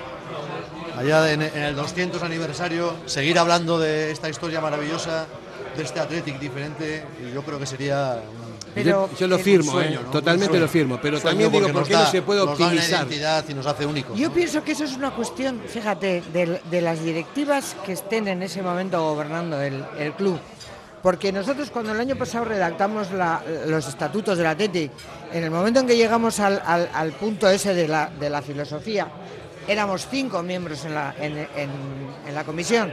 allá 1.00 1.32
en, 1.32 1.42
en 1.42 1.62
el 1.62 1.74
200 1.76 2.22
aniversario, 2.22 2.94
seguir 3.06 3.38
hablando 3.38 3.78
de 3.78 4.10
esta 4.10 4.28
historia 4.28 4.60
maravillosa, 4.60 5.26
de 5.76 5.82
este 5.82 6.00
Athletic 6.00 6.38
diferente, 6.38 7.04
y 7.22 7.32
yo 7.34 7.42
creo 7.42 7.58
que 7.58 7.66
sería 7.66 8.20
un, 8.76 8.82
yo, 8.84 9.08
yo 9.18 9.26
lo 9.26 9.38
firmo, 9.38 9.72
sueño, 9.72 10.00
eh, 10.00 10.02
¿no? 10.04 10.10
totalmente 10.10 10.58
lo 10.60 10.68
firmo, 10.68 10.98
pero 11.02 11.18
Sueño 11.18 11.30
también 11.30 11.50
digo, 11.52 11.72
porque 11.72 11.72
¿por 11.72 11.88
qué 11.88 11.94
no 11.94 12.10
se 12.10 12.22
puede 12.22 12.40
nos 12.44 12.48
da 12.50 12.54
una 12.56 12.64
optimizar? 12.66 13.00
identidad 13.06 13.44
y 13.48 13.54
nos 13.54 13.66
hace 13.66 13.86
únicos. 13.86 14.18
Yo 14.18 14.28
¿no? 14.28 14.34
pienso 14.34 14.62
que 14.62 14.72
eso 14.72 14.84
es 14.84 14.94
una 14.96 15.10
cuestión, 15.12 15.60
fíjate, 15.66 16.22
de, 16.32 16.60
de 16.70 16.80
las 16.80 17.02
directivas 17.02 17.76
que 17.84 17.92
estén 17.92 18.28
en 18.28 18.42
ese 18.42 18.62
momento 18.62 19.00
gobernando 19.02 19.60
el, 19.60 19.84
el 19.98 20.12
club. 20.12 20.38
Porque 21.02 21.32
nosotros 21.32 21.70
cuando 21.70 21.92
el 21.92 22.00
año 22.00 22.14
pasado 22.16 22.44
redactamos 22.44 23.10
la- 23.12 23.42
los 23.66 23.88
estatutos 23.88 24.36
del 24.36 24.46
Athletic, 24.46 24.92
en 25.32 25.42
el 25.44 25.50
momento 25.50 25.80
en 25.80 25.86
que 25.86 25.96
llegamos 25.96 26.38
al, 26.40 26.60
al- 26.64 26.90
al 26.92 27.12
punto 27.12 27.48
ese 27.48 27.72
de 27.74 27.88
la, 27.88 28.10
de 28.20 28.28
la 28.28 28.42
filosofía, 28.42 29.08
éramos 29.68 30.06
cinco 30.10 30.42
miembros 30.42 30.84
en 30.84 30.94
la, 30.94 31.14
en- 31.18 31.38
en- 31.38 31.70
en 32.26 32.34
la 32.34 32.44
comisión. 32.44 32.92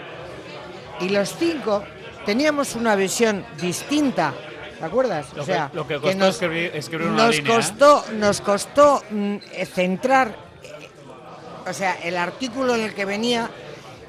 Y 1.00 1.10
los 1.10 1.36
cinco 1.38 1.84
teníamos 2.26 2.76
una 2.76 2.96
visión 2.96 3.46
distinta, 3.62 4.34
¿te 4.80 4.86
acuerdas? 4.86 5.28
Lo 5.36 5.44
que- 5.46 5.52
lo 5.74 5.88
que 5.88 5.96
costó 5.96 6.18
escribir- 6.30 6.72
escribir 6.74 7.08
una 7.08 7.26
nos 7.28 7.36
línea, 7.38 7.52
¿eh? 7.54 7.56
costó, 7.56 8.06
nos 8.14 8.42
costó 8.42 9.04
mm, 9.10 9.36
eh, 9.54 9.66
centrar 9.66 10.36
o 11.70 11.74
sea, 11.74 11.98
el 12.04 12.16
artículo 12.18 12.76
en 12.76 12.82
el 12.82 12.94
que 12.94 13.04
venía 13.04 13.50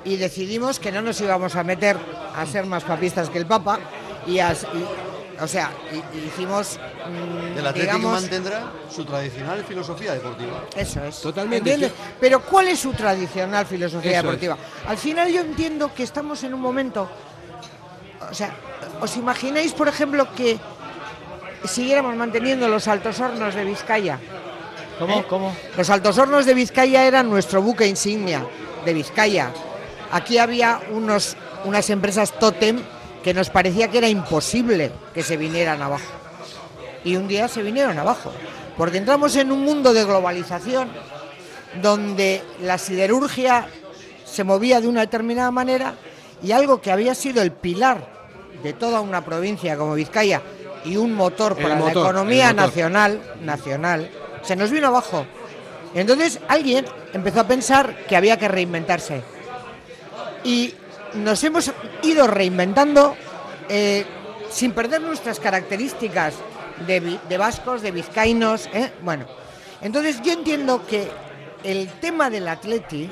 y 0.05 0.17
decidimos 0.17 0.79
que 0.79 0.93
no 0.93 1.03
nos 1.03 1.21
íbamos 1.21 1.57
a 1.57 1.65
meter 1.65 1.97
a 2.37 2.47
ser 2.47 2.67
más 2.67 2.85
papistas 2.85 3.31
que 3.31 3.39
el 3.39 3.47
Papa 3.47 3.81
y, 4.29 4.39
y- 4.39 4.43
o 5.41 5.47
sea, 5.49 5.71
y- 5.93 6.17
y 6.19 6.25
hicimos 6.27 6.79
mm, 6.79 7.59
El 7.59 7.67
Athletic 7.67 7.83
digamos, 7.83 8.13
mantendrá 8.23 8.65
su 8.95 9.05
tradicional 9.05 9.65
filosofía 9.65 10.15
deportiva. 10.15 10.65
eso 10.77 11.05
es. 11.05 11.21
Totalmente. 11.21 11.59
¿Entiendes? 11.73 11.93
Pero 12.21 12.41
¿cuál 12.43 12.69
es 12.69 12.81
su 12.81 12.93
tradicional 12.93 13.65
filosofía 13.67 14.11
Eso 14.11 14.19
es. 14.21 14.25
deportiva? 14.25 14.57
Al 14.87 14.97
final 14.99 15.31
yo 15.33 15.41
entiendo 15.41 15.93
que 15.95 16.03
estamos 16.03 16.43
en 16.45 16.55
un 16.55 16.61
momento, 16.61 17.09
o 18.31 18.35
sea, 18.35 18.55
¿os 19.01 19.17
imagináis, 19.17 19.73
por 19.73 19.89
ejemplo, 19.89 20.33
que 20.35 20.59
siguiéramos 21.65 22.15
manteniendo 22.17 22.69
los 22.69 22.89
altos 22.89 23.19
hornos 23.21 23.55
de 23.55 23.65
Vizcaya? 23.65 24.19
¿Cómo? 24.99 25.21
¿Eh? 25.21 25.25
¿Cómo? 25.29 25.57
Los 25.77 25.91
altos 25.91 26.19
hornos 26.19 26.45
de 26.47 26.55
Vizcaya 26.55 27.05
eran 27.07 27.31
nuestro 27.31 27.63
buque 27.63 27.87
insignia 27.87 28.45
de 28.85 28.95
Vizcaya. 28.95 29.51
Aquí 30.11 30.39
había 30.39 30.81
unos, 30.91 31.37
unas 31.65 31.89
empresas 31.91 32.33
tótem 32.39 32.81
que 33.29 33.35
nos 33.35 33.51
parecía 33.51 33.89
que 33.89 33.99
era 33.99 34.09
imposible 34.09 34.91
que 35.13 35.23
se 35.23 35.37
vinieran 35.37 35.83
abajo. 35.83 36.11
Y 37.05 37.15
un 37.17 37.29
día 37.29 37.47
se 37.47 37.63
vinieron 37.63 37.99
abajo. 37.99 38.33
Porque 38.75 38.97
entramos 38.97 39.37
en 39.37 39.53
un 39.53 39.67
mundo 39.67 39.93
de 39.93 40.03
globalización 40.03 40.89
donde 41.83 42.43
la 42.63 42.79
siderurgia 42.79 43.69
se 44.25 44.45
movía 44.45 44.81
de 44.81 44.89
una 44.89 45.03
determinada 45.03 45.51
manera 45.51 45.95
y 46.43 46.53
algo 46.53 46.81
que 46.81 46.91
había 46.91 47.15
sido 47.15 47.43
el 47.43 47.53
pilar 47.53 48.09
de 48.63 48.73
toda 48.73 49.03
una 49.03 49.23
provincia 49.23 49.77
como 49.77 49.95
Vizcaya 49.95 50.41
y 50.87 50.97
un 50.97 51.13
motor 51.13 51.55
para 51.55 51.75
motor, 51.75 51.97
la 51.97 52.01
economía 52.01 52.55
nacional, 52.55 53.21
nacional, 53.43 54.09
se 54.41 54.57
nos 54.57 54.71
vino 54.71 54.87
abajo. 54.87 55.27
Entonces 55.95 56.41
alguien 56.49 56.87
empezó 57.13 57.41
a 57.41 57.47
pensar 57.47 58.07
que 58.07 58.17
había 58.17 58.39
que 58.39 58.49
reinventarse. 58.49 59.21
Y 60.45 60.73
nos 61.15 61.43
hemos 61.45 61.73
ido 62.03 62.27
reinventando 62.27 63.17
eh, 63.69 64.05
sin 64.51 64.73
perder 64.73 65.01
nuestras 65.01 65.41
características 65.41 66.35
de, 66.87 67.19
de 67.29 67.39
vascos, 67.39 67.83
de 67.83 67.91
vizcaínos. 67.91 68.69
¿eh? 68.73 68.93
Bueno, 69.03 69.27
entonces 69.81 70.21
yo 70.23 70.33
entiendo 70.33 70.87
que 70.87 71.11
el 71.65 71.89
tema 72.01 72.31
del 72.31 72.49
atleti 72.49 73.11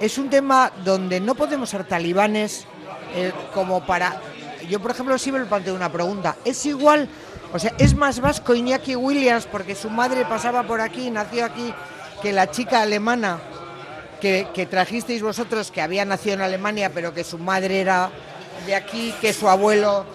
es 0.00 0.18
un 0.18 0.28
tema 0.28 0.70
donde 0.84 1.20
no 1.20 1.34
podemos 1.34 1.70
ser 1.70 1.84
talibanes 1.84 2.66
eh, 3.14 3.32
como 3.54 3.84
para... 3.84 4.20
Yo, 4.68 4.80
por 4.80 4.90
ejemplo, 4.90 5.16
siempre 5.18 5.42
me 5.44 5.48
planteo 5.48 5.74
una 5.74 5.90
pregunta. 5.90 6.36
¿Es 6.44 6.66
igual, 6.66 7.08
o 7.52 7.58
sea, 7.58 7.72
es 7.78 7.94
más 7.94 8.20
vasco 8.20 8.54
Iñaki 8.54 8.96
Williams 8.96 9.46
porque 9.46 9.74
su 9.74 9.90
madre 9.90 10.24
pasaba 10.24 10.64
por 10.64 10.80
aquí, 10.80 11.10
nació 11.10 11.44
aquí, 11.44 11.72
que 12.20 12.32
la 12.32 12.50
chica 12.50 12.82
alemana 12.82 13.38
que, 14.20 14.46
que 14.54 14.66
trajisteis 14.66 15.22
vosotros, 15.22 15.70
que 15.70 15.80
había 15.80 16.04
nacido 16.04 16.34
en 16.34 16.42
Alemania, 16.42 16.90
pero 16.92 17.12
que 17.14 17.24
su 17.24 17.38
madre 17.38 17.80
era 17.80 18.10
de 18.66 18.74
aquí, 18.74 19.14
que 19.20 19.32
su 19.32 19.48
abuelo 19.48 20.06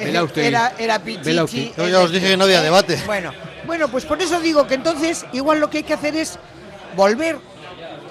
eh, 0.00 0.26
era, 0.36 0.74
era 0.78 0.98
pichichi? 0.98 1.72
Yo 1.76 1.88
ya 1.88 2.00
os 2.00 2.12
dije 2.12 2.28
que 2.28 2.36
no 2.36 2.44
había 2.44 2.60
eh, 2.60 2.64
debate. 2.64 3.02
Bueno, 3.06 3.32
bueno, 3.66 3.88
pues 3.88 4.04
por 4.04 4.20
eso 4.22 4.40
digo 4.40 4.66
que 4.66 4.74
entonces 4.74 5.26
igual 5.32 5.60
lo 5.60 5.70
que 5.70 5.78
hay 5.78 5.84
que 5.84 5.94
hacer 5.94 6.16
es 6.16 6.38
volver 6.96 7.38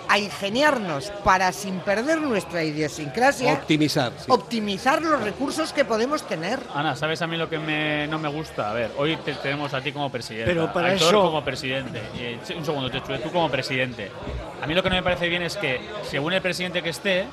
a 0.10 0.18
ingeniarnos 0.20 1.12
para, 1.24 1.52
sin 1.52 1.80
perder 1.80 2.22
nuestra 2.22 2.64
idiosincrasia, 2.64 3.54
Optimizar. 3.54 4.12
sí. 4.18 4.26
optimizar 4.30 5.02
los 5.02 5.22
recursos 5.22 5.74
que 5.74 5.86
podemos 5.86 6.24
tener. 6.28 6.60
Ana, 6.74 6.96
¿sabes 6.96 7.22
a 7.22 7.28
mí 7.28 7.38
lo 7.38 7.50
que 7.50 7.60
me- 7.60 8.08
no 8.08 8.20
me 8.20 8.30
gusta? 8.30 8.70
A 8.70 8.74
ver, 8.74 8.92
hoy 8.98 9.18
te 9.18 9.34
tenemos 9.36 9.74
a 9.74 9.82
ti 9.82 9.92
como 9.92 10.10
presidente. 10.12 10.52
Pero 10.54 10.72
para 10.72 10.90
Aitor 10.90 11.08
eso- 11.10 11.22
como 11.24 11.44
presidente. 11.44 12.02
y, 12.16 12.20
eh, 12.24 12.40
un 12.58 12.66
segundo, 12.66 12.90
te 12.90 13.00
tú 13.00 13.32
como 13.32 13.50
presidente. 13.50 14.12
A 14.62 14.68
mí 14.68 14.74
lo 14.74 14.82
que 14.84 14.90
no 14.90 14.96
me 14.96 15.04
parece 15.04 15.28
bien 15.30 15.42
es 15.42 15.58
que, 15.58 15.80
según 16.10 16.34
el 16.34 16.42
presidente 16.42 16.82
que 16.82 16.90
esté, 16.90 17.26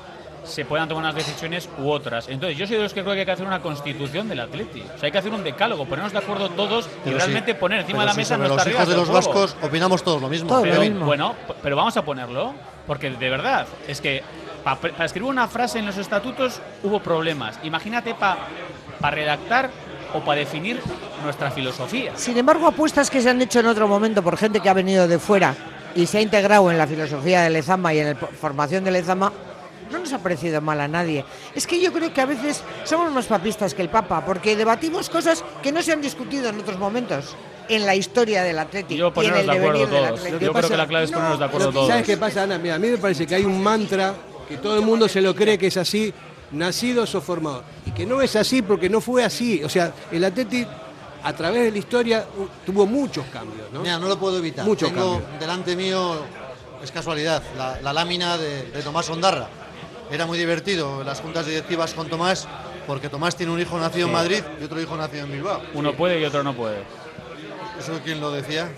se 0.45 0.63
puedan 0.65 0.87
tomar 0.87 1.03
unas 1.03 1.15
decisiones 1.15 1.67
u 1.79 1.89
otras. 1.89 2.27
Entonces, 2.29 2.57
yo 2.57 2.65
soy 2.67 2.77
de 2.77 2.83
los 2.83 2.93
que 2.93 3.01
creo 3.01 3.13
que 3.13 3.19
hay 3.21 3.25
que 3.25 3.31
hacer 3.31 3.45
una 3.47 3.61
constitución 3.61 4.27
del 4.29 4.39
Atleti. 4.39 4.81
O 4.81 4.85
sea, 4.97 5.07
hay 5.07 5.11
que 5.11 5.17
hacer 5.17 5.31
un 5.33 5.43
decálogo, 5.43 5.85
ponernos 5.85 6.11
de 6.13 6.19
acuerdo 6.19 6.49
todos 6.49 6.85
y 6.85 6.89
Pero 7.05 7.17
realmente 7.17 7.51
sí, 7.53 7.57
poner 7.59 7.79
encima 7.81 7.99
pero 7.99 8.01
de 8.01 8.07
la 8.07 8.13
mesa 8.13 8.37
nuestras 8.37 8.65
los 8.65 8.73
hijos 8.75 8.87
de 8.87 8.95
los 8.95 9.09
juego. 9.09 9.27
vascos 9.27 9.57
opinamos 9.61 10.03
todos 10.03 10.21
lo 10.21 10.29
mismo. 10.29 10.61
Pero, 10.61 11.05
Bueno, 11.05 11.33
pero 11.61 11.75
vamos 11.75 11.97
a 11.97 12.03
ponerlo, 12.05 12.53
porque 12.87 13.09
de 13.09 13.29
verdad, 13.29 13.65
es 13.87 13.99
que 14.01 14.23
pa- 14.63 14.75
para 14.77 15.05
escribir 15.05 15.29
una 15.29 15.47
frase 15.47 15.79
en 15.79 15.85
los 15.85 15.97
estatutos 15.97 16.61
hubo 16.83 16.99
problemas. 16.99 17.59
Imagínate 17.63 18.13
para 18.15 18.37
redactar 19.11 19.69
o 20.13 20.19
para 20.21 20.39
definir 20.39 20.79
nuestra 21.23 21.51
filosofía. 21.51 22.11
Sin 22.15 22.37
embargo, 22.37 22.67
apuestas 22.67 23.09
que 23.09 23.21
se 23.21 23.29
han 23.29 23.41
hecho 23.41 23.59
en 23.59 23.65
otro 23.65 23.87
momento 23.87 24.21
por 24.23 24.37
gente 24.37 24.59
que 24.61 24.69
ha 24.69 24.73
venido 24.73 25.07
de 25.07 25.19
fuera 25.19 25.53
y 25.95 26.05
se 26.05 26.19
ha 26.19 26.21
integrado 26.21 26.69
en 26.71 26.77
la 26.77 26.87
filosofía 26.87 27.41
de 27.41 27.49
Lezama 27.49 27.93
y 27.93 27.99
en 27.99 28.09
la 28.09 28.15
formación 28.15 28.83
de 28.83 28.91
Lezama, 28.91 29.31
no 29.91 29.99
nos 29.99 30.13
ha 30.13 30.19
parecido 30.19 30.61
mal 30.61 30.79
a 30.81 30.87
nadie. 30.87 31.23
Es 31.53 31.67
que 31.67 31.81
yo 31.81 31.91
creo 31.93 32.13
que 32.13 32.21
a 32.21 32.25
veces 32.25 32.63
somos 32.83 33.11
más 33.11 33.25
papistas 33.25 33.73
que 33.73 33.81
el 33.81 33.89
Papa, 33.89 34.25
porque 34.25 34.55
debatimos 34.55 35.09
cosas 35.09 35.43
que 35.61 35.71
no 35.71 35.81
se 35.81 35.91
han 35.93 36.01
discutido 36.01 36.49
en 36.49 36.59
otros 36.59 36.77
momentos 36.77 37.35
en 37.67 37.85
la 37.85 37.95
historia 37.95 38.43
del 38.43 38.59
Atlético 38.59 38.97
Yo 38.97 39.05
y 39.05 39.07
en 39.07 39.13
ponernos 39.13 39.39
el 39.39 39.45
de 39.47 39.51
acuerdo 39.53 39.87
todos. 39.87 40.07
Atlético. 40.19 40.39
Yo 40.39 40.53
creo 40.53 40.69
que 40.69 40.77
la 40.77 40.87
clave 40.87 41.05
es 41.05 41.11
ponernos 41.11 41.39
de 41.39 41.45
acuerdo 41.45 41.71
todos. 41.71 41.87
¿Sabes 41.87 42.05
qué 42.05 42.17
pasa, 42.17 42.43
Ana? 42.43 42.57
Mira, 42.57 42.75
a 42.75 42.79
mí 42.79 42.87
me 42.89 42.97
parece 42.97 43.25
que 43.25 43.35
hay 43.35 43.43
un 43.45 43.61
mantra 43.63 44.13
que 44.47 44.57
todo 44.57 44.75
el 44.75 44.81
mundo 44.83 45.07
se 45.07 45.21
lo 45.21 45.33
cree 45.33 45.57
que 45.57 45.67
es 45.67 45.77
así, 45.77 46.13
nacidos 46.51 47.15
o 47.15 47.21
formados. 47.21 47.63
Y 47.85 47.91
que 47.91 48.05
no 48.05 48.21
es 48.21 48.35
así 48.35 48.61
porque 48.61 48.89
no 48.89 49.01
fue 49.01 49.23
así. 49.23 49.63
O 49.63 49.69
sea, 49.69 49.91
el 50.11 50.23
Atleti 50.23 50.65
a 51.23 51.33
través 51.33 51.63
de 51.63 51.71
la 51.71 51.77
historia 51.79 52.25
tuvo 52.63 52.85
muchos 52.85 53.25
cambios, 53.33 53.71
¿no? 53.73 53.81
Mira, 53.81 53.97
no 53.97 54.07
lo 54.07 54.19
puedo 54.19 54.37
evitar. 54.37 54.63
Muchos 54.63 54.89
Tengo 54.91 55.13
cambios. 55.19 55.39
delante 55.39 55.75
mío, 55.75 56.17
es 56.83 56.91
casualidad, 56.91 57.41
la, 57.57 57.81
la 57.81 57.93
lámina 57.93 58.37
de, 58.37 58.69
de 58.69 58.81
Tomás 58.83 59.09
Ondarra. 59.09 59.47
Era 60.11 60.25
muy 60.25 60.37
divertido 60.37 61.03
las 61.03 61.21
juntas 61.21 61.45
directivas 61.45 61.93
con 61.93 62.07
Tomás, 62.07 62.47
porque 62.85 63.09
Tomás 63.09 63.35
tiene 63.35 63.51
un 63.51 63.59
hijo 63.59 63.77
nacido 63.79 64.07
en. 64.07 64.13
Madrid 64.13 64.43
y 64.61 64.63
otro 64.63 64.79
hijo 64.79 64.95
nacido 64.95 65.25
en 65.25 65.31
Bilbao. 65.31 65.61
Uno 65.73 65.93
puede 65.93 66.19
y 66.19 66.25
otro 66.25 66.43
no 66.43 66.53
puede. 66.53 66.77
¿Eso 67.79 67.99
quién 68.03 68.21
lo 68.21 68.31
decía? 68.31 68.69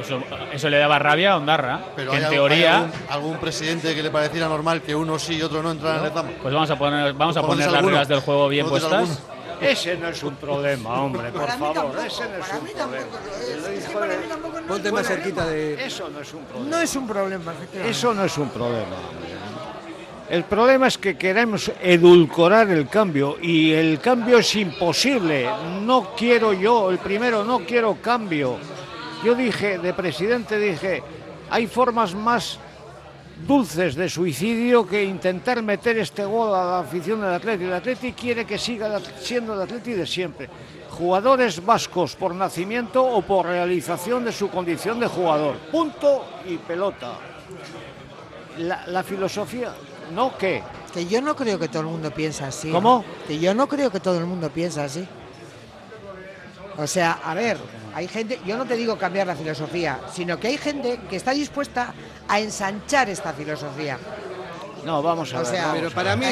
Eso, 0.00 0.22
eso 0.52 0.70
le 0.70 0.78
daba 0.78 0.98
rabia 0.98 1.32
a 1.32 1.36
Ondarra. 1.36 1.84
Pero 1.94 2.10
que 2.10 2.16
hay 2.16 2.24
en 2.24 2.30
teoría, 2.30 2.76
hay 2.78 2.84
algún, 2.84 2.92
algún 3.10 3.38
presidente 3.38 3.94
que 3.94 4.02
le 4.02 4.10
pareciera 4.10 4.48
normal 4.48 4.80
que 4.80 4.94
uno 4.94 5.18
sí 5.18 5.36
y 5.36 5.42
otro 5.42 5.62
no 5.62 5.72
entraran 5.72 6.06
en 6.06 6.16
el 6.16 6.34
pues 6.36 6.54
vamos 6.54 6.70
a 6.70 6.78
poner, 6.78 7.12
vamos 7.12 7.36
a 7.36 7.40
¿Tú 7.42 7.46
poner 7.48 7.70
las 7.70 7.84
reglas 7.84 8.08
del 8.08 8.20
juego 8.20 8.48
bien 8.48 8.66
¿Conoces 8.66 8.88
puestas. 8.88 9.18
alguno? 9.18 9.40
Ese 9.60 9.96
no 9.98 10.08
es 10.08 10.22
un 10.22 10.36
problema, 10.36 11.02
hombre, 11.02 11.30
por 11.30 11.46
favor. 11.50 11.92
Ese 12.06 12.24
no 12.28 12.36
es 12.38 12.52
un 12.54 13.92
problema. 13.92 14.66
Ponte 14.66 14.92
más 14.92 15.06
cerquita 15.06 15.46
de. 15.46 15.84
Eso 15.84 16.08
no 16.08 16.20
es 16.20 16.32
un 16.32 16.44
problema. 16.44 16.70
No 16.70 16.82
es 16.82 16.96
un 16.96 17.06
problema. 17.06 17.52
efectivamente. 17.52 17.90
Eso 17.90 18.14
no 18.14 18.24
es 18.24 18.38
un 18.38 18.48
problema. 18.48 18.96
El 20.30 20.44
problema 20.44 20.86
es 20.86 20.96
que 20.96 21.18
queremos 21.18 21.72
edulcorar 21.82 22.70
el 22.70 22.88
cambio 22.88 23.36
y 23.42 23.72
el 23.72 23.98
cambio 23.98 24.38
es 24.38 24.54
imposible. 24.54 25.50
No 25.82 26.14
quiero 26.16 26.52
yo, 26.52 26.88
el 26.92 26.98
primero, 26.98 27.44
no 27.44 27.58
quiero 27.66 27.96
cambio. 28.00 28.56
Yo 29.24 29.34
dije, 29.34 29.78
de 29.78 29.92
presidente 29.92 30.56
dije, 30.56 31.02
hay 31.50 31.66
formas 31.66 32.14
más 32.14 32.60
dulces 33.44 33.96
de 33.96 34.08
suicidio 34.08 34.86
que 34.86 35.02
intentar 35.02 35.62
meter 35.64 35.98
este 35.98 36.24
gol 36.24 36.54
a 36.54 36.64
la 36.64 36.78
afición 36.78 37.20
del 37.22 37.34
Atleti. 37.34 37.64
El 37.64 37.72
Atleti 37.72 38.12
quiere 38.12 38.44
que 38.44 38.56
siga 38.56 39.00
siendo 39.20 39.54
el 39.54 39.62
Atleti 39.62 39.94
de 39.94 40.06
siempre. 40.06 40.48
Jugadores 40.90 41.64
vascos 41.66 42.14
por 42.14 42.36
nacimiento 42.36 43.04
o 43.04 43.20
por 43.22 43.46
realización 43.46 44.24
de 44.24 44.30
su 44.30 44.48
condición 44.48 45.00
de 45.00 45.08
jugador. 45.08 45.56
Punto 45.72 46.24
y 46.46 46.56
pelota. 46.56 47.14
La 48.58 49.02
filosofía, 49.02 49.72
¿no 50.10 50.36
qué? 50.36 50.62
Que 50.92 51.06
yo 51.06 51.20
no 51.22 51.36
creo 51.36 51.58
que 51.58 51.68
todo 51.68 51.82
el 51.82 51.88
mundo 51.88 52.10
piensa 52.10 52.48
así. 52.48 52.70
¿Cómo? 52.70 53.04
Que 53.26 53.38
yo 53.38 53.54
no 53.54 53.68
creo 53.68 53.90
que 53.90 54.00
todo 54.00 54.18
el 54.18 54.26
mundo 54.26 54.50
piensa 54.50 54.84
así. 54.84 55.06
O 56.76 56.86
sea, 56.86 57.18
a 57.24 57.34
ver, 57.34 57.58
hay 57.94 58.08
gente, 58.08 58.40
yo 58.46 58.56
no 58.56 58.64
te 58.64 58.74
digo 58.76 58.96
cambiar 58.96 59.26
la 59.26 59.36
filosofía, 59.36 60.00
sino 60.12 60.38
que 60.40 60.48
hay 60.48 60.56
gente 60.58 60.98
que 61.08 61.16
está 61.16 61.32
dispuesta 61.32 61.92
a 62.28 62.40
ensanchar 62.40 63.08
esta 63.10 63.32
filosofía. 63.32 63.98
No, 64.84 65.02
vamos 65.02 65.34
a 65.34 65.40
O 65.40 65.42
ver. 65.42 65.46
sea, 65.50 65.72
Pero 65.74 65.90
para 65.90 66.16
mí, 66.16 66.24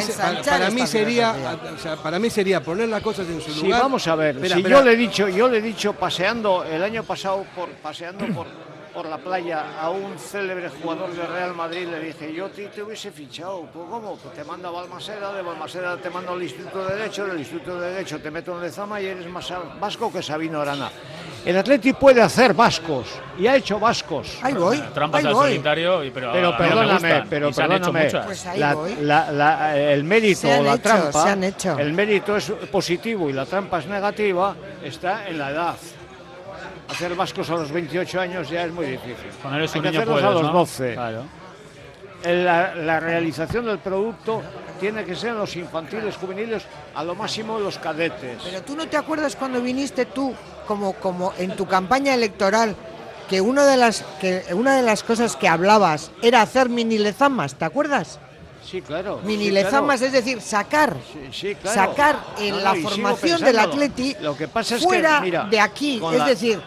para, 0.44 0.70
mí 0.70 0.86
sería, 0.86 1.34
o 1.76 1.78
sea, 1.78 1.96
para 1.96 2.18
mí 2.18 2.30
sería 2.30 2.62
poner 2.62 2.88
las 2.88 3.02
cosas 3.02 3.28
en 3.28 3.42
su 3.42 3.52
Sí, 3.52 3.64
lugar. 3.64 3.82
vamos 3.82 4.08
a 4.08 4.14
ver. 4.14 4.36
Espera, 4.36 4.54
si 4.54 4.60
espera. 4.62 4.78
yo 4.78 4.84
le 4.84 4.92
he 4.92 4.96
dicho, 4.96 5.28
yo 5.28 5.48
le 5.48 5.58
he 5.58 5.62
dicho 5.62 5.92
paseando 5.92 6.64
el 6.64 6.82
año 6.82 7.04
pasado 7.04 7.44
por 7.54 7.68
paseando 7.68 8.24
por, 8.28 8.46
por 8.98 9.06
la 9.06 9.18
playa 9.18 9.78
a 9.80 9.90
un 9.90 10.18
célebre 10.18 10.68
jugador 10.70 11.12
de 11.14 11.24
Real 11.24 11.54
Madrid 11.54 11.86
le 11.88 12.00
dije, 12.00 12.32
yo 12.34 12.48
te, 12.50 12.66
te 12.66 12.82
hubiese 12.82 13.12
fichado, 13.12 13.60
pues 13.72 13.86
cómo, 13.88 14.16
pues 14.16 14.34
te 14.34 14.42
mando 14.42 14.66
a 14.66 14.70
Balmaseda, 14.72 15.32
de 15.34 15.40
Balmaseda 15.40 15.96
te 15.98 16.10
mando 16.10 16.32
al 16.32 16.42
Instituto 16.42 16.84
de 16.84 16.96
Derecho, 16.96 17.24
del 17.28 17.38
Instituto 17.38 17.80
de 17.80 17.92
Derecho 17.92 18.18
te 18.20 18.28
meto 18.32 18.56
en 18.56 18.62
Lezama 18.62 19.00
y 19.00 19.06
eres 19.06 19.28
más 19.28 19.52
vasco 19.80 20.12
que 20.12 20.20
Sabino 20.20 20.60
Arana. 20.62 20.90
El 21.46 21.56
Atleti 21.56 21.92
puede 21.92 22.20
hacer 22.20 22.54
vascos 22.54 23.06
y 23.38 23.46
ha 23.46 23.54
hecho 23.54 23.78
vascos. 23.78 24.36
Ahí 24.42 24.54
voy. 24.54 24.78
Trampas 24.92 25.20
ahí 25.20 25.26
al 25.28 25.34
voy. 25.34 25.46
solitario, 25.50 26.02
y- 26.02 26.10
pero, 26.10 26.56
perdóname, 26.58 27.22
pero 27.30 27.52
perdóname. 27.52 28.10
Pues 28.24 28.46
ahí 28.46 28.58
la- 28.58 28.74
voy. 28.74 28.96
la- 29.00 29.30
la- 29.30 29.78
el 29.78 30.02
mérito 30.02 30.48
o 30.48 30.60
la 30.64 30.74
hecho, 30.74 30.82
trampa, 30.82 31.22
se 31.22 31.28
han 31.28 31.44
hecho. 31.44 31.78
el 31.78 31.92
mérito 31.92 32.36
es 32.36 32.50
positivo 32.72 33.30
y 33.30 33.32
la 33.32 33.46
trampa 33.46 33.78
es 33.78 33.86
negativa, 33.86 34.56
está 34.82 35.28
en 35.28 35.38
la 35.38 35.50
edad. 35.52 35.76
Hacer 36.88 37.14
vascos 37.14 37.50
a 37.50 37.54
los 37.54 37.70
28 37.70 38.20
años 38.20 38.48
ya 38.48 38.64
es 38.64 38.72
muy 38.72 38.86
difícil. 38.86 39.30
Cuando 39.42 39.58
eres 39.58 39.74
Hay 39.74 39.78
un 39.78 39.82
que 39.84 39.90
niño 39.90 40.00
hacerlos 40.00 40.20
puedes, 40.20 40.36
a 40.36 40.42
los 40.42 40.52
¿no? 40.52 40.58
12. 40.58 40.94
Claro. 40.94 41.22
El- 42.24 42.44
La, 42.44 42.74
la 42.74 42.98
realización 43.00 43.66
del 43.66 43.78
producto 43.78 44.42
tiene 44.80 45.04
que 45.04 45.14
ser 45.14 45.30
en 45.30 45.38
los 45.38 45.54
infantiles, 45.56 46.16
juveniles, 46.16 46.64
a 46.94 47.04
lo 47.04 47.14
máximo 47.14 47.58
los 47.60 47.78
cadetes. 47.78 48.38
Pero 48.42 48.62
tú 48.62 48.74
no 48.74 48.88
te 48.88 48.96
acuerdas 48.96 49.36
cuando 49.36 49.60
viniste 49.60 50.06
tú, 50.06 50.34
como, 50.66 50.94
como 50.94 51.32
en 51.38 51.54
tu 51.56 51.66
campaña 51.66 52.14
electoral, 52.14 52.74
que, 53.28 53.40
una 53.40 53.66
de 53.66 53.76
las, 53.76 54.04
que 54.20 54.42
una 54.52 54.74
de 54.76 54.82
las 54.82 55.02
cosas 55.04 55.36
que 55.36 55.46
hablabas 55.46 56.10
era 56.22 56.42
hacer 56.42 56.68
mini 56.70 56.98
lezamas, 56.98 57.54
¿te 57.54 57.64
acuerdas? 57.66 58.18
Sí, 58.64 58.82
claro. 58.82 59.20
Mini 59.24 59.44
sí, 59.46 59.50
lezamas, 59.52 60.00
claro. 60.00 60.06
es 60.16 60.24
decir, 60.24 60.40
sacar, 60.40 60.96
Sí, 61.12 61.28
sí, 61.32 61.54
claro. 61.54 61.74
sacar 61.90 62.16
en 62.38 62.50
No, 62.50 62.56
no, 62.58 62.62
la 62.64 62.74
formación 62.74 63.40
del. 63.42 63.58
Atleti 63.58 64.16
Lo 64.20 64.36
que 64.36 64.48
pasa 64.48 64.76
es 64.76 64.82
fuera 64.82 65.18
que, 65.18 65.24
mira, 65.26 65.44
de 65.44 65.60
aquí, 65.60 65.96
es 66.12 66.18
la- 66.18 66.24
decir, 66.26 66.60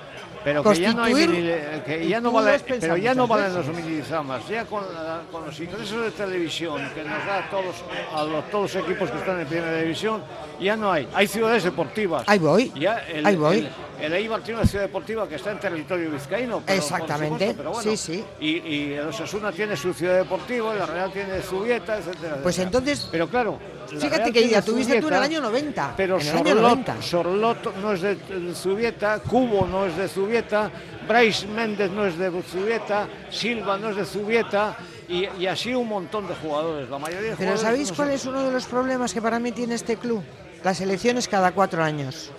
Pero 0.44 0.64
que 0.64 0.80
ya 0.80 0.94
no 0.94 1.04
hay 1.04 1.14
mini- 1.14 1.52
que 1.86 2.08
ya 2.08 2.20
no 2.20 2.30
tú 2.30 2.36
vale, 2.36 2.48
lo 2.50 2.56
has 2.56 2.64
pensado 2.64 2.94
pero 2.94 2.98
ya 3.04 3.14
no 3.14 3.28
valen 3.28 3.54
los 3.54 3.68
veces. 3.68 3.86
minizamas, 3.86 4.48
ya 4.48 4.66
con, 4.66 4.84
la- 4.94 5.22
con 5.32 5.46
los 5.46 5.60
ingresos 5.60 6.04
de 6.04 6.12
televisión 6.12 6.82
que 6.96 7.04
nos 7.04 7.26
da 7.26 7.38
a 7.46 7.50
todos 7.50 7.76
a 8.16 8.24
los, 8.24 8.50
todos 8.50 8.74
los 8.74 8.84
equipos 8.84 9.12
que 9.12 9.18
están 9.20 9.40
en 9.40 9.48
primera 9.48 9.78
división, 9.78 10.24
ya 10.60 10.76
no 10.76 10.92
hay. 10.92 11.08
Hay 11.14 11.28
ciudades 11.28 11.64
deportivas. 11.64 12.24
Ahí 12.28 12.40
voy, 12.40 12.72
Ya 12.76 13.00
el, 13.08 13.26
ahí 13.26 13.36
voy. 13.36 13.58
El, 13.60 13.70
el 14.02 14.14
Eibar 14.14 14.42
tiene 14.42 14.60
una 14.62 14.68
ciudad 14.70 14.86
deportiva 14.86 15.28
que 15.28 15.36
está 15.36 15.52
en 15.52 15.60
territorio 15.60 16.12
vizcaíno. 16.12 16.62
pero, 16.66 16.78
Exactamente, 16.80 17.28
supuesto, 17.50 17.56
pero 17.58 17.72
bueno. 17.72 17.92
sí, 17.92 17.98
sí. 17.98 18.24
Y, 18.40 18.58
y 18.58 18.94
el 18.94 19.08
Osasuna 19.08 19.52
tiene 19.52 19.76
su 19.78 19.94
ciudad 19.94 20.18
deportiva, 20.18 20.74
la 20.74 20.86
Real 20.86 21.12
tiene 21.12 21.42
Zubieta, 21.42 21.98
etcétera. 21.98 22.38
Pues 22.44 22.58
entonces, 22.60 23.08
Pero 23.12 23.28
claro. 23.30 23.60
la 23.92 24.00
fíjate 24.00 24.32
que 24.32 24.48
ya 24.48 24.62
tuviste 24.62 25.00
tú 25.02 25.08
en 25.08 25.14
el 25.14 25.24
año 25.24 25.42
90. 25.42 25.94
pero 25.98 26.20
en 26.20 26.28
el 26.28 26.36
año 26.38 26.44
Sorlot, 26.48 26.62
90. 26.62 27.02
Sorlot 27.02 27.76
no 27.78 27.94
es 27.94 28.02
de 28.02 28.16
de 28.16 28.56
Zubieta, 28.56 29.20
Cubo 29.20 29.66
no 29.68 29.86
es 29.86 29.96
de 29.98 30.08
Zubieta, 30.08 30.72
Bryce 31.08 31.48
Méndez 31.48 31.92
no 31.92 32.06
es 32.06 32.18
de 32.18 32.32
Zubieta, 32.44 33.08
Silva 33.30 33.78
no 33.78 33.90
es 33.90 33.96
de 33.98 34.06
Zubieta 34.06 34.78
Y, 35.10 35.28
y 35.40 35.46
así 35.48 35.74
un 35.76 35.90
montón 35.90 36.26
de 36.28 36.34
jugadores, 36.36 36.90
la 36.90 36.98
mayoría 36.98 37.32
de 37.32 37.36
Pero 37.36 37.58
¿sabéis 37.58 37.90
no 37.90 37.96
cuál 37.98 38.08
son- 38.10 38.16
es 38.16 38.26
uno 38.28 38.44
de 38.44 38.52
los 38.54 38.66
problemas 38.66 39.14
que 39.14 39.22
para 39.22 39.40
mí 39.40 39.52
tiene 39.52 39.76
este 39.76 39.98
club? 39.98 40.24
Las 40.64 40.80
elecciones 40.80 41.28
cada 41.28 41.52
cuatro 41.52 41.84
años. 41.84 42.32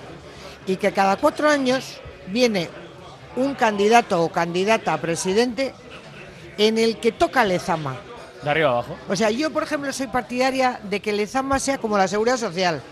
Y 0.66 0.76
que 0.76 0.93
cada 0.93 1.16
cuatro 1.16 1.48
años 1.48 2.01
viene 2.28 2.68
un 3.36 3.55
candidato 3.55 4.22
o 4.22 4.30
candidata 4.30 4.93
a 4.94 5.01
presidente 5.01 5.74
en 6.59 6.78
el 6.78 6.98
que 6.98 7.12
toca 7.12 7.44
Lezama. 7.44 7.97
De 8.43 8.51
arriba 8.51 8.70
abajo. 8.70 8.97
O 9.09 9.16
sea, 9.16 9.30
yo, 9.30 9.51
por 9.51 9.62
ejemplo, 9.62 9.93
soy 9.93 10.09
partidaria 10.09 10.80
de 10.84 11.01
que 11.01 11.12
Lezama 11.12 11.59
sea 11.59 11.78
como 11.78 11.97
la 11.97 12.09
seguridad 12.09 12.36
social. 12.36 12.82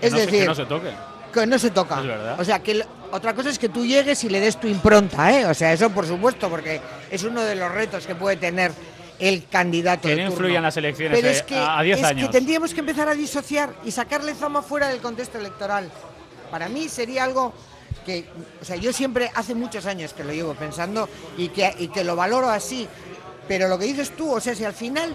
Que 0.00 0.06
Es 0.06 0.12
no 0.12 0.18
se- 0.18 0.26
decir, 0.26 0.40
que 0.40 0.46
no 0.46 0.54
se 0.54 0.64
toque. 0.66 0.90
que 1.32 1.46
no 1.46 1.58
se 1.58 1.70
toca. 1.70 2.00
Es 2.00 2.06
verdad. 2.06 2.40
O 2.40 2.44
sea, 2.44 2.58
que 2.60 2.84
otra 3.10 3.34
cosa 3.34 3.50
es 3.50 3.58
que 3.58 3.68
tú 3.68 3.84
llegues 3.84 4.22
y 4.24 4.28
le 4.28 4.40
des 4.40 4.58
tu 4.58 4.66
impronta, 4.68 5.32
¿eh? 5.38 5.46
O 5.46 5.54
sea, 5.54 5.72
eso 5.72 5.90
por 5.90 6.06
supuesto, 6.06 6.48
porque 6.48 6.80
es 7.10 7.22
uno 7.24 7.42
de 7.42 7.54
los 7.56 7.70
retos 7.72 8.06
que 8.06 8.14
puede 8.14 8.36
tener 8.36 8.72
el 9.18 9.46
candidato. 9.48 10.02
Que 10.08 10.16
de 10.16 10.24
no 10.24 10.30
influyan 10.30 10.62
las 10.62 10.76
elecciones 10.76 11.18
Pero 11.18 11.28
eh, 11.28 11.32
es 11.32 11.42
que, 11.42 11.56
a 11.56 11.78
a 11.78 11.82
10 11.82 11.98
es 11.98 12.04
años. 12.04 12.26
que 12.28 12.32
tendríamos 12.32 12.72
que 12.72 12.80
empezar 12.80 13.08
a 13.08 13.14
disociar 13.14 13.70
y 13.84 13.90
sacarle 13.90 14.34
Zama 14.34 14.62
fuera 14.62 14.88
del 14.88 15.00
contexto 15.00 15.38
electoral. 15.38 15.90
Para 16.50 16.68
mí 16.68 16.88
sería 16.88 17.24
algo 17.24 17.52
que, 18.04 18.28
o 18.60 18.64
sea, 18.64 18.76
yo 18.76 18.92
siempre 18.92 19.30
hace 19.34 19.54
muchos 19.54 19.86
años 19.86 20.12
que 20.12 20.24
lo 20.24 20.32
llevo 20.32 20.54
pensando 20.54 21.08
y 21.36 21.48
que, 21.48 21.74
y 21.78 21.88
que 21.88 22.04
lo 22.04 22.16
valoro 22.16 22.48
así. 22.48 22.88
Pero 23.48 23.68
lo 23.68 23.78
que 23.78 23.86
dices 23.86 24.16
tú, 24.16 24.32
o 24.32 24.40
sea, 24.40 24.54
si 24.54 24.64
al 24.64 24.74
final 24.74 25.14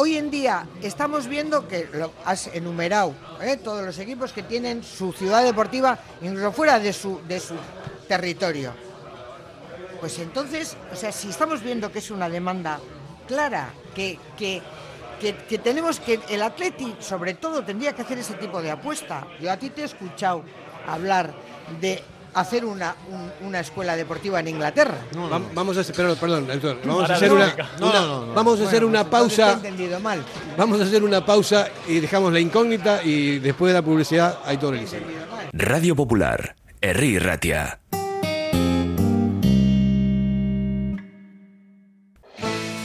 Hoy 0.00 0.16
en 0.16 0.30
día 0.30 0.64
estamos 0.80 1.26
viendo 1.26 1.66
que 1.66 1.88
lo 1.92 2.12
has 2.24 2.46
enumerado 2.54 3.16
¿eh? 3.42 3.56
todos 3.56 3.84
los 3.84 3.98
equipos 3.98 4.32
que 4.32 4.44
tienen 4.44 4.84
su 4.84 5.12
ciudad 5.12 5.42
deportiva 5.42 5.98
incluso 6.22 6.52
fuera 6.52 6.78
de 6.78 6.92
su, 6.92 7.20
de 7.26 7.40
su 7.40 7.56
territorio. 8.06 8.72
Pues 9.98 10.20
entonces, 10.20 10.76
o 10.92 10.94
sea, 10.94 11.10
si 11.10 11.30
estamos 11.30 11.64
viendo 11.64 11.90
que 11.90 11.98
es 11.98 12.12
una 12.12 12.28
demanda 12.28 12.78
clara, 13.26 13.74
que, 13.92 14.20
que, 14.36 14.62
que- 15.20 15.34
que 15.36 15.58
tenemos 15.58 16.00
que, 16.00 16.20
el 16.28 16.42
Atleti 16.42 16.94
sobre 17.00 17.34
todo 17.34 17.62
tendría 17.62 17.92
que 17.94 18.02
hacer 18.02 18.18
ese 18.18 18.34
tipo 18.34 18.60
de 18.62 18.70
apuesta. 18.70 19.26
Yo 19.40 19.50
a 19.50 19.56
ti 19.56 19.70
te 19.70 19.82
he 19.82 19.84
escuchado 19.84 20.42
hablar 20.86 21.32
de 21.80 22.02
hacer 22.34 22.64
una, 22.64 22.94
un- 23.10 23.46
una 23.48 23.60
escuela 23.60 23.96
deportiva 23.96 24.38
en 24.40 24.48
Inglaterra. 24.48 24.98
Va- 25.16 25.40
Vamos 25.54 25.76
a 25.76 25.80
hacer, 25.80 25.94
perdón, 25.94 26.16
perdón, 26.20 26.46
doctor, 26.46 26.78
vamos 26.84 27.10
a 27.10 27.14
hacer 27.14 27.28
no. 27.30 27.34
una, 27.36 27.46
No, 27.80 27.86
una- 27.88 28.00
no, 28.00 28.06
no, 28.20 28.26
no. 28.26 28.34
vamos 28.34 28.60
a 28.60 28.64
hacer 28.64 28.84
Bueno, 28.84 28.86
una 29.00 29.10
pausa. 29.10 29.52
entendido 29.54 29.98
mal. 30.00 30.22
Vamos 30.56 30.80
a 30.80 30.84
hacer 30.84 31.02
una 31.02 31.24
pausa 31.24 31.68
y 31.88 31.98
dejamos 32.00 32.32
la 32.32 32.38
incógnita 32.40 33.02
y 33.02 33.38
después 33.40 33.70
de 33.72 33.74
la 33.80 33.82
publicidad 33.84 34.38
hay 34.44 34.56
todo 34.58 34.72
el 34.74 34.86
Radio 35.52 35.96
Popular, 35.96 36.54
Herri 36.80 37.18
Ratia. 37.18 37.80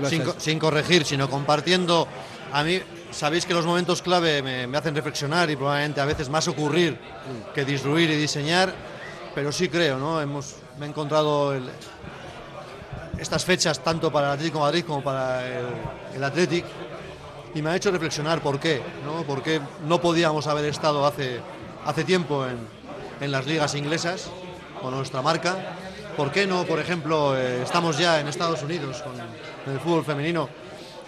¿Qué 0.00 0.16
ibas 0.16 0.36
a 0.36 0.40
sin, 0.40 0.58
corregir, 0.58 1.04
sino 1.04 1.28
compartiendo. 1.28 2.06
A 2.52 2.62
mí, 2.62 2.80
sabéis 3.10 3.44
que 3.46 3.54
los 3.54 3.64
momentos 3.66 4.02
clave 4.02 4.42
me, 4.42 4.66
me 4.66 4.78
hacen 4.78 4.94
reflexionar 4.94 5.50
y 5.50 5.56
probablemente 5.56 6.00
a 6.00 6.04
veces 6.04 6.28
más 6.28 6.46
ocurrir 6.48 6.98
que 7.54 7.64
disruir 7.64 8.10
y 8.10 8.16
diseñar, 8.16 8.72
pero 9.34 9.52
sí 9.52 9.68
creo, 9.68 9.98
¿no? 9.98 10.20
Hemos, 10.20 10.56
me 10.78 10.86
he 10.86 10.88
encontrado 10.88 11.52
el- 11.54 11.68
estas 13.18 13.44
fechas 13.44 13.80
tanto 13.82 14.12
para 14.12 14.28
el 14.28 14.32
Atlético 14.34 14.58
de 14.58 14.64
Madrid 14.64 14.84
como 14.86 15.02
para 15.02 15.46
el, 15.46 15.66
el 16.14 16.24
Athletic 16.24 16.64
y 17.54 17.62
me 17.62 17.70
ha 17.70 17.76
hecho 17.76 17.90
reflexionar 17.90 18.40
por 18.42 18.60
qué, 18.60 18.82
¿no? 19.04 19.22
Por 19.22 19.42
qué 19.42 19.60
no 19.86 20.00
podíamos 20.00 20.46
haber 20.46 20.66
estado 20.66 21.06
hace, 21.06 21.40
hace 21.86 22.04
tiempo 22.04 22.44
en, 22.46 22.58
en 23.20 23.32
las 23.32 23.46
ligas 23.46 23.74
inglesas 23.74 24.28
con 24.82 24.94
nuestra 24.94 25.22
marca. 25.22 25.56
¿Por 26.16 26.32
qué 26.32 26.46
no, 26.46 26.64
por 26.64 26.78
ejemplo, 26.78 27.36
eh, 27.36 27.62
estamos 27.62 27.98
ya 27.98 28.18
en 28.20 28.28
Estados 28.28 28.62
Unidos 28.62 29.02
con 29.02 29.72
el 29.72 29.80
fútbol 29.80 30.02
femenino? 30.02 30.48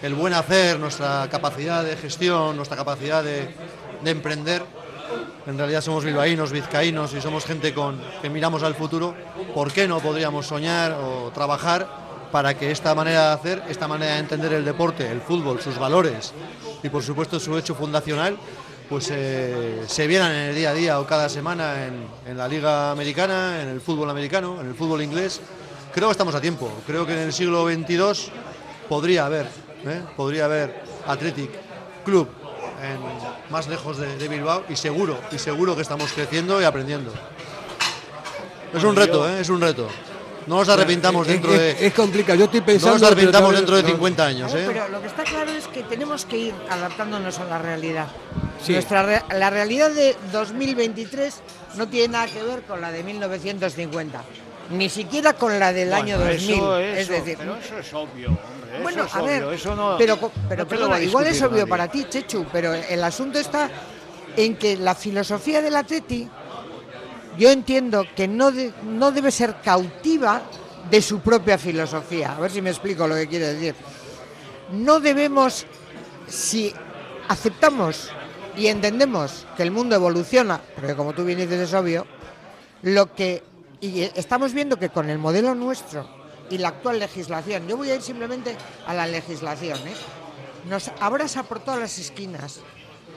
El 0.03 0.13
buen 0.13 0.33
hacer, 0.33 0.79
nuestra 0.79 1.27
capacidad 1.31 1.83
de 1.83 1.97
gestión, 1.97 2.55
nuestra 2.55 2.77
capacidad 2.77 3.23
de, 3.23 3.49
de 4.03 4.11
emprender. 4.11 4.63
En 5.47 5.57
realidad 5.57 5.81
somos 5.81 6.05
bilbaínos, 6.05 6.51
vizcaínos 6.51 7.11
y 7.15 7.21
somos 7.21 7.43
gente 7.45 7.73
con, 7.73 7.99
que 8.21 8.29
miramos 8.29 8.61
al 8.61 8.75
futuro. 8.75 9.15
¿Por 9.55 9.71
qué 9.71 9.87
no 9.87 9.99
podríamos 9.99 10.45
soñar 10.45 10.91
o 10.91 11.31
trabajar 11.33 11.87
para 12.31 12.53
que 12.53 12.69
esta 12.69 12.93
manera 12.93 13.29
de 13.29 13.33
hacer, 13.33 13.63
esta 13.67 13.87
manera 13.87 14.13
de 14.13 14.19
entender 14.19 14.53
el 14.53 14.63
deporte, 14.63 15.11
el 15.11 15.21
fútbol, 15.21 15.59
sus 15.59 15.79
valores 15.79 16.33
y 16.83 16.89
por 16.89 17.01
supuesto 17.01 17.39
su 17.39 17.57
hecho 17.57 17.73
fundacional, 17.73 18.37
pues 18.89 19.09
eh, 19.11 19.83
se 19.87 20.07
vieran 20.07 20.31
en 20.31 20.49
el 20.49 20.55
día 20.55 20.71
a 20.71 20.73
día 20.73 20.99
o 20.99 21.05
cada 21.05 21.29
semana 21.29 21.85
en, 21.85 22.07
en 22.25 22.37
la 22.37 22.47
liga 22.47 22.91
americana, 22.91 23.61
en 23.61 23.69
el 23.69 23.81
fútbol 23.81 24.09
americano, 24.09 24.59
en 24.59 24.67
el 24.67 24.73
fútbol 24.75 25.01
inglés. 25.03 25.39
Creo 25.93 26.07
que 26.07 26.13
estamos 26.13 26.33
a 26.35 26.41
tiempo. 26.41 26.71
Creo 26.87 27.05
que 27.05 27.13
en 27.13 27.19
el 27.19 27.33
siglo 27.33 27.65
XXII 27.67 28.31
podría 28.87 29.25
haber, 29.27 29.45
¿eh? 29.85 30.01
podría 30.17 30.45
haber 30.45 30.81
Athletic 31.05 31.51
Club 32.03 32.27
en- 32.83 33.51
más 33.51 33.67
lejos 33.67 33.97
de, 33.97 34.17
de 34.17 34.27
Bilbao 34.27 34.63
y 34.69 34.75
seguro, 34.75 35.19
y 35.31 35.37
seguro 35.39 35.75
que 35.75 35.81
estamos 35.83 36.11
creciendo 36.13 36.59
y 36.61 36.63
aprendiendo. 36.63 37.11
Es 38.73 38.83
un 38.83 38.95
reto, 38.95 39.27
¿eh? 39.29 39.41
es 39.41 39.49
un 39.49 39.61
reto. 39.61 39.87
No 40.49 40.55
nos 40.57 40.69
arrepintamos 40.69 41.27
Es- 41.27 41.33
dentro 41.33 41.53
es- 41.53 41.59
de. 41.79 41.85
es 41.87 41.93
complicado, 41.93 42.39
yo 42.39 42.45
estoy 42.45 42.61
pensando, 42.61 42.95
No 42.95 42.99
nos 43.01 43.07
arrepintamos 43.11 43.53
dentro 43.55 43.75
de 43.75 43.83
no- 43.83 43.89
50 43.89 44.25
años, 44.25 44.51
Claro, 44.51 44.65
¿eh? 44.65 44.73
Pero 44.73 44.89
lo 44.89 44.99
que 45.01 45.07
está 45.07 45.23
claro 45.23 45.51
es 45.51 45.67
que 45.67 45.83
tenemos 45.83 46.25
que 46.25 46.37
ir 46.37 46.55
adaptándonos 46.71 47.37
a 47.37 47.45
la 47.45 47.59
realidad. 47.59 48.07
Sí. 48.65 48.73
Nuestra 48.73 49.03
re- 49.03 49.23
la 49.37 49.51
realidad 49.51 49.91
de 49.91 50.17
2023 50.31 51.35
no 51.75 51.87
tiene 51.87 52.13
nada 52.13 52.25
que 52.25 52.41
ver 52.41 52.63
con 52.63 52.81
la 52.81 52.91
de 52.91 53.03
1950, 53.03 54.23
ni 54.71 54.89
siquiera 54.89 55.33
con 55.33 55.59
la 55.59 55.71
del 55.71 55.93
año 55.93 56.17
Bueno, 56.17 56.31
2000. 56.31 56.55
eso- 56.55 56.79
es 56.79 57.07
decir, 57.09 57.37
pero 57.37 57.55
eso 57.55 57.77
es 57.77 57.93
obvio, 57.93 58.29
hombre. 58.29 58.73
eso 58.73 58.81
bueno, 58.81 59.03
es 59.05 59.15
a 59.15 59.21
ver, 59.21 59.43
obvio, 59.43 59.51
eso 59.55 59.75
no- 59.75 59.95
pero, 59.99 60.19
co- 60.19 60.31
pero 60.49 60.63
no 60.63 60.67
perdona, 60.67 60.99
igual 60.99 61.27
es 61.27 61.39
obvio 61.43 61.57
nadie. 61.59 61.67
para 61.67 61.87
ti, 61.89 62.05
Chechu, 62.09 62.47
pero 62.51 62.73
el 62.73 63.03
asunto 63.03 63.37
está 63.37 63.69
en 64.35 64.55
que 64.57 64.77
la 64.77 64.95
filosofía 64.95 65.61
del 65.61 65.75
Atleti, 65.75 66.27
yo 67.37 67.49
entiendo 67.51 68.05
que 68.15 68.27
no, 68.27 68.51
de- 68.51 68.73
no 68.83 69.11
debe 69.11 69.31
ser 69.31 69.55
cautiva 69.63 70.41
de 70.89 71.01
su 71.01 71.19
propia 71.19 71.57
filosofía. 71.57 72.35
A 72.35 72.39
ver 72.39 72.51
si 72.51 72.61
me 72.61 72.69
explico 72.69 73.07
lo 73.07 73.15
que 73.15 73.27
quiero 73.27 73.47
decir. 73.47 73.75
No 74.71 74.99
debemos, 74.99 75.65
si 76.27 76.73
aceptamos 77.27 78.09
y 78.57 78.67
entendemos 78.67 79.45
que 79.55 79.63
el 79.63 79.71
mundo 79.71 79.95
evoluciona, 79.95 80.59
porque 80.75 80.95
como 80.95 81.13
tú 81.13 81.23
bien 81.25 81.39
dices 81.39 81.59
es 81.61 81.73
obvio, 81.73 82.05
lo 82.81 83.13
que 83.13 83.43
y 83.81 84.01
estamos 84.01 84.53
viendo 84.53 84.77
que 84.77 84.89
con 84.89 85.09
el 85.09 85.17
modelo 85.17 85.55
nuestro 85.55 86.05
y 86.49 86.57
la 86.57 86.69
actual 86.69 86.99
legislación, 86.99 87.65
yo 87.67 87.77
voy 87.77 87.89
a 87.91 87.95
ir 87.95 88.01
simplemente 88.01 88.55
a 88.85 88.93
la 88.93 89.07
legislación, 89.07 89.77
¿eh? 89.79 89.93
nos 90.67 90.91
abraza 90.99 91.43
por 91.43 91.59
todas 91.61 91.79
las 91.79 91.97
esquinas 91.97 92.59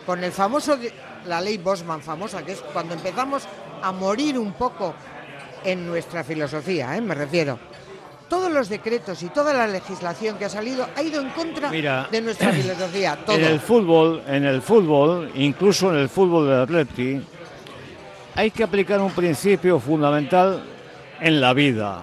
con 0.07 0.23
el 0.23 0.33
famoso 0.33 0.79
la 1.27 1.41
ley 1.41 1.59
Bosman 1.59 2.03
famosa, 2.03 2.45
que 2.45 2.53
es 2.53 2.61
cuando 2.73 2.95
empezamos 2.95 3.45
a 3.83 3.93
morir 3.93 4.39
un 4.39 4.53
poco 4.53 4.95
en 5.65 5.87
nuestra 5.87 6.25
filosofía, 6.25 6.97
¿eh? 6.97 7.01
me 7.01 7.15
refiero. 7.15 7.59
Todos 8.29 8.51
los 8.51 8.69
decretos 8.71 9.23
y 9.23 9.29
toda 9.29 9.53
la 9.53 9.67
legislación 9.67 10.39
que 10.39 10.47
ha 10.47 10.49
salido 10.49 10.89
ha 10.97 11.03
ido 11.03 11.21
en 11.21 11.29
contra 11.31 11.71
Mira, 11.71 12.09
de 12.11 12.21
nuestra 12.23 12.51
filosofía. 12.53 13.17
Todo. 13.27 13.37
En 13.37 13.45
el 13.45 13.61
fútbol, 13.61 14.23
en 14.27 14.47
el 14.47 14.63
fútbol, 14.63 15.31
incluso 15.35 15.91
en 15.93 15.99
el 15.99 16.09
fútbol 16.09 16.49
del 16.49 16.61
Atleti, 16.63 17.23
hay 18.35 18.51
que 18.51 18.65
aplicar 18.65 19.01
un 19.01 19.13
principio 19.13 19.79
fundamental 19.79 20.65
en 21.21 21.41
la 21.41 21.53
vida. 21.53 22.03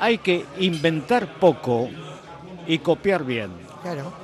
Hay 0.00 0.16
que 0.18 0.46
inventar 0.58 1.34
poco 1.34 1.90
y 2.66 2.78
copiar 2.78 3.22
bien. 3.22 3.50
Claro. 3.82 4.19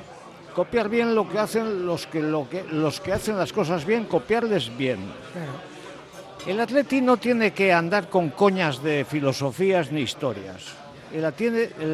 Copiar 0.56 0.88
bien 0.88 1.14
lo 1.14 1.28
que 1.28 1.38
hacen 1.38 1.84
los 1.84 2.06
que, 2.06 2.22
lo 2.22 2.48
que, 2.48 2.64
los 2.64 2.98
que 2.98 3.12
hacen 3.12 3.36
las 3.36 3.52
cosas 3.52 3.84
bien, 3.84 4.06
copiarles 4.06 4.74
bien. 4.74 5.00
Claro. 5.34 5.52
El 6.46 6.60
Atleti 6.60 7.02
no 7.02 7.18
tiene 7.18 7.52
que 7.52 7.74
andar 7.74 8.08
con 8.08 8.30
coñas 8.30 8.82
de 8.82 9.04
filosofías 9.04 9.92
ni 9.92 10.00
historias. 10.00 10.72
El 11.12 11.26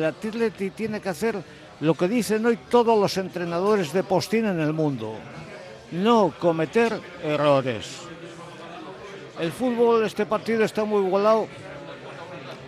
Atleti 0.04 0.70
tiene 0.70 1.00
que 1.00 1.08
hacer 1.08 1.42
lo 1.80 1.94
que 1.94 2.06
dicen 2.06 2.46
hoy 2.46 2.56
todos 2.70 2.96
los 2.96 3.16
entrenadores 3.16 3.92
de 3.92 4.04
postín 4.04 4.46
en 4.46 4.60
el 4.60 4.72
mundo. 4.72 5.14
No 5.90 6.32
cometer 6.38 7.00
errores. 7.24 8.02
El 9.40 9.50
fútbol, 9.50 10.04
este 10.04 10.24
partido 10.24 10.62
está 10.62 10.84
muy 10.84 11.04
igualado. 11.04 11.48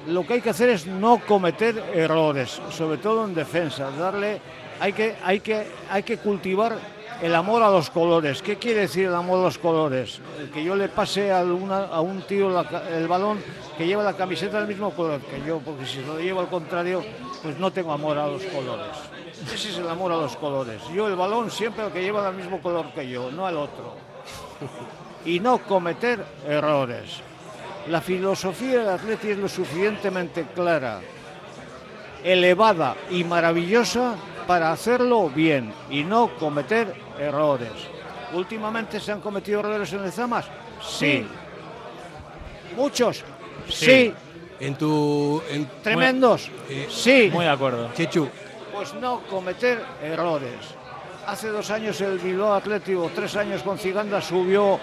Lo 0.08 0.26
que 0.26 0.34
hay 0.34 0.40
que 0.40 0.50
hacer 0.50 0.70
es 0.70 0.86
no 0.88 1.20
cometer 1.24 1.78
errores, 1.94 2.60
sobre 2.70 2.98
todo 2.98 3.24
en 3.26 3.34
defensa. 3.34 3.90
Darle, 3.92 4.40
hay 4.84 4.92
que, 4.92 5.16
hay 5.24 5.40
que, 5.40 5.66
hay 5.90 6.02
que 6.02 6.18
cultivar 6.18 6.76
el 7.22 7.34
amor 7.34 7.62
a 7.62 7.70
los 7.70 7.88
colores. 7.88 8.42
¿Qué 8.42 8.56
quiere 8.56 8.80
decir 8.80 9.06
el 9.06 9.14
amor 9.14 9.38
a 9.40 9.42
los 9.44 9.56
colores? 9.56 10.20
Que 10.52 10.62
yo 10.62 10.76
le 10.76 10.90
pase 10.90 11.32
a, 11.32 11.38
alguna- 11.40 11.86
a 11.86 12.02
un 12.02 12.20
tío 12.26 12.50
el 12.92 13.08
balón 13.08 13.42
que 13.78 13.86
lleva 13.86 14.02
la 14.02 14.12
camiseta 14.12 14.58
del 14.58 14.68
mismo 14.68 14.90
color 14.90 15.22
que 15.22 15.40
yo, 15.46 15.58
porque 15.60 15.86
si 15.86 16.02
lo 16.02 16.18
llevo 16.18 16.40
al 16.40 16.48
contrario, 16.48 17.02
pues 17.42 17.58
no 17.58 17.70
tengo 17.72 17.92
amor 17.92 18.18
a 18.18 18.26
los 18.26 18.42
colores. 18.44 18.88
Ese 19.54 19.70
es 19.70 19.78
el 19.78 19.88
amor 19.88 20.12
a 20.12 20.16
los 20.16 20.36
colores. 20.36 20.82
Yo 20.94 21.08
el 21.08 21.16
balón 21.16 21.50
siempre 21.50 21.86
el 21.86 21.90
que 21.90 22.02
lleva 22.02 22.28
el 22.28 22.34
mismo 22.36 22.60
color 22.60 22.92
que 22.94 23.08
yo, 23.08 23.30
no 23.30 23.46
al 23.46 23.56
otro. 23.56 23.94
Y 25.24 25.40
no 25.40 25.56
cometer 25.58 26.22
errores. 26.46 27.20
La 27.88 28.02
filosofía 28.02 28.80
del 28.80 28.88
Atleti 28.90 29.28
es 29.30 29.38
lo 29.38 29.48
suficientemente 29.48 30.44
clara, 30.54 31.00
elevada 32.22 32.96
y 33.10 33.24
maravillosa 33.24 34.14
para 34.46 34.72
hacerlo 34.72 35.28
bien 35.30 35.72
y 35.90 36.02
no 36.04 36.28
cometer 36.38 36.94
errores. 37.18 37.72
Últimamente 38.32 39.00
se 39.00 39.12
han 39.12 39.20
cometido 39.20 39.60
errores 39.60 39.92
en 39.92 40.04
el 40.04 40.12
Zamas, 40.12 40.46
sí. 40.82 41.26
Muchos, 42.76 43.22
sí. 43.68 44.12
En 44.60 44.74
tu. 44.76 45.42
en- 45.50 45.68
Tremendos, 45.82 46.50
Eh, 46.68 46.86
sí. 46.90 47.28
Muy 47.32 47.44
de 47.44 47.50
acuerdo. 47.50 47.90
Chechu, 47.94 48.28
Pues 48.72 48.92
no 48.94 49.20
cometer 49.30 49.84
errores. 50.02 50.56
Hace 51.26 51.48
dos 51.48 51.70
años 51.70 52.00
el 52.00 52.18
Bilbao 52.18 52.54
Atlético, 52.54 53.10
tres 53.14 53.36
años 53.36 53.62
con 53.62 53.78
Ciganda, 53.78 54.20
subió 54.20 54.78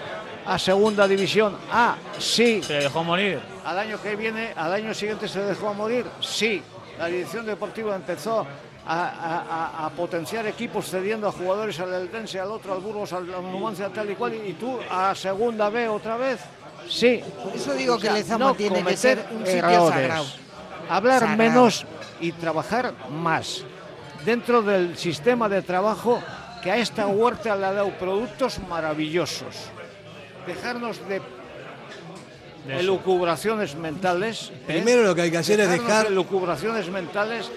a 0.46 0.58
segunda 0.58 1.06
división. 1.06 1.56
Ah, 1.70 1.96
sí. 2.18 2.62
Se 2.62 2.74
dejó 2.74 3.04
morir. 3.04 3.38
Al 3.64 3.78
año 3.78 4.00
que 4.02 4.16
viene, 4.16 4.52
al 4.56 4.72
año 4.72 4.92
siguiente 4.94 5.28
se 5.28 5.40
dejó 5.40 5.72
morir. 5.74 6.06
Sí. 6.20 6.62
La 6.98 7.06
dirección 7.06 7.44
deportiva 7.46 7.94
empezó 7.94 8.46
a, 8.86 9.02
a- 9.04 9.82
a- 9.82 9.86
a 9.86 9.90
potenciar 9.90 10.46
equipos 10.46 10.86
cediendo 10.90 11.28
a 11.28 11.32
jugadores 11.32 11.78
al 11.80 11.92
Eldense, 11.94 12.40
al 12.40 12.50
otro, 12.50 12.72
al 12.74 12.80
Burgos, 12.80 13.12
al 13.12 13.32
al 13.32 13.42
Numancia, 13.42 13.88
tal 13.90 14.10
y 14.10 14.14
cual. 14.14 14.34
Y 14.34 14.54
tú 14.54 14.78
a 14.90 15.14
segunda 15.14 15.68
B 15.70 15.88
otra 15.88 16.16
vez. 16.16 16.40
Sí. 16.88 17.22
Por 17.44 17.54
eso 17.54 17.74
digo 17.74 17.96
que 17.98 18.08
O 18.08 18.10
sea, 18.10 18.18
Lezama 18.18 18.44
no 18.46 18.54
tiene 18.54 18.82
que 18.84 18.96
ser 18.96 19.24
un 19.30 19.46
sitio 19.46 19.58
errores. 19.60 19.88
sagrado. 19.94 20.26
Hablar 20.88 21.20
Sagrado. 21.20 21.38
menos 21.38 21.86
y 22.20 22.32
trabajar 22.32 22.92
más 23.10 23.62
dentro 24.24 24.62
del 24.62 24.96
sistema 24.98 25.48
de 25.48 25.62
trabajo 25.62 26.20
que 26.62 26.70
a 26.72 26.76
esta 26.76 27.06
huerta 27.06 27.54
le 27.56 27.66
ha 27.66 27.72
dado 27.72 27.90
productos 27.98 28.58
maravillosos. 28.68 29.54
Dejarnos 30.46 30.98
de 31.08 31.20
elucubraciones 32.68 33.74
mentales. 33.76 34.50
¿eh? 34.50 34.62
Primero 34.66 35.02
lo 35.02 35.14
que 35.14 35.22
hay 35.22 35.30
que 35.30 35.38
hacer 35.38 35.60
es 35.60 35.68
dejar- 35.68 36.04
de 36.06 36.12
elucubraciones 36.12 36.88
mentales 36.90 37.50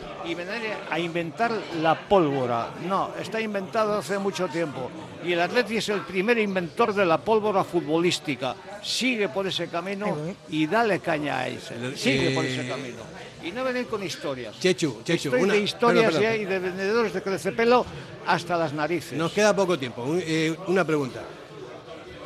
a 0.89 0.99
inventar 0.99 1.51
la 1.81 2.07
pólvora. 2.07 2.69
No, 2.87 3.11
está 3.19 3.39
inventado 3.39 3.97
hace 3.97 4.17
mucho 4.17 4.47
tiempo. 4.47 4.89
Y 5.23 5.33
el 5.33 5.41
Atleti 5.41 5.77
es 5.77 5.89
el 5.89 6.01
primer 6.01 6.37
inventor 6.39 6.93
de 6.93 7.05
la 7.05 7.17
pólvora 7.19 7.63
futbolística. 7.63 8.55
Sigue 8.83 9.29
por 9.29 9.45
ese 9.47 9.67
camino 9.67 10.17
y 10.49 10.65
dale 10.67 10.99
caña 10.99 11.39
a 11.39 11.47
ese. 11.47 11.95
Sigue 11.95 12.31
por 12.31 12.45
ese 12.45 12.65
Eh, 12.65 12.69
camino. 12.69 12.97
Y 13.43 13.51
no 13.51 13.63
venir 13.63 13.85
con 13.85 14.01
historias. 14.03 14.59
Chechu, 14.59 15.01
Chechu, 15.03 15.29
Estoy 15.29 15.43
una- 15.43 15.53
de 15.53 15.59
historias 15.59 16.05
perdón, 16.05 16.21
ya 16.23 16.29
perdón. 16.29 16.41
y 16.41 16.49
de 16.49 16.59
vendedores 16.59 17.13
de 17.13 17.21
crecepelo 17.21 17.85
hasta 18.25 18.57
las 18.57 18.73
narices. 18.73 19.13
Nos 19.13 19.31
queda 19.31 19.55
poco 19.55 19.77
tiempo. 19.77 20.05
Eh, 20.19 20.55
una 20.67 20.83
pregunta. 20.83 21.21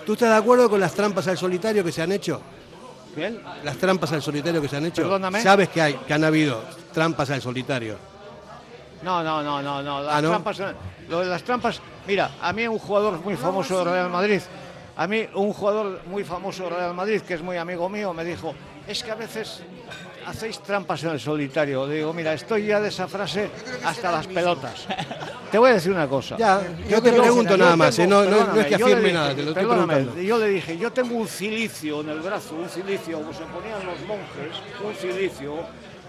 ¿Tú 0.06 0.14
estás 0.14 0.30
de 0.30 0.36
acuerdo 0.38 0.70
con 0.70 0.80
las 0.80 0.94
trampas 0.94 1.28
al 1.28 1.38
solitario 1.38 1.84
que 1.84 1.92
se 1.92 2.02
han 2.02 2.12
hecho? 2.14 2.42
¿Bien? 3.16 3.42
Las 3.64 3.78
trampas 3.78 4.12
al 4.14 4.22
solitario 4.22 4.62
que 4.62 4.68
se 4.68 4.78
han 4.78 4.86
hecho. 4.86 5.02
Perdóname. 5.02 5.42
Sabes 5.42 5.70
que 5.70 5.82
hay, 5.82 5.94
que 5.96 6.14
han 6.14 6.24
habido 6.24 6.64
trampas 6.94 7.30
al 7.32 7.42
solitario. 7.42 7.98
No, 9.02 9.24
no, 9.24 9.42
no, 9.42 9.62
no, 9.62 9.82
no. 9.82 10.02
Las 10.04 10.16
Ah, 10.16 10.22
¿no? 10.22 10.30
trampas, 10.30 10.62
lo 11.08 11.20
de 11.20 11.26
las 11.26 11.44
trampas. 11.44 11.82
Mira, 12.08 12.32
a 12.42 12.52
mí 12.54 12.68
un 12.68 12.80
jugador 12.80 13.20
muy 13.24 13.36
famoso 13.36 13.80
de 13.84 13.92
Real 13.92 14.10
Madrid, 14.10 14.42
a 14.98 15.08
mí 15.08 15.28
un 15.36 15.54
jugador 15.54 16.02
muy 16.08 16.24
famoso 16.24 16.64
de 16.66 16.70
Real 16.72 16.94
Madrid, 16.94 17.22
que 17.22 17.36
es 17.36 17.42
muy 17.42 17.58
amigo 17.58 17.88
mío, 17.90 18.14
me 18.14 18.26
dijo, 18.26 18.54
es 18.88 19.04
que 19.04 19.12
a 19.12 19.16
veces 19.16 19.62
hacéis 20.30 20.60
trampas 20.60 21.04
en 21.04 21.12
el 21.12 21.20
solitario. 21.20 21.88
Digo, 21.88 22.14
mira, 22.14 22.34
estoy 22.34 22.66
ya 22.68 22.80
de 22.80 22.90
esa 22.90 23.08
frase 23.08 23.50
hasta 23.84 24.12
las 24.12 24.28
pelotas. 24.28 24.86
Te 25.52 25.58
voy 25.58 25.72
a 25.72 25.74
decir 25.74 25.92
una 25.92 26.08
cosa. 26.08 26.38
Ya, 26.38 26.62
yo 26.88 27.02
te 27.02 27.12
pregunto 27.12 27.58
nada 27.58 27.76
más, 27.76 27.98
eh, 28.00 28.08
no- 28.08 28.24
no- 28.24 28.30
no 28.30 28.36
es 28.38 28.44
perdóname, 28.46 28.66
que 28.68 28.78
yo 28.78 28.78
le 28.88 28.94
afirme 28.94 29.02
dije- 29.10 29.14
nada, 29.14 29.30
te 29.36 29.44
lo 29.44 29.50
estoy 29.52 29.66
preguntando. 29.66 30.22
Yo 30.22 30.38
le 30.38 30.48
dije, 30.48 30.78
yo 30.78 30.92
tengo 30.94 31.16
un 31.16 31.28
cilicio 31.28 32.02
en 32.02 32.10
el 32.10 32.20
brazo, 32.20 32.56
un 32.56 32.70
cilicio, 32.70 33.18
como 33.20 33.34
se 33.34 33.44
ponían 33.46 33.86
los 33.86 34.00
monjes, 34.08 34.62
un 34.84 34.94
cilicio 34.96 35.56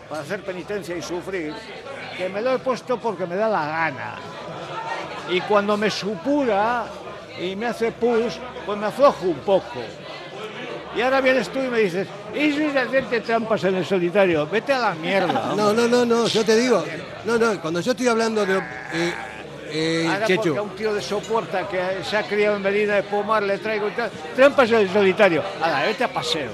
para 0.09 0.23
hacer 0.23 0.43
penitencia 0.43 0.97
y 0.97 1.03
sufrir, 1.03 1.55
que 2.17 2.29
me 2.29 2.43
lo 2.43 2.53
he 2.55 2.59
puesto 2.59 2.99
porque 3.01 3.27
me 3.27 3.37
da 3.37 3.49
la 3.49 3.67
gana. 3.67 4.15
Y 5.31 5.41
cuando 5.43 5.77
me 5.77 5.89
supura 5.91 6.85
y 7.41 7.55
me 7.57 7.67
hace 7.67 7.93
pus, 7.93 8.39
pues 8.67 8.79
me 8.79 8.87
aflojo 8.87 9.27
un 9.27 9.39
poco. 9.39 9.81
Y 10.97 11.01
ahora 11.03 11.21
vienes 11.21 11.49
tú 11.51 11.61
y 11.61 11.69
me 11.69 11.79
dices, 11.81 12.09
eso 12.35 12.61
es 12.61 12.75
hacerte 12.77 13.21
trampas 13.21 13.63
en 13.65 13.77
el 13.77 13.87
solitario, 13.87 14.47
vete 14.47 14.73
a 14.73 14.79
la 14.79 14.95
mierda. 14.95 15.53
No, 15.57 15.73
no, 15.73 15.87
no, 15.87 16.05
no, 16.05 16.27
yo 16.27 16.45
te 16.45 16.57
digo. 16.57 16.85
No, 17.25 17.39
no, 17.39 17.61
cuando 17.61 17.81
yo 17.81 17.93
estoy 17.93 18.09
hablando 18.09 18.45
de. 18.45 18.59
eh, 18.93 19.15
eh, 19.73 20.07
Ahora 20.11 20.27
Chechu, 20.27 20.43
porque 20.43 20.59
a 20.59 20.63
un 20.63 20.71
tío 20.75 20.93
de 20.93 21.01
soporta 21.01 21.69
que 21.69 21.81
se 22.03 22.17
ha 22.17 22.25
criado 22.25 22.57
en 22.57 22.63
Medina 22.63 22.97
de 22.97 23.05
Pomar 23.05 23.43
le 23.45 23.59
traigo 23.59 23.87
y 23.89 23.93
tal, 23.93 24.11
trampas 24.35 24.69
en 24.71 24.79
el 24.79 24.93
solitario. 24.93 25.45
Ahora, 25.63 25.85
vete 25.85 26.03
a 26.03 26.13
paseo. 26.13 26.51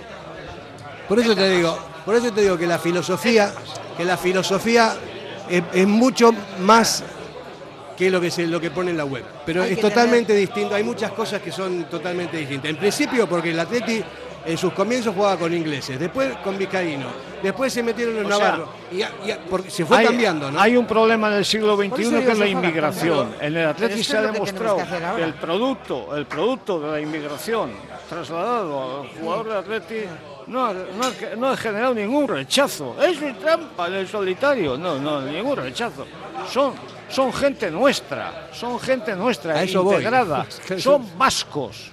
por 1.09 1.19
eso 1.19 1.35
te 1.35 1.49
digo, 1.49 1.79
por 2.05 2.15
eso 2.15 2.31
te 2.31 2.43
digo 2.43 2.59
que 2.59 2.67
la 2.67 2.79
filosofía, 2.79 3.53
que 3.97 4.05
la 4.05 4.19
filosofía 4.19 4.97
es, 5.49 5.63
es 5.73 5.87
mucho 5.87 6.33
más 6.61 7.03
que 7.97 8.11
lo 8.11 8.21
que 8.21 8.31
se, 8.31 8.47
lo 8.47 8.61
que 8.61 8.71
pone 8.71 8.91
en 8.91 8.99
la 8.99 9.07
web. 9.07 9.25
Pero 9.47 9.63
Hay 9.63 9.73
es 9.73 9.81
totalmente 9.81 10.35
distinto, 10.35 10.75
hay 10.75 10.83
muchas 10.85 11.13
cosas 11.13 11.41
que 11.41 11.51
son 11.51 11.85
totalmente 11.85 12.37
distintas. 12.37 12.69
En 12.69 12.77
principio 12.77 13.27
porque 13.27 13.53
el 13.53 13.59
Atleti 13.59 14.05
En 14.47 14.57
sus 14.57 14.73
comienzos 14.73 15.15
jugaba 15.15 15.37
con 15.39 15.53
ingleses, 15.53 15.99
después 15.99 16.37
con 16.45 16.57
vizcaíno, 16.57 17.07
después 17.43 17.73
se 17.73 17.83
metieron 17.83 18.17
en 18.19 18.27
O 18.27 18.29
sea, 18.29 18.39
Navarro. 18.39 18.69
y, 18.93 19.03
porque 19.51 19.71
se 19.71 19.85
fue 19.85 19.99
hay, 19.99 20.07
cambiando, 20.07 20.51
¿no? 20.53 20.61
hay 20.61 20.77
un 20.77 20.87
problema 20.87 21.29
en 21.29 21.35
el 21.35 21.45
siglo 21.45 21.77
XXI 21.77 21.91
que 22.25 22.31
es 22.33 22.39
la 22.39 22.47
inmigración. 22.47 23.35
En 23.41 23.57
el 23.57 23.71
esto 23.71 24.03
se 24.05 24.17
ha 24.17 24.23
demostrado 24.23 24.79
que 25.17 25.23
el 25.23 25.35
producto, 25.35 26.17
el 26.17 26.27
producto 26.27 26.79
de 26.81 26.91
la 26.93 27.01
inmigración 27.01 27.71
trasladado 28.09 29.03
al 29.03 29.09
jugador 29.21 29.49
de 29.49 29.57
Atleti 29.57 29.97
no, 30.47 30.67
ha- 30.67 30.73
no, 30.73 31.05
ha- 31.07 31.37
no 31.37 31.49
ha 31.49 31.57
generado 31.57 31.93
ningún 31.95 32.29
rechazo. 32.29 32.95
Es 33.03 33.21
de 33.21 33.33
trampa 33.35 33.89
en 33.89 33.95
el 33.95 34.07
solitario. 34.09 34.77
No, 34.79 34.97
no, 34.99 35.21
ningún 35.23 35.57
rechazo. 35.57 36.07
Son, 36.53 36.73
son 37.09 37.33
gente 37.33 37.69
nuestra, 37.71 38.49
son 38.53 38.79
gente 38.79 39.17
nuestra, 39.17 39.55
voy. 39.83 39.97
integrada. 39.97 40.47
Son 40.79 41.05
vascos. 41.19 41.91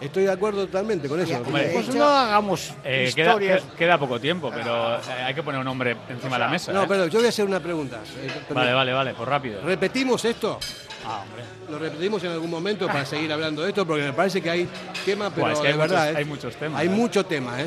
Estoy 0.00 0.24
de 0.24 0.32
acuerdo 0.32 0.66
totalmente 0.66 1.08
con 1.08 1.20
eso. 1.20 1.36
Hombre, 1.38 1.70
Pues 1.72 1.94
no 1.94 2.04
hagamos 2.04 2.74
Eh, 2.84 3.10
queda, 3.14 3.28
historias. 3.30 3.62
que- 3.62 3.76
queda 3.76 3.98
poco 3.98 4.20
tiempo, 4.20 4.50
pero 4.54 4.96
eh, 4.96 5.00
hay 5.26 5.34
que 5.34 5.42
poner 5.42 5.60
un 5.60 5.64
nombre 5.64 5.96
encima 6.08 6.36
de 6.36 6.40
la 6.40 6.48
mesa. 6.48 6.72
No, 6.72 6.82
¿eh? 6.82 6.86
pero 6.88 7.06
yo 7.06 7.18
voy 7.20 7.26
a 7.26 7.28
hacer 7.30 7.44
una 7.46 7.60
pregunta. 7.60 8.00
Eh, 8.20 8.28
Vale, 8.52 8.72
vale, 8.72 8.92
vale, 8.92 9.14
pues 9.14 9.28
rápido. 9.28 9.60
¿Repetimos 9.62 10.24
esto? 10.24 10.58
Ah, 11.06 11.22
hombre. 11.22 11.42
¿Lo 11.70 11.78
repetimos 11.78 12.22
en 12.24 12.32
algún 12.32 12.50
momento 12.50 12.86
para 12.86 13.04
seguir 13.06 13.32
hablando 13.32 13.62
de 13.62 13.68
esto? 13.70 13.86
Porque 13.86 14.02
me 14.04 14.12
parece 14.12 14.40
que 14.42 14.50
hay 14.50 14.68
tema, 15.04 15.30
pero 15.30 15.42
Buah, 15.46 15.52
es 15.52 15.58
que 15.60 15.66
de 15.68 15.72
hay 15.72 15.78
verdad. 15.78 15.98
muchos- 16.04 16.14
¿eh? 16.14 16.18
hay 16.18 16.24
muchos 16.24 16.56
temas, 16.56 16.80
Hay 16.80 16.86
¿eh? 16.86 16.90
mucho 16.90 17.26
tema, 17.26 17.60
¿eh? 17.60 17.66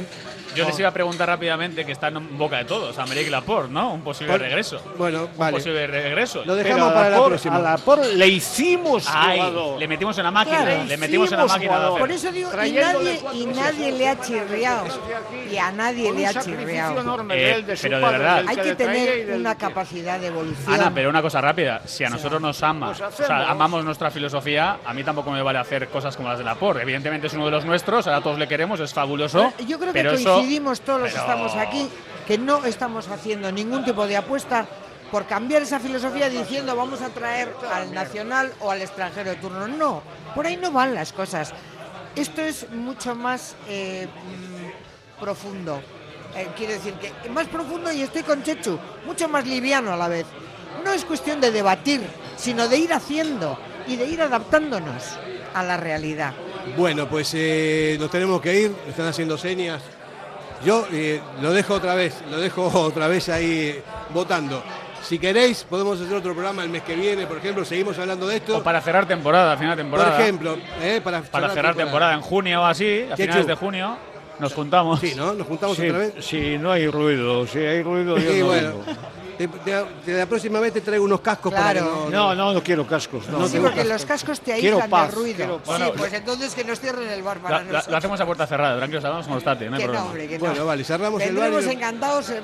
Yo 0.56 0.66
les 0.66 0.80
iba 0.80 0.90
a 0.90 0.92
preguntar 0.92 1.28
rápidamente 1.28 1.86
que 1.86 1.92
está 1.92 2.08
en 2.08 2.36
boca 2.36 2.58
de 2.58 2.66
todos, 2.66 2.98
Amérique 2.98 3.30
Laporte, 3.30 3.72
¿no? 3.72 3.94
Un 3.94 4.02
posible 4.02 4.32
Por- 4.34 4.42
regreso. 4.42 4.82
Bueno, 4.98 5.26
Un 5.32 5.38
vale. 5.38 5.58
posible 5.58 5.86
regreso. 5.86 6.44
Lo 6.46 6.56
dejamos 6.56 6.78
Pero 6.80 6.90
a 6.90 6.94
para 6.96 7.10
la 7.10 7.16
Laporte- 7.18 7.30
próxima. 7.30 7.56
A 7.58 7.60
Laporte 7.60 8.16
le 8.16 8.28
hicimos 8.28 9.06
Ay, 9.08 9.38
jugador. 9.38 9.80
le 9.80 9.88
metimos 9.88 10.18
en 10.18 10.24
la 10.24 10.32
máquina, 10.32 10.64
Claro. 10.64 10.84
le 10.86 10.98
metimos 10.98 11.32
en 11.32 11.38
la 11.38 11.46
máquina. 11.46 11.90
Por 11.90 12.12
eso 12.12 12.32
digo, 12.32 12.50
y 12.66 12.72
nadie, 12.72 13.20
y 13.34 13.46
nadie 13.46 13.92
le 13.92 14.10
ha 14.10 14.20
chirriado. 14.20 14.86
Y 15.52 15.58
a 15.58 15.72
nadie 15.72 16.12
le 16.12 16.26
ha 16.26 16.34
chirriado. 16.42 17.28
Eh, 17.32 17.64
de 17.68 17.76
pero 17.80 18.00
de 18.00 18.06
verdad. 18.06 18.44
Hay 18.48 18.58
que 18.58 18.76
tener 18.76 19.36
una 19.36 19.56
capacidad 19.56 20.20
de 20.20 20.28
evolución. 20.28 20.74
Ana, 20.74 20.92
pero 20.94 21.10
una 21.12 21.22
cosa 21.22 21.40
rápida. 21.40 21.82
Si 21.86 22.04
a 22.04 22.10
nosotros 22.10 22.42
nos 22.42 22.64
ama, 22.64 22.94
Pues 22.98 23.27
o 23.28 23.34
hacemos. 23.34 23.44
sea, 23.45 23.52
amamos 23.52 23.84
nuestra 23.86 24.12
filosofía, 24.12 24.80
a 24.86 24.94
mí 24.94 25.04
tampoco 25.04 25.32
me 25.32 25.41
vale 25.41 25.60
hacer 25.60 25.88
cosas 25.90 26.16
como 26.16 26.30
las 26.30 26.38
de 26.40 26.44
Laporte. 26.45 26.82
Evidentemente 26.82 27.28
es 27.28 27.34
uno 27.34 27.45
de 27.45 27.52
los 27.52 27.66
nuestros, 27.66 28.08
ahora 28.08 28.22
todos 28.22 28.40
le 28.40 28.48
queremos, 28.48 28.80
es 28.80 28.94
fabuloso. 28.94 29.54
Yo 29.68 29.78
creo 29.80 29.94
que 29.94 29.99
pero 29.99 30.12
eso- 30.14 30.34
coincidimos 30.34 30.82
todos 30.82 31.02
los 31.02 31.10
que 31.14 31.20
pero- 31.20 31.32
estamos 31.32 31.56
aquí 31.56 31.90
que 32.28 32.38
no 32.38 32.66
estamos 32.66 33.08
haciendo 33.10 33.52
ningún 33.52 33.86
tipo 33.86 34.06
de 34.08 34.18
apuesta 34.18 34.66
por 35.12 35.26
cambiar 35.26 35.62
esa 35.62 35.80
filosofía 35.80 36.30
diciendo 36.30 36.76
vamos 36.76 37.02
a 37.02 37.08
traer 37.10 37.54
al 37.74 37.94
nacional 37.94 38.52
o 38.60 38.72
al 38.72 38.82
extranjero 38.82 39.30
de 39.30 39.36
turno. 39.38 39.68
No, 39.68 40.02
por 40.36 40.45
ahí 40.45 40.58
no 40.58 40.72
van 40.72 40.94
las 40.94 41.14
cosas. 41.14 41.54
Esto 42.16 42.41
es 42.41 42.70
mucho 42.72 43.16
más 43.16 43.56
eh, 43.70 44.08
mm, 45.18 45.22
profundo. 45.22 45.82
Eh, 46.36 46.48
quiero 46.58 46.74
decir 46.74 46.94
que 46.95 47.30
más 47.30 47.48
profundo 47.48 47.91
y 47.91 48.02
estoy 48.02 48.24
con 48.24 48.44
Chechu, 48.44 48.78
mucho 49.06 49.30
más 49.30 49.48
liviano 49.48 49.94
a 49.94 49.98
la 49.98 50.08
vez. 50.08 50.26
No 50.84 50.91
es 50.91 51.06
cuestión 51.06 51.40
de 51.40 51.52
debatir, 51.52 52.02
sino 52.38 52.70
de 52.70 52.78
ir 52.78 52.94
haciendo 52.94 53.60
y 53.88 53.98
de 53.98 54.06
ir 54.06 54.22
adaptándonos 54.22 55.18
a 55.54 55.64
la 55.64 55.76
realidad. 55.76 56.34
Bueno, 56.78 57.08
pues 57.08 57.32
eh, 57.34 57.98
nos 58.00 58.10
tenemos 58.10 58.40
que 58.40 58.62
ir, 58.62 58.76
están 58.88 59.08
haciendo 59.08 59.38
señas. 59.38 59.82
Yo 60.64 60.88
eh, 60.92 61.22
lo 61.42 61.52
dejo 61.52 61.76
otra 61.76 61.96
vez, 61.96 62.16
lo 62.30 62.38
dejo 62.38 62.66
otra 62.74 63.08
vez 63.08 63.28
ahí 63.30 63.82
votando. 64.14 64.64
Si 65.04 65.20
queréis, 65.20 65.64
podemos 65.64 66.02
hacer 66.02 66.16
otro 66.16 66.34
programa 66.34 66.64
el 66.64 66.70
mes 66.70 66.84
que 66.84 66.96
viene, 66.96 67.28
por 67.28 67.38
ejemplo, 67.38 67.64
seguimos 67.64 67.98
hablando 67.98 68.28
de 68.28 68.38
esto. 68.38 68.58
O 68.58 68.64
para 68.64 68.82
cerrar 68.82 69.08
temporada, 69.08 69.56
final 69.56 69.78
de 69.78 69.84
temporada. 69.84 70.12
Por 70.12 70.22
ejemplo, 70.22 70.58
eh, 70.82 71.00
para, 71.04 71.22
para 71.22 71.50
cerrar 71.50 71.76
temporada 71.76 72.14
en 72.14 72.22
junio 72.22 72.62
o 72.62 72.66
así, 72.66 73.06
a 73.10 73.16
finales 73.16 73.48
de 73.48 73.56
junio, 73.56 73.98
nos 74.40 74.54
juntamos. 74.54 75.00
Sí, 75.00 75.14
¿no? 75.16 75.34
Nos 75.34 75.48
juntamos 75.48 75.78
Sí, 75.78 75.88
otra 75.88 76.00
vez. 76.00 76.14
Si 76.20 76.58
no 76.58 76.72
hay 76.72 76.88
ruido, 76.88 77.48
si 77.48 77.60
hay 77.60 77.82
ruido, 77.84 78.18
yo 78.18 78.32
Sí, 78.32 78.40
no 78.40 78.46
bueno. 78.48 78.74
Te- 79.38 79.48
te- 79.48 79.84
te- 80.06 80.14
la 80.18 80.26
próxima 80.26 80.60
vez 80.60 80.74
te 80.74 80.82
traigo 80.82 81.06
unos 81.06 81.22
cascos 81.22 81.52
Claro. 81.54 81.66
para 81.66 81.80
que 81.80 81.86
no, 81.86 82.10
No, 82.10 82.36
no, 82.36 82.54
no 82.54 82.64
quiero 82.64 82.88
cascos. 82.88 83.28
No, 83.30 83.40
No 83.40 83.48
Sí, 83.48 83.60
porque 83.60 83.84
los 83.84 84.04
cascos 84.06 84.40
te 84.42 84.56
Quiero 84.60 84.78
aíslan 84.78 84.90
paz, 84.90 85.08
del 85.12 85.16
ruido. 85.20 85.36
quiero 85.38 85.58
paz. 85.60 85.78
Sí, 85.78 85.92
pues 85.98 86.14
entonces 86.14 86.56
que 86.56 86.64
nos 86.64 86.80
cierren 86.80 87.10
el 87.10 87.22
bar 87.24 87.38
para 87.40 87.58
la- 87.60 87.64
nosotros. 87.64 87.88
lo 87.92 87.98
hacemos 87.98 88.20
a 88.22 88.26
puerta 88.26 88.48
cerrada, 88.48 88.78
tranquilos, 88.78 89.06
hablamos 89.06 89.26
con 89.28 89.36
los 89.36 89.44
Tati, 89.44 89.66
no 89.66 89.76
hay 89.76 89.82
Que 89.82 89.88
no, 89.88 89.92
problema. 89.94 90.06
hombre, 90.08 90.28
que 90.28 90.40
no. 90.40 90.46
Bueno, 90.46 90.66
vale, 90.66 90.84
cerramos 90.84 91.22
el 91.22 91.28
Vendremos 91.30 91.56
barrio. 91.66 91.72
encantados. 91.78 92.30
eh, 92.32 92.42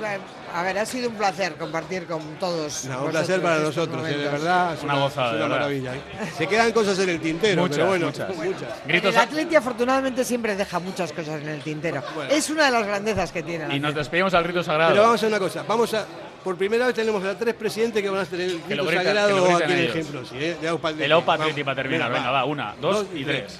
A 0.55 0.61
ver, 0.61 0.77
ha 0.77 0.85
sido 0.85 1.09
un 1.09 1.15
placer 1.15 1.55
compartir 1.55 2.05
con 2.05 2.21
todos. 2.39 2.85
No, 2.85 3.05
un 3.05 3.09
placer 3.09 3.41
para 3.41 3.57
nosotros, 3.57 4.07
eh, 4.07 4.15
de 4.17 4.25
verdad. 4.27 4.75
Es 4.75 4.83
Una 4.83 4.93
una, 4.93 5.03
gozada, 5.03 5.29
es 5.31 5.35
una 5.37 5.47
maravilla. 5.47 5.95
¿eh? 5.95 6.01
Se 6.37 6.45
quedan 6.45 6.71
cosas 6.71 6.99
en 6.99 7.09
el 7.09 7.19
tintero, 7.19 7.63
Muchas, 7.63 7.77
pero 7.77 7.87
bueno, 7.89 8.05
muchas. 8.05 8.29
En 8.29 8.87
Gritos 8.87 9.15
el 9.15 9.19
Atleti 9.19 9.55
afortunadamente 9.55 10.23
siempre 10.23 10.55
deja 10.55 10.77
muchas 10.77 11.11
cosas 11.11 11.41
en 11.41 11.49
el 11.49 11.61
tintero. 11.63 12.03
Es 12.29 12.51
una 12.51 12.65
de 12.65 12.71
las 12.71 12.85
grandezas 12.85 13.31
que 13.31 13.41
tiene. 13.41 13.75
Y 13.75 13.79
nos 13.79 13.95
despedimos 13.95 14.31
al 14.35 14.43
rito 14.43 14.61
sagrado. 14.61 14.91
Pero 14.91 15.01
vamos 15.01 15.13
a 15.15 15.17
hacer 15.25 15.29
una 15.29 15.39
cosa. 15.39 15.63
Vamos 15.67 15.91
a. 15.95 16.05
Por 16.43 16.57
primera 16.57 16.85
vez 16.87 16.95
tenemos 16.95 17.23
a 17.23 17.37
tres 17.37 17.53
presidentes 17.55 18.01
que 18.01 18.09
van 18.09 18.21
a 18.21 18.25
tener 18.25 18.49
el 18.49 18.61
grito 18.67 18.83
gritan- 18.85 19.03
sagrado 19.03 19.55
aquí 19.55 19.63
en 19.71 19.79
el 19.79 19.85
ejemplo. 19.85 20.25
Sí, 20.25 20.35
¿eh? 20.39 20.57
De. 20.61 20.67
El 20.67 21.13
Vamos. 21.13 21.41
Atleti 21.47 21.63
para 21.63 21.75
terminar. 21.75 22.11
Venga, 22.11 22.31
va, 22.31 22.45
una, 22.45 22.75
dos, 22.81 23.05
y 23.13 23.23
tres. 23.23 23.59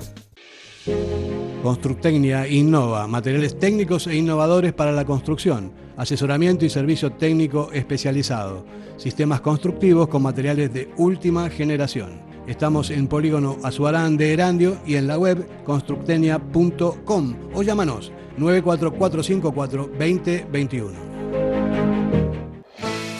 Constructecnia 1.61 2.47
innova, 2.47 3.07
materiales 3.07 3.59
técnicos 3.59 4.07
e 4.07 4.15
innovadores 4.15 4.73
para 4.73 4.91
la 4.91 5.05
construcción, 5.05 5.71
asesoramiento 5.95 6.65
y 6.65 6.69
servicio 6.69 7.11
técnico 7.11 7.69
especializado, 7.71 8.65
sistemas 8.97 9.41
constructivos 9.41 10.07
con 10.07 10.23
materiales 10.23 10.73
de 10.73 10.89
última 10.97 11.49
generación. 11.49 12.21
Estamos 12.47 12.89
en 12.89 13.07
Polígono 13.07 13.57
Azuarán 13.63 14.17
de 14.17 14.33
Erandio 14.33 14.77
y 14.85 14.95
en 14.95 15.07
la 15.07 15.19
web 15.19 15.47
constructenia.com 15.63 17.35
o 17.53 17.61
llámanos 17.61 18.11
94454 18.37 19.91
2021. 19.99 21.10